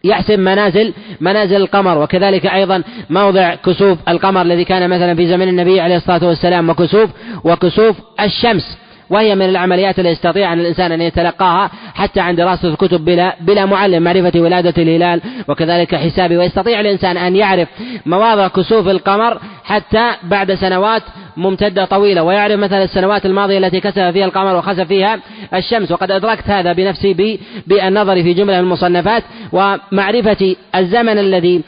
يحسب 0.03 0.39
منازل 0.39 0.93
منازل 1.21 1.55
القمر. 1.55 1.97
وكذلك 1.97 2.45
أيضا 2.45 2.83
موضع 3.09 3.55
كسوف 3.55 3.97
القمر 4.09 4.41
الذي 4.41 4.63
كان 4.63 4.89
مثلا 4.89 5.15
في 5.15 5.27
زمن 5.27 5.47
النبي 5.47 5.81
عليه 5.81 5.97
الصلاة 5.97 6.25
والسلام 6.25 6.69
وكسوف 6.69 7.09
وكسوف 7.43 7.95
الشمس. 8.21 8.86
وهي 9.09 9.35
من 9.35 9.49
العمليات 9.49 9.99
التي 9.99 10.09
يستطيع 10.09 10.53
أن 10.53 10.59
الإنسان 10.59 10.91
أن 10.91 11.01
يتلقاها 11.01 11.71
حتى 11.93 12.19
عند 12.19 12.37
دراسة 12.37 12.67
الكتب 12.67 13.05
بلا 13.05 13.35
بلا 13.41 13.65
معلم 13.65 14.03
معرفة 14.03 14.39
ولادة 14.39 14.83
الهلال 14.83 15.21
وكذلك 15.47 15.95
حسابه 15.95 16.37
ويستطيع 16.37 16.79
الإنسان 16.79 17.17
أن 17.17 17.35
يعرف 17.35 17.67
مواضع 18.05 18.47
كسوف 18.47 18.87
القمر 18.87 19.39
حتى 19.63 20.11
بعد 20.23 20.53
سنوات 20.53 21.03
ممتدة 21.37 21.85
طويلة. 21.85 22.23
ويعرف 22.23 22.59
مثلا 22.59 22.83
السنوات 22.83 23.25
الماضية 23.25 23.57
التي 23.57 23.79
كسف 23.79 23.99
فيها 23.99 24.25
القمر 24.25 24.55
وخسف 24.55 24.87
فيها 24.87 25.19
الشمس. 25.53 25.91
وقد 25.91 26.11
أدركت 26.11 26.49
هذا 26.49 26.73
بنفسي 26.73 27.39
بالنظر 27.67 28.23
في 28.23 28.33
جملة 28.33 28.53
من 28.53 28.59
المصنفات 28.59 29.23
ومعرفة 29.51 30.55
الزمن 30.75 31.17
الذي 31.17 31.61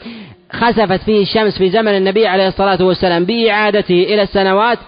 خسفت 0.52 1.00
فيه 1.02 1.22
الشمس 1.22 1.58
في 1.58 1.70
زمن 1.70 1.96
النبي 1.96 2.26
عليه 2.26 2.48
الصلاة 2.48 2.82
والسلام 2.82 3.24
بإعادته 3.24 4.02
إلى 4.08 4.22
السنوات 4.22 4.78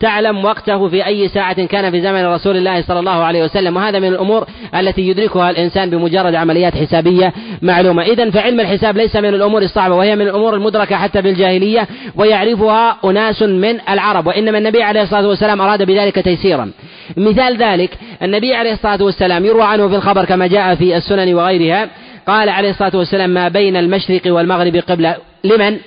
تعلم 0.00 0.44
وقته 0.44 0.88
في 0.88 1.06
أي 1.06 1.28
ساعة 1.28 1.66
كان 1.66 1.90
في 1.90 2.00
زمن 2.00 2.26
رسول 2.26 2.56
الله 2.56 2.82
صلى 2.82 2.98
الله 2.98 3.24
عليه 3.24 3.44
وسلم. 3.44 3.76
وهذا 3.76 3.98
من 3.98 4.08
الأمور 4.08 4.46
التي 4.74 5.08
يدركها 5.08 5.50
الإنسان 5.50 5.90
بمجرد 5.90 6.34
عمليات 6.34 6.76
حسابية 6.76 7.32
معلومة. 7.62 8.02
إذا 8.02 8.30
فعلم 8.30 8.60
الحساب 8.60 8.96
ليس 8.96 9.16
من 9.16 9.34
الأمور 9.34 9.62
الصعبة 9.62 9.94
وهي 9.94 10.16
من 10.16 10.22
الأمور 10.22 10.54
المدركة 10.54 10.96
حتى 10.96 11.22
بالجاهلية 11.22 11.88
ويعرفها 12.16 12.96
أناس 13.04 13.42
من 13.42 13.80
العرب. 13.88 14.26
وإنما 14.26 14.58
النبي 14.58 14.82
عليه 14.82 15.02
الصلاة 15.02 15.28
والسلام 15.28 15.60
أراد 15.60 15.82
بذلك 15.82 16.14
تيسيرا. 16.14 16.70
مثال 17.16 17.56
ذلك 17.56 17.90
النبي 18.22 18.54
عليه 18.54 18.72
الصلاة 18.72 19.02
والسلام 19.02 19.44
يروى 19.44 19.62
عنه 19.62 19.88
في 19.88 19.96
الخبر 19.96 20.24
كما 20.24 20.46
جاء 20.46 20.74
في 20.74 20.96
السنن 20.96 21.34
وغيرها 21.34 21.88
قال 22.26 22.48
عليه 22.48 22.70
الصلاة 22.70 22.96
والسلام 22.96 23.30
ما 23.30 23.48
بين 23.48 23.76
المشرق 23.76 24.22
والمغرب 24.26 24.76
قبلة. 24.76 25.16
لمن؟ 25.44 25.78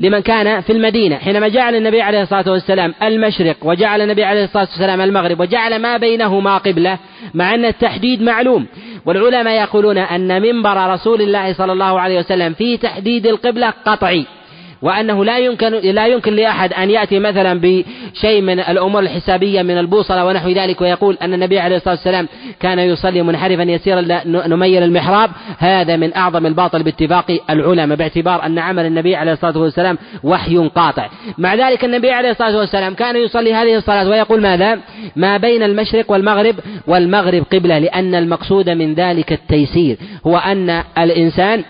لمن 0.00 0.20
كان 0.20 0.60
في 0.60 0.72
المدينة 0.72 1.16
حينما 1.16 1.48
جعل 1.48 1.74
النبي 1.74 2.02
عليه 2.02 2.22
الصلاة 2.22 2.50
والسلام 2.50 2.94
المشرق 3.02 3.56
وجعل 3.62 4.00
النبي 4.00 4.24
عليه 4.24 4.44
الصلاة 4.44 4.68
والسلام 4.70 5.00
المغرب 5.00 5.40
وجعل 5.40 5.78
ما 5.78 5.96
بينهما 5.96 6.58
قبلة 6.58 6.98
مع 7.34 7.54
أن 7.54 7.64
التحديد 7.64 8.22
معلوم. 8.22 8.66
والعلماء 9.06 9.62
يقولون 9.62 9.98
أن 9.98 10.42
منبر 10.42 10.92
رسول 10.92 11.22
الله 11.22 11.52
صلى 11.52 11.72
الله 11.72 12.00
عليه 12.00 12.18
وسلم 12.18 12.54
في 12.54 12.76
تحديد 12.76 13.26
القبلة 13.26 13.72
قطعي. 13.86 14.26
وأنه 14.82 15.24
لا 15.24 15.38
يمكن 15.38 15.72
لا 15.72 16.06
يمكن 16.06 16.34
لأحد 16.36 16.72
أن 16.72 16.90
يأتي 16.90 17.18
مثلا 17.18 17.60
بشيء 17.60 18.40
من 18.40 18.60
الأمور 18.60 19.02
الحسابية 19.02 19.62
من 19.62 19.78
البوصلة 19.78 20.24
ونحو 20.24 20.48
ذلك 20.48 20.80
ويقول 20.80 21.18
أن 21.22 21.34
النبي 21.34 21.58
عليه 21.58 21.76
الصلاة 21.76 21.94
والسلام 21.94 22.28
كان 22.60 22.78
يصلي 22.78 23.22
منحرفا 23.22 23.62
يسيرا 23.62 24.00
نميل 24.24 24.82
المحراب. 24.82 25.30
هذا 25.58 25.96
من 25.96 26.16
أعظم 26.16 26.46
الباطل 26.46 26.82
باتفاق 26.82 27.38
العلماء 27.50 27.98
باعتبار 27.98 28.46
أن 28.46 28.58
عمل 28.58 28.86
النبي 28.86 29.16
عليه 29.16 29.32
الصلاة 29.32 29.58
والسلام 29.58 29.98
وحي 30.24 30.56
قاطع. 30.56 31.08
مع 31.38 31.54
ذلك 31.54 31.84
النبي 31.84 32.10
عليه 32.10 32.30
الصلاة 32.30 32.58
والسلام 32.58 32.94
كان 32.94 33.16
يصلي 33.16 33.54
هذه 33.54 33.76
الصلاة 33.76 34.08
ويقول 34.08 34.40
ماذا؟ 34.40 34.78
ما 35.16 35.36
بين 35.36 35.62
المشرق 35.62 36.10
والمغرب 36.10 36.54
والمغرب 36.86 37.44
قبلة 37.52 37.78
لأن 37.78 38.14
المقصود 38.14 38.70
من 38.70 38.94
ذلك 38.94 39.32
التيسير 39.32 39.96
هو 40.26 40.36
أن 40.36 40.82
الإنسان 40.98 41.64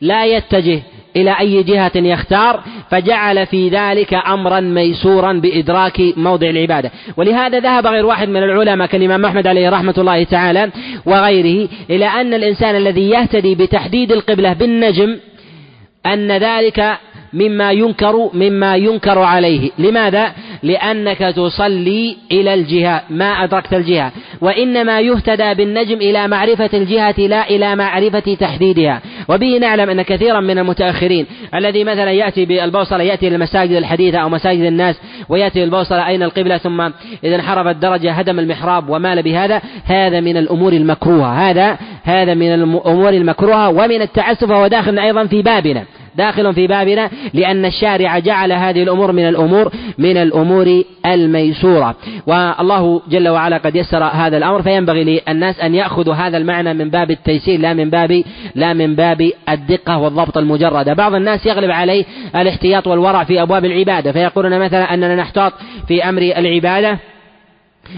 لا 0.00 0.24
يتجه 0.24 0.82
إلى 1.16 1.40
أي 1.40 1.62
جهة 1.62 1.92
يختار 1.94 2.62
فجعل 2.90 3.46
في 3.46 3.68
ذلك 3.68 4.14
أمرا 4.14 4.60
ميسورا 4.60 5.32
بإدراك 5.32 6.00
موضع 6.16 6.50
العبادة. 6.50 6.90
ولهذا 7.16 7.58
ذهب 7.58 7.86
غير 7.86 8.06
واحد 8.06 8.28
من 8.28 8.42
العلماء 8.42 8.86
كالإمام 8.86 9.24
أحمد 9.24 9.46
عليه 9.46 9.68
رحمة 9.68 9.94
الله 9.98 10.24
تعالى 10.24 10.70
وغيره 11.06 11.68
إلى 11.90 12.06
أن 12.06 12.34
الإنسان 12.34 12.76
الذي 12.76 13.10
يهتدي 13.10 13.54
بتحديد 13.54 14.12
القبلة 14.12 14.52
بالنجم 14.52 15.18
أن 16.06 16.32
ذلك 16.32 16.98
مما 17.32 17.72
ينكر 17.72 18.30
مما 18.34 18.76
ينكر 18.76 19.18
عليه. 19.18 19.70
لماذا؟ 19.78 20.32
لأنك 20.62 21.18
تصلي 21.18 22.16
إلى 22.32 22.54
الجهة 22.54 23.02
ما 23.10 23.44
أدركت 23.44 23.74
الجهة. 23.74 24.12
وإنما 24.40 25.00
يهتدى 25.00 25.54
بالنجم 25.54 25.96
إلى 25.96 26.28
معرفة 26.28 26.70
الجهة 26.74 27.14
لا 27.18 27.50
إلى 27.50 27.76
معرفة 27.76 28.34
تحديدها. 28.40 29.02
وبه 29.28 29.58
نعلم 29.58 29.90
أن 29.90 30.02
كثيرا 30.02 30.40
من 30.40 30.58
المتأخرين 30.58 31.26
الذي 31.54 31.84
مثلا 31.84 32.10
يأتي 32.10 32.44
بالبوصلة 32.44 33.02
يأتي 33.02 33.30
للمساجد 33.30 33.72
الحديثة 33.72 34.18
أو 34.18 34.28
مساجد 34.28 34.60
الناس 34.60 35.00
ويأتي 35.28 35.60
بالبوصلة 35.60 36.06
أين 36.06 36.22
القبلة 36.22 36.58
ثم 36.58 36.80
إذا 37.24 37.36
انحرف 37.36 37.66
الدرجة 37.66 38.12
هدم 38.12 38.38
المحراب 38.38 38.88
ومال 38.88 39.22
بهذا 39.22 39.62
هذا 39.84 40.20
من 40.20 40.36
الأمور 40.36 40.72
المكروهة. 40.72 41.50
هذا 41.50 41.78
هذا 42.04 42.34
من 42.34 42.54
الأمور 42.54 43.10
المكروهة 43.10 43.68
ومن 43.68 44.02
التعسف 44.02 44.50
وهو 44.50 44.66
داخل 44.66 44.98
أيضا 44.98 45.26
في 45.26 45.42
بابنا. 45.42 45.84
داخل 46.16 46.54
في 46.54 46.66
بابنا 46.66 47.10
لأن 47.34 47.64
الشارع 47.64 48.18
جعل 48.18 48.52
هذه 48.52 48.82
الأمور 48.82 49.12
من 49.12 49.28
الأمور 49.28 49.72
من 49.98 50.16
الأمور 50.16 50.82
الميسورة. 51.06 51.94
والله 52.26 53.02
جل 53.10 53.28
وعلا 53.28 53.56
قد 53.56 53.76
يسر 53.76 54.04
هذا 54.04 54.36
الأمر 54.36 54.62
فينبغي 54.62 55.04
للناس 55.04 55.60
أن 55.60 55.74
يأخذوا 55.74 56.14
هذا 56.14 56.36
المعنى 56.36 56.74
من 56.74 56.90
باب 56.90 57.10
التيسير 57.10 57.60
لا 57.60 57.74
من 57.74 57.90
باب 57.90 58.24
لا 58.54 58.72
من 58.72 58.94
باب 58.94 59.30
الدقة 59.48 59.98
والضبط 59.98 60.38
المجرد. 60.38 60.88
بعض 60.88 61.14
الناس 61.14 61.46
يغلب 61.46 61.70
عليه 61.70 62.04
الاحتياط 62.36 62.86
والورع 62.86 63.24
في 63.24 63.42
أبواب 63.42 63.64
العبادة 63.64 64.12
فيقولون 64.12 64.58
مثلا 64.58 64.94
أننا 64.94 65.16
نحتاط 65.16 65.52
في 65.88 66.08
أمر 66.08 66.22
العبادة 66.22 66.98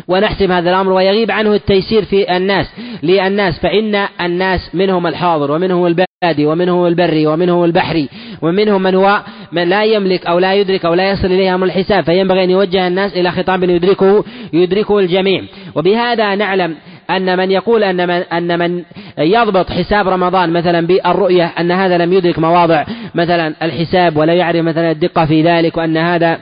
ونحسم 0.09 0.53
هذا 0.53 0.71
الأمر 0.71 0.93
ويغيب 0.93 1.31
عنه 1.31 1.55
التيسير 1.55 2.05
في 2.05 2.37
الناس. 2.37 2.67
للناس 3.03 3.59
فإن 3.59 4.07
الناس 4.21 4.75
منهم 4.75 5.07
الحاضر 5.07 5.51
ومنهم 5.51 5.87
البادي 5.87 6.14
ومنهم 6.47 6.87
البري 6.87 7.27
ومنهم 7.27 7.65
البحري 7.65 8.09
ومنهم 8.43 8.83
من 8.83 8.95
هو 8.95 9.23
من 9.53 9.69
لا 9.69 9.85
يملك 9.85 10.27
أو 10.27 10.39
لا 10.39 10.55
يدرك 10.55 10.85
أو 10.85 10.95
لا 10.95 11.11
يصل 11.11 11.27
إليه 11.27 11.55
أمر 11.55 11.67
الحساب 11.67 12.05
فينبغي 12.05 12.45
أن 12.45 12.51
يوجه 12.51 12.87
الناس 12.87 13.17
إلى 13.17 13.31
خطاب 13.31 13.65
يدركه 13.65 14.25
يدركه 14.53 14.99
الجميع. 14.99 15.43
وبهذا 15.75 16.35
نعلم 16.35 16.75
أن 17.11 17.39
من 17.39 17.51
يقول 17.51 17.85
أن 17.85 18.09
من 18.09 18.23
أن 18.33 18.59
من 18.59 18.83
يضبط 19.19 19.71
حساب 19.71 20.09
رمضان 20.09 20.53
مثلا 20.53 20.87
بالرؤية 20.87 21.45
أن 21.45 21.71
هذا 21.71 21.99
لم 21.99 22.13
يدرك 22.13 22.39
مواضع 22.39 22.85
مثلا 23.15 23.55
الحساب 23.63 24.17
ولا 24.17 24.35
يعرف 24.35 24.65
مثلا 24.65 24.91
الدقة 24.91 25.25
في 25.25 25.43
ذلك 25.43 25.77
وأن 25.77 25.97
هذا 25.97 26.39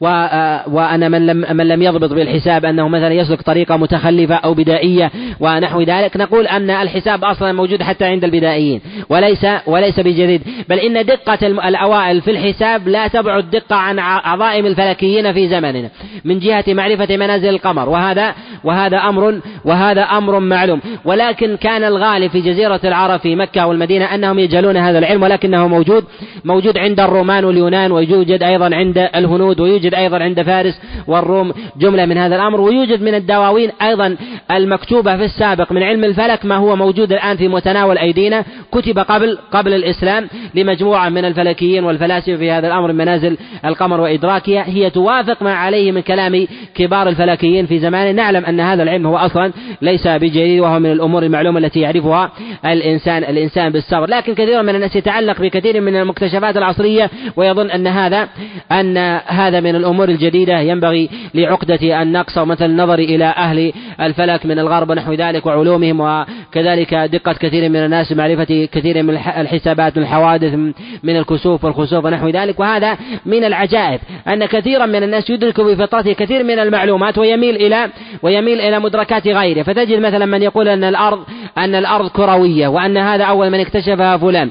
وأن 0.00 1.10
من 1.10 1.26
لم 1.26 1.56
من 1.56 1.68
لم 1.68 1.82
يضبط 1.82 2.12
بالحساب 2.12 2.64
أنه 2.64 2.88
مثلا 2.88 3.12
يسلك 3.12 3.42
طريقة 3.42 3.76
متخلفة 3.76 4.34
أو 4.34 4.54
بدائية 4.54 5.10
ونحو 5.40 5.80
ذلك 5.80 6.16
نقول 6.16 6.46
أن 6.46 6.70
الحساب 6.70 7.24
أصلا 7.24 7.52
موجود 7.52 7.82
حتى 7.82 8.04
عند 8.04 8.24
البدائيين 8.24 8.80
وليس 9.08 9.46
وليس 9.66 10.00
بجديد. 10.00 10.42
بل 10.68 10.78
إن 10.78 11.04
دقة 11.06 11.46
الأوائل 11.46 12.20
في 12.20 12.30
الحساب 12.30 12.88
لا 12.88 13.08
تبعد 13.08 13.50
دقة 13.50 13.76
عن 13.76 13.98
عظائم 13.98 14.66
الفلكيين 14.66 15.32
في 15.32 15.48
زمننا 15.48 15.90
من 16.24 16.38
جهة 16.38 16.64
معرفة 16.68 17.16
منازل 17.16 17.48
القمر. 17.48 17.88
وهذا 17.88 18.34
وهذا 18.64 18.96
أمر 18.96 19.40
وهذا 19.64 20.02
أمر 20.02 20.38
معلوم. 20.40 20.80
ولكن 21.04 21.56
كان 21.56 21.84
الغالب 21.84 22.30
في 22.30 22.40
جزيرة 22.40 22.80
العرب 22.84 23.20
في 23.20 23.36
مكة 23.36 23.66
والمدينة 23.66 24.04
أنهم 24.14 24.38
يجهلون 24.38 24.76
هذا 24.76 24.98
العلم 24.98 25.22
ولكنه 25.22 25.68
موجود 25.68 26.04
موجود 26.44 26.78
عند 26.78 27.00
الرومان 27.00 27.44
واليونان 27.44 27.92
ويوجد 27.92 28.42
أيضا 28.42 28.74
عند 28.74 28.98
الهنود 29.14 29.60
ويوجد 29.62 29.94
أيضا 29.94 30.18
عند 30.18 30.42
فارس 30.42 30.80
والروم 31.06 31.52
جملة 31.76 32.06
من 32.06 32.18
هذا 32.18 32.36
الأمر 32.36 32.60
ويوجد 32.60 33.02
من 33.02 33.14
الدواوين 33.14 33.70
أيضا 33.82 34.16
المكتوبة 34.50 35.16
في 35.16 35.24
السابق 35.24 35.72
من 35.72 35.82
علم 35.82 36.04
الفلك 36.04 36.44
ما 36.44 36.56
هو 36.56 36.76
موجود 36.76 37.12
الآن 37.12 37.36
في 37.36 37.48
متناول 37.48 37.98
أيدينا 37.98 38.44
كتب 38.72 38.98
قبل 38.98 39.38
قبل 39.52 39.74
الإسلام 39.74 40.28
لمجموعة 40.54 41.08
من 41.08 41.24
الفلكيين 41.24 41.84
والفلاسفة 41.84 42.36
في 42.36 42.50
هذا 42.50 42.66
الأمر 42.66 42.92
منازل 42.92 43.36
القمر 43.64 44.00
وإدراكها 44.00 44.64
هي 44.68 44.90
توافق 44.90 45.42
ما 45.42 45.54
عليه 45.54 45.92
من 45.92 46.00
كلام 46.00 46.46
كبار 46.74 47.08
الفلكيين 47.08 47.66
في 47.66 47.78
زمانه 47.78 48.10
نعلم 48.10 48.44
أن 48.44 48.60
هذا 48.60 48.82
العلم 48.82 49.06
هو 49.06 49.16
أصلا 49.16 49.52
ليس 49.82 50.08
بجديد 50.08 50.60
وهو 50.60 50.78
من 50.78 50.92
الأمور 50.92 51.22
المعلومة 51.22 51.58
التي 51.58 51.80
يعرفها 51.80 52.32
الإنسان 52.66 53.24
الإنسان 53.24 53.72
بالصبر. 53.72 54.10
لكن 54.10 54.34
كثير 54.34 54.62
من 54.62 54.74
الناس 54.74 54.96
يتعلق 54.96 55.40
بكثير 55.40 55.80
من 55.80 55.96
المكتشفات 55.96 56.56
العصرية 56.56 57.10
ويظن 57.36 57.70
أن 57.70 57.86
هذا 57.86 58.28
أن 58.72 58.96
هذا 59.26 59.51
من 59.60 59.76
الأمور 59.76 60.08
الجديدة 60.08 60.60
ينبغي 60.60 61.08
لعقدة 61.34 62.02
النقص 62.02 62.38
مثل 62.38 62.64
النظر 62.64 62.98
إلى 62.98 63.24
أهل 63.24 63.72
الفلك 64.00 64.46
من 64.46 64.58
الغرب 64.58 64.90
ونحو 64.90 65.12
ذلك 65.12 65.46
وعلومهم 65.46 66.00
وكذلك 66.00 66.94
دقة 66.94 67.32
كثير 67.32 67.68
من 67.68 67.76
الناس 67.76 68.12
معرفة 68.12 68.68
كثير 68.72 69.02
من 69.02 69.14
الحسابات 69.14 69.96
من 69.96 70.02
الحوادث 70.02 70.54
من 71.02 71.16
الكسوف 71.16 71.64
والخسوف 71.64 72.04
ونحو 72.04 72.28
ذلك. 72.28 72.60
وهذا 72.60 72.98
من 73.26 73.44
العجائب 73.44 74.00
أن 74.28 74.46
كثيرا 74.46 74.86
من 74.86 75.02
الناس 75.02 75.30
يدرك 75.30 75.60
بفطرته 75.60 76.12
كثير 76.12 76.44
من 76.44 76.58
المعلومات 76.58 77.18
ويميل 77.18 77.56
إلى 77.56 77.88
ويميل 78.22 78.60
إلى 78.60 78.80
مدركات 78.80 79.28
غيره. 79.28 79.62
فتجد 79.62 79.98
مثلا 79.98 80.26
من 80.26 80.42
يقول 80.42 80.68
أن 80.68 80.84
الأرض 80.84 81.18
أن 81.58 81.74
الأرض 81.74 82.10
كروية 82.10 82.68
وأن 82.68 82.96
هذا 82.96 83.24
أول 83.24 83.50
من 83.50 83.60
اكتشفها 83.60 84.16
فلان. 84.16 84.50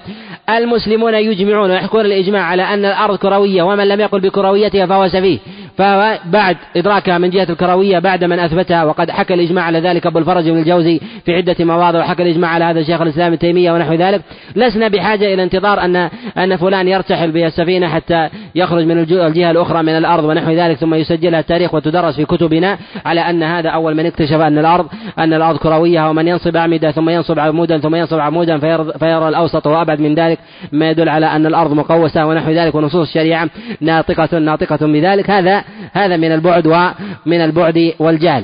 المسلمون 0.58 1.14
يجمعون 1.14 1.72
ويحكون 1.72 2.06
الإجماع 2.06 2.42
على 2.42 2.64
أن 2.64 2.86
الأرض 2.86 3.18
كروية 3.18 3.64
ومن 3.64 3.88
لم 3.88 4.00
يقل 4.00 4.20
بكرويتها 4.20 4.86
فهو 4.86 5.08
سفيه. 5.08 5.40
فبعد 5.78 6.58
إدراكها 6.76 7.18
من 7.18 7.30
جهة 7.30 7.48
الكروية 7.50 8.00
بعد 8.00 8.24
من 8.24 8.40
أثبتها 8.40 8.84
وقد 8.84 9.12
حكى 9.12 9.34
الإجماع 9.34 9.64
على 9.64 9.80
ذلك 9.80 10.06
أبو 10.06 10.20
الفرج 10.20 10.50
بن 10.50 10.58
الجوزي 10.58 11.00
في 11.26 11.36
عدة 11.36 11.56
مواضع 11.60 12.00
وحكى 12.00 12.24
الإجماع 12.24 12.50
على 12.50 12.66
هذا 12.66 12.84
شيخ 12.84 13.02
الإسلام 13.02 13.28
ابن 13.28 13.40
تيمية 13.40 13.72
ونحو 13.72 13.94
ذلك. 13.94 14.22
لسنا 14.56 14.88
بحاجة 14.88 15.34
إلى 15.34 15.44
انتظار 15.44 15.86
أن 15.86 16.10
أن 16.38 16.58
فلان 16.58 16.88
يرتحل 16.88 17.32
بالسفينة 17.32 17.88
حتى 17.88 18.30
يخرج 18.56 18.86
من 18.86 19.00
الجهة 19.00 19.52
الأخرى 19.52 19.84
من 19.84 19.98
الأرض 19.98 20.24
ونحو 20.24 20.52
ذلك 20.52 20.78
ثم 20.78 20.94
يسجلها 20.94 21.40
التاريخ 21.40 21.74
وتدرس 21.74 22.16
في 22.16 22.26
كتبنا 22.26 22.78
على 23.06 23.22
أن 23.22 23.44
هذا 23.44 23.70
أول 23.70 23.96
من 23.96 24.06
اكتشف 24.06 24.40
أن 24.42 24.58
الأرض 24.58 24.88
أن 25.20 25.34
الأرض 25.34 25.58
كروية 25.58 26.10
ومن 26.10 26.28
ينصب 26.28 26.56
أعمدة 26.56 26.92
ثم 26.92 27.10
ينصب 27.10 27.40
عمودا 27.40 27.78
ثم 27.78 27.96
ينصب 27.96 28.20
عمودا 28.20 28.58
فيرى 29.00 29.30
الأوسط 29.30 29.68
وأبعد 29.68 30.00
من 30.02 30.16
ذلك. 30.16 30.40
ما 30.72 30.90
يدل 30.90 31.10
على 31.10 31.26
أن 31.26 31.46
الأرض 31.46 31.74
مقوسة 31.74 32.26
ونحو 32.26 32.52
ذلك 32.52 32.76
ونصوص 32.76 33.08
الشريعة 33.08 33.50
ناطقة 33.82 34.40
ناطقة 34.40 34.88
بذلك. 34.88 35.30
هذا 35.30 35.64
هذا 35.94 36.18
من 36.18 36.32
البعد 36.32 36.68
ومن 36.68 37.42
البعد 37.42 37.94
والجهل. 38.00 38.44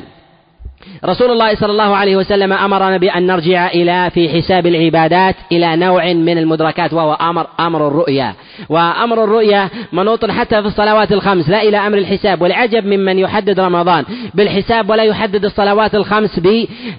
رسول 1.06 1.32
الله 1.32 1.56
صلى 1.56 1.72
الله 1.72 1.96
عليه 1.96 2.16
وسلم 2.16 2.54
أمرنا 2.54 2.98
بأن 2.98 3.28
نرجع 3.28 3.68
إلى 3.68 4.12
في 4.14 4.30
حساب 4.30 4.68
العبادات 4.68 5.36
إلى 5.52 5.76
نوع 5.76 6.14
من 6.14 6.38
المدركات 6.38 6.94
وهو 6.94 7.14
أمر 7.14 7.48
أمر 7.60 7.88
الرؤيا. 7.88 8.34
وأمر 8.70 9.24
الرؤيا 9.24 9.70
منوط 9.94 10.32
حتى 10.32 10.62
في 10.62 10.68
الصلوات 10.68 11.12
الخمس 11.12 11.50
لا 11.50 11.62
إلى 11.62 11.78
أمر 11.78 11.98
الحساب. 11.98 12.42
والعجب 12.42 12.86
ممن 12.86 13.20
يحدد 13.20 13.60
رمضان 13.60 14.06
بالحساب 14.34 14.90
ولا 14.90 15.04
يحدد 15.04 15.46
الصلوات 15.46 15.96
الخمس 15.96 16.40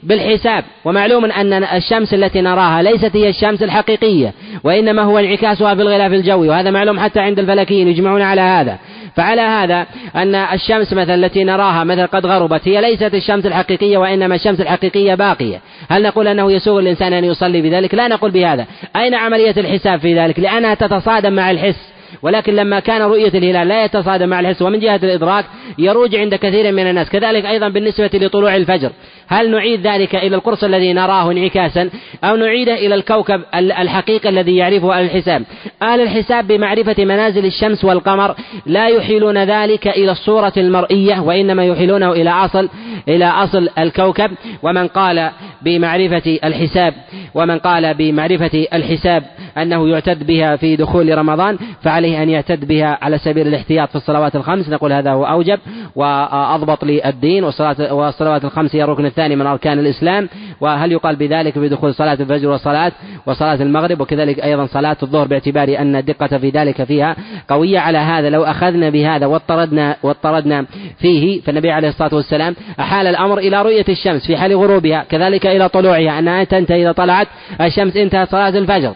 بالحساب. 0.03 0.65
ومعلوم 0.85 1.25
أن 1.25 1.53
الشمس 1.65 2.15
التي 2.15 2.41
نراها 2.41 2.83
ليست 2.83 3.17
هي 3.17 3.29
الشمس 3.29 3.63
الحقيقية 3.63 4.33
وإنما 4.65 5.03
هو 5.03 5.19
انعكاسها 5.19 5.75
في 5.75 5.83
الغلاف 5.83 6.13
الجوي. 6.13 6.49
وهذا 6.49 6.71
معلوم 6.71 7.01
حتى 7.01 7.21
عند 7.21 7.39
الفلكيين 7.39 7.89
يجمعون 7.89 8.23
على 8.23 8.41
هذا. 8.41 8.79
فعلى 9.17 9.41
هذا 9.41 9.87
أن 10.17 10.35
الشمس 10.35 10.93
مثلا 10.93 11.15
التي 11.15 11.45
نراها 11.45 11.85
مثلا 11.85 12.07
قد 12.07 12.27
غربت 12.27 12.69
هي 12.69 12.81
ليست 12.81 13.15
الشمس 13.15 13.47
الحقيقية 13.47 13.99
وإنما 13.99 14.35
الشمس 14.35 14.61
الحقيقية 14.61 15.15
باقية. 15.15 15.61
هل 15.91 16.03
نقول 16.03 16.29
أنه 16.29 16.53
يسوغ 16.53 16.79
الإنسان 16.79 17.13
أن 17.13 17.25
يصلي 17.25 17.63
بذلك؟ 17.63 17.95
لا 17.95 18.09
نقول 18.09 18.31
بهذا. 18.31 18.67
أين 18.97 19.15
عملية 19.15 19.55
الحساب 19.57 20.01
في 20.01 20.19
ذلك؟ 20.19 20.39
لأنها 20.39 20.75
تتصادم 20.75 21.33
مع 21.33 21.51
الحس. 21.51 21.98
ولكن 22.23 22.55
لما 22.57 22.81
كان 22.81 23.03
رؤية 23.03 23.29
الهلال 23.29 23.69
لا 23.69 23.85
يتصادم 23.85 24.29
مع 24.29 24.41
الحس 24.41 24.63
ومن 24.63 24.79
جهة 24.79 25.01
الإدراك 25.03 25.45
يروج 25.79 26.17
عند 26.17 26.35
كثير 26.35 26.73
من 26.73 26.91
الناس. 26.91 27.11
كذلك 27.11 27.47
أيضا 27.47 27.69
بالنسبة 27.69 28.11
لطلوع 28.15 28.57
الفجر 28.57 28.91
هل 29.29 29.51
نعيد 29.51 29.87
ذلك 29.87 30.17
إلى 30.17 30.37
القرص 30.37 30.65
الذي 30.65 30.93
نراه 30.93 31.33
انعكاسا 31.33 31.91
أو 32.25 32.37
نعيده 32.37 32.75
إلى 32.75 32.95
الكوكب 32.95 33.43
الحقيقي 33.55 34.29
الذي 34.29 34.57
يعرفه 34.57 34.99
أهل 34.99 35.05
الحساب؟ 35.05 35.43
أهل 35.83 36.01
الحساب 36.01 36.47
بمعرفة 36.47 37.05
منازل 37.05 37.47
الشمس 37.47 37.85
والقمر 37.85 38.35
لا 38.67 38.89
يحيلون 38.89 39.39
ذلك 39.39 39.89
إلى 39.89 40.13
الصورة 40.13 40.53
المرئية 40.57 41.21
وإنما 41.21 41.65
يحيلونه 41.65 42.13
إلى 42.13 42.31
أصل 42.31 42.69
إلى 43.09 43.25
أصل 43.25 43.69
الكوكب. 43.79 44.31
ومن 44.63 44.87
قال 44.87 45.31
بمعرفة 45.63 46.39
الحساب 46.45 46.95
ومن 47.35 47.59
قال 47.59 47.95
بمعرفة 47.95 48.67
الحساب 48.75 49.25
أنه 49.59 49.89
يعتد 49.89 50.27
بها 50.27 50.57
في 50.57 50.77
دخول 50.77 51.19
رمضان 51.19 51.59
فعليه 51.99 52.23
أن 52.23 52.31
يعتد 52.31 52.65
بها 52.65 52.99
على 53.03 53.19
سبيل 53.19 53.47
الاحتياط 53.47 53.89
في 53.89 53.97
الصلوات 53.97 54.37
الخمس. 54.37 54.69
نقول 54.69 54.93
هذا 54.93 55.13
هو 55.13 55.25
أوجب 55.25 55.59
وأضبط 55.97 56.85
للدين. 56.85 57.45
والصلوات 57.45 58.45
الخمس 58.45 58.77
هي 58.77 58.85
الركن 58.85 59.07
الثاني 59.07 59.37
من 59.37 59.47
أركان 59.47 59.79
الإسلام. 59.79 60.29
وهل 60.61 60.93
يقال 60.93 61.17
بذلك 61.17 61.59
بدخول 61.59 61.95
صلاة 61.95 62.15
الفجر 62.21 62.49
وصلاة 62.49 62.93
وصلاة 63.27 63.55
المغرب؟ 63.55 64.01
وكذلك 64.01 64.41
أيضا 64.45 64.67
صلاة 64.67 64.97
الظهر 65.03 65.27
باعتبار 65.27 65.79
أن 65.79 65.97
الدقة 65.97 66.39
في 66.39 66.51
ذلك 66.51 66.85
فيها 66.85 67.17
قوية 67.49 67.79
على 67.79 67.99
هذا. 67.99 68.31
لو 68.31 68.45
أخذنا 68.45 68.91
بهذا 68.91 69.27
واضطردنا 69.27 69.97
واضطردنا 70.03 70.67
فيه 70.99 71.41
فالنبي 71.41 71.71
عليه 71.71 71.89
الصلاة 71.89 72.15
والسلام 72.15 72.57
أحال 72.81 73.07
الأمر 73.07 73.39
إلى 73.39 73.63
رؤية 73.63 73.87
الشمس 73.89 74.27
في 74.27 74.37
حال 74.37 74.57
غروبها 74.57 75.05
كذلك 75.09 75.47
إلى 75.47 75.69
طلوعها. 75.69 76.19
أنها 76.19 76.45
تنتهي 76.45 76.83
إذا 76.83 76.93
طلعت 76.93 77.29
الشمس 77.61 77.97
انتهت 77.97 78.31
صلاة 78.31 78.49
الفجر. 78.49 78.93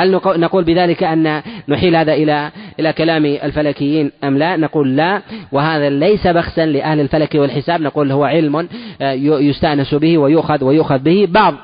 هل 0.00 0.20
نقول 0.26 0.64
بذلك 0.64 1.02
أن 1.02 1.42
نحيل 1.68 1.96
هذا 1.96 2.12
إلى 2.12 2.50
إلى 2.80 2.92
كلام 2.92 3.24
الفلكيين 3.24 4.12
أم 4.24 4.38
لا؟ 4.38 4.56
نقول 4.56 4.96
لا 4.96 5.22
وهذا 5.52 5.90
ليس 5.90 6.26
بخسا 6.26 6.66
لأهل 6.66 7.00
الفلك 7.00 7.34
والحساب 7.34 7.80
نقول 7.80 8.12
هو 8.12 8.24
علم 8.24 8.68
آه، 9.00 9.12
يستأنس 9.12 9.94
به 9.94 10.18
ويؤخذ 10.18 10.64
ويؤخذ 10.64 10.98
به 10.98 11.28
بعض 11.30 11.54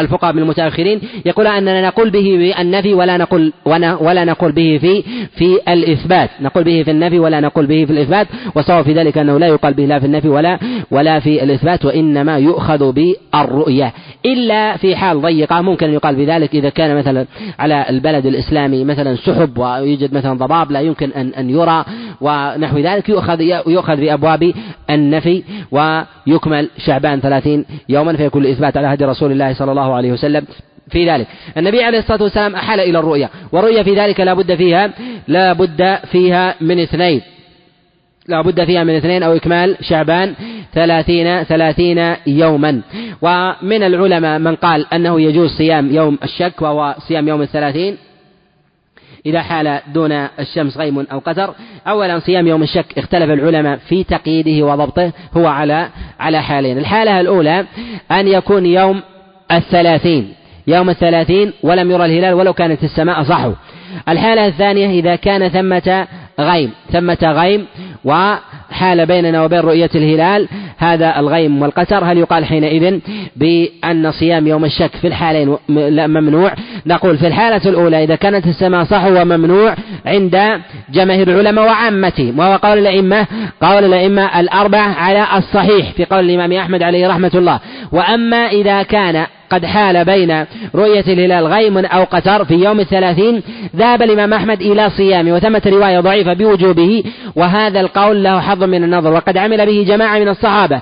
الفقهاء 0.00 0.32
من 0.32 0.42
المتأخرين 0.42 1.00
يقول 1.26 1.46
أننا 1.46 1.86
نقول 1.86 2.10
به 2.10 2.54
بالنفي 2.58 2.94
ولا 2.94 3.16
نقول 3.16 3.52
ولا 4.00 4.24
نقول 4.24 4.52
به 4.52 4.78
في 4.80 5.02
في 5.36 5.58
الإثبات. 5.68 6.30
نقول 6.40 6.64
به 6.64 6.82
في 6.82 6.90
النفي 6.90 7.18
ولا 7.18 7.40
نقول 7.40 7.66
به 7.66 7.84
في 7.84 7.92
الإثبات. 7.92 8.26
وصواب 8.54 8.84
في 8.84 8.92
ذلك 8.92 9.18
أنه 9.18 9.38
لا 9.38 9.46
يقال 9.46 9.74
به 9.74 9.84
لا 9.84 9.98
في 9.98 10.06
النفي 10.06 10.28
ولا 10.28 10.58
ولا 10.90 11.20
في 11.20 11.42
الإثبات 11.42 11.84
وإنما 11.84 12.38
يؤخذ 12.38 12.92
بالرؤية. 12.92 13.92
إلا 14.26 14.76
في 14.76 14.96
حال 14.96 15.20
ضيقة 15.20 15.60
ممكن 15.60 15.86
أن 15.86 15.92
يقال 15.92 16.14
بذلك 16.16 16.54
إذا 16.54 16.68
كان 16.68 16.96
مثلا 16.96 17.26
على 17.58 17.86
البلد 17.88 18.26
الإسلامي 18.26 18.84
مثلا 18.84 19.16
سحب 19.16 19.58
ويوجد 19.58 20.14
مثلا 20.14 20.38
ضباب 20.38 20.72
لا 20.72 20.80
يمكن 20.80 21.10
أن 21.12 21.32
أن 21.34 21.50
يرى 21.50 21.84
ونحو 22.20 22.78
ذلك. 22.78 23.08
يؤخذ 23.08 23.40
يؤخذ 23.66 23.96
بأبواب 23.96 24.52
النفي 24.90 25.42
ويكمل 25.70 26.68
شعبان 26.78 27.20
ثلاثين 27.20 27.64
يوما 27.88 28.16
فيكون 28.16 28.44
الإثبات 28.44 28.76
على 28.76 28.86
هدي 28.86 29.04
رسول 29.04 29.32
الله 29.32 29.52
صلى 29.52 29.70
الله 29.70 29.89
عليه 29.94 30.12
وسلم 30.12 30.46
في 30.90 31.10
ذلك. 31.10 31.26
النبي 31.56 31.82
عليه 31.82 31.98
الصلاة 31.98 32.22
والسلام 32.22 32.54
أحال 32.54 32.80
إلى 32.80 32.98
الرؤيا 32.98 33.28
والرؤيا 33.52 33.82
في 33.82 33.94
ذلك 33.94 34.20
لا 34.20 34.34
بد 34.34 34.54
فيها 34.54 34.90
لا 35.28 35.52
بد 35.52 35.98
فيها 36.12 36.54
من 36.60 36.80
اثنين. 36.80 37.22
لا 38.28 38.42
بد 38.42 38.64
فيها 38.64 38.84
من 38.84 38.96
اثنين 38.96 39.22
أو 39.22 39.36
إكمال 39.36 39.76
شعبان 39.80 40.34
ثلاثين 40.74 41.42
ثلاثين 41.42 42.14
يوما. 42.26 42.80
ومن 43.22 43.82
العلماء 43.82 44.38
من 44.38 44.54
قال 44.56 44.86
أنه 44.92 45.20
يجوز 45.20 45.50
صيام 45.50 45.94
يوم 45.94 46.18
الشك 46.24 46.62
وهو 46.62 46.94
صيام 47.08 47.28
يوم 47.28 47.42
الثلاثين 47.42 47.96
إذا 49.26 49.42
حال 49.42 49.80
دون 49.94 50.12
الشمس 50.12 50.76
غيم 50.76 51.06
أو 51.12 51.18
قتر 51.18 51.54
أولا 51.86 52.18
صيام 52.18 52.46
يوم 52.46 52.62
الشك 52.62 52.98
اختلف 52.98 53.30
العلماء 53.30 53.76
في 53.76 54.04
تقييده 54.04 54.66
وضبطه 54.66 55.12
هو 55.36 55.46
على 55.46 55.88
على 56.20 56.42
حالين. 56.42 56.78
الحالة 56.78 57.20
الأولى 57.20 57.66
أن 58.10 58.28
يكون 58.28 58.66
يوم 58.66 59.02
الثلاثين. 59.52 60.32
يوم 60.66 60.90
الثلاثين 60.90 61.52
ولم 61.62 61.90
يرى 61.90 62.04
الهلال 62.04 62.34
ولو 62.34 62.52
كانت 62.52 62.84
السماء 62.84 63.22
صحو. 63.22 63.52
الحالة 64.08 64.46
الثانية 64.46 65.00
إذا 65.00 65.16
كان 65.16 65.48
ثمة 65.48 66.06
غيم 66.40 66.70
ثمة 66.92 67.18
غيم 67.22 67.66
وحال 68.04 69.06
بيننا 69.06 69.44
وبين 69.44 69.60
رؤية 69.60 69.90
الهلال 69.94 70.48
هذا 70.78 71.18
الغيم 71.18 71.62
والقتر. 71.62 72.04
هل 72.04 72.18
يقال 72.18 72.44
حينئذ 72.44 73.00
بأن 73.36 74.12
صيام 74.12 74.46
يوم 74.46 74.64
الشك 74.64 74.96
في 75.00 75.06
الحالين 75.06 75.56
ممنوع؟ 75.68 76.52
نقول 76.86 77.18
في 77.18 77.26
الحالة 77.26 77.70
الأولى 77.70 78.04
إذا 78.04 78.14
كانت 78.14 78.46
السماء 78.46 78.84
صح 78.84 79.04
وممنوع 79.04 79.74
عند 80.06 80.60
جماهير 80.92 81.28
العلماء 81.28 81.64
وعامتهم 81.64 82.38
وهو 82.38 82.56
قول 82.56 82.78
الأئمة 82.78 83.26
قول 83.62 83.84
الأئمة 83.84 84.40
الأربعة 84.40 84.94
على 84.94 85.26
الصحيح 85.36 85.90
في 85.92 86.04
قول 86.04 86.30
الإمام 86.30 86.52
أحمد 86.52 86.82
عليه 86.82 87.08
رحمة 87.08 87.32
الله. 87.34 87.60
وأما 87.92 88.36
إذا 88.36 88.82
كان 88.82 89.26
قد 89.50 89.66
حال 89.66 90.04
بين 90.04 90.44
رؤية 90.74 91.00
الهلال 91.00 91.46
غيم 91.46 91.78
أو 91.78 92.04
قتر 92.04 92.44
في 92.44 92.54
يوم 92.54 92.80
الثلاثين 92.80 93.42
ذهب 93.76 94.02
الإمام 94.02 94.32
أحمد 94.32 94.60
إلى 94.62 94.90
صيامه 94.90 95.34
وثمة 95.34 95.62
رواية 95.66 96.00
ضعيفة 96.00 96.32
بوجوبه 96.32 97.04
وهذا 97.36 97.80
القول 97.80 98.24
له 98.24 98.40
حظ 98.40 98.64
من 98.64 98.84
النظر 98.84 99.12
وقد 99.12 99.36
عمل 99.36 99.66
به 99.66 99.84
جماعة 99.88 100.18
من 100.18 100.28
الصحابة. 100.28 100.80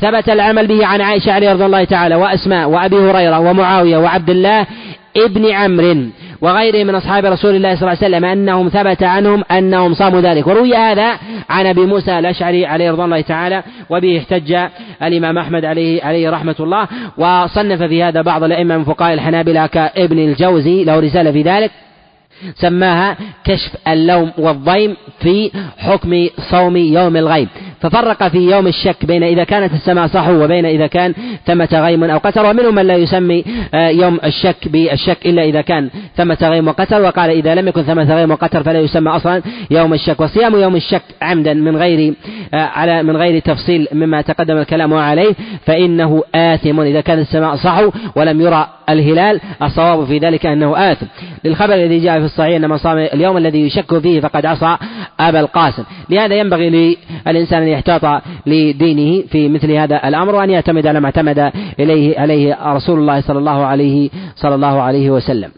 ثبت 0.00 0.28
العمل 0.28 0.66
به 0.66 0.86
عن 0.86 1.00
عائشة 1.00 1.32
عليه 1.32 1.52
رضي 1.52 1.66
الله 1.66 1.84
تعالى 1.84 2.14
وأسماء 2.14 2.68
وأبي 2.68 2.96
هريرة 2.96 3.38
ومعاوية 3.38 3.96
وعبد 3.96 4.30
الله 4.30 4.66
ابن 5.16 5.50
عمرو. 5.50 5.96
وغيره 6.40 6.84
من 6.84 6.94
أصحاب 6.94 7.24
رسول 7.24 7.54
الله 7.54 7.74
صلى 7.74 7.82
الله 7.82 7.98
عليه 8.02 8.16
وسلم 8.16 8.24
أنهم 8.24 8.68
ثبت 8.68 9.02
عنهم 9.02 9.44
أنهم 9.50 9.94
صاموا 9.94 10.20
ذلك. 10.20 10.46
وروي 10.46 10.74
هذا 10.74 11.18
عن 11.50 11.66
أبي 11.66 11.80
موسى 11.80 12.18
الأشعري 12.18 12.66
عليه 12.66 12.90
رضي 12.90 13.04
الله 13.04 13.20
تعالى 13.20 13.62
وبه 13.90 14.18
احتج 14.18 14.56
الإمام 15.02 15.38
أحمد 15.38 15.64
عليه 15.64 16.04
عليه 16.04 16.30
رحمة 16.30 16.56
الله 16.60 16.88
وصنف 17.16 17.82
في 17.82 18.02
هذا 18.02 18.22
بعض 18.22 18.42
الأئمة 18.44 18.78
من 18.78 18.84
فقهاء 18.84 19.14
الحنابلة 19.14 19.66
كابن 19.66 20.18
الجوزي 20.18 20.84
له 20.84 21.00
رسالة 21.00 21.32
في 21.32 21.42
ذلك 21.42 21.70
سماها 22.54 23.16
كشف 23.44 23.72
اللوم 23.88 24.32
والضيم 24.38 24.96
في 25.20 25.50
حكم 25.78 26.28
صوم 26.50 26.76
يوم 26.76 27.16
الغيب. 27.16 27.48
ففرق 27.80 28.28
في 28.28 28.38
يوم 28.38 28.66
الشك 28.66 29.06
بين 29.06 29.22
إذا 29.22 29.44
كانت 29.44 29.72
السماء 29.72 30.06
صحو 30.06 30.44
وبين 30.44 30.66
إذا 30.66 30.86
كان 30.86 31.14
ثمة 31.46 31.68
غيم 31.72 32.04
أو 32.04 32.18
قتر 32.18 32.46
ومنهم 32.46 32.74
من 32.74 32.86
لا 32.86 32.96
يسمي 32.96 33.44
آه، 33.74 33.88
يوم 33.88 34.18
الشك 34.24 34.68
بالشك 34.68 35.26
إلا 35.26 35.42
إذا 35.42 35.60
كان 35.60 35.90
ثمة 36.16 36.38
غيم 36.42 36.68
وقتر 36.68 37.02
وقال 37.02 37.30
إذا 37.30 37.54
لم 37.54 37.68
يكن 37.68 37.82
ثمة 37.82 38.14
غيم 38.16 38.30
وقتر 38.30 38.62
فلا 38.62 38.80
يسمى 38.80 39.10
أصلا 39.10 39.42
يوم 39.70 39.94
الشك. 39.94 40.20
وصيام 40.20 40.56
يوم 40.56 40.76
الشك 40.76 41.02
عمدا 41.22 41.54
من 41.54 41.76
غير 41.76 42.14
آه، 42.54 42.56
على 42.56 43.02
من 43.02 43.16
غير 43.16 43.38
تفصيل 43.38 43.88
مما 43.92 44.20
تقدم 44.20 44.56
الكلام 44.56 44.94
عليه 44.94 45.34
فإنه 45.66 46.22
آثم 46.34 46.80
إذا 46.80 47.00
كانت 47.00 47.20
السماء 47.20 47.56
صحو 47.56 47.90
ولم 48.16 48.40
يرى 48.40 48.68
الهلال. 48.88 49.40
الصواب 49.62 50.04
في 50.04 50.18
ذلك 50.18 50.46
أنه 50.46 50.92
آثم. 50.92 51.06
للخبر 51.44 51.74
الذي 51.74 51.98
جاء 51.98 52.18
في 52.18 52.24
الصحيح 52.24 52.56
أن 52.56 52.70
من 52.70 52.76
صام 52.76 52.98
اليوم 52.98 53.36
الذي 53.36 53.66
يشك 53.66 53.98
فيه 53.98 54.20
فقد 54.20 54.46
عصى 54.46 54.76
أبا 55.20 55.40
القاسم. 55.40 55.84
لهذا 56.10 56.34
ينبغي 56.34 56.96
للإنسان 57.26 57.67
أن 57.68 57.72
يحتاط 57.72 58.22
لدينه 58.46 59.26
في 59.26 59.48
مثل 59.48 59.72
هذا 59.72 60.08
الأمر 60.08 60.34
وأن 60.34 60.50
يعتمد 60.50 60.86
على 60.86 61.00
ما 61.00 61.06
اعتمد 61.06 61.38
إليه 61.80 62.18
عليه 62.20 62.72
رسول 62.76 62.98
الله 62.98 63.20
صلى 63.20 63.38
الله 63.38 63.64
عليه 63.64 64.10
صلى 64.36 64.54
الله 64.54 64.82
عليه 64.82 65.10
وسلم. 65.10 65.50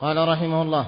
قال 0.00 0.28
رحمه 0.28 0.62
الله 0.62 0.84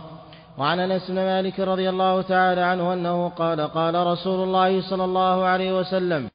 وعن 0.58 0.78
أنس 0.78 1.10
بن 1.10 1.14
مالك 1.14 1.60
رضي 1.60 1.88
الله 1.88 2.22
تعالى 2.22 2.60
عنه 2.60 2.92
أنه 2.92 3.28
قال 3.28 3.60
قال 3.60 3.94
رسول 3.94 4.48
الله 4.48 4.80
صلى 4.90 5.04
الله 5.04 5.44
عليه 5.44 5.78
وسلم 5.78 6.28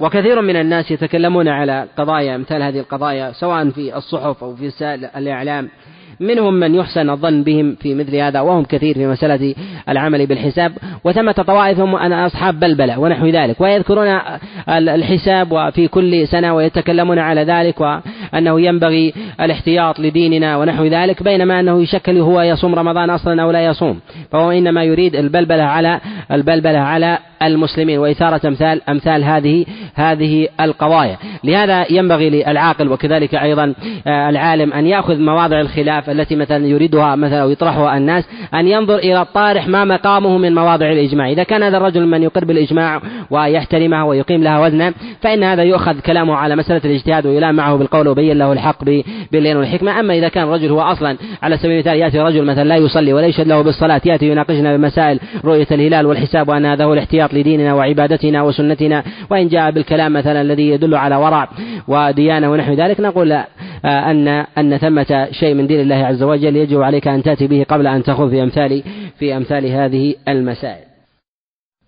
وكثير 0.00 0.42
من 0.42 0.56
الناس 0.56 0.90
يتكلمون 0.90 1.48
على 1.48 1.88
قضايا 1.96 2.34
امثال 2.34 2.62
هذه 2.62 2.80
القضايا 2.80 3.32
سواء 3.32 3.70
في 3.70 3.96
الصحف 3.96 4.44
أو 4.44 4.56
في 4.56 4.66
وسائل 4.66 5.04
الإعلام. 5.04 5.68
منهم 6.20 6.54
من 6.54 6.74
يحسن 6.74 7.10
الظن 7.10 7.42
بهم 7.42 7.76
في 7.80 7.94
مثل 7.94 8.16
هذا 8.16 8.40
وهم 8.40 8.64
كثير 8.64 8.94
في 8.94 9.06
مسألة 9.06 9.54
العمل 9.88 10.26
بالحساب. 10.26 10.72
وثمة 11.04 11.32
طوائف 11.32 11.80
هم 11.80 11.96
أنا 11.96 12.26
أصحاب 12.26 12.60
بلبلة 12.60 12.98
ونحو 12.98 13.26
ذلك 13.26 13.60
ويذكرون 13.60 14.20
الحساب 14.68 15.52
وفي 15.52 15.88
كل 15.88 16.28
سنة 16.28 16.54
ويتكلمون 16.54 17.18
على 17.18 17.44
ذلك 17.44 17.80
وأنه 17.80 18.60
ينبغي 18.60 19.14
الاحتياط 19.40 20.00
لديننا 20.00 20.56
ونحو 20.56 20.84
ذلك 20.84 21.22
بينما 21.22 21.60
أنه 21.60 21.82
يشكل 21.82 22.18
هو 22.18 22.40
يصوم 22.40 22.74
رمضان 22.74 23.10
أصلا 23.10 23.42
أو 23.42 23.50
لا 23.50 23.64
يصوم. 23.64 24.00
فهو 24.32 24.50
إنما 24.50 24.84
يريد 24.84 25.16
البلبلة 25.16 25.62
على 25.62 26.00
البلبلة 26.32 26.78
على 26.78 27.18
المسلمين. 27.42 27.98
وإثارة 27.98 28.48
أمثال 28.48 28.80
أمثال 28.88 29.24
هذه 29.24 29.66
هذه 29.94 30.48
القضايا. 30.60 31.16
لهذا 31.44 31.92
ينبغي 31.92 32.30
للعاقل 32.30 32.88
وكذلك 32.88 33.34
أيضا 33.34 33.74
آه، 34.06 34.28
العالم 34.28 34.72
أن 34.72 34.86
يأخذ 34.86 35.18
مواضع 35.18 35.60
الخلاف 35.60 36.07
التي 36.10 36.36
مثلا 36.36 36.66
يريدها 36.66 37.16
مثلا 37.16 37.42
أو 37.42 37.50
يطرحها 37.50 37.96
الناس 37.96 38.24
أن 38.54 38.68
ينظر 38.68 38.96
إلى 38.96 39.22
الطارح 39.22 39.68
ما 39.68 39.84
مقامه 39.84 40.38
من 40.38 40.54
مواضع 40.54 40.92
الإجماع. 40.92 41.30
إذا 41.30 41.42
كان 41.42 41.62
هذا 41.62 41.76
الرجل 41.76 42.06
من 42.06 42.22
يقر 42.22 42.44
بالإجماع 42.44 43.00
ويحترمها 43.30 44.02
ويقيم 44.04 44.42
لها 44.42 44.66
وزنا 44.66 44.94
فإن 45.20 45.42
هذا 45.44 45.62
يؤخذ 45.62 46.00
كلامه 46.00 46.34
على 46.34 46.56
مسألة 46.56 46.80
الاجتهاد 46.84 47.26
ويلام 47.26 47.54
معه 47.54 47.76
بالقول 47.76 48.08
وبين 48.08 48.38
له 48.38 48.52
الحق 48.52 48.84
باللين 49.32 49.56
والحكمة. 49.56 50.00
أما 50.00 50.14
إذا 50.14 50.28
كان 50.28 50.44
الرجل 50.44 50.70
هو 50.70 50.80
أصلا 50.80 51.16
على 51.42 51.56
سبيل 51.56 51.72
المثال 51.72 51.96
يأتي 51.96 52.18
رجل 52.18 52.44
مثلا 52.44 52.64
لا 52.64 52.76
يصلي 52.76 53.12
ولا 53.12 53.26
يشهد 53.26 53.46
له 53.48 53.62
بالصلاة 53.62 54.00
يأتي 54.04 54.28
يناقشنا 54.28 54.76
بمسائل 54.76 55.20
رؤية 55.44 55.66
الهلال 55.70 56.06
والحساب 56.06 56.48
وأن 56.48 56.66
هذا 56.66 56.84
هو 56.84 56.92
الاحتياط 56.92 57.34
لديننا 57.34 57.74
وعبادتنا 57.74 58.42
وسنتنا 58.42 59.02
وإن 59.30 59.48
جاء 59.48 59.70
بالكلام 59.70 60.12
مثلا 60.12 60.40
الذي 60.40 60.68
يدل 60.68 60.94
على 60.94 61.16
ورع 61.16 61.48
وديانة 61.88 62.50
ونحو 62.50 62.72
ذلك 62.72 63.00
نقول 63.00 63.38
أن 63.84 64.28
أن 64.28 64.78
ثمة 64.78 65.28
شيء 65.30 65.54
من 65.54 65.66
دين 65.66 65.80
الله 65.80 66.06
عز 66.06 66.22
وجل 66.22 66.56
يجب 66.56 66.82
عليك 66.82 67.08
أن 67.08 67.22
تأتي 67.22 67.46
به 67.46 67.66
قبل 67.68 67.86
أن 67.86 68.02
تخوض 68.02 68.30
في 68.30 68.42
أمثال 68.42 68.82
في 69.18 69.36
أمثال 69.36 69.66
هذه 69.66 70.14
المسائل. 70.28 70.84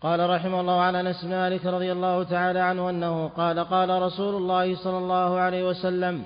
قال 0.02 0.30
رحمه 0.30 0.60
الله 0.60 0.80
عن 0.80 0.94
أنس 0.94 1.24
بن 1.24 1.30
مالك 1.30 1.66
رضي 1.66 1.92
الله 1.92 2.22
تعالى 2.22 2.58
عنه 2.58 2.90
أنه 2.90 3.28
قال 3.28 3.58
قال 3.58 4.02
رسول 4.02 4.34
الله 4.34 4.76
صلى 4.76 4.98
الله 4.98 5.38
عليه 5.38 5.68
وسلم 5.68 6.22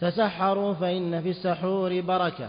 تسحروا 0.00 0.74
فإن 0.74 1.20
في 1.22 1.28
السحور 1.30 2.00
بركة 2.00 2.48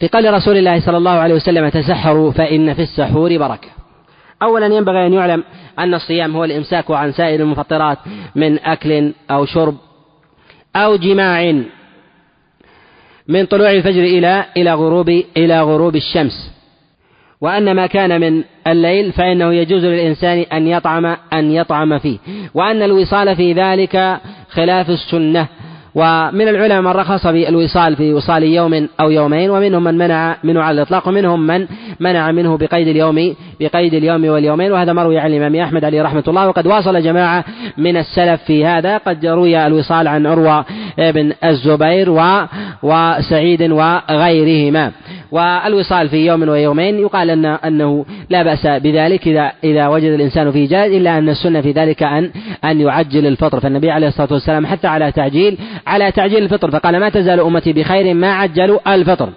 في 0.00 0.08
قول 0.08 0.34
رسول 0.34 0.56
الله 0.56 0.80
صلى 0.80 0.96
الله 0.96 1.10
عليه 1.10 1.34
وسلم 1.34 1.68
تسحروا 1.68 2.32
فإن 2.32 2.74
في 2.74 2.82
السحور 2.82 3.38
بركة 3.38 3.68
أولا 4.42 4.66
ينبغي 4.66 5.06
أن 5.06 5.12
يعلم 5.12 5.44
أن 5.78 5.94
الصيام 5.94 6.36
هو 6.36 6.44
الإمساك 6.44 6.90
عن 6.90 7.12
سائر 7.12 7.40
المفطرات 7.40 7.98
من 8.34 8.58
أكل 8.58 9.12
أو 9.30 9.44
شرب 9.44 9.74
أو 10.76 10.96
جماع 10.96 11.62
من 13.28 13.46
طلوع 13.46 13.70
الفجر 13.70 14.04
إلى 14.04 14.44
إلى 14.56 14.74
غروب 14.74 15.08
إلى 15.36 15.62
غروب 15.62 15.96
الشمس. 15.96 16.52
وأن 17.40 17.72
ما 17.76 17.86
كان 17.86 18.20
من 18.20 18.42
الليل 18.66 19.12
فإنه 19.12 19.52
يجوز 19.54 19.84
للإنسان 19.84 20.38
أن 20.52 20.68
يطعم 20.68 21.16
أن 21.32 21.50
يطعم 21.52 21.98
فيه. 21.98 22.18
وأن 22.54 22.82
الوصال 22.82 23.36
في 23.36 23.52
ذلك 23.52 24.20
خلاف 24.50 24.90
السنة. 24.90 25.46
ومن 25.96 26.48
العلماء 26.48 26.80
من 26.80 27.00
رخص 27.00 27.26
بالوصال 27.26 27.96
في 27.96 28.12
وصال 28.12 28.42
يوم 28.42 28.88
أو 29.00 29.10
يومين 29.10 29.50
ومنهم 29.50 29.84
من 29.84 29.98
منع 29.98 30.36
منه 30.44 30.62
على 30.62 30.76
الإطلاق 30.76 31.08
ومنهم 31.08 31.46
من 31.46 31.66
منع 32.00 32.32
منه 32.32 32.56
بقيد 32.56 32.88
اليوم 32.88 33.34
بقيد 33.60 33.94
اليوم 33.94 34.24
واليومين. 34.24 34.72
وهذا 34.72 34.92
مروي 34.92 35.18
عن 35.18 35.32
الإمام 35.32 35.56
أحمد 35.56 35.84
عليه 35.84 36.02
رحمة 36.02 36.24
الله. 36.28 36.48
وقد 36.48 36.66
واصل 36.66 37.02
جماعة 37.02 37.44
من 37.78 37.96
السلف 37.96 38.42
في 38.42 38.66
هذا. 38.66 38.96
قد 38.96 39.26
روي 39.26 39.66
الوصال 39.66 40.08
عن 40.08 40.26
عروة 40.26 40.64
بن 40.98 41.32
الزبير 41.44 42.10
و 42.10 42.46
وسعيد 42.82 43.62
وغيرهما. 43.62 44.92
والوصال 45.32 46.08
في 46.08 46.26
يوم 46.26 46.48
ويومين 46.48 46.98
يقال 46.98 47.30
أن 47.30 47.44
أنه 47.44 48.04
لا 48.30 48.42
بأس 48.42 48.66
بذلك 48.66 49.28
إذا 49.28 49.52
إذا 49.64 49.88
وجد 49.88 50.12
الإنسان 50.12 50.50
فيه 50.52 50.68
جائز 50.68 50.92
إلا 50.92 51.18
أن 51.18 51.28
السنة 51.28 51.60
في 51.60 51.72
ذلك 51.72 52.02
أن 52.02 52.30
أن 52.64 52.80
يعجل 52.80 53.26
الفطر. 53.26 53.60
فالنبي 53.60 53.90
عليه 53.90 54.08
الصلاة 54.08 54.32
والسلام 54.32 54.66
حتى 54.66 54.86
على 54.86 55.12
تعجيل 55.12 55.58
على 55.86 56.12
تعجيل 56.12 56.42
الفطر. 56.42 56.70
فقال 56.70 57.00
ما 57.00 57.08
تزال 57.08 57.40
أمتي 57.40 57.72
بخير 57.72 58.14
ما 58.14 58.34
عجلوا 58.34 58.94
الفطر. 58.94 59.28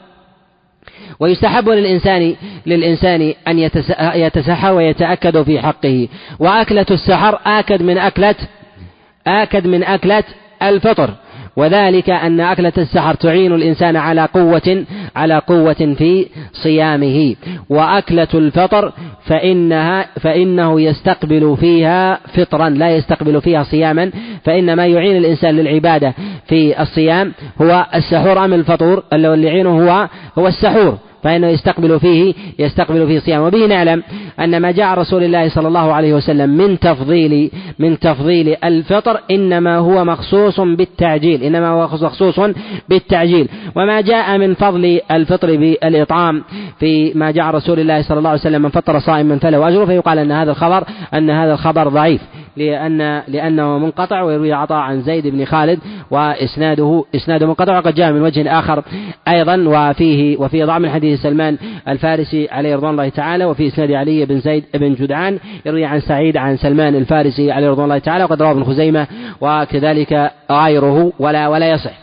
ويستحب 1.19 1.69
للإنسان 1.69 2.35
للإنسان 2.65 3.33
أن 3.47 3.59
يتسحر 4.15 4.73
ويتأكد 4.73 5.43
في 5.43 5.61
حقه. 5.61 6.07
وأكلة 6.39 6.85
السحر 6.91 7.39
آكد 7.45 7.81
من 7.81 7.97
أكلة 7.97 8.35
آكد 9.27 9.67
من 9.67 9.83
أكلة 9.83 10.23
الفطر. 10.63 11.09
وذلك 11.55 12.09
أن 12.09 12.39
أكلة 12.39 12.73
السحر 12.77 13.13
تعين 13.13 13.53
الإنسان 13.53 13.95
على 13.95 14.25
قوة 14.25 14.85
على 15.15 15.41
قوة 15.47 15.95
في 15.97 16.27
صيامه. 16.53 17.35
وأكلة 17.69 18.27
الفطر 18.33 18.93
فإنها 19.25 20.05
فإنه 20.19 20.81
يستقبل 20.81 21.57
فيها 21.59 22.19
فطرا 22.33 22.69
لا 22.69 22.89
يستقبل 22.95 23.41
فيها 23.41 23.63
صياما. 23.63 24.11
فإن 24.43 24.73
ما 24.73 24.85
يعين 24.87 25.17
الإنسان 25.17 25.55
للعبادة 25.55 26.13
في 26.47 26.81
الصيام 26.81 27.33
هو 27.61 27.85
السحور. 27.95 28.45
أم 28.45 28.53
الفطور؟ 28.53 29.03
اللي 29.13 29.47
يعينه 29.47 29.69
هو 29.69 30.07
هو 30.37 30.47
السحور. 30.47 30.97
فإنه 31.23 31.47
يستقبل 31.47 31.99
فيه 31.99 32.33
يستقبل 32.59 33.07
فيه 33.07 33.19
صيام 33.19 33.41
وبه 33.41 33.65
نعلم 33.65 34.03
أن 34.39 34.57
ما 34.61 34.71
جاء 34.71 34.97
رسول 34.99 35.23
الله 35.23 35.49
صلى 35.49 35.67
الله 35.67 35.93
عليه 35.93 36.13
وسلم 36.13 36.49
من 36.49 36.79
تفضيل 36.79 37.51
من 37.79 37.99
تفضيل 37.99 38.55
الفطر 38.63 39.19
إنما 39.31 39.77
هو 39.77 40.05
مخصوص 40.05 40.59
بالتعجيل 40.59 41.43
إنما 41.43 41.67
هو 41.69 41.83
مخصوص 41.83 42.39
بالتعجيل. 42.89 43.47
وما 43.75 44.01
جاء 44.01 44.37
من 44.37 44.53
فضل 44.53 44.99
الفطر 45.11 45.57
بالإطعام 45.57 46.43
في 46.79 47.11
ما 47.15 47.31
جاء 47.31 47.45
رسول 47.45 47.79
الله 47.79 48.01
صلى 48.01 48.17
الله 48.17 48.29
عليه 48.29 48.39
وسلم 48.39 48.61
من 48.61 48.69
فطر 48.69 48.99
صائما 48.99 49.37
فله 49.37 49.67
أجره 49.67 49.85
فيقال 49.85 50.19
أن 50.19 50.31
هذا 50.31 50.51
الخبر 50.51 50.83
أن 51.13 51.29
هذا 51.29 51.53
الخبر 51.53 51.87
ضعيف. 51.87 52.21
لأن 52.59 53.23
لأنه 53.27 53.77
منقطع 53.77 54.21
ويروي 54.21 54.53
عطاء 54.53 54.77
عن 54.77 55.01
زيد 55.01 55.27
بن 55.27 55.45
خالد 55.45 55.79
وإسناده 56.11 57.05
إسناده 57.15 57.47
منقطع 57.47 57.77
وقد 57.77 57.95
جاء 57.95 58.11
من 58.11 58.21
وجه 58.21 58.59
آخر 58.59 58.83
أيضا 59.27 59.63
وفيه 59.67 60.37
وفي 60.37 60.63
ضعف 60.63 60.81
من 60.81 60.89
حديث 60.89 61.21
سلمان 61.21 61.57
الفارسي 61.87 62.47
عليه 62.51 62.75
رضوان 62.75 62.91
الله 62.91 63.09
تعالى 63.09 63.45
وفي 63.45 63.67
إسناد 63.67 63.91
علي 63.91 64.25
بن 64.25 64.39
زيد 64.39 64.63
بن 64.73 64.93
جدعان 64.93 65.39
يروي 65.65 65.85
عن 65.85 65.99
سعيد 65.99 66.37
عن 66.37 66.57
سلمان 66.57 66.95
الفارسي 66.95 67.51
عليه 67.51 67.69
رضوان 67.69 67.83
الله 67.83 67.97
تعالى 67.97 68.23
وقد 68.23 68.41
رواه 68.41 68.51
ابن 68.51 68.63
خزيمة 68.63 69.07
وكذلك 69.41 70.31
غيره 70.51 71.13
ولا 71.19 71.47
ولا 71.47 71.69
يصح. 71.71 71.93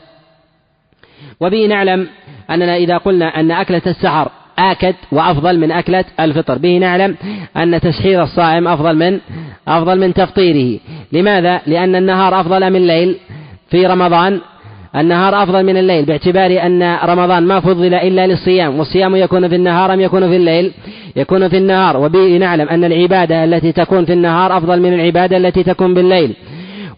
وبه 1.41 1.66
نعلم 1.66 2.09
أننا 2.51 2.77
إذا 2.77 2.97
قلنا 2.97 3.27
أن 3.41 3.51
أكلة 3.51 3.83
السحر 3.87 4.31
آكد 4.59 4.95
وأفضل 5.12 5.59
من 5.59 5.73
أكلة 5.73 6.05
الفطر. 6.20 6.59
به 6.59 6.78
نعلم 6.78 7.16
أن 7.57 7.81
تسحير 7.81 8.23
الصائم 8.23 8.69
أفضل 8.69 8.97
من 8.97 9.19
أفضل 9.69 10.01
من 10.01 10.15
تفطيره. 10.15 10.81
لماذا؟ 11.12 11.61
لأن 11.66 11.97
النهار 11.97 12.41
أفضل 12.41 12.70
من 12.70 12.77
الليل 12.77 13.16
في 13.70 13.87
رمضان. 13.87 14.41
النهار 14.97 15.43
أفضل 15.43 15.62
من 15.62 15.77
الليل 15.77 16.05
باعتبار 16.05 16.66
أن 16.66 16.97
رمضان 17.05 17.43
ما 17.43 17.61
فضل 17.61 17.95
إلا 17.95 18.27
للصيام 18.27 18.78
والصيام 18.78 19.16
يكون 19.16 19.49
في 19.49 19.55
النهار 19.55 19.95
أم 19.95 20.01
يكون 20.01 20.28
في 20.28 20.37
الليل؟ 20.37 20.73
يكون 21.16 21.49
في 21.49 21.57
النهار. 21.57 21.97
وبه 21.97 22.37
نعلم 22.37 22.69
أن 22.69 22.85
العبادة 22.85 23.45
التي 23.45 23.73
تكون 23.73 24.05
في 24.05 24.12
النهار 24.12 24.57
أفضل 24.57 24.81
من 24.81 24.95
العبادة 24.95 25.37
التي 25.37 25.62
تكون 25.62 25.95
بالليل. 25.95 26.35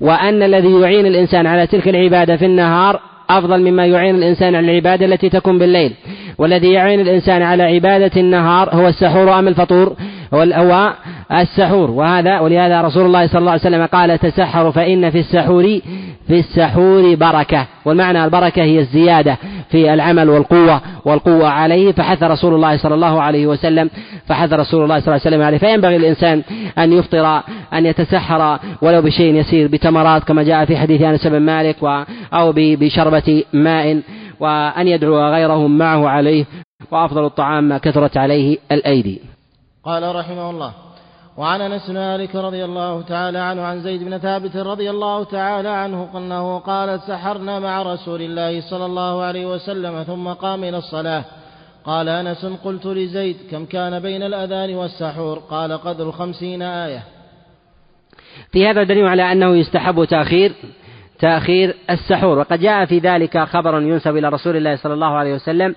وأن 0.01 0.43
الذي 0.43 0.80
يعين 0.80 1.06
الإنسان 1.06 1.47
على 1.47 1.66
تلك 1.66 1.89
العبادة 1.89 2.36
في 2.36 2.44
النهار 2.44 3.01
أفضل 3.30 3.70
مما 3.70 3.86
يعين 3.86 4.14
الإنسان 4.14 4.55
على 4.55 4.70
العبادة 4.70 5.06
التي 5.06 5.28
تكون 5.28 5.59
بالليل. 5.59 5.93
والذي 6.39 6.73
يعين 6.73 7.01
الإنسان 7.01 7.43
على 7.43 7.62
عبادة 7.62 8.20
النهار 8.20 8.74
هو 8.74 8.89
السحور 8.89 9.39
أم 9.39 9.48
الفطور؟ 9.48 9.97
هو 10.35 10.93
السحور. 11.32 11.90
وهذا 11.90 12.40
ولهذا 12.40 12.82
رسول 12.82 13.06
الله 13.06 13.27
صلى 13.27 13.39
الله 13.39 13.51
عليه 13.51 13.60
وسلم 13.60 13.86
قال 13.86 14.19
تسحروا 14.19 14.70
فإن 14.70 15.10
في 15.10 15.19
السحور 15.19 15.81
في 16.28 16.39
السحور 16.39 17.15
بركة. 17.15 17.66
والمعنى 17.85 18.24
البركة 18.24 18.62
هي 18.62 18.78
الزيادة 18.78 19.36
في 19.70 19.94
العمل 19.94 20.28
والقوة 20.28 20.81
والقوة 21.05 21.48
عليه. 21.48 21.93
فحث 21.93 22.23
رسول 22.23 22.55
الله 22.55 22.77
صلى 22.77 22.94
الله 22.94 23.23
عليه 23.23 23.47
وسلم 23.47 23.90
فحث 24.27 24.52
رسول 24.52 24.85
الله 24.85 25.01
صلى 25.01 25.09
الله 25.09 25.20
عليه 25.27 25.36
وسلم 25.36 25.43
عليه. 25.43 25.59
فينبغي 25.59 25.98
للإنسان 25.98 26.43
أن 26.78 26.93
يفطر 26.93 27.43
أن 27.73 27.86
يتسحر 27.86 28.59
ولو 28.82 29.02
بشيء 29.02 29.35
يسير 29.35 29.69
بتمرات 29.69 30.24
كما 30.24 30.43
جاء 30.43 30.65
في 30.65 30.77
حديث 30.77 31.02
أنس 31.02 31.27
بن 31.27 31.40
مالك 31.40 31.77
أو 32.32 32.52
بشربة 32.56 33.44
ماء. 33.52 34.01
وأن 34.40 34.89
يدعو 34.89 35.28
غيرهم 35.32 35.78
معه 35.78 36.09
عليه 36.09 36.44
وأفضل 36.90 37.27
الطعام 37.27 37.65
ما 37.65 37.78
كثرت 37.78 38.16
عليه 38.16 38.59
الأيدي. 38.73 39.20
قال 39.85 40.16
رحمه 40.16 40.51
الله 40.51 40.73
وعن 41.36 41.60
أنس 41.60 41.86
بن 41.89 41.94
مالك 41.94 42.36
رضي 42.36 42.65
الله 42.65 43.02
تعالى 43.02 43.39
عنه 43.39 43.62
عن 43.62 43.81
زيد 43.81 44.05
بن 44.05 44.19
ثابت 44.19 44.56
رضي 44.56 44.90
الله 44.90 45.24
تعالى 45.24 45.69
عنه 45.69 46.09
انه 46.15 46.59
قال 46.59 47.01
سحرنا 47.01 47.59
مع 47.59 47.82
رسول 47.82 48.23
الله 48.23 48.60
صلى 48.60 48.86
الله 48.86 49.23
عليه 49.23 49.47
وسلم 49.47 50.02
ثم 50.02 50.28
قام 50.28 50.65
إلى 50.65 50.78
الصلاة. 50.78 51.24
قال 51.85 52.09
أنس 52.09 52.47
قلت 52.65 52.86
لزيد 52.86 53.36
كم 53.51 53.65
كان 53.65 54.01
بين 54.01 54.23
الأذان 54.23 54.74
والسحور؟ 54.74 55.39
قال 55.39 55.73
قدر 55.73 56.12
خمسين 56.12 56.62
آية. 56.62 57.02
في 58.52 58.66
هذا 58.66 58.82
دليل 58.82 59.06
على 59.06 59.32
أنه 59.32 59.56
يستحب 59.56 60.05
تأخير 60.05 60.52
تأخير 61.18 61.74
السحور. 61.90 62.38
وقد 62.38 62.60
جاء 62.60 62.84
في 62.84 62.98
ذلك 62.98 63.38
خبر 63.38 63.80
ينسب 63.80 64.16
إلى 64.16 64.28
رسول 64.28 64.56
الله 64.56 64.76
صلى 64.76 64.94
الله 64.94 65.14
عليه 65.14 65.34
وسلم 65.34 65.74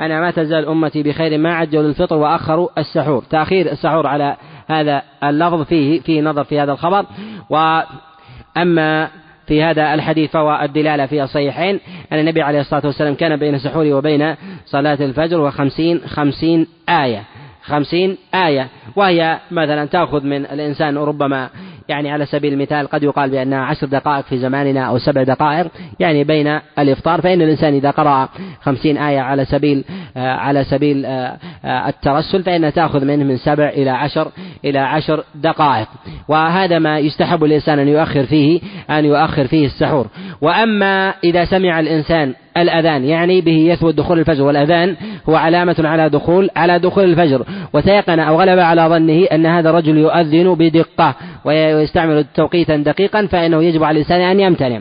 أنا 0.00 0.20
ما 0.20 0.30
تزال 0.30 0.66
أمتي 0.66 1.02
بخير 1.02 1.38
ما 1.38 1.54
عجلوا 1.54 1.88
الفطر 1.88 2.16
وأخروا 2.16 2.68
السحور. 2.78 3.22
تأخير 3.30 3.72
السحور 3.72 4.06
على 4.06 4.36
هذا 4.66 5.02
اللفظ 5.24 5.62
فيه 5.62 6.00
فيه 6.00 6.22
نظر 6.22 6.44
في 6.44 6.60
هذا 6.60 6.72
الخبر. 6.72 7.06
وأما 7.50 9.08
في 9.46 9.62
هذا 9.62 9.94
الحديث 9.94 10.30
فهو 10.30 10.60
الدلالة 10.62 11.06
في 11.06 11.22
الصحيحين. 11.22 11.80
أن 12.12 12.18
النبي 12.18 12.42
عليه 12.42 12.60
الصلاة 12.60 12.86
والسلام 12.86 13.14
كان 13.14 13.36
بين 13.36 13.54
السحور 13.54 13.86
وبين 13.86 14.34
صلاة 14.66 14.98
الفجر 15.00 15.40
وخمسين 15.40 16.00
خمسين 16.06 16.66
آية 16.88 17.22
خمسين 17.62 18.16
آية. 18.34 18.68
وهي 18.96 19.38
مثلا 19.50 19.84
تأخذ 19.84 20.24
من 20.24 20.46
الإنسان 20.46 20.98
ربما 20.98 21.50
يعني 21.90 22.10
على 22.10 22.26
سبيل 22.26 22.52
المثال 22.52 22.86
قد 22.86 23.02
يقال 23.02 23.30
بأنها 23.30 23.58
عشر 23.58 23.86
دقائق 23.86 24.24
في 24.24 24.38
زماننا 24.38 24.80
أو 24.80 24.98
سبع 24.98 25.22
دقائق 25.22 25.66
يعني 26.00 26.24
بين 26.24 26.60
الإفطار 26.78 27.20
فإن 27.20 27.42
الإنسان 27.42 27.74
إذا 27.74 27.90
قرأ 27.90 28.28
خمسين 28.60 28.98
آية 28.98 29.20
على 29.20 29.44
سبيل 29.44 29.84
آه، 30.16 30.32
على 30.32 30.64
سبيل 30.64 31.06
آه، 31.06 31.36
آه، 31.64 31.88
الترسل 31.88 32.42
فإنها 32.42 32.70
تأخذ 32.70 33.04
منه 33.04 33.24
من 33.24 33.36
سبع 33.36 33.68
إلى 33.68 33.90
عشر 33.90 34.28
إلى 34.64 34.78
عشر 34.78 35.24
دقائق. 35.34 35.88
وهذا 36.28 36.78
ما 36.78 36.98
يستحب 36.98 37.44
الإنسان 37.44 37.78
أن 37.78 37.88
يؤخر 37.88 38.22
فيه 38.22 38.60
أن 38.90 39.04
يؤخر 39.04 39.46
فيه 39.46 39.66
السحور. 39.66 40.06
وأما 40.40 41.14
إذا 41.24 41.44
سمع 41.44 41.80
الإنسان 41.80 42.34
الأذان 42.56 43.04
يعني 43.04 43.40
به 43.40 43.56
يثبت 43.56 43.94
دخول 43.94 44.18
الفجر 44.18 44.44
والأذان 44.44 44.96
هو 45.28 45.36
علامة 45.36 45.76
على 45.78 46.08
دخول 46.08 46.50
على 46.56 46.78
دخول 46.78 47.04
الفجر. 47.04 47.44
وتيقن 47.72 48.18
أو 48.18 48.40
غلب 48.40 48.58
على 48.58 48.82
ظنه 48.82 49.24
أن 49.24 49.46
هذا 49.46 49.70
الرجل 49.70 49.98
يؤذن 49.98 50.54
بدقة 50.54 51.14
ويستعمل 51.44 52.24
توقيتا 52.34 52.76
دقيقا 52.76 53.26
فإنه 53.26 53.62
يجب 53.62 53.84
على 53.84 53.94
الإنسان 53.94 54.20
أن 54.20 54.40
يمتنع. 54.40 54.80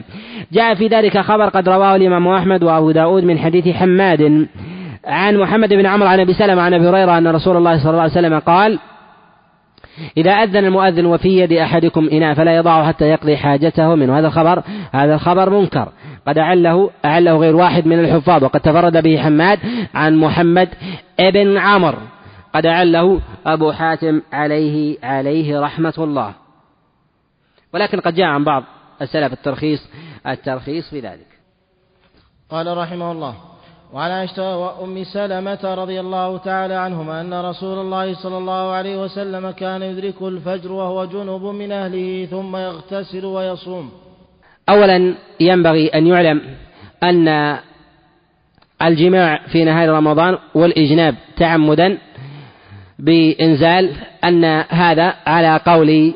جاء 0.52 0.74
في 0.74 0.88
ذلك 0.88 1.18
خبر 1.18 1.50
قد 1.50 1.70
رواه 1.70 1.96
الإمام 1.96 2.28
أحمد 2.28 2.64
وأبو 2.64 2.92
داود 2.92 3.24
من 3.24 3.40
حديث 3.40 3.68
حماد 3.68 4.48
عن 5.06 5.38
محمد 5.38 5.74
بن 5.74 5.86
عمرو 5.86 6.08
عن 6.08 6.20
أبي 6.20 6.34
سلمة 6.34 6.62
عن 6.62 6.74
أبي 6.74 6.90
هريرة 6.90 7.18
أن 7.18 7.28
رسول 7.28 7.58
الله 7.58 7.78
صلى 7.78 7.90
الله 7.90 8.02
عليه 8.02 8.12
وسلم 8.12 8.40
قال 8.40 8.80
إذا 10.18 10.32
أذن 10.32 10.66
المؤذن 10.66 11.06
وفي 11.06 11.40
يد 11.40 11.54
أحدكم 11.54 12.10
إناء 12.12 12.34
فلا 12.34 12.56
يضعه 12.56 12.88
حتى 12.88 13.06
يقضي 13.06 13.38
حاجته 13.38 13.96
منه. 13.96 14.20
هذا 14.20 14.28
الخبر 14.28 14.64
هذا 14.92 15.14
الخبر 15.14 15.50
منكر. 15.50 15.92
قد 16.28 16.38
أعله 16.38 16.90
أعله 17.06 17.38
غير 17.38 17.56
واحد 17.56 17.88
من 17.88 18.00
الحفاظ. 18.00 18.44
وقد 18.44 18.60
تفرد 18.60 19.04
به 19.04 19.18
حماد 19.18 19.60
عن 19.94 20.16
محمد 20.16 20.70
ابن 21.20 21.58
عمر 21.58 21.96
قد 22.54 22.66
أعله 22.66 23.22
أبو 23.46 23.72
حاتم 23.72 24.22
عليه 24.34 24.98
عليه 25.04 25.60
رحمة 25.60 25.94
الله. 25.98 26.34
ولكن 27.74 28.00
قد 28.00 28.16
جاء 28.16 28.26
عن 28.26 28.44
بعض 28.44 28.64
السلف 29.02 29.34
الترخيص 29.34 29.90
الترخيص 30.28 30.90
في 30.90 31.00
ذلك. 31.00 31.28
قال 32.50 32.78
رحمه 32.78 33.12
الله 33.12 33.49
وعن 33.94 34.12
عائشة 34.12 34.58
وأم 34.58 35.04
سلمة 35.04 35.60
رضي 35.64 36.00
الله 36.00 36.38
تعالى 36.38 36.74
عنهما 36.74 37.22
أن 37.22 37.34
رسول 37.34 37.80
الله 37.80 38.14
صلى 38.14 38.38
الله 38.38 38.72
عليه 38.72 38.98
وسلم 39.04 39.52
كان 39.52 39.82
يدرك 39.82 40.22
الفجر 40.22 40.72
وهو 40.72 41.06
جنب 41.06 41.44
من 41.44 41.72
أهله 41.72 42.26
ثم 42.26 42.56
يغتسل 42.56 43.26
ويصوم. 43.26 43.92
أولا 44.70 45.16
ينبغي 45.40 45.88
أن 45.88 46.08
يعلم 46.08 46.42
أن 47.04 47.58
الجماع 48.82 49.40
في 49.48 49.64
نهار 49.64 49.90
رمضان 49.90 50.38
والإجناب 50.56 51.16
تعمدا 51.38 51.98
بإنزال 53.00 53.92
أن 54.24 54.46
هذا 54.70 55.14
على 55.28 55.62
قول 55.66 56.14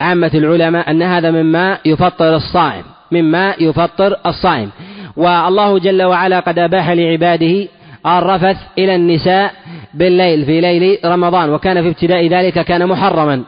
عامة 0.00 0.30
العلماء 0.34 0.90
أن 0.90 1.02
هذا 1.02 1.30
مما 1.30 1.78
يفطر 1.84 2.36
الصائم 2.36 2.84
مما 3.12 3.54
يفطر 3.60 4.16
الصائم. 4.26 4.70
والله 5.16 5.78
جل 5.78 6.02
وعلا 6.02 6.40
قد 6.40 6.58
أباح 6.58 6.90
لعباده 6.90 7.68
الرفث 8.06 8.56
إلى 8.78 8.94
النساء 8.94 9.52
بالليل 9.94 10.44
في 10.44 10.60
ليل 10.60 10.98
رمضان 11.04 11.50
وكان 11.50 11.82
في 11.82 11.88
ابتداء 11.88 12.26
ذلك 12.26 12.64
كان 12.64 12.86
محرما. 12.86 13.42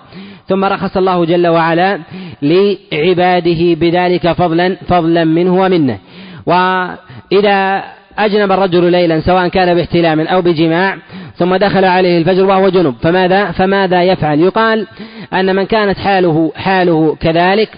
ثم 0.49 0.65
رخص 0.65 0.97
الله 0.97 1.25
جل 1.25 1.47
وعلا 1.47 2.01
لعباده 2.43 3.75
بذلك 3.75 4.33
فضلا 4.33 4.77
فضلا 4.89 5.25
منه 5.25 5.55
ومنه. 5.61 5.99
وإذا 6.47 7.83
أجنب 8.19 8.53
الرجل 8.53 8.91
ليلا 8.93 9.21
سواء 9.21 9.49
كان 9.49 9.75
باحتلام 9.75 10.21
أو 10.21 10.43
بجماع 10.43 10.97
ثم 11.37 11.57
دخل 11.57 11.85
عليه 11.85 12.19
الفجر 12.19 12.45
وهو 12.45 12.69
جنب 12.69 12.95
فماذا؟ 13.03 13.51
فماذا 13.51 14.03
يفعل؟ 14.03 14.41
يقال 14.41 14.87
أن 15.33 15.57
من 15.57 15.67
كانت 15.67 15.99
حاله 15.99 16.53
حاله 16.57 17.17
كذلك 17.21 17.69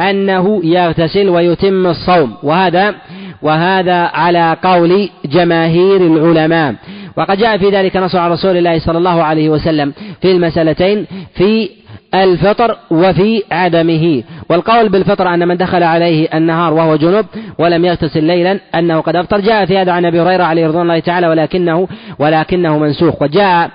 أنه 0.00 0.60
يغتسل 0.64 1.28
ويتم 1.28 1.86
الصوم 1.86 2.34
وهذا 2.42 2.94
وهذا 3.42 3.94
على 3.94 4.56
قول 4.62 5.08
جماهير 5.24 5.96
العلماء. 5.96 6.74
وقد 7.16 7.38
جاء 7.38 7.58
في 7.58 7.70
ذلك 7.70 7.96
نص 7.96 8.14
عن 8.14 8.30
رسول 8.30 8.56
الله 8.56 8.78
صلى 8.78 8.98
الله 8.98 9.22
عليه 9.22 9.48
وسلم 9.48 9.92
في 10.22 10.32
المسألتين 10.32 11.06
في 11.34 11.70
الفطر 12.14 12.76
وفي 12.90 13.42
عدمه. 13.52 14.22
والقول 14.50 14.88
بالفطر 14.88 15.34
أن 15.34 15.48
من 15.48 15.56
دخل 15.56 15.82
عليه 15.82 16.28
النهار 16.34 16.72
وهو 16.72 16.96
جنب 16.96 17.26
ولم 17.58 17.84
يغتسل 17.84 18.24
ليلا 18.24 18.60
أنه 18.74 19.00
قد 19.00 19.16
أفطر. 19.16 19.40
جاء 19.40 19.66
في 19.66 19.78
هذا 19.78 19.92
عن 19.92 20.04
أبي 20.04 20.20
هريرة 20.20 20.44
عليه 20.44 20.66
رضوان 20.66 20.82
الله 20.82 20.98
تعالى 20.98 21.28
ولكنه 21.28 21.88
ولكنه 22.18 22.78
منسوخ. 22.78 23.22
وجاء 23.22 23.70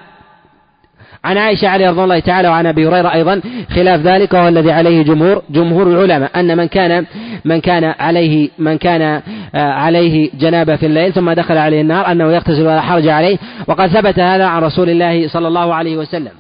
عن 1.26 1.38
عائشة 1.38 1.68
عليه 1.68 1.90
رضي 1.90 2.04
الله 2.04 2.20
تعالى 2.20 2.48
وعن 2.48 2.66
أبي 2.66 2.88
هريرة 2.88 3.14
أيضا 3.14 3.42
خلاف 3.76 4.02
ذلك 4.02 4.34
وهو 4.34 4.48
الذي 4.48 4.72
عليه 4.72 5.04
جمهور 5.04 5.42
جمهور 5.50 5.88
العلماء 5.88 6.40
أن 6.40 6.58
من 6.58 6.66
كان 6.66 7.06
من 7.46 7.62
كان 7.62 7.84
عليه 7.84 8.50
من 8.60 8.78
كان 8.78 9.22
آه، 9.56 9.72
عليه 9.72 10.30
جنابة 10.40 10.76
في 10.76 10.86
الليل 10.86 11.14
ثم 11.14 11.32
دخل 11.32 11.58
عليه 11.58 11.82
النار 11.82 12.12
أنه 12.12 12.32
يغتسل 12.32 12.62
ولا 12.62 12.82
حرج 12.82 13.08
عليه 13.08 13.38
وقد 13.68 13.88
ثبت 13.88 14.20
هذا 14.20 14.46
عن 14.46 14.62
رسول 14.64 14.90
الله 14.90 15.28
صلى 15.28 15.48
الله 15.48 15.74
عليه 15.74 15.98
وسلم. 15.98 16.32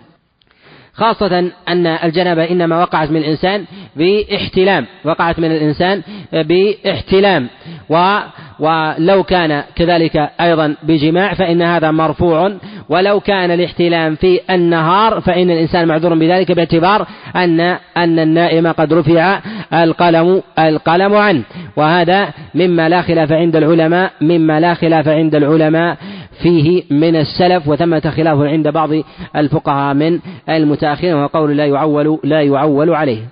خاصة 0.99 1.51
أن 1.69 1.87
الجنابة 1.87 2.43
إنما 2.51 2.81
وقعت 2.81 3.11
من 3.11 3.17
الإنسان 3.17 3.65
باحتلام 3.95 4.85
وقعت 5.05 5.39
من 5.39 5.51
الإنسان 5.51 6.01
باحتلام. 6.33 7.47
و 7.89 8.19
ولو 8.59 9.23
كان 9.23 9.63
كذلك 9.75 10.29
أيضا 10.41 10.75
بجماع 10.83 11.33
فإن 11.33 11.61
هذا 11.61 11.91
مرفوع. 11.91 12.51
ولو 12.89 13.19
كان 13.19 13.51
الاحتلام 13.51 14.15
في 14.15 14.39
النهار 14.49 15.21
فإن 15.21 15.51
الإنسان 15.51 15.87
معذور 15.87 16.15
بذلك 16.15 16.51
باعتبار 16.51 17.07
أن 17.35 17.59
أن 17.97 18.19
النائم 18.19 18.67
قد 18.67 18.93
رفع 18.93 19.39
القلم 19.73 20.41
القلم 20.59 21.15
عنه. 21.15 21.43
وهذا 21.75 22.29
مما 22.55 22.89
لا 22.89 23.01
خلاف 23.01 23.31
عند 23.31 23.55
العلماء 23.55 24.11
مما 24.21 24.59
لا 24.59 24.73
خلاف 24.73 25.07
عند 25.07 25.35
العلماء 25.35 25.97
فيه 26.41 26.83
من 26.91 27.15
السلف 27.15 27.67
وثمة 27.67 27.99
خلاف 27.99 28.39
عند 28.39 28.67
بعض 28.67 28.89
الفقهاء 29.35 29.93
من 29.93 30.19
المتأخرين 30.49 31.13
وهو 31.13 31.27
قول 31.27 31.57
لا 31.57 31.65
يعول 31.65 32.19
لا 32.23 32.41
يعول 32.41 32.89
عليه. 32.89 33.27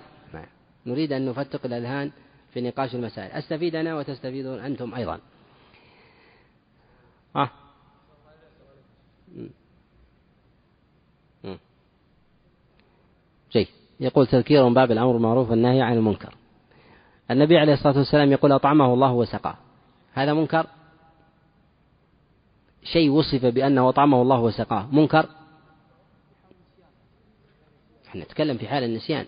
نريد 0.86 1.14
أن 1.14 1.26
نفتق 1.26 1.66
الأذهان 1.66 2.12
في 2.54 2.62
نقاش 2.62 2.96
المسائل. 2.96 3.32
أستفيد 3.32 3.76
أنا 3.76 3.96
وتستفيدون 3.96 4.60
أنتم 4.60 4.96
أيضا. 4.96 5.20
آه. 7.36 7.50
جيد. 13.52 13.68
يقول 14.00 14.28
تذكير 14.28 14.68
من 14.68 14.74
باب 14.74 14.92
الأمر 14.92 15.12
بالمعروف 15.12 15.50
والنهي 15.50 15.82
عن 15.82 15.94
المنكر. 15.94 16.34
النبي 17.32 17.58
عليه 17.58 17.74
الصلاة 17.74 17.98
والسلام 17.98 18.32
يقول 18.32 18.52
أطعمه 18.52 18.94
الله 18.94 19.12
وسقاه. 19.12 19.56
هذا 20.14 20.34
منكر؟ 20.34 20.68
شيء 22.94 23.10
وصف 23.10 23.46
بأنه 23.46 23.90
أطعمه 23.90 24.22
الله 24.22 24.40
وسقاه. 24.40 24.88
منكر؟ 24.92 25.30
إحنا 28.08 28.24
نتكلم 28.24 28.58
في 28.58 28.68
حال 28.68 28.84
النسيان. 28.84 29.26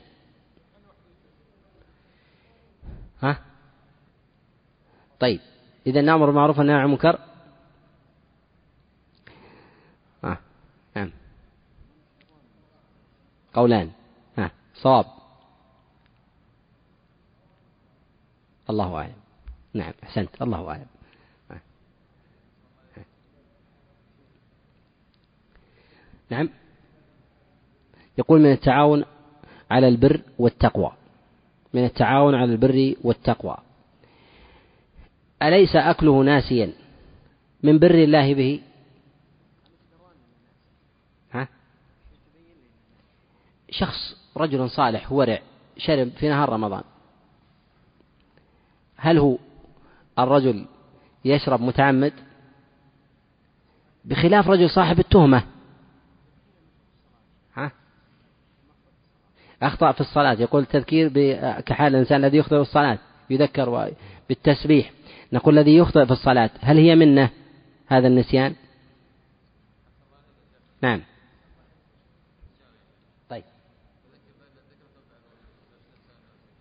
ها؟ 3.22 3.41
طيب 5.19 5.40
إذا 5.88 6.02
نأمر 6.02 6.26
بالمعروف 6.26 6.60
والنهي 6.60 6.76
عن 6.76 6.86
المنكر 6.86 7.19
ها 10.23 10.38
نعم. 10.95 11.11
قولان. 13.53 13.91
ها 14.38 14.52
صواب. 14.76 15.06
الله 18.69 18.98
أعلم. 18.98 19.15
نعم 19.73 19.94
أحسنت. 20.03 20.41
الله 20.41 20.69
أعلم. 20.69 20.98
نعم. 26.30 26.49
يقول 28.18 28.41
من 28.41 28.51
التعاون 28.51 29.06
على 29.72 29.88
البر 29.88 30.22
والتقوى. 30.39 30.91
من 31.73 31.85
التعاون 31.85 32.35
على 32.35 32.51
البر 32.51 32.95
والتقوى. 33.03 33.57
أليس 35.43 35.76
أكله 35.76 36.23
ناسيا؟ 36.23 36.73
من 37.64 37.80
بر 37.80 37.95
الله 37.95 38.34
به. 38.34 38.61
ها؟ 41.31 41.47
شخص 43.69 44.18
رجل 44.38 44.69
صالح 44.69 45.11
ورع 45.11 45.41
شرب 45.77 46.10
في 46.10 46.30
نهار 46.30 46.49
رمضان. 46.49 46.84
هل 48.95 49.18
هو 49.18 49.38
الرجل 50.19 50.65
يشرب 51.26 51.61
متعمد؟ 51.61 52.14
بخلاف 54.06 54.47
رجل 54.47 54.69
صاحب 54.69 54.99
التهمة. 54.99 55.43
أخطأ 59.64 59.91
في 59.91 60.02
الصلاة. 60.02 60.34
يقول 60.34 60.65
تذكير 60.65 61.10
كحال 61.61 61.95
الإنسان 61.95 62.26
الذي 62.26 62.38
يخطئ 62.38 62.56
في 62.56 62.61
الصلاة 62.61 62.98
يذكر 63.30 63.94
بالتسبيح. 64.30 64.91
نقول 65.34 65.57
الذي 65.57 65.77
يخطئ 65.77 66.06
في 66.06 66.11
الصلاة 66.11 66.49
هل 66.60 66.77
هي 66.77 66.95
منه 66.95 67.30
هذا 67.88 68.07
النسيان؟ 68.07 68.56
نعم. 70.81 71.02
طيب. 73.30 73.44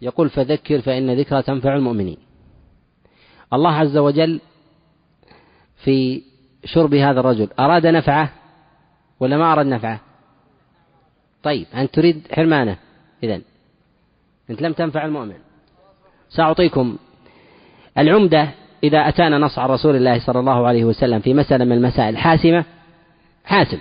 يقول 0.03 0.31
فذكر 0.31 0.81
فإن 0.81 1.21
ذكرى 1.21 1.43
تنفع 1.43 1.77
المؤمنين. 1.77 2.19
الله 3.53 3.71
عز 3.71 3.97
وجل 3.97 4.41
في 5.85 6.23
شرب 6.65 6.95
هذا 6.95 7.21
الرجل 7.21 7.49
أراد 7.59 7.87
نفعه 7.87 8.33
ولا 9.21 9.37
ما 9.37 9.53
أراد 9.53 9.67
نفعه؟ 9.67 10.01
طيب 11.43 11.67
أنت 11.75 11.95
تريد 11.95 12.29
حرمانه. 12.33 12.79
إذن 13.23 13.43
أنت 14.51 14.63
لم 14.63 14.73
تنفع 14.73 15.05
المؤمن. 15.05 15.37
سأعطيكم 16.29 16.97
العمدة 17.99 18.49
إذا 18.83 19.09
أتانا 19.09 19.39
نص 19.39 19.59
عن 19.59 19.69
رسول 19.69 19.97
الله 19.97 20.19
صلى 20.19 20.41
الله 20.41 20.67
عليه 20.67 20.85
وسلم 20.85 21.21
في 21.21 21.35
مسألة 21.35 21.65
من 21.65 21.73
المسائل 21.73 22.19
حاسمة 22.19 22.65
حاسم 23.45 23.79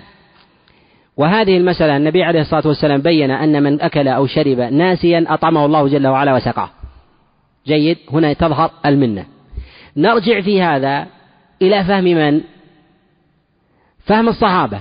وهذه 1.16 1.56
المسألة 1.56 1.96
النبي 1.96 2.22
عليه 2.22 2.40
الصلاة 2.40 2.66
والسلام 2.66 3.00
بين 3.00 3.30
أن 3.30 3.62
من 3.62 3.80
أكل 3.80 4.08
أو 4.08 4.26
شرب 4.26 4.60
ناسيا 4.60 5.24
أطعمه 5.28 5.64
الله 5.64 5.88
جل 5.88 6.06
وعلا 6.06 6.34
وسقاه. 6.34 6.70
جيد. 7.66 7.98
هنا 8.12 8.32
تظهر 8.32 8.70
المنة. 8.86 9.24
نرجع 9.96 10.40
في 10.40 10.62
هذا 10.62 11.06
إلى 11.62 11.84
فهم 11.84 12.04
من؟ 12.04 12.40
فهم 14.06 14.28
الصحابة. 14.28 14.80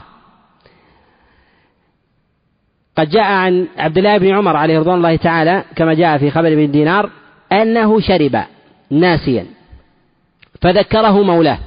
قد 2.97 3.09
جاء 3.09 3.23
عن 3.23 3.67
عبد 3.77 3.97
الله 3.97 4.17
بن 4.17 4.35
عمر 4.35 4.55
عليه 4.55 4.79
رضوان 4.79 4.97
الله 4.97 5.15
تعالى 5.15 5.63
كما 5.75 5.93
جاء 5.93 6.17
في 6.17 6.31
خبر 6.31 6.47
ابن 6.47 6.71
دينار 6.71 7.09
أنه 7.51 7.99
شرب 7.99 8.43
ناسيا 8.91 9.45
فذكره 10.61 11.23
مولاه. 11.23 11.59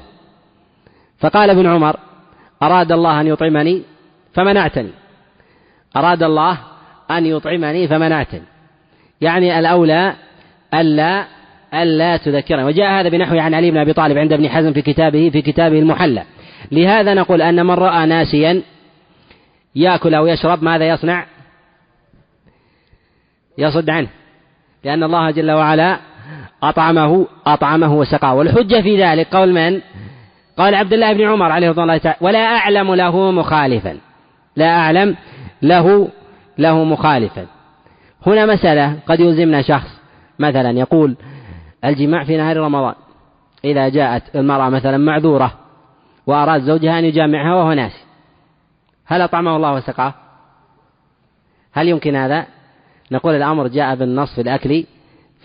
فقال 1.18 1.50
ابن 1.50 1.66
عمر 1.66 1.96
أراد 2.62 2.92
الله 2.92 3.20
أن 3.20 3.26
يطعمني؟ 3.26 3.82
فمنعتني. 4.34 4.90
أراد 5.96 6.22
الله 6.22 6.58
أن 7.10 7.26
يطعمني؟ 7.26 7.88
فمنعتني. 7.88 8.42
يعني 9.20 9.58
الأولى 9.58 10.14
ألا 10.74 11.24
ألا 11.74 12.16
تذكرني. 12.16 12.64
وجاء 12.64 12.90
هذا 13.00 13.08
بنحوه 13.08 13.40
عن 13.40 13.54
علي 13.54 13.70
بن 13.70 13.76
أبي 13.76 13.92
طالب 13.92 14.18
عند 14.18 14.32
ابن 14.32 14.48
حزم 14.48 14.72
في 14.72 14.82
كتابه 14.82 15.30
في 15.30 15.42
كتابه 15.42 15.78
المحلى. 15.78 16.22
لهذا 16.72 17.14
نقول 17.14 17.42
أن 17.42 17.66
من 17.66 17.74
رأى 17.74 18.06
ناسيا 18.06 18.62
يأكل 19.74 20.14
أو 20.14 20.26
يشرب 20.26 20.62
ماذا 20.64 20.88
يصنع؟ 20.88 21.26
يصد 23.58 23.90
عنه. 23.90 24.08
لأن 24.84 25.02
الله 25.02 25.30
جل 25.30 25.50
وعلا 25.50 25.98
أطعمه 26.62 27.26
أطعمه 27.46 27.94
وسقاه. 27.94 28.34
والحجة 28.34 28.80
في 28.80 29.02
ذلك 29.02 29.34
قول 29.34 29.52
من؟ 29.52 29.80
قال 30.58 30.74
عبد 30.74 30.92
الله 30.92 31.12
بن 31.12 31.28
عمر 31.28 31.52
عليه 31.52 31.68
رضي 31.68 31.82
الله 31.82 31.96
تعالى 31.98 32.18
ولا 32.20 32.38
أعلم 32.38 32.94
له 32.94 33.30
مخالفا. 33.30 33.98
لا 34.56 34.78
أعلم 34.78 35.16
له 35.62 36.08
له 36.58 36.84
مخالفا. 36.84 37.46
هنا 38.26 38.46
مسألة 38.46 38.98
قد 39.06 39.20
يلزمنا 39.20 39.62
شخص 39.62 40.00
مثلا 40.38 40.78
يقول 40.78 41.16
الجماع 41.84 42.24
في 42.24 42.36
نهار 42.36 42.56
رمضان 42.56 42.94
إذا 43.64 43.88
جاءت 43.88 44.36
المرأة 44.36 44.68
مثلا 44.68 44.98
معذورة 44.98 45.52
وأراد 46.26 46.62
زوجها 46.62 46.98
أن 46.98 47.04
يجامعها 47.04 47.54
وهو 47.54 47.72
ناسي. 47.72 48.09
هل 49.10 49.20
أطعمه 49.20 49.56
الله 49.56 49.72
وسقاه؟ 49.72 50.14
هل 51.72 51.88
يمكن 51.88 52.16
هذا؟ 52.16 52.46
نقول 53.12 53.34
الأمر 53.34 53.68
جاء 53.68 53.94
بالنص 53.94 54.34
في 54.34 54.40
الأكل 54.40 54.84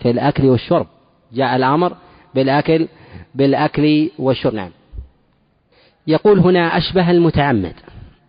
في 0.02 0.10
الأكل 0.10 0.46
والشرب 0.46 0.86
جاء 1.32 1.56
الأمر 1.56 1.96
بالأكل 2.34 2.88
بالأكل 3.34 4.10
والشرب 4.18 4.54
نعم 4.54 4.70
يقول 6.06 6.38
هنا 6.38 6.76
أشبه 6.78 7.10
المتعمد 7.10 7.74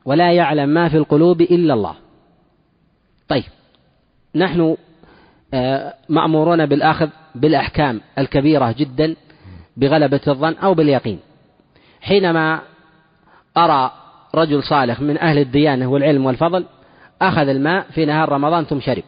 ولا 0.06 0.32
يعلم 0.32 0.70
ما 0.70 0.90
في 0.90 0.98
القلوب 0.98 1.42
إلا 1.42 1.74
الله 1.74 1.96
طيب 3.28 3.44
نحن 4.36 4.78
آه، 5.54 5.94
مأمورون 6.10 6.66
بالأخذ 6.66 7.10
بالأحكام 7.36 8.02
الكبيرة 8.18 8.72
جدا 8.72 9.16
بغلبة 9.78 10.22
الظن 10.28 10.54
أو 10.54 10.74
باليقين 10.74 11.20
حينما 12.02 12.60
أرى 13.58 13.92
رجل 14.36 14.64
صالح 14.64 15.02
من 15.02 15.18
أهل 15.18 15.38
الديانة 15.38 15.88
والعلم 15.88 16.26
والفضل 16.26 16.66
أخذ 17.22 17.48
الماء 17.48 17.92
في 17.92 18.06
نهار 18.06 18.30
رمضان 18.30 18.66
ثم 18.66 18.80
شرب. 18.80 19.04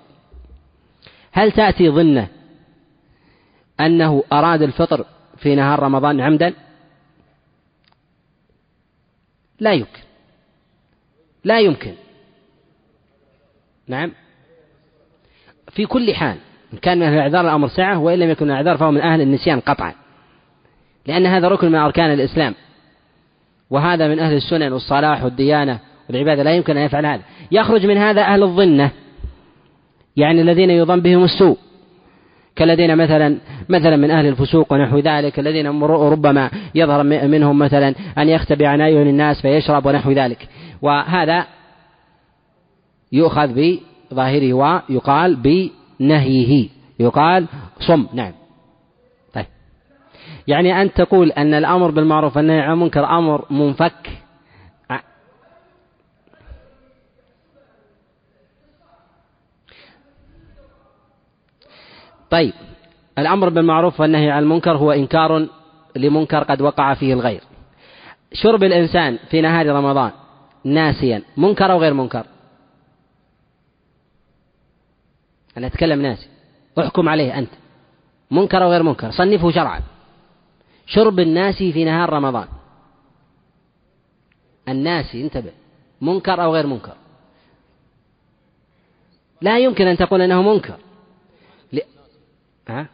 هل 1.31 1.51
تأتي 1.51 1.89
ظنة 1.89 2.27
أنه 3.79 4.23
أراد 4.33 4.61
الفطر 4.61 5.05
في 5.37 5.55
نهار 5.55 5.79
رمضان 5.79 6.21
عمدا؟ 6.21 6.53
لا 9.59 9.73
يمكن. 9.73 10.01
لا 11.43 11.59
يمكن. 11.59 11.93
نعم. 13.87 14.11
في 15.71 15.85
كل 15.85 16.13
حال 16.13 16.37
إن 16.73 16.77
كان 16.77 16.97
من 16.97 17.03
أهل 17.03 17.13
الأعذار 17.13 17.41
الأمر 17.41 17.67
سعة 17.67 17.99
وإن 17.99 18.19
لم 18.19 18.29
يكن 18.29 18.45
من 18.45 18.51
الأعذار 18.51 18.77
فهو 18.77 18.91
من 18.91 19.01
أهل 19.01 19.21
النسيان 19.21 19.59
قطعا. 19.59 19.93
لأن 21.05 21.25
هذا 21.25 21.47
ركن 21.47 21.67
من 21.67 21.75
أركان 21.75 22.13
الإسلام. 22.13 22.55
وهذا 23.69 24.07
من 24.07 24.19
أهل 24.19 24.33
السنن 24.33 24.73
والصلاح 24.73 25.23
والديانة 25.23 25.79
والعبادة 26.09 26.43
لا 26.43 26.55
يمكن 26.55 26.77
أن 26.77 26.85
يفعل 26.85 27.05
هذا. 27.05 27.21
يخرج 27.51 27.85
من 27.85 27.97
هذا 27.97 28.21
أهل 28.21 28.43
الظنة 28.43 28.91
يعني 30.17 30.41
الذين 30.41 30.69
يظن 30.69 30.99
بهم 30.99 31.23
السوء. 31.23 31.57
كالذين 32.55 32.95
مثلا 32.95 33.37
مثلا 33.69 33.95
من 33.95 34.11
أهل 34.11 34.25
الفسوق 34.25 34.73
ونحو 34.73 34.99
ذلك 34.99 35.39
الذين 35.39 35.81
ربما 35.83 36.51
يظهر 36.75 37.03
منهم 37.03 37.59
مثلا 37.59 37.95
أن 38.17 38.29
يختبئ 38.29 38.65
عن 38.65 38.81
أعين 38.81 39.07
الناس 39.07 39.41
فيشرب 39.41 39.85
ونحو 39.85 40.11
ذلك. 40.11 40.47
وهذا 40.81 41.45
يؤخذ 43.11 43.77
بظاهره 44.11 44.53
ويقال 44.53 45.35
بنهيه 45.99 46.69
يقال 46.99 47.45
صم 47.79 48.07
نعم. 48.13 48.38
يعني 50.49 50.81
أن 50.81 50.93
تقول 50.93 51.31
أن 51.31 51.53
الأمر 51.53 51.91
بالمعروف 51.91 52.37
والنهي 52.37 52.59
عن 52.59 52.73
المنكر 52.73 53.05
أمر 53.05 53.45
منفك. 53.49 54.09
طيب 62.29 62.53
الأمر 63.17 63.49
بالمعروف 63.49 63.99
والنهي 63.99 64.31
عن 64.31 64.43
المنكر 64.43 64.77
هو 64.77 64.91
إنكار 64.91 65.47
لمنكر 65.95 66.43
قد 66.43 66.61
وقع 66.61 66.93
فيه 66.93 67.13
الغير. 67.13 67.43
شرب 68.33 68.63
الإنسان 68.63 69.17
في 69.29 69.41
نهار 69.41 69.67
رمضان 69.67 70.11
ناسيا 70.63 71.21
منكر 71.37 71.71
أو 71.71 71.79
غير 71.79 71.93
منكر؟ 71.93 72.25
أنا 75.57 75.67
أتكلم 75.67 76.01
ناسي. 76.01 76.27
احكم 76.79 77.09
عليه 77.09 77.37
أنت. 77.37 77.51
منكر 78.31 78.63
أو 78.63 78.71
غير 78.71 78.83
منكر 78.83 79.11
صنفه 79.11 79.51
شرعا. 79.51 79.81
شرب 80.89 81.19
الناسي 81.19 81.73
في 81.73 81.83
نهار 81.83 82.09
رمضان. 82.13 82.47
الناسي 84.69 85.21
انتبه 85.23 85.51
منكر 86.01 86.43
أو 86.43 86.53
غير 86.53 86.67
منكر. 86.67 86.95
لا 89.41 89.59
يمكن 89.59 89.87
أن 89.87 89.97
تقول 89.97 90.21
أنه 90.21 90.41
منكر. 90.41 90.77
ها؟ 92.69 92.87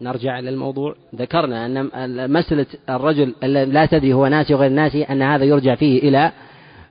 نرجع 0.00 0.38
إلى 0.38 0.50
الموضوع. 0.50 0.96
ذكرنا 1.14 1.66
أن 1.66 2.32
مسألة 2.32 2.66
الرجل 2.88 3.34
لا 3.72 3.86
تدري 3.86 4.12
هو 4.12 4.26
ناسي 4.26 4.54
وغير 4.54 4.70
ناسي 4.70 5.02
أن 5.02 5.22
هذا 5.22 5.44
يرجع 5.44 5.74
فيه 5.74 5.98
إلى 5.98 6.32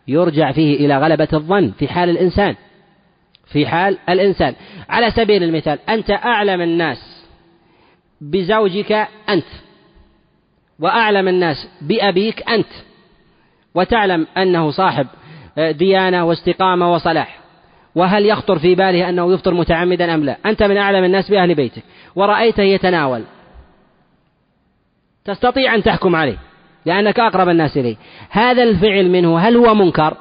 يرجع 0.07 0.51
فيه 0.51 0.85
إلى 0.85 0.97
غلبة 0.97 1.27
الظن 1.33 1.71
في 1.71 1.87
حال 1.87 2.09
الإنسان. 2.09 2.55
في 3.45 3.67
حال 3.67 3.97
الإنسان. 4.09 4.55
على 4.89 5.11
سبيل 5.11 5.43
المثال 5.43 5.79
أنت 5.89 6.09
أعلم 6.09 6.61
الناس 6.61 7.25
بزوجك 8.21 8.91
أنت. 9.29 9.70
وأعلم 10.81 11.27
الناس 11.27 11.67
بأبيك 11.81 12.49
أنت 12.49 12.67
وتعلم 13.75 14.27
أنه 14.37 14.71
صاحب 14.71 15.07
ديانة 15.57 16.25
واستقامة 16.25 16.93
وصلاح. 16.93 17.41
وهل 17.95 18.25
يخطر 18.25 18.59
في 18.59 18.75
باله 18.75 19.09
أنه 19.09 19.33
يفطر 19.33 19.53
متعمدا 19.53 20.13
أم 20.13 20.23
لا؟ 20.23 20.37
أنت 20.45 20.63
من 20.63 20.77
أعلم 20.77 21.03
الناس 21.03 21.31
بأهل 21.31 21.55
بيتك 21.55 21.83
ورأيته 22.15 22.63
يتناول. 22.63 23.23
تستطيع 25.25 25.75
أن 25.75 25.83
تحكم 25.83 26.15
عليه 26.15 26.37
لأنك 26.85 27.19
أقرب 27.19 27.49
الناس 27.49 27.77
إليه. 27.77 27.95
هذا 28.29 28.63
الفعل 28.63 29.09
منه 29.09 29.39
هل 29.39 29.55
هو 29.57 29.73
منكر؟ 29.73 30.17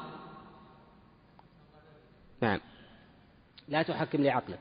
نعم. 2.43 2.59
لا 3.69 3.82
تحكم 3.82 4.23
لعقلك. 4.23 4.59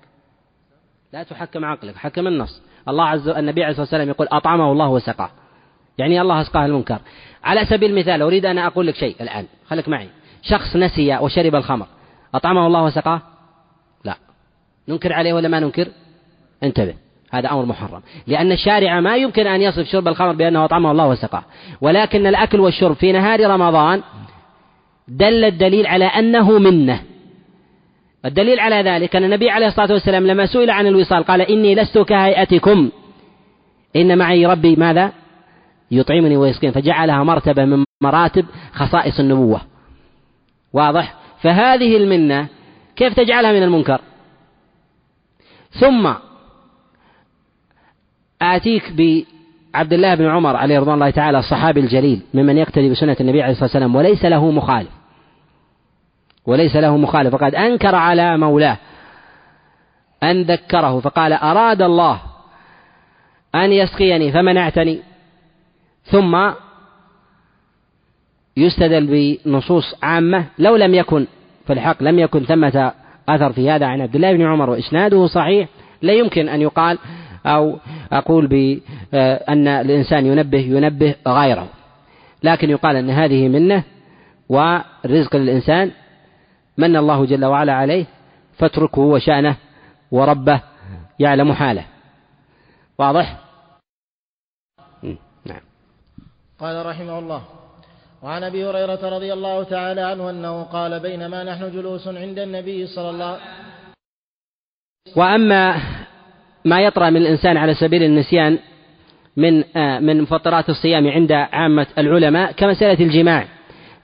لا 1.13 1.23
تحكم 1.23 1.65
عقلك 1.65 1.95
حكم 1.95 2.27
النص. 2.27 2.61
الله 2.87 3.05
عز 3.05 3.27
النبي 3.27 3.63
عليه 3.63 3.71
الصلاة 3.71 3.83
والسلام 3.83 4.09
يقول 4.09 4.27
أطعمه 4.31 4.71
الله 4.71 4.89
وسقاه. 4.89 5.29
يعني 5.99 6.21
الله 6.21 6.41
أسقاه 6.41 6.65
المنكر. 6.65 6.99
على 7.43 7.65
سبيل 7.65 7.91
المثال 7.91 8.21
أريد 8.21 8.45
أن 8.45 8.57
أقول 8.57 8.87
لك 8.87 8.95
شيء 8.95 9.15
الآن. 9.21 9.45
خليك 9.69 9.89
معي. 9.89 10.07
شخص 10.41 10.75
نسي 10.75 11.17
وشرب 11.17 11.55
الخمر. 11.55 11.85
أطعمه 12.35 12.67
الله 12.67 12.83
وسقاه؟ 12.83 13.21
لا. 14.03 14.15
ننكر 14.87 15.13
عليه 15.13 15.33
ولا 15.33 15.47
ما 15.47 15.59
ننكر؟ 15.59 15.87
انتبه. 16.63 16.93
هذا 17.31 17.51
أمر 17.51 17.65
محرم. 17.65 18.01
لأن 18.27 18.51
الشارع 18.51 18.99
ما 18.99 19.15
يمكن 19.15 19.47
أن 19.47 19.61
يصف 19.61 19.87
شرب 19.87 20.07
الخمر 20.07 20.31
بأنه 20.31 20.65
أطعمه 20.65 20.91
الله 20.91 21.07
وسقاه. 21.07 21.43
ولكن 21.81 22.27
الأكل 22.27 22.59
والشرب 22.59 22.95
في 22.95 23.11
نهار 23.11 23.49
رمضان 23.49 24.01
دل 25.07 25.45
الدليل 25.45 25.87
على 25.87 26.05
أنه 26.05 26.59
منة. 26.59 27.03
الدليل 28.25 28.59
على 28.59 28.75
ذلك 28.75 29.15
أن 29.15 29.23
النبي 29.23 29.49
عليه 29.49 29.67
الصلاة 29.67 29.93
والسلام 29.93 30.27
لما 30.27 30.45
سئل 30.45 30.69
عن 30.69 30.87
الوصال 30.87 31.23
قال 31.23 31.41
إني 31.41 31.75
لست 31.75 31.97
كهيئتكم. 31.97 32.89
إن 33.95 34.17
معي 34.17 34.45
ربي 34.45 34.75
ماذا؟ 34.75 35.11
يطعمني 35.91 36.37
ويسقين 36.37 36.71
فجعلها 36.71 37.23
مرتبة 37.23 37.65
من 37.65 37.85
مراتب 38.01 38.45
خصائص 38.73 39.19
النبوة. 39.19 39.61
واضح؟ 40.73 41.15
فهذه 41.41 41.97
المنة 41.97 42.47
كيف 42.95 43.13
تجعلها 43.13 43.51
من 43.51 43.63
المنكر؟ 43.63 44.01
ثم 45.71 46.13
آتيك 48.41 48.91
بعبد 48.91 49.93
الله 49.93 50.15
بن 50.15 50.25
عمر 50.25 50.55
عليه 50.55 50.79
رضوان 50.79 50.93
الله 50.93 51.09
تعالى 51.09 51.39
الصحابي 51.39 51.79
الجليل 51.79 52.21
ممن 52.33 52.57
يقتدي 52.57 52.89
بسنة 52.89 53.17
النبي 53.21 53.41
عليه 53.41 53.51
الصلاة 53.51 53.65
والسلام 53.65 53.95
وليس 53.95 54.25
له 54.25 54.51
مخالف. 54.51 54.89
وليس 56.45 56.75
له 56.75 56.97
مخالف. 56.97 57.35
فقد 57.35 57.55
أنكر 57.55 57.95
على 57.95 58.37
مولاه 58.37 58.77
أن 60.23 60.41
ذكره 60.41 60.99
فقال 60.99 61.33
أراد 61.33 61.81
الله 61.81 62.21
أن 63.55 63.71
يسقيني 63.71 64.31
فمنعتني. 64.31 65.08
ثم 66.11 66.51
يستدل 68.57 69.37
بنصوص 69.45 69.95
عامة 70.03 70.45
لو 70.59 70.75
لم 70.75 70.93
يكن 70.95 71.27
في 71.67 71.73
الحق 71.73 72.03
لم 72.03 72.19
يكن 72.19 72.43
ثمة 72.45 72.91
أثر 73.29 73.53
في 73.53 73.69
هذا 73.69 73.85
عن 73.85 74.01
عبد 74.01 74.15
الله 74.15 74.33
بن 74.33 74.45
عمر 74.45 74.69
وإسناده 74.69 75.27
صحيح 75.27 75.67
لا 76.01 76.13
يمكن 76.13 76.49
أن 76.49 76.61
يقال 76.61 76.97
أو 77.45 77.79
أقول 78.11 78.47
بأن 78.47 79.67
الإنسان 79.67 80.25
ينبه 80.25 80.59
ينبه 80.59 81.15
غيره. 81.27 81.67
لكن 82.43 82.69
يقال 82.69 82.95
أن 82.95 83.09
هذه 83.09 83.47
منة 83.47 83.83
ورزق 84.49 85.35
للإنسان 85.35 85.91
من 86.77 86.95
الله 86.95 87.25
جل 87.25 87.45
وعلا 87.45 87.73
عليه 87.73 88.05
فاتركه 88.57 89.01
وشأنه 89.01 89.55
وربه 90.11 90.61
يعلم 91.19 91.53
حاله. 91.53 91.83
واضح؟ 92.97 93.37
قال 96.59 96.85
رحمه 96.85 97.19
الله 97.19 97.41
وعن 98.23 98.43
أبي 98.43 98.65
هريرة 98.65 99.09
رضي 99.09 99.33
الله 99.33 99.63
تعالى 99.63 100.01
عنه 100.01 100.29
أنه 100.29 100.63
قال 100.63 100.99
بينما 100.99 101.43
نحن 101.43 101.71
جلوس 101.71 102.07
عند 102.07 102.39
النبي 102.39 102.87
صلى 102.87 103.09
الله 103.09 103.37
وأما 105.15 105.75
ما 106.65 106.81
يطرأ 106.81 107.09
من 107.09 107.17
الإنسان 107.17 107.57
على 107.57 107.73
سبيل 107.73 108.03
النسيان 108.03 108.57
من 109.37 109.63
آه، 109.75 109.99
من 109.99 110.21
مفطرات 110.21 110.69
الصيام 110.69 111.07
عند 111.07 111.31
عامة 111.31 111.87
العلماء 111.97 112.51
كمسألة 112.51 113.05
الجماع 113.05 113.45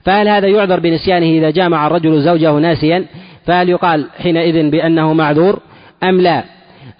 فهل 0.04 0.28
هذا 0.28 0.48
يعذر 0.48 0.80
بنسيانه 0.80 1.26
إذا 1.26 1.50
جامع 1.50 1.86
الرجل 1.86 2.22
زوجه 2.22 2.52
ناسيا؟ 2.52 3.04
فهل 3.46 3.68
يقال 3.68 4.06
حينئذ 4.18 4.70
بأنه 4.70 5.12
معذور 5.12 5.60
أم 6.02 6.20
لا؟ 6.20 6.44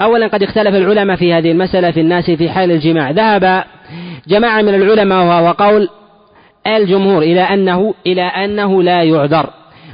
أولا 0.01 0.27
قد 0.27 0.43
اختلف 0.43 0.75
العلماء 0.75 1.17
في 1.17 1.33
هذه 1.33 1.53
المسألة 1.53 1.91
في 1.91 2.01
الناس 2.01 2.31
في 2.31 2.51
حال 2.51 2.71
الجماع 2.71 3.11
ذهب 3.11 3.65
جماعة 4.29 4.63
من 4.63 4.75
العلماء 4.75 5.25
وهو 5.25 5.53
قول 5.53 5.89
الجمهور 6.67 7.23
إلى 7.23 7.41
أنه 7.41 7.95
إلى 8.07 8.23
أنه 8.23 8.83
لا 8.83 9.03
يعذر. 9.03 9.51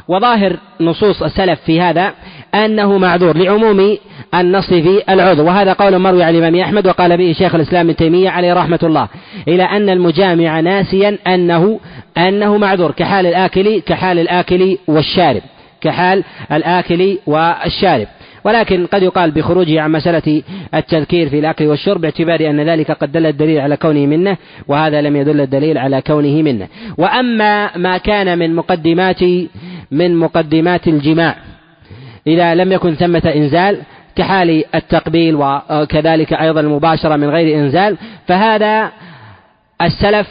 وظاهر 0.09 0.57
نصوص 0.81 1.23
السلف 1.23 1.61
في 1.61 1.81
هذا 1.81 2.13
أنه 2.55 2.99
معذور 2.99 3.37
لعموم 3.37 3.97
النص 4.35 4.69
في 4.69 5.03
العذر. 5.09 5.43
وهذا 5.43 5.73
قول 5.73 5.99
مروي 5.99 6.23
عن 6.23 6.35
الإمام 6.35 6.61
أحمد 6.61 6.87
وقال 6.87 7.17
به 7.17 7.33
شيخ 7.33 7.55
الإسلام 7.55 7.87
ابن 7.87 7.97
تيمية 7.97 8.31
عليه 8.31 8.53
رحمة 8.53 8.79
الله. 8.83 9.09
إلى 9.49 9.63
أن 9.63 9.91
المجامع 9.91 10.61
ناسيا 10.61 11.19
أنه 11.27 11.81
أنه 12.19 12.57
معذور 12.57 12.91
كحال 12.91 13.27
الآكل 13.27 13.81
كحال 13.81 14.19
الآكل 14.19 14.79
والشارب. 14.89 15.43
كحال 15.81 16.25
الآكل 16.53 17.19
والشارب. 17.27 18.07
ولكن 18.45 18.87
قد 18.87 19.03
يقال 19.03 19.31
بخروجه 19.31 19.81
عن 19.81 19.93
مسألة 19.93 20.43
التذكير 20.75 21.29
في 21.29 21.39
الأكل 21.39 21.67
والشرب 21.67 22.01
باعتبار 22.01 22.51
أن 22.51 22.61
ذلك 22.61 22.91
قد 22.91 23.13
دل 23.13 23.27
الدليل 23.27 23.61
على 23.61 23.77
كونه 23.77 24.07
منه 24.07 24.37
وهذا 24.69 25.01
لم 25.01 25.17
يدل 25.17 25.41
الدليل 25.41 25.79
على 25.79 26.03
كونه 26.03 26.43
منه. 26.43 26.69
وأما 26.99 27.77
ما 27.77 27.99
كان 27.99 28.39
من 28.39 28.55
مقدمات 28.55 29.23
من 29.91 30.17
مقدمات 30.17 30.89
الجماع 30.89 31.37
إذا 32.27 32.55
لم 32.55 32.73
يكن 32.73 32.95
ثمة 32.95 33.33
إنزال 33.37 33.79
كحال 34.17 34.65
التقبيل 34.75 35.35
وكذلك 35.35 36.33
أيضا 36.33 36.61
المباشرة 36.61 37.17
من 37.17 37.31
غير 37.31 37.59
إنزال 37.59 37.97
فهذا 38.27 38.91
السلف 39.83 40.29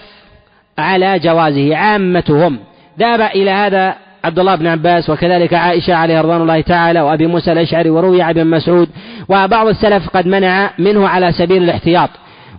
على 0.78 1.20
جوازه 1.20 1.76
عامتهم. 1.76 2.60
ذهب 3.00 3.22
إلى 3.22 3.52
هذا 3.52 3.96
عبد 4.24 4.40
الله 4.40 4.56
بن 4.56 4.68
عباس 4.68 5.10
وكذلك 5.10 5.54
عائشة 5.54 5.96
عليه 5.96 6.22
رضوان 6.22 6.42
الله 6.42 6.62
تعالى 6.62 7.02
وأبي 7.02 7.28
موسى 7.28 7.52
الأشعري 7.52 7.90
وروي 7.90 8.22
عن 8.22 8.30
ابن 8.30 8.48
مسعود 8.48 8.90
وبعض 9.30 9.68
السلف 9.68 10.10
قد 10.10 10.28
منع 10.28 10.72
منه 10.80 11.08
على 11.08 11.32
سبيل 11.32 11.64
الاحتياط. 11.64 12.10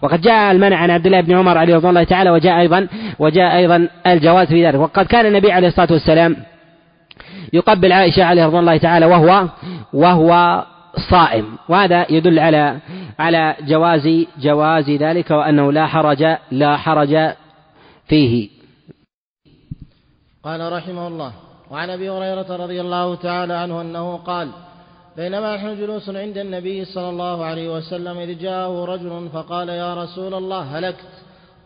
وقد 0.02 0.20
جاء 0.20 0.52
المنع 0.52 0.76
عن 0.76 0.90
عبد 0.90 1.06
الله 1.06 1.20
بن 1.20 1.36
عمر 1.36 1.58
عليه 1.58 1.76
رضوان 1.76 1.90
الله 1.90 2.04
تعالى 2.04 2.30
وجاء 2.30 2.60
أيضا 2.60 2.88
وجاء 3.18 3.56
أيضا 3.56 3.88
الجواز 4.06 4.48
في 4.48 4.66
ذلك. 4.66 4.74
وقد 4.74 5.06
كان 5.06 5.26
النبي 5.26 5.52
عليه 5.52 5.68
الصلاة 5.68 5.92
والسلام 5.92 6.36
يقبل 7.52 7.92
عائشة 7.92 8.24
عليه 8.24 8.46
رضوان 8.46 8.60
الله 8.60 8.76
تعالى 8.76 9.06
وهو 9.06 9.48
وهو 9.92 10.64
صائم. 11.10 11.44
وهذا 11.68 12.06
يدل 12.10 12.38
على 12.38 12.76
على 13.18 13.54
جواز 13.66 14.26
جواز 14.40 14.90
ذلك 14.90 15.30
وأنه 15.30 15.72
لا 15.72 15.86
حرج 15.86 16.36
لا 16.50 16.76
حرج 16.76 17.32
فيه. 18.08 18.48
قال 20.44 20.72
رحمه 20.72 21.06
الله 21.08 21.32
وعن 21.72 21.90
أبي 21.90 22.10
هريرة 22.10 22.56
رضي 22.56 22.80
الله 22.80 23.14
تعالى 23.14 23.54
عنه 23.54 23.80
أنه 23.80 24.16
قال 24.16 24.48
بينما 25.16 25.56
نحن 25.56 25.76
جلوس 25.80 26.08
عند 26.08 26.38
النبي 26.38 26.84
صلى 26.84 27.08
الله 27.08 27.44
عليه 27.44 27.76
وسلم 27.76 28.18
إذ 28.18 28.38
جاءه 28.38 28.84
رجل 28.84 29.28
فقال 29.32 29.68
يا 29.68 29.94
رسول 29.94 30.34
الله 30.34 30.78
هلكت؟ 30.78 31.08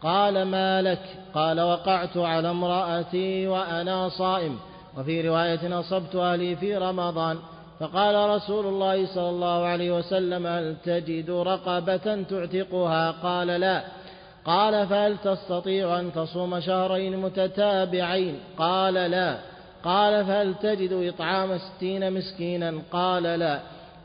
قال 0.02 0.42
ما 0.42 0.82
لك؟ 0.82 1.02
قال 1.34 1.60
وقعت 1.60 2.16
على 2.16 2.50
امرأتي 2.50 3.46
وأنا 3.46 4.08
صائم 4.08 4.58
وفي 4.98 5.28
رواية 5.28 5.80
أصبت 5.80 6.16
أهلي 6.16 6.56
في 6.56 6.76
رمضان. 6.76 7.38
فقال 7.80 8.30
رسول 8.30 8.66
الله 8.66 9.06
صلى 9.06 9.30
الله 9.30 9.66
عليه 9.66 9.98
وسلم 9.98 10.46
هل 10.46 10.76
تجد 10.84 11.30
رقبة 11.30 12.22
تعتقها؟ 12.22 13.10
قال 13.10 13.46
لا. 13.46 13.82
قال 14.44 14.86
فهل 14.86 15.16
تستطيع 15.24 16.00
أن 16.00 16.12
تصوم 16.12 16.60
شهرين 16.60 17.16
متتابعين؟ 17.16 18.38
قال 18.58 18.94
لا. 18.94 19.55
قال 19.86 20.24
فهل 20.24 20.54
تجد 20.54 20.92
إطعام 20.92 21.58
ستين 21.58 22.12
مسكينا 22.12 22.74
قال 22.92 23.22
لا 23.22 23.60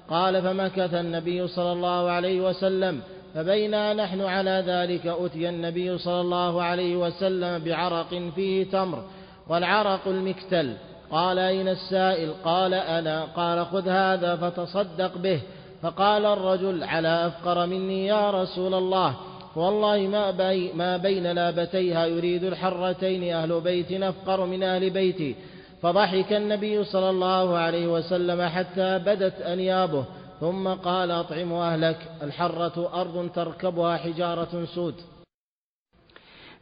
قال 0.09 0.41
فمكث 0.41 0.93
النبي 0.93 1.47
صلى 1.47 1.71
الله 1.71 2.11
عليه 2.11 2.41
وسلم 2.41 3.01
فبينا 3.35 3.93
نحن 3.93 4.21
على 4.21 4.63
ذلك 4.67 5.07
أتي 5.07 5.49
النبي 5.49 5.97
صلى 5.97 6.21
الله 6.21 6.63
عليه 6.63 6.95
وسلم 6.95 7.63
بعرق 7.63 8.31
فيه 8.35 8.63
تمر 8.63 9.03
والعرق 9.49 10.07
المكتل 10.07 10.73
قال 11.11 11.39
أين 11.39 11.67
السائل 11.67 12.33
قال 12.43 12.73
أنا 12.73 13.23
قال 13.23 13.65
خذ 13.65 13.89
هذا 13.89 14.35
فتصدق 14.35 15.17
به 15.17 15.41
فقال 15.81 16.25
الرجل 16.25 16.83
على 16.83 17.27
أفقر 17.27 17.65
مني 17.65 18.05
يا 18.05 18.31
رسول 18.31 18.73
الله 18.73 19.15
والله 19.55 19.97
ما, 20.07 20.31
بي 20.31 20.73
ما 20.73 20.97
بين 20.97 21.31
لابتيها 21.31 22.05
يريد 22.05 22.43
الحرتين 22.43 23.33
أهل 23.33 23.61
بيت 23.61 23.91
أفقر 23.91 24.45
من 24.45 24.63
أهل 24.63 24.89
بيتي 24.89 25.35
فضحك 25.81 26.33
النبي 26.33 26.83
صلى 26.83 27.09
الله 27.09 27.57
عليه 27.57 27.87
وسلم 27.87 28.41
حتى 28.41 28.99
بدت 28.99 29.41
أنيابه 29.41 30.05
ثم 30.39 30.67
قال 30.67 31.11
أطعم 31.11 31.53
أهلك 31.53 31.97
الحرة 32.23 33.01
أرض 33.01 33.29
تركبها 33.35 33.97
حجارة 33.97 34.65
سود. 34.65 34.95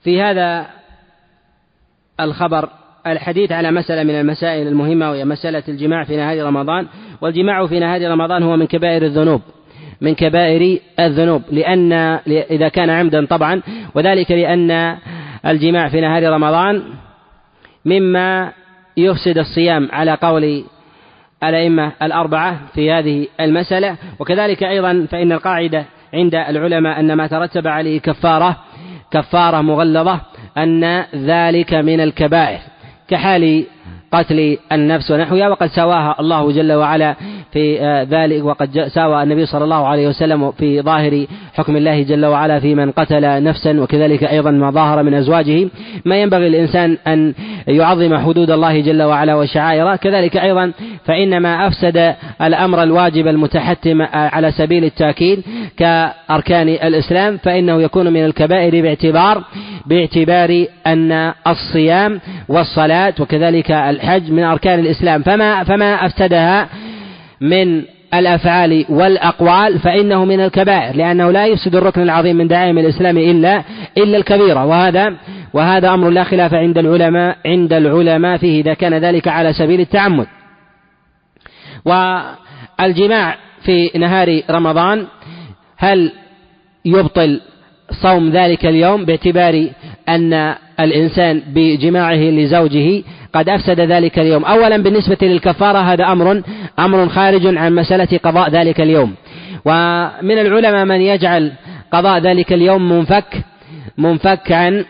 في 0.03 0.21
هذا 0.21 0.67
الخبر 2.19 2.69
الحديث 3.07 3.51
على 3.51 3.71
مسألة 3.71 4.03
من 4.03 4.19
المسائل 4.19 4.67
المهمة 4.67 5.09
وهي 5.09 5.25
مسألة 5.25 5.63
الجماع 5.67 6.03
في 6.03 6.17
نهار 6.17 6.43
رمضان. 6.43 6.87
والجماع 7.21 7.67
في 7.67 7.79
نهار 7.79 8.11
رمضان 8.11 8.43
هو 8.43 8.57
من 8.57 8.67
كبائر 8.67 9.05
الذنوب 9.05 9.41
من 10.01 10.15
كبائر 10.15 10.79
الذنوب 10.99 11.41
لأن 11.51 11.93
إذا 12.27 12.69
كان 12.69 12.89
عمدا 12.89 13.25
طبعا 13.25 13.61
وذلك 13.95 14.31
لأن 14.31 14.97
الجماع 15.45 15.89
في 15.89 16.01
نهار 16.01 16.33
رمضان 16.33 16.83
مما 17.85 18.51
يفسد 18.97 19.37
الصيام 19.37 19.89
على 19.91 20.13
قول 20.13 20.63
الأئمة 21.43 21.91
الأربعة 22.01 22.59
في 22.73 22.91
هذه 22.91 23.27
المسألة. 23.39 23.95
وكذلك 24.19 24.63
أيضا 24.63 25.07
فإن 25.11 25.31
القاعدة 25.31 25.85
عند 26.13 26.35
العلماء 26.35 26.99
أن 26.99 27.13
ما 27.13 27.27
ترتب 27.27 27.67
عليه 27.67 27.99
كفارة 27.99 28.57
كفارة 29.11 29.61
مغلظة 29.61 30.21
أن 30.57 31.05
ذلك 31.15 31.73
من 31.73 32.01
الكبائر. 32.01 32.59
كحال 33.07 33.65
قتل 34.11 34.57
النفس 34.71 35.11
ونحوها 35.11 35.49
وقد 35.49 35.67
سواها 35.67 36.15
الله 36.19 36.51
جل 36.51 36.73
وعلا 36.73 37.15
في 37.51 37.81
آه، 37.81 38.03
ذلك 38.03 38.43
وقد 38.45 38.87
ساوى 38.87 39.23
النبي 39.23 39.45
صلى 39.45 39.63
الله 39.63 39.87
عليه 39.87 40.07
وسلم 40.07 40.51
في 40.51 40.81
ظاهر 40.81 41.25
حكم 41.53 41.77
الله 41.77 42.03
جل 42.03 42.25
وعلا 42.25 42.59
في 42.59 42.75
من 42.75 42.91
قتل 42.91 43.43
نفسا 43.43 43.81
وكذلك 43.81 44.23
أيضا 44.23 44.51
ما 44.51 44.71
ظاهر 44.71 45.03
من 45.03 45.13
أزواجه. 45.13 45.67
ما 46.05 46.21
ينبغي 46.21 46.47
الإنسان 46.47 46.97
أن 47.07 47.33
يعظم 47.67 48.17
حدود 48.17 48.51
الله 48.51 48.81
جل 48.81 49.03
وعلا 49.03 49.35
وشعائره. 49.35 49.95
كذلك 49.95 50.37
أيضا 50.37 50.71
فإنما 51.05 51.67
أفسد 51.67 52.15
الأمر 52.41 52.83
الواجب 52.83 53.27
المتحتم 53.27 54.01
على 54.13 54.51
سبيل 54.51 54.83
التأكيد 54.83 55.43
كأركان 55.77 56.69
الإسلام 56.69 57.37
فإنه 57.37 57.81
يكون 57.81 58.13
من 58.13 58.25
الكبائر 58.25 58.81
باعتبار 58.81 59.43
باعتبار 59.89 60.65
أن 60.87 61.33
الصيام 61.47 62.21
والصلاة 62.49 63.13
وكذلك 63.19 63.71
الحج 63.71 64.31
من 64.31 64.43
أركان 64.43 64.79
الإسلام. 64.79 65.23
فما 65.23 65.63
فما 65.63 66.05
أفسدها 66.05 66.69
من 67.41 67.83
الأفعال 68.13 68.85
والأقوال 68.89 69.79
فإنه 69.79 70.25
من 70.25 70.41
الكبائر 70.41 70.95
لأنه 70.95 71.31
لا 71.31 71.45
يفسد 71.45 71.75
الركن 71.75 72.01
العظيم 72.01 72.35
من 72.35 72.47
دعائم 72.47 72.77
الإسلام 72.77 73.17
إلا 73.17 73.63
إلا 73.97 74.17
الكبيرة. 74.17 74.65
وهذا 74.65 75.15
وهذا 75.53 75.93
أمر 75.93 76.09
لا 76.09 76.23
خلاف 76.23 76.53
عند 76.53 76.77
العلماء 76.77 77.37
عند 77.45 77.73
العلماء 77.73 78.37
فيه 78.37 78.61
إذا 78.61 78.73
كان 78.73 78.93
ذلك 78.93 79.27
على 79.27 79.53
سبيل 79.53 79.79
التعمد. 79.79 80.27
والجماع 81.85 83.35
في 83.61 83.91
نهار 83.95 84.41
رمضان 84.49 85.07
هل 85.77 86.11
يبطل 86.85 87.41
صوم 87.91 88.29
ذلك 88.29 88.65
اليوم 88.65 89.05
باعتبار 89.05 89.67
أن 90.09 90.55
الإنسان 90.79 91.41
بجماعه 91.47 92.15
لزوجه 92.15 93.03
قد 93.33 93.49
أفسد 93.49 93.79
ذلك 93.79 94.19
اليوم. 94.19 94.45
أولا 94.45 94.77
بالنسبة 94.77 95.17
للكفارة 95.21 95.77
هذا 95.77 96.05
أمر 96.05 96.41
أمر 96.79 97.09
خارج 97.09 97.57
عن 97.57 97.75
مسألة 97.75 98.19
قضاء 98.23 98.49
ذلك 98.49 98.81
اليوم. 98.81 99.13
ومن 99.65 100.37
العلماء 100.39 100.85
من 100.85 101.01
يجعل 101.01 101.51
قضاء 101.91 102.19
ذلك 102.19 102.53
اليوم 102.53 102.91
منفك 102.91 103.43
منفك 103.97 104.51
عن 104.51 104.85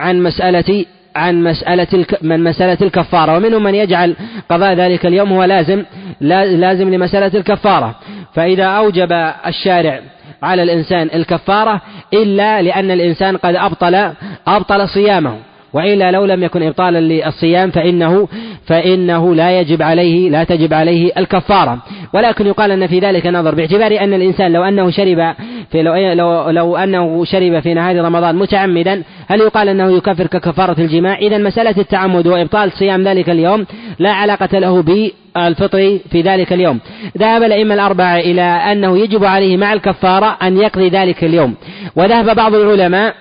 عن 0.00 0.22
مسألة 0.22 0.84
عن 1.16 1.42
مسألة 1.42 2.06
من 2.22 2.44
مسألة 2.44 2.78
الكفارة. 2.82 3.36
ومنهم 3.36 3.62
من 3.62 3.74
يجعل 3.74 4.16
قضاء 4.48 4.74
ذلك 4.74 5.06
اليوم 5.06 5.32
هو 5.32 5.44
لازم 5.44 5.82
لازم 6.20 6.94
لمسألة 6.94 7.38
الكفارة. 7.38 7.94
فإذا 8.34 8.64
أوجب 8.64 9.12
الشارع 9.46 10.00
على 10.42 10.62
الإنسان 10.62 11.10
الكفارة 11.14 11.80
إلا 12.12 12.62
لأن 12.62 12.90
الإنسان 12.90 13.36
قد 13.36 13.56
أبطل 13.56 14.12
أبطل 14.46 14.88
صيامه. 14.88 15.38
وإلا 15.72 16.10
لو 16.10 16.24
لم 16.24 16.42
يكن 16.42 16.62
إبطالا 16.62 16.98
للصيام 17.00 17.70
فإنه 17.70 18.28
فإنه 18.66 19.34
لا 19.34 19.60
يجب 19.60 19.82
عليه 19.82 20.30
لا 20.30 20.44
تجب 20.44 20.74
عليه 20.74 21.12
الكفارة. 21.18 21.78
ولكن 22.12 22.46
يقال 22.46 22.70
أن 22.70 22.86
في 22.86 22.98
ذلك 22.98 23.26
نظر 23.26 23.54
باعتبار 23.54 24.00
أن 24.00 24.14
الإنسان 24.14 24.52
لو 24.52 24.64
أنه 24.64 24.90
شرب 24.90 25.34
في 25.70 25.82
لو, 25.82 25.94
لو, 26.12 26.50
لو 26.50 26.76
أنه 26.76 27.24
شرب 27.24 27.60
في 27.60 27.74
نهار 27.74 28.04
رمضان 28.04 28.36
متعمدا 28.36 29.02
هل 29.28 29.40
يقال 29.40 29.68
أنه 29.68 29.96
يكفر 29.96 30.26
ككفارة 30.26 30.80
الجماع؟ 30.80 31.18
إذا 31.18 31.38
مسألة 31.38 31.74
التعمد 31.78 32.26
وإبطال 32.26 32.72
صيام 32.72 33.08
ذلك 33.08 33.30
اليوم 33.30 33.66
لا 33.98 34.10
علاقة 34.10 34.58
له 34.58 34.82
بالفطر 34.82 35.98
في 36.10 36.20
ذلك 36.22 36.52
اليوم. 36.52 36.80
ذهب 37.18 37.42
الأئمة 37.42 37.74
الأربعة 37.74 38.18
إلى 38.18 38.42
أنه 38.42 38.98
يجب 38.98 39.24
عليه 39.24 39.56
مع 39.56 39.72
الكفارة 39.72 40.36
أن 40.42 40.56
يقضي 40.56 40.88
ذلك 40.88 41.24
اليوم. 41.24 41.54
وذهب 41.96 42.36
بعض 42.36 42.54
العلماء 42.54 43.14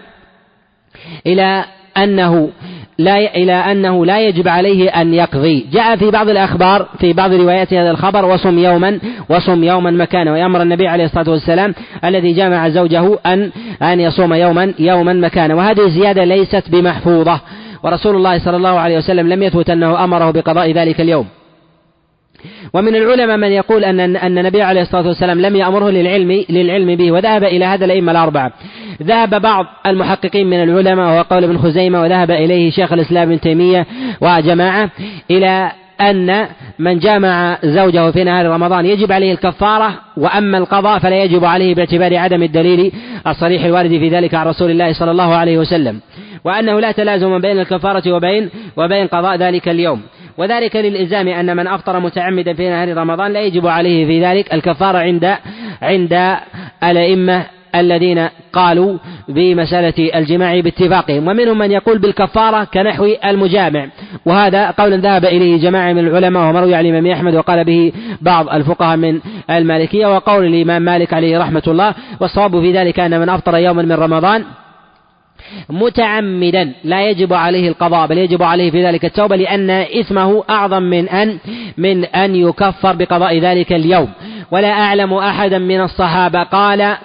إلى 1.28 1.66
أنه 2.04 2.50
لا 3.00 3.36
إلى 3.36 3.54
أنه 3.54 4.06
لا 4.06 4.20
يجب 4.28 4.48
عليه 4.48 4.90
أن 4.90 5.14
يقضي. 5.14 5.66
جاء 5.72 5.96
في 5.96 6.12
بعض 6.12 6.30
الأخبار 6.30 6.88
في 7.00 7.14
بعض 7.14 7.34
روايات 7.34 7.74
هذا 7.74 7.92
الخبر 7.92 8.26
وصم 8.26 8.60
يوما 8.60 9.00
وصم 9.30 9.64
يوما 9.64 9.92
مكانه. 9.92 10.32
ويأمر 10.32 10.62
النبي 10.62 10.88
عليه 10.88 11.06
الصلاة 11.06 11.30
والسلام 11.30 11.76
الذي 12.06 12.34
جامع 12.34 12.70
زوجه 12.70 13.20
أن 13.26 13.52
أن 13.82 14.00
يصوم 14.00 14.34
يوما 14.34 14.74
يوما 14.80 15.14
مكانه. 15.14 15.56
وهذه 15.56 15.86
الزيادة 15.86 16.24
ليست 16.24 16.64
بمحفوظة. 16.70 17.40
ورسول 17.84 18.16
الله 18.16 18.40
صلى 18.40 18.58
الله 18.58 18.80
عليه 18.80 18.98
وسلم 18.98 19.30
لم 19.30 19.44
يثبت 19.44 19.70
أنه 19.70 20.04
أمره 20.04 20.32
بقضاء 20.32 20.72
ذلك 20.72 21.02
اليوم. 21.02 21.28
ومن 22.74 22.96
العلماء 22.96 23.38
من 23.38 23.52
يقول 23.52 23.84
أن 23.84 24.00
أن 24.00 24.38
النبي 24.38 24.62
عليه 24.62 24.82
الصلاة 24.82 25.08
والسلام 25.08 25.42
لم 25.42 25.56
يأمره 25.56 25.90
للعلم 25.90 26.46
للعلم 26.50 26.96
به 26.96 27.12
وذهب 27.12 27.44
إلى 27.44 27.66
هذا 27.66 27.86
الأئمة 27.86 28.12
الأربعة. 28.12 28.52
ذهب 29.04 29.42
بعض 29.42 29.66
المحققين 29.86 30.48
من 30.48 30.64
العلماء 30.64 31.08
وهو 31.08 31.22
قول 31.22 31.44
ابن 31.44 31.58
خزيمة 31.58 32.02
وذهب 32.02 32.32
إليه 32.32 32.72
شيخ 32.72 32.94
الإسلام 32.94 33.30
ابن 33.30 33.40
تيمية 33.40 33.86
وجماعة 34.22 34.90
إلى 35.32 35.72
أن 36.02 36.48
من 36.80 37.00
جامع 37.00 37.58
زوجه 37.64 38.12
في 38.12 38.24
نهار 38.24 38.46
رمضان 38.46 38.86
يجب 38.86 39.12
عليه 39.12 39.32
الكفارة 39.32 39.94
وأما 40.18 40.58
القضاء 40.58 41.00
فلا 41.00 41.24
يجب 41.24 41.46
عليه 41.46 41.76
باعتبار 41.76 42.18
عدم 42.18 42.44
الدليل 42.44 42.92
الصريح 43.28 43.64
الوارد 43.64 43.90
في 43.90 44.10
ذلك 44.10 44.34
عن 44.34 44.48
رسول 44.48 44.72
الله 44.72 44.94
صلى 44.94 45.12
الله 45.12 45.36
عليه 45.36 45.58
وسلم. 45.58 46.00
وأنه 46.46 46.80
لا 46.80 46.92
تلازم 46.92 47.40
بين 47.40 47.60
الكفارة 47.60 48.12
وبين 48.12 48.50
وبين 48.78 49.08
قضاء 49.08 49.36
ذلك 49.36 49.70
اليوم. 49.70 50.02
وذلك 50.38 50.76
للإلزام 50.76 51.28
أن 51.28 51.58
من 51.58 51.68
أفطر 51.68 52.00
متعمدا 52.00 52.54
في 52.54 52.70
نهار 52.70 52.98
رمضان 52.98 53.34
لا 53.34 53.42
يجب 53.42 53.68
عليه 53.68 54.06
في 54.06 54.26
ذلك 54.26 54.54
الكفارة 54.54 54.98
عند 54.98 55.36
عند 55.82 56.38
الأئمة 56.84 57.46
الذين 57.76 58.28
قالوا 58.54 58.98
بمسألة 59.28 60.20
الجماع 60.20 60.60
باتفاقهم 60.60 61.28
ومنهم 61.28 61.58
من 61.58 61.72
يقول 61.72 61.98
بالكفارة 61.98 62.64
كنحو 62.64 63.06
المجامع. 63.26 63.88
وهذا 64.26 64.72
قول 64.72 65.00
ذهب 65.00 65.26
إليه 65.26 65.62
جماعة 65.62 65.94
من 65.94 66.08
العلماء 66.08 66.50
ومروي 66.50 66.76
عن 66.76 66.86
الإمام 66.86 67.08
أحمد 67.08 67.36
وقال 67.36 67.64
به 67.64 67.92
بعض 68.22 68.50
الفقهاء 68.50 68.98
من 68.98 69.20
المالكية. 69.50 70.16
وقول 70.16 70.46
الإمام 70.46 70.82
مالك 70.82 71.14
عليه 71.14 71.40
رحمة 71.40 71.64
الله 71.68 71.94
والصواب 72.20 72.62
في 72.62 72.72
ذلك 72.72 73.00
أن 73.00 73.20
من 73.20 73.30
أفطر 73.30 73.58
يوما 73.58 73.82
من 73.82 73.92
رمضان 73.92 74.44
متعمدا. 75.70 76.74
لا 76.84 77.10
يجب 77.10 77.34
عليه 77.34 77.70
القضاء 77.70 78.08
بل 78.08 78.18
يجب 78.18 78.44
عليه 78.44 78.72
في 78.72 78.86
ذلك 78.86 79.06
التوبة 79.06 79.36
لأن 79.36 79.70
إثمه 79.70 80.44
أعظم 80.50 80.84
من 80.84 81.10
أن 81.10 81.40
من 81.78 82.06
أن 82.06 82.36
يكفر 82.36 82.96
بقضاء 82.96 83.40
ذلك 83.40 83.74
اليوم. 83.74 84.10
ولا 84.52 84.72
أعلم 84.72 85.14
أحدا 85.14 85.58
من 85.58 85.82
الصحابة 85.82 86.44
قال 86.44 86.98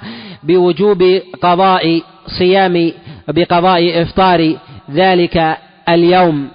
بوجوب 0.42 1.02
قضاء 1.42 2.02
صيام 2.38 2.92
بقضاء 3.28 4.02
إفطار 4.02 4.56
ذلك 4.90 5.56
اليوم. 5.88 6.48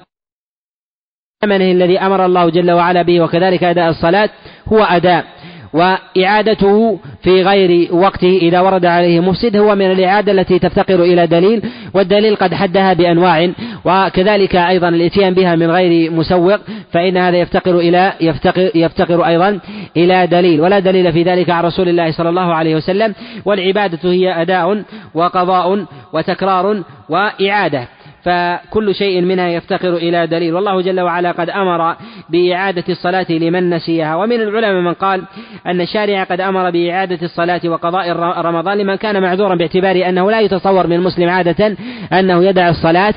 ثمنه 1.41 1.71
الذي 1.71 1.99
أمر 1.99 2.25
الله 2.25 2.49
جل 2.49 2.71
وعلا 2.71 3.01
به 3.01 3.21
وكذلك 3.21 3.63
أداء 3.63 3.89
الصلاة 3.89 4.29
هو 4.73 4.83
أداء. 4.83 5.25
وإعادته 5.73 6.99
في 7.23 7.43
غير 7.43 7.95
وقته 7.95 8.39
إذا 8.41 8.59
ورد 8.59 8.85
عليه 8.85 9.19
مفسد 9.19 9.55
هو 9.55 9.75
من 9.75 9.91
الإعادة 9.91 10.31
التي 10.31 10.59
تفتقر 10.59 11.03
إلى 11.03 11.27
دليل 11.27 11.61
والدليل 11.93 12.35
قد 12.35 12.53
حدها 12.53 12.93
بأنواع 12.93 13.49
وكذلك 13.85 14.55
أيضا 14.55 14.89
الإتيان 14.89 15.33
بها 15.33 15.55
من 15.55 15.71
غير 15.71 16.11
مسوق 16.11 16.59
فإن 16.91 17.17
هذا 17.17 17.37
يفتقر 17.37 17.79
إلى 17.79 18.13
يفتقر, 18.21 18.71
يفتقر 18.75 19.27
أيضا 19.27 19.59
إلى 19.97 20.27
دليل 20.27 20.61
ولا 20.61 20.79
دليل 20.79 21.13
في 21.13 21.23
ذلك 21.23 21.49
عن 21.49 21.63
رسول 21.63 21.89
الله 21.89 22.11
صلى 22.11 22.29
الله 22.29 22.53
عليه 22.53 22.75
وسلم 22.75 23.15
والعبادة 23.45 24.11
هي 24.11 24.41
أداء 24.41 24.83
وقضاء 25.13 25.85
وتكرار 26.13 26.83
وإعادة. 27.09 27.87
فكل 28.27 28.95
شيء 28.95 29.21
منها 29.21 29.47
يفتقر 29.47 29.93
إلى 29.93 30.27
دليل. 30.27 30.53
والله 30.53 30.81
جل 30.81 31.01
وعلا 31.01 31.31
قد 31.31 31.49
أمر 31.49 31.95
بإعادة 32.29 32.83
الصلاة 32.89 33.25
لمن 33.29 33.69
نسيها. 33.69 34.15
ومن 34.15 34.41
العلماء 34.41 34.81
من 34.81 34.93
قال 34.93 35.23
أن 35.67 35.81
الشارع 35.81 36.23
قد 36.23 36.41
أمر 36.41 36.69
بإعادة 36.69 37.19
الصلاة 37.23 37.61
وقضاء 37.65 38.11
رمضان 38.41 38.77
لمن 38.77 38.95
كان 38.95 39.21
معذورا 39.21 39.55
باعتبار 39.55 40.09
أنه 40.09 40.31
لا 40.31 40.41
يتصور 40.41 40.87
من 40.87 40.95
المسلم 40.95 41.29
عادة 41.29 41.75
أنه 42.13 42.43
يدع 42.43 42.69
الصلاة 42.69 43.13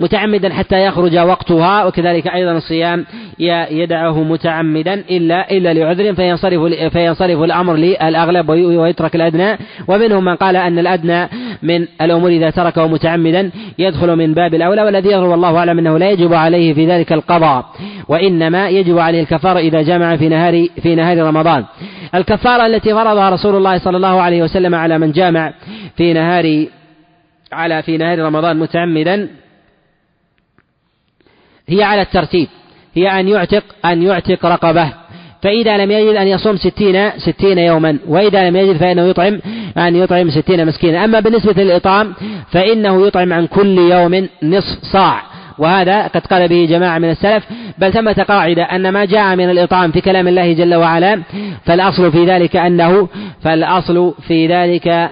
متعمدا 0.00 0.52
حتى 0.52 0.84
يخرج 0.86 1.18
وقتها 1.18 1.84
وكذلك 1.84 2.26
أيضا 2.26 2.52
الصيام 2.52 3.06
يدعه 3.70 4.22
متعمدا 4.22 4.94
إلا 4.94 5.50
إلا 5.50 5.74
لعذر 5.74 6.14
فينصرف 6.14 6.62
فينصرف 6.92 7.42
الأمر 7.42 7.74
للأغلب 7.74 8.50
ويترك 8.50 9.14
الأدنى. 9.14 9.58
ومنهم 9.88 10.24
من 10.24 10.34
قال 10.36 10.56
أن 10.56 10.78
الأدنى 10.78 11.28
من 11.62 11.86
الأمور 12.02 12.30
إذا 12.30 12.50
تركه 12.50 12.86
متعمدا 12.86 13.50
يدخل 13.78 14.16
من 14.16 14.34
باب 14.34 14.54
الأولى 14.54 14.82
والذي 14.82 15.08
يظهر 15.08 15.28
والله 15.28 15.58
أعلم 15.58 15.78
أنه 15.78 15.98
لا 15.98 16.10
يجب 16.10 16.34
عليه 16.34 16.74
في 16.74 16.86
ذلك 16.86 17.12
القضاء 17.12 17.64
وإنما 18.08 18.68
يجب 18.68 18.98
عليه 18.98 19.20
الكفارة 19.20 19.58
إذا 19.58 19.82
جمع 19.82 20.16
في 20.16 20.28
نهار 20.28 20.66
في 20.82 20.94
نهار 20.94 21.18
رمضان. 21.18 21.64
الكفارة 22.14 22.66
التي 22.66 22.94
فرضها 22.94 23.30
رسول 23.30 23.56
الله 23.56 23.78
صلى 23.78 23.96
الله 23.96 24.22
عليه 24.22 24.42
وسلم 24.42 24.74
على 24.74 24.98
من 24.98 25.12
جامع 25.12 25.52
في 25.96 26.12
نهار 26.12 26.66
على 27.52 27.82
في 27.82 27.96
نهار 27.96 28.18
رمضان 28.18 28.58
متعمدا 28.58 29.28
هي 31.70 31.82
على 31.82 32.02
الترتيب. 32.02 32.48
هي 32.94 33.20
أن 33.20 33.28
يعتق 33.28 33.62
أن 33.84 34.02
يعتق 34.02 34.46
رقبة. 34.46 34.92
فإذا 35.42 35.76
لم 35.76 35.90
يجد 35.90 36.16
أن 36.16 36.26
يصوم 36.26 36.56
ستين 36.56 37.10
ستين 37.18 37.58
يوما. 37.58 37.98
وإذا 38.08 38.48
لم 38.50 38.56
يجد 38.56 38.76
فإنه 38.76 39.02
يطعم 39.06 39.40
أن 39.78 39.96
يطعم 39.96 40.30
ستين 40.30 40.66
مسكينا. 40.66 41.04
أما 41.04 41.20
بالنسبة 41.20 41.62
للإطعام 41.62 42.14
فإنه 42.52 43.06
يطعم 43.06 43.32
عن 43.32 43.46
كل 43.46 43.78
يوم 43.78 44.28
نصف 44.42 44.84
صاع. 44.92 45.22
وهذا 45.58 46.06
قد 46.06 46.26
قال 46.26 46.48
به 46.48 46.66
جماعة 46.70 46.98
من 46.98 47.10
السلف. 47.10 47.44
بل 47.78 47.92
ثمة 47.92 48.24
قاعدة 48.28 48.62
أن 48.62 48.88
ما 48.88 49.04
جاء 49.04 49.36
من 49.36 49.50
الإطعام 49.50 49.92
في 49.92 50.00
كلام 50.00 50.28
الله 50.28 50.52
جل 50.52 50.74
وعلا 50.74 51.22
فالأصل 51.64 52.12
في 52.12 52.24
ذلك 52.24 52.56
أنه 52.56 53.08
فالأصل 53.42 54.14
في 54.28 54.46
ذلك 54.46 55.10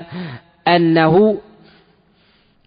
أنه 0.69 1.37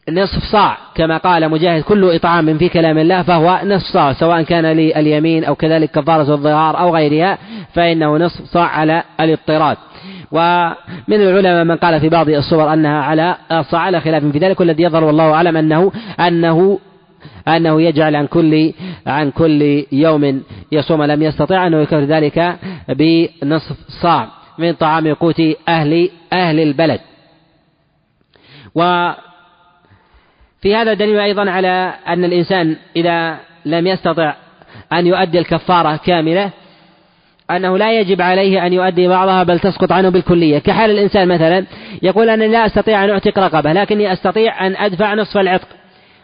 نصف 0.09 0.43
صاع 0.51 0.77
كما 0.95 1.17
قال 1.17 1.49
مجاهد 1.49 1.83
كل 1.83 2.15
إطعام 2.15 2.57
في 2.57 2.69
كلام 2.69 2.97
الله 2.97 3.21
فهو 3.21 3.59
نصف 3.63 3.93
صاع 3.93 4.13
سواء 4.13 4.41
كان 4.41 4.65
لليمين 4.65 5.43
أو 5.43 5.55
كذلك 5.55 5.91
كفارة 5.91 6.33
الظهار 6.33 6.79
أو 6.79 6.95
غيرها 6.95 7.37
فإنه 7.73 8.17
نصف 8.17 8.45
صاع 8.45 8.65
على 8.65 9.03
الاضطراد. 9.19 9.77
ومن 10.31 11.21
العلماء 11.21 11.63
من 11.63 11.75
قال 11.75 11.99
في 11.99 12.09
بعض 12.09 12.29
الصور 12.29 12.73
أنها 12.73 13.01
على 13.01 13.35
صاع 13.61 13.81
على 13.81 14.01
خلاف 14.01 14.25
في 14.25 14.37
ذلك 14.37 14.59
والذي 14.59 14.83
يظهر 14.83 15.03
والله 15.03 15.33
أعلم 15.33 15.57
أنه 15.57 15.91
أنه 16.19 16.79
أنه 17.47 17.81
يجعل 17.81 18.15
عن 18.15 18.27
كل 18.27 18.73
عن 19.07 19.31
كل 19.31 19.85
يوم 19.91 20.43
يصوم 20.71 21.03
لم 21.03 21.23
يستطع 21.23 21.67
أنه 21.67 21.81
يكفر 21.81 21.99
ذلك 21.99 22.55
بنصف 22.89 23.75
صاع 24.01 24.27
من 24.57 24.73
طعام 24.73 25.13
قوت 25.13 25.41
أهل 25.67 26.09
أهل 26.33 26.59
البلد. 26.59 26.99
و 28.75 29.11
في 30.61 30.75
هذا 30.75 30.93
دليل 30.93 31.19
أيضا 31.19 31.51
على 31.51 31.93
أن 32.07 32.25
الإنسان 32.25 32.75
إذا 32.95 33.37
لم 33.65 33.87
يستطع 33.87 34.33
أن 34.93 35.07
يؤدي 35.07 35.39
الكفارة 35.39 35.99
كاملة 36.05 36.49
أنه 37.51 37.77
لا 37.77 37.99
يجب 37.99 38.21
عليه 38.21 38.65
أن 38.65 38.73
يؤدي 38.73 39.07
بعضها 39.07 39.43
بل 39.43 39.59
تسقط 39.59 39.91
عنه 39.91 40.09
بالكلية. 40.09 40.59
كحال 40.59 40.91
الإنسان 40.91 41.27
مثلا 41.27 41.65
يقول 42.01 42.29
أنا 42.29 42.43
لا 42.43 42.65
أستطيع 42.65 43.03
أن 43.03 43.09
أعتق 43.09 43.39
رقبة 43.39 43.73
لكني 43.73 44.13
أستطيع 44.13 44.67
أن 44.67 44.75
أدفع 44.75 45.13
نصف 45.13 45.37
العتق 45.37 45.67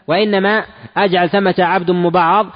وإنما 0.08 0.64
أجعل 0.96 1.30
ثمة 1.30 1.54
عبد 1.58 1.90
مبعض 1.90 2.46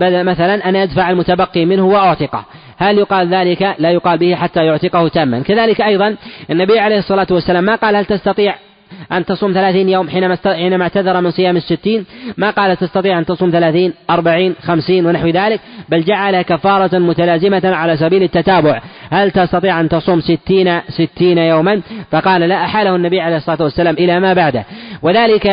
مثلا 0.00 0.68
أن 0.68 0.76
يدفع 0.76 1.10
المتبقي 1.10 1.64
منه 1.64 1.86
وأعتقه. 1.86 2.44
هل 2.78 2.98
يقال 2.98 3.34
ذلك؟ 3.34 3.74
لا 3.78 3.90
يقال 3.90 4.18
به 4.18 4.34
حتى 4.34 4.64
يعتقه 4.64 5.08
تاما. 5.08 5.40
كذلك 5.40 5.80
أيضا 5.80 6.16
النبي 6.50 6.78
عليه 6.78 6.98
الصلاة 6.98 7.26
والسلام 7.30 7.64
ما 7.64 7.74
قال 7.74 7.96
هل 7.96 8.04
تستطيع 8.04 8.54
أن 9.12 9.24
تصوم 9.24 9.52
ثلاثين 9.52 9.88
يوم 9.88 10.08
حينما 10.08 10.38
حينما 10.46 10.82
اعتذر 10.82 11.20
من 11.20 11.30
صيام 11.30 11.56
الستين. 11.56 12.06
ما 12.36 12.50
قال 12.50 12.76
تستطيع 12.76 13.18
أن 13.18 13.26
تصوم 13.26 13.50
ثلاثين 13.50 13.92
أربعين 14.10 14.54
خمسين 14.62 15.06
ونحو 15.06 15.28
ذلك 15.28 15.60
بل 15.88 16.04
جعل 16.04 16.42
كفارة 16.42 16.98
متلازمة 16.98 17.62
على 17.64 17.96
سبيل 17.96 18.22
التتابع. 18.22 18.80
هل 19.10 19.30
تستطيع 19.30 19.80
أن 19.80 19.88
تصوم 19.88 20.20
ستين 20.20 20.80
ستين 20.88 21.38
يوما؟ 21.38 21.80
فقال 22.10 22.40
لا 22.40 22.64
أحاله 22.64 22.96
النبي 22.96 23.20
عليه 23.20 23.36
الصلاة 23.36 23.62
والسلام 23.62 23.94
إلى 23.94 24.20
ما 24.20 24.34
بعده. 24.34 24.64
وذلك 25.02 25.46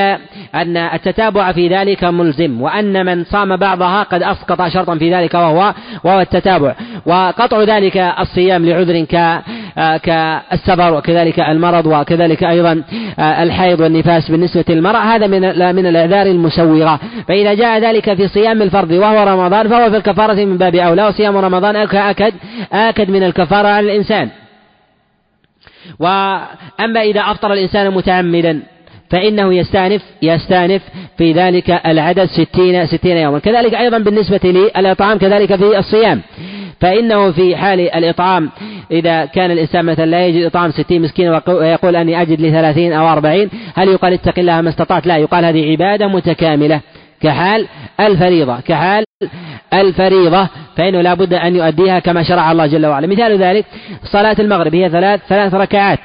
أن 0.55 0.77
التتابع 0.77 1.51
في 1.51 1.67
ذلك 1.67 2.03
ملزم 2.03 2.61
وأن 2.61 3.05
من 3.05 3.23
صام 3.23 3.57
بعضها 3.57 4.03
قد 4.03 4.23
أسقط 4.23 4.67
شرطا 4.67 4.97
في 4.97 5.13
ذلك 5.13 5.33
وهو 5.33 5.73
وهو 6.03 6.21
التتابع. 6.21 6.75
وقطع 7.05 7.63
ذلك 7.63 7.97
الصيام 7.97 8.65
لعذر 8.65 9.05
ك 9.05 9.41
كالسفر 10.03 10.93
وكذلك 10.93 11.39
المرض 11.39 11.85
وكذلك 11.85 12.43
أيضا 12.43 12.83
الحيض 13.19 13.79
والنفاس 13.79 14.31
بالنسبة 14.31 14.65
للمرأة. 14.69 14.99
هذا 14.99 15.27
من 15.27 15.41
من 15.75 15.85
الأعذار 15.85 16.25
المسوغة. 16.25 16.99
فإذا 17.27 17.53
جاء 17.53 17.79
ذلك 17.79 18.13
في 18.13 18.27
صيام 18.27 18.61
الفرض 18.61 18.91
وهو 18.91 19.23
رمضان 19.23 19.69
فهو 19.69 19.89
في 19.89 19.97
الكفارة 19.97 20.45
من 20.45 20.57
باب 20.57 20.75
أولى 20.75 21.07
وصيام 21.07 21.37
رمضان 21.37 21.75
أكد 21.75 22.33
أكد 22.73 23.09
من 23.09 23.23
الكفارة 23.23 23.67
على 23.67 23.91
الإنسان. 23.91 24.29
وأما 25.99 27.01
إذا 27.01 27.21
أفطر 27.21 27.53
الإنسان 27.53 27.93
متعمدا 27.93 28.61
فإنه 29.09 29.53
يستأنف 29.53 30.01
يستأنف 30.21 30.81
في 31.17 31.31
ذلك 31.33 31.69
العدد 31.85 32.25
ستين 32.25 32.85
ستين 32.85 33.17
يوما. 33.17 33.39
كذلك 33.39 33.73
أيضا 33.73 33.97
بالنسبة 33.97 34.39
للإطعام 34.43 35.17
كذلك 35.17 35.55
في 35.55 35.79
الصيام. 35.79 36.21
فإنه 36.81 37.31
في 37.31 37.55
حال 37.55 37.79
الإطعام 37.79 38.49
إذا 38.91 39.25
كان 39.25 39.51
الإنسان 39.51 39.85
مثلا 39.85 40.05
لا 40.05 40.25
يجد 40.25 40.45
إطعام 40.45 40.71
ستين 40.71 41.01
مسكين 41.01 41.29
ويقول 41.47 41.95
أني 41.95 42.21
أجد 42.21 42.41
لي 42.41 42.51
ثلاثين 42.51 42.93
أو 42.93 43.07
أربعين 43.07 43.49
هل 43.75 43.87
يقال 43.87 44.13
اتق 44.13 44.39
الله 44.39 44.61
ما 44.61 44.69
استطعت؟ 44.69 45.07
لا 45.07 45.17
يقال 45.17 45.45
هذه 45.45 45.71
عبادة 45.71 46.07
متكاملة. 46.07 46.81
كحال 47.21 47.67
الفريضة 47.99 48.59
كحال 48.59 49.03
الفريضة. 49.73 50.47
فإنه 50.77 51.01
لا 51.01 51.13
بد 51.13 51.33
أن 51.33 51.55
يؤديها 51.55 51.99
كما 51.99 52.23
شرع 52.23 52.51
الله 52.51 52.65
جل 52.65 52.85
وعلا. 52.85 53.07
مثال 53.07 53.37
ذلك 53.37 53.65
صلاة 54.03 54.35
المغرب 54.39 54.75
هي 54.75 54.89
ثلاث 54.89 55.19
ثلاث 55.29 55.53
ركعات. 55.53 55.99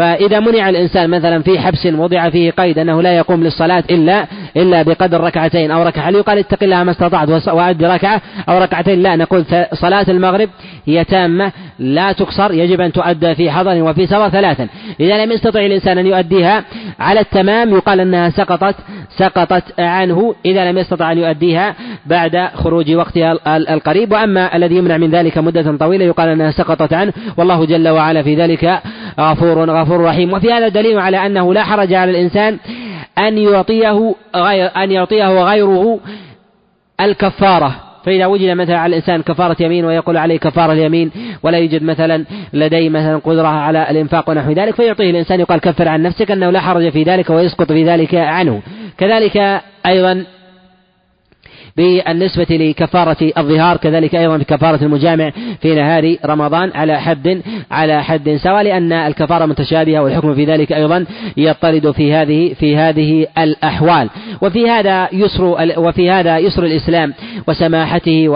فإذا 0.00 0.40
منع 0.40 0.68
الإنسان 0.68 1.10
مثلا 1.10 1.42
في 1.42 1.58
حبس 1.58 1.86
وضع 1.86 2.30
فيه 2.30 2.50
قيد 2.50 2.78
أنه 2.78 3.02
لا 3.02 3.16
يقوم 3.16 3.44
للصلاة 3.44 3.84
إلا 3.90 4.26
إلا 4.56 4.82
بقدر 4.82 5.20
ركعتين 5.20 5.70
أو 5.70 5.82
ركعة 5.82 6.08
هل 6.08 6.14
يقال 6.14 6.38
اتق 6.38 6.62
الله 6.62 6.84
ما 6.84 6.90
استطعت 6.90 7.48
وأدي 7.48 7.86
ركعة 7.86 8.20
أو 8.48 8.58
ركعتين؟ 8.58 9.02
لا 9.02 9.16
نقول 9.16 9.44
صلاة 9.72 10.06
المغرب 10.08 10.48
هي 10.86 11.04
تامة 11.04 11.52
لا 11.78 12.12
تقصر 12.12 12.52
يجب 12.52 12.80
أن 12.80 12.92
تؤدى 12.92 13.34
في 13.34 13.50
حضر 13.50 13.82
وفي 13.82 14.06
سفر 14.06 14.28
ثلاثا. 14.28 14.68
إذا 15.00 15.24
لم 15.24 15.32
يستطع 15.32 15.60
الإنسان 15.60 15.98
أن 15.98 16.06
يؤديها 16.06 16.64
على 17.00 17.20
التمام 17.20 17.74
يقال 17.74 18.00
أنها 18.00 18.30
سقطت 18.30 18.74
سقطت 19.16 19.80
عنه. 19.80 20.34
إذا 20.44 20.70
لم 20.70 20.78
يستطع 20.78 21.12
أن 21.12 21.18
يؤديها 21.18 21.74
بعد 22.06 22.48
خروج 22.54 22.94
وقتها 22.94 23.38
القريب. 23.56 24.12
وأما 24.12 24.56
الذي 24.56 24.76
يمنع 24.76 24.96
من 24.96 25.10
ذلك 25.10 25.38
مدة 25.38 25.76
طويلة 25.76 26.04
يقال 26.04 26.28
أنها 26.28 26.50
سقطت 26.50 26.92
عنه. 26.92 27.12
والله 27.36 27.64
جل 27.66 27.88
وعلا 27.88 28.22
في 28.22 28.34
ذلك 28.34 28.80
غفور 29.20 29.70
غفور 29.70 30.04
رحيم. 30.04 30.32
وفي 30.32 30.52
هذا 30.52 30.68
دليل 30.68 30.98
على 30.98 31.26
أنه 31.26 31.54
لا 31.54 31.64
حرج 31.64 31.94
على 31.94 32.10
الإنسان 32.10 32.58
أن 33.18 33.38
يعطيه 33.38 34.14
غير 34.36 34.70
أن 34.76 34.90
يعطيه 34.90 35.42
غيره 35.44 36.00
الكفارة. 37.00 37.76
فإذا 38.04 38.26
وجد 38.26 38.50
مثلا 38.50 38.78
على 38.78 38.90
الإنسان 38.90 39.22
كفارة 39.22 39.56
يمين 39.60 39.84
ويقول 39.84 40.16
عليه 40.16 40.38
كفارة 40.38 40.72
يمين 40.72 41.10
ولا 41.42 41.58
يوجد 41.58 41.82
مثلا 41.82 42.24
لديه 42.52 42.88
مثلا 42.88 43.16
قدرة 43.16 43.48
على 43.48 43.90
الإنفاق 43.90 44.30
ونحو 44.30 44.52
ذلك 44.52 44.74
فيعطيه 44.74 45.10
الإنسان 45.10 45.40
يقال 45.40 45.60
كفر 45.60 45.88
عن 45.88 46.02
نفسك 46.02 46.30
أنه 46.30 46.50
لا 46.50 46.60
حرج 46.60 46.88
في 46.88 47.02
ذلك 47.02 47.30
ويسقط 47.30 47.72
في 47.72 47.84
ذلك 47.84 48.14
عنه. 48.14 48.62
كذلك 48.98 49.60
أيضا 49.86 50.24
بالنسبة 51.76 52.46
لكفارة 52.50 53.30
الظهار 53.38 53.76
كذلك 53.76 54.14
أيضا 54.14 54.38
كفارة 54.38 54.84
المجامع 54.84 55.30
في 55.60 55.74
نهار 55.74 56.16
رمضان 56.26 56.70
على 56.74 57.00
حد 57.00 57.42
على 57.70 58.04
حد 58.04 58.38
سواء 58.42 58.62
لأن 58.62 58.92
الكفارة 58.92 59.46
متشابهة 59.46 60.02
والحكم 60.02 60.34
في 60.34 60.44
ذلك 60.44 60.72
أيضا 60.72 61.06
يضطرد 61.36 61.90
في 61.90 62.12
هذه 62.12 62.54
في 62.54 62.76
هذه 62.76 63.26
الأحوال. 63.38 64.10
وفي 64.42 64.70
هذا 64.70 65.08
يسر 65.12 65.44
وفي 65.76 66.10
هذا 66.10 66.38
يسر 66.38 66.64
الإسلام 66.64 67.14
وسماحته 67.48 68.28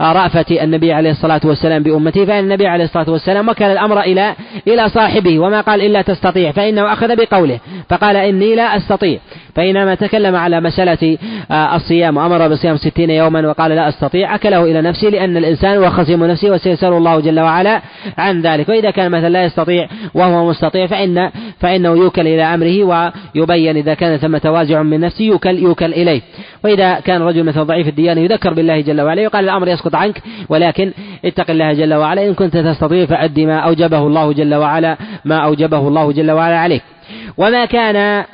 ورأفة 0.00 0.62
النبي 0.62 0.92
عليه 0.92 1.10
الصلاة 1.10 1.40
والسلام 1.44 1.82
بأمته 1.82 2.24
فإن 2.24 2.44
النبي 2.44 2.66
عليه 2.66 2.84
الصلاة 2.84 3.10
والسلام 3.10 3.48
وكل 3.48 3.64
الأمر 3.64 4.00
إلى 4.00 4.34
إلى 4.68 4.88
صاحبه 4.88 5.38
وما 5.38 5.60
قال 5.60 5.80
إلا 5.80 6.02
تستطيع 6.02 6.52
فإنه 6.52 6.92
أخذ 6.92 7.16
بقوله 7.16 7.58
فقال 7.88 8.16
إني 8.16 8.54
لا 8.54 8.76
أستطيع. 8.76 9.18
فإنما 9.54 9.94
تكلم 9.94 10.36
على 10.36 10.60
مسألة 10.60 11.18
آه، 11.50 11.76
الصيام 11.76 12.16
وأمر 12.16 12.48
بصيام 12.48 12.76
ستين 12.76 13.10
يوما 13.10 13.48
وقال 13.48 13.70
لا 13.70 13.88
أستطيع 13.88 14.34
أكله 14.34 14.64
إلى 14.64 14.82
نفسه 14.82 15.08
لأن 15.08 15.36
الإنسان 15.36 15.78
هو 15.78 15.90
خصيم 15.90 16.24
نفسه 16.24 16.50
وسيسأل 16.50 16.92
الله 16.92 17.20
جل 17.20 17.40
وعلا 17.40 17.82
عن 18.18 18.42
ذلك. 18.42 18.68
وإذا 18.68 18.90
كان 18.90 19.10
مثلا 19.10 19.28
لا 19.28 19.44
يستطيع 19.44 19.88
وهو 20.14 20.50
مستطيع 20.50 20.86
فإن 20.86 21.30
فإنه 21.60 21.88
يوكل 21.88 22.26
إلى 22.26 22.42
أمره 22.42 23.12
ويبين 23.34 23.76
إذا 23.76 23.94
كان 23.94 24.16
ثم 24.16 24.36
توازع 24.36 24.82
من 24.82 25.00
نفسه 25.00 25.24
يوكل 25.24 25.58
يوكل 25.58 25.92
إليه. 25.92 26.22
وإذا 26.64 27.00
كان 27.00 27.22
رجل 27.22 27.44
مثلا 27.44 27.62
ضعيف 27.62 27.88
الديانة 27.88 28.20
يذكر 28.20 28.54
بالله 28.54 28.80
جل 28.80 29.00
وعلا 29.00 29.22
يقال 29.22 29.44
الأمر 29.44 29.68
يسقط 29.68 29.85
عنك 29.94 30.22
ولكن 30.48 30.92
اتق 31.24 31.50
الله 31.50 31.72
جل 31.72 31.94
وعلا. 31.94 32.28
إن 32.28 32.34
كنت 32.34 32.56
تستطيع 32.56 33.06
فأدي 33.06 33.46
ما 33.46 33.58
أوجبه 33.58 34.06
الله 34.06 34.32
جل 34.32 34.54
وعلا 34.54 34.96
ما 35.24 35.36
أوجبه 35.36 35.88
الله 35.88 36.12
جل 36.12 36.30
وعلا 36.30 36.58
عليك. 36.58 36.82
وما 37.36 37.64
كان 37.64 38.24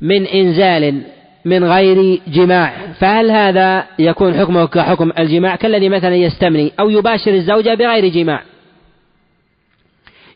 من 0.00 0.26
إنزال 0.26 1.02
من 1.44 1.64
غير 1.64 2.20
جماع 2.28 2.72
فهل 2.98 3.30
هذا 3.30 3.84
يكون 3.98 4.34
حكمه 4.34 4.66
كحكم 4.66 5.12
الجماع؟ 5.18 5.56
كالذي 5.56 5.88
مثلا 5.88 6.16
يستمني 6.16 6.72
أو 6.80 6.90
يباشر 6.90 7.34
الزوجة 7.34 7.74
بغير 7.74 8.08
جماع. 8.08 8.40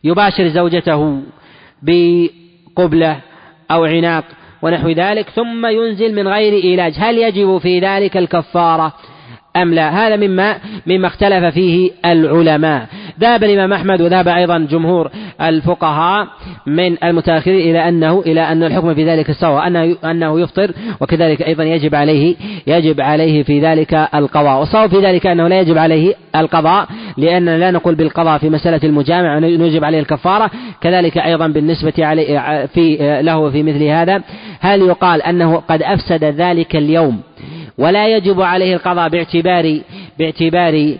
يباشر 0.03 0.47
زوجته 0.47 1.21
بقبلة 1.81 3.19
أو 3.71 3.85
عناق 3.85 4.23
ونحو 4.61 4.89
ذلك 4.89 5.29
ثم 5.29 5.65
ينزل 5.65 6.15
من 6.15 6.27
غير 6.27 6.53
إيلاج 6.53 6.93
هل 6.97 7.17
يجب 7.17 7.57
في 7.57 7.79
ذلك 7.79 8.17
الكفارة؟ 8.17 8.93
أم 9.55 9.73
لا؟ 9.73 9.89
هذا 9.89 10.15
مما 10.15 10.57
مما 10.87 11.07
اختلف 11.07 11.53
فيه 11.53 11.91
العلماء. 12.05 12.87
ذهب 13.19 13.43
الإمام 13.43 13.73
أحمد 13.73 14.01
وذهب 14.01 14.27
أيضا 14.27 14.57
جمهور 14.57 15.11
الفقهاء 15.41 16.27
من 16.67 17.03
المتأخرين 17.03 17.69
إلى 17.69 17.89
أنه 17.89 18.19
إلى 18.25 18.41
أن 18.41 18.63
الحكم 18.63 18.93
في 18.93 19.05
ذلك 19.05 19.31
سواء 19.31 19.67
أنه 19.67 19.95
أنه 20.05 20.39
يفطر 20.39 20.71
وكذلك 21.01 21.41
أيضا 21.41 21.63
يجب 21.63 21.95
عليه 21.95 22.35
يجب 22.67 23.01
عليه 23.01 23.43
في 23.43 23.59
ذلك 23.59 24.07
القضاء. 24.15 24.59
والصواب 24.59 24.89
في 24.89 24.99
ذلك 24.99 25.27
أنه 25.27 25.47
لا 25.47 25.59
يجب 25.59 25.77
عليه 25.77 26.13
القضاء 26.35 26.87
لأننا 27.17 27.57
لا 27.57 27.71
نقول 27.71 27.95
بالقضاء 27.95 28.37
في 28.37 28.49
مسألة 28.49 28.79
المجامع 28.83 29.35
ونجب 29.37 29.83
عليه 29.83 29.99
الكفارة. 29.99 30.51
كذلك 30.81 31.17
أيضا 31.17 31.47
بالنسبة 31.47 31.93
عليه 31.99 32.65
في 32.65 32.97
له 33.21 33.49
في 33.49 33.63
مثل 33.63 33.83
هذا 33.83 34.21
هل 34.59 34.81
يقال 34.81 35.21
أنه 35.21 35.55
قد 35.55 35.81
أفسد 35.83 36.23
ذلك 36.23 36.75
اليوم 36.75 37.19
ولا 37.77 38.07
يجب 38.07 38.41
عليه 38.41 38.75
القضاء 38.75 39.09
باعتبار 39.09 39.79
باعتبار 40.19 40.95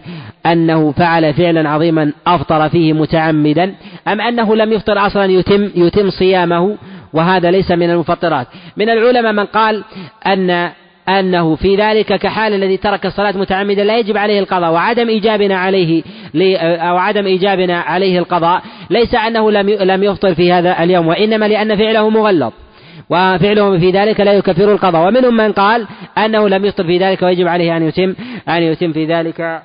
أنه 0.45 0.91
فعل 0.91 1.33
فعلا 1.33 1.69
عظيما 1.69 2.11
أفطر 2.27 2.69
فيه 2.69 2.93
متعمدا 2.93 3.75
أم 4.07 4.21
أنه 4.21 4.55
لم 4.55 4.73
يفطر 4.73 5.07
أصلا 5.07 5.25
يتم 5.25 5.69
يتم 5.75 6.09
صيامه 6.09 6.77
وهذا 7.13 7.51
ليس 7.51 7.71
من 7.71 7.89
المفطرات. 7.89 8.47
من 8.77 8.89
العلماء 8.89 9.33
من 9.33 9.45
قال 9.45 9.83
أن 10.27 10.69
أنه 11.09 11.55
في 11.55 11.75
ذلك 11.75 12.13
كحال 12.13 12.53
الذي 12.53 12.77
ترك 12.77 13.05
الصلاة 13.05 13.37
متعمدا 13.37 13.83
لا 13.83 13.97
يجب 13.97 14.17
عليه 14.17 14.39
القضاء 14.39 14.71
وعدم 14.71 15.07
إيجابنا 15.07 15.57
عليه 15.57 16.03
أو 16.61 16.97
عدم 16.97 17.25
إيجابنا 17.25 17.79
عليه 17.79 18.19
القضاء 18.19 18.61
ليس 18.89 19.15
أنه 19.15 19.51
لم 19.51 19.69
لم 19.69 20.03
يفطر 20.03 20.35
في 20.35 20.51
هذا 20.53 20.83
اليوم 20.83 21.07
وإنما 21.07 21.47
لأن 21.47 21.75
فعله 21.75 22.09
مغلظ. 22.09 22.51
وفعلهم 23.09 23.79
في 23.79 23.91
ذلك 23.91 24.19
لا 24.19 24.33
يكفر 24.33 24.71
القضاء. 24.71 25.07
ومنهم 25.07 25.37
من 25.37 25.51
قال 25.51 25.87
أنه 26.17 26.49
لم 26.49 26.65
يفطر 26.65 26.83
في 26.83 26.97
ذلك 26.97 27.21
ويجب 27.21 27.47
عليه 27.47 27.77
أن 27.77 27.83
يتم 27.83 28.15
أن 28.49 28.63
يتم 28.63 28.93
في 28.93 29.05
ذلك. 29.05 29.61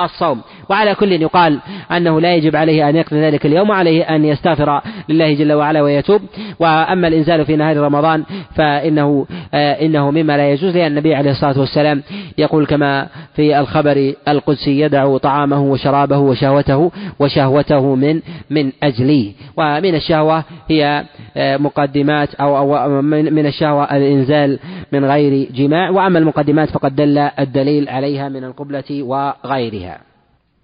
الصوم. 0.00 0.40
وعلى 0.70 0.94
كل 0.94 1.12
يقال 1.12 1.58
أنه 1.92 2.20
لا 2.20 2.34
يجب 2.34 2.56
عليه 2.56 2.88
أن 2.88 2.96
يقضي 2.96 3.20
ذلك 3.20 3.46
اليوم 3.46 3.70
وعليه 3.70 4.02
أن 4.02 4.24
يستغفر 4.24 4.80
لله 5.08 5.34
جل 5.34 5.52
وعلا 5.52 5.82
ويتوب. 5.82 6.20
وأما 6.60 7.08
الإنزال 7.08 7.44
في 7.44 7.56
نهار 7.56 7.76
رمضان 7.76 8.24
فإنه 8.54 9.26
آه 9.54 9.72
إنه 9.72 10.10
مما 10.10 10.36
لا 10.36 10.52
يجوز 10.52 10.76
لأن 10.76 10.86
النبي 10.86 11.14
عليه 11.14 11.30
الصلاة 11.30 11.60
والسلام 11.60 12.02
يقول 12.38 12.66
كما 12.66 13.06
في 13.36 13.60
الخبر 13.60 14.14
القدسي 14.28 14.80
يدع 14.80 15.16
طعامه 15.16 15.62
وشرابه 15.62 16.18
وشهوته 16.18 16.90
وشهوته 17.18 17.94
من 17.94 18.20
من 18.50 18.72
أجلي. 18.82 19.32
ومن 19.56 19.94
الشهوة 19.94 20.44
هي 20.70 21.04
آه 21.36 21.56
مقدمات 21.56 22.34
أو, 22.34 22.76
أو 22.76 23.02
من 23.02 23.46
الشهوة 23.46 23.84
الإنزال 23.96 24.58
من 24.92 25.04
غير 25.04 25.48
جماع. 25.54 25.90
وأما 25.90 26.18
المقدمات 26.18 26.70
فقد 26.70 26.96
دل 26.96 27.18
الدليل 27.18 27.88
عليها 27.88 28.28
من 28.28 28.44
القبلة 28.44 29.02
وغيرها. 29.02 29.93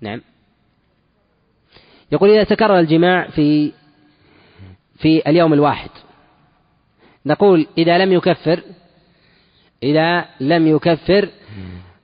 نعم. 0.01 0.20
يقول 2.12 2.31
إذا 2.31 2.44
تكرر 2.44 2.78
الجماع 2.78 3.28
في 3.28 3.72
في 4.98 5.22
اليوم 5.27 5.52
الواحد. 5.52 5.90
نقول 7.27 7.66
إذا 7.78 7.98
لم 7.98 8.12
يكفر 8.12 8.60
إذا 9.82 10.24
لم 10.40 10.66
يكفر 10.66 11.28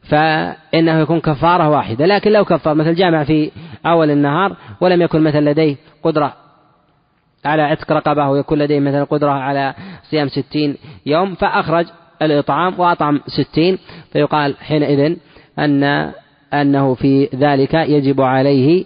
فإنه 0.02 1.00
يكون 1.00 1.20
كفارة 1.20 1.68
واحدة. 1.68 2.06
لكن 2.06 2.32
لو 2.32 2.44
كفر 2.44 2.74
مثل 2.74 2.94
جامع 2.94 3.24
في 3.24 3.50
أول 3.86 4.10
النهار 4.10 4.56
ولم 4.80 5.02
يكن 5.02 5.22
مثل 5.22 5.38
لديه 5.38 5.76
قدرة 6.02 6.36
على 7.44 7.62
عتق 7.62 7.92
رقبة 7.92 8.28
ويكون 8.28 8.58
لديه 8.58 8.80
مثلا 8.80 9.04
قدرة 9.04 9.30
على 9.30 9.74
صيام 10.10 10.28
ستين 10.28 10.76
يوم 11.06 11.34
فأخرج 11.34 11.86
الإطعام 12.22 12.80
وأطعم 12.80 13.20
ستين. 13.26 13.78
فيقال 14.12 14.56
حينئذ 14.56 15.16
أن 15.58 16.12
أنه 16.54 16.94
في 16.94 17.28
ذلك 17.34 17.74
يجب 17.74 18.20
عليه 18.20 18.84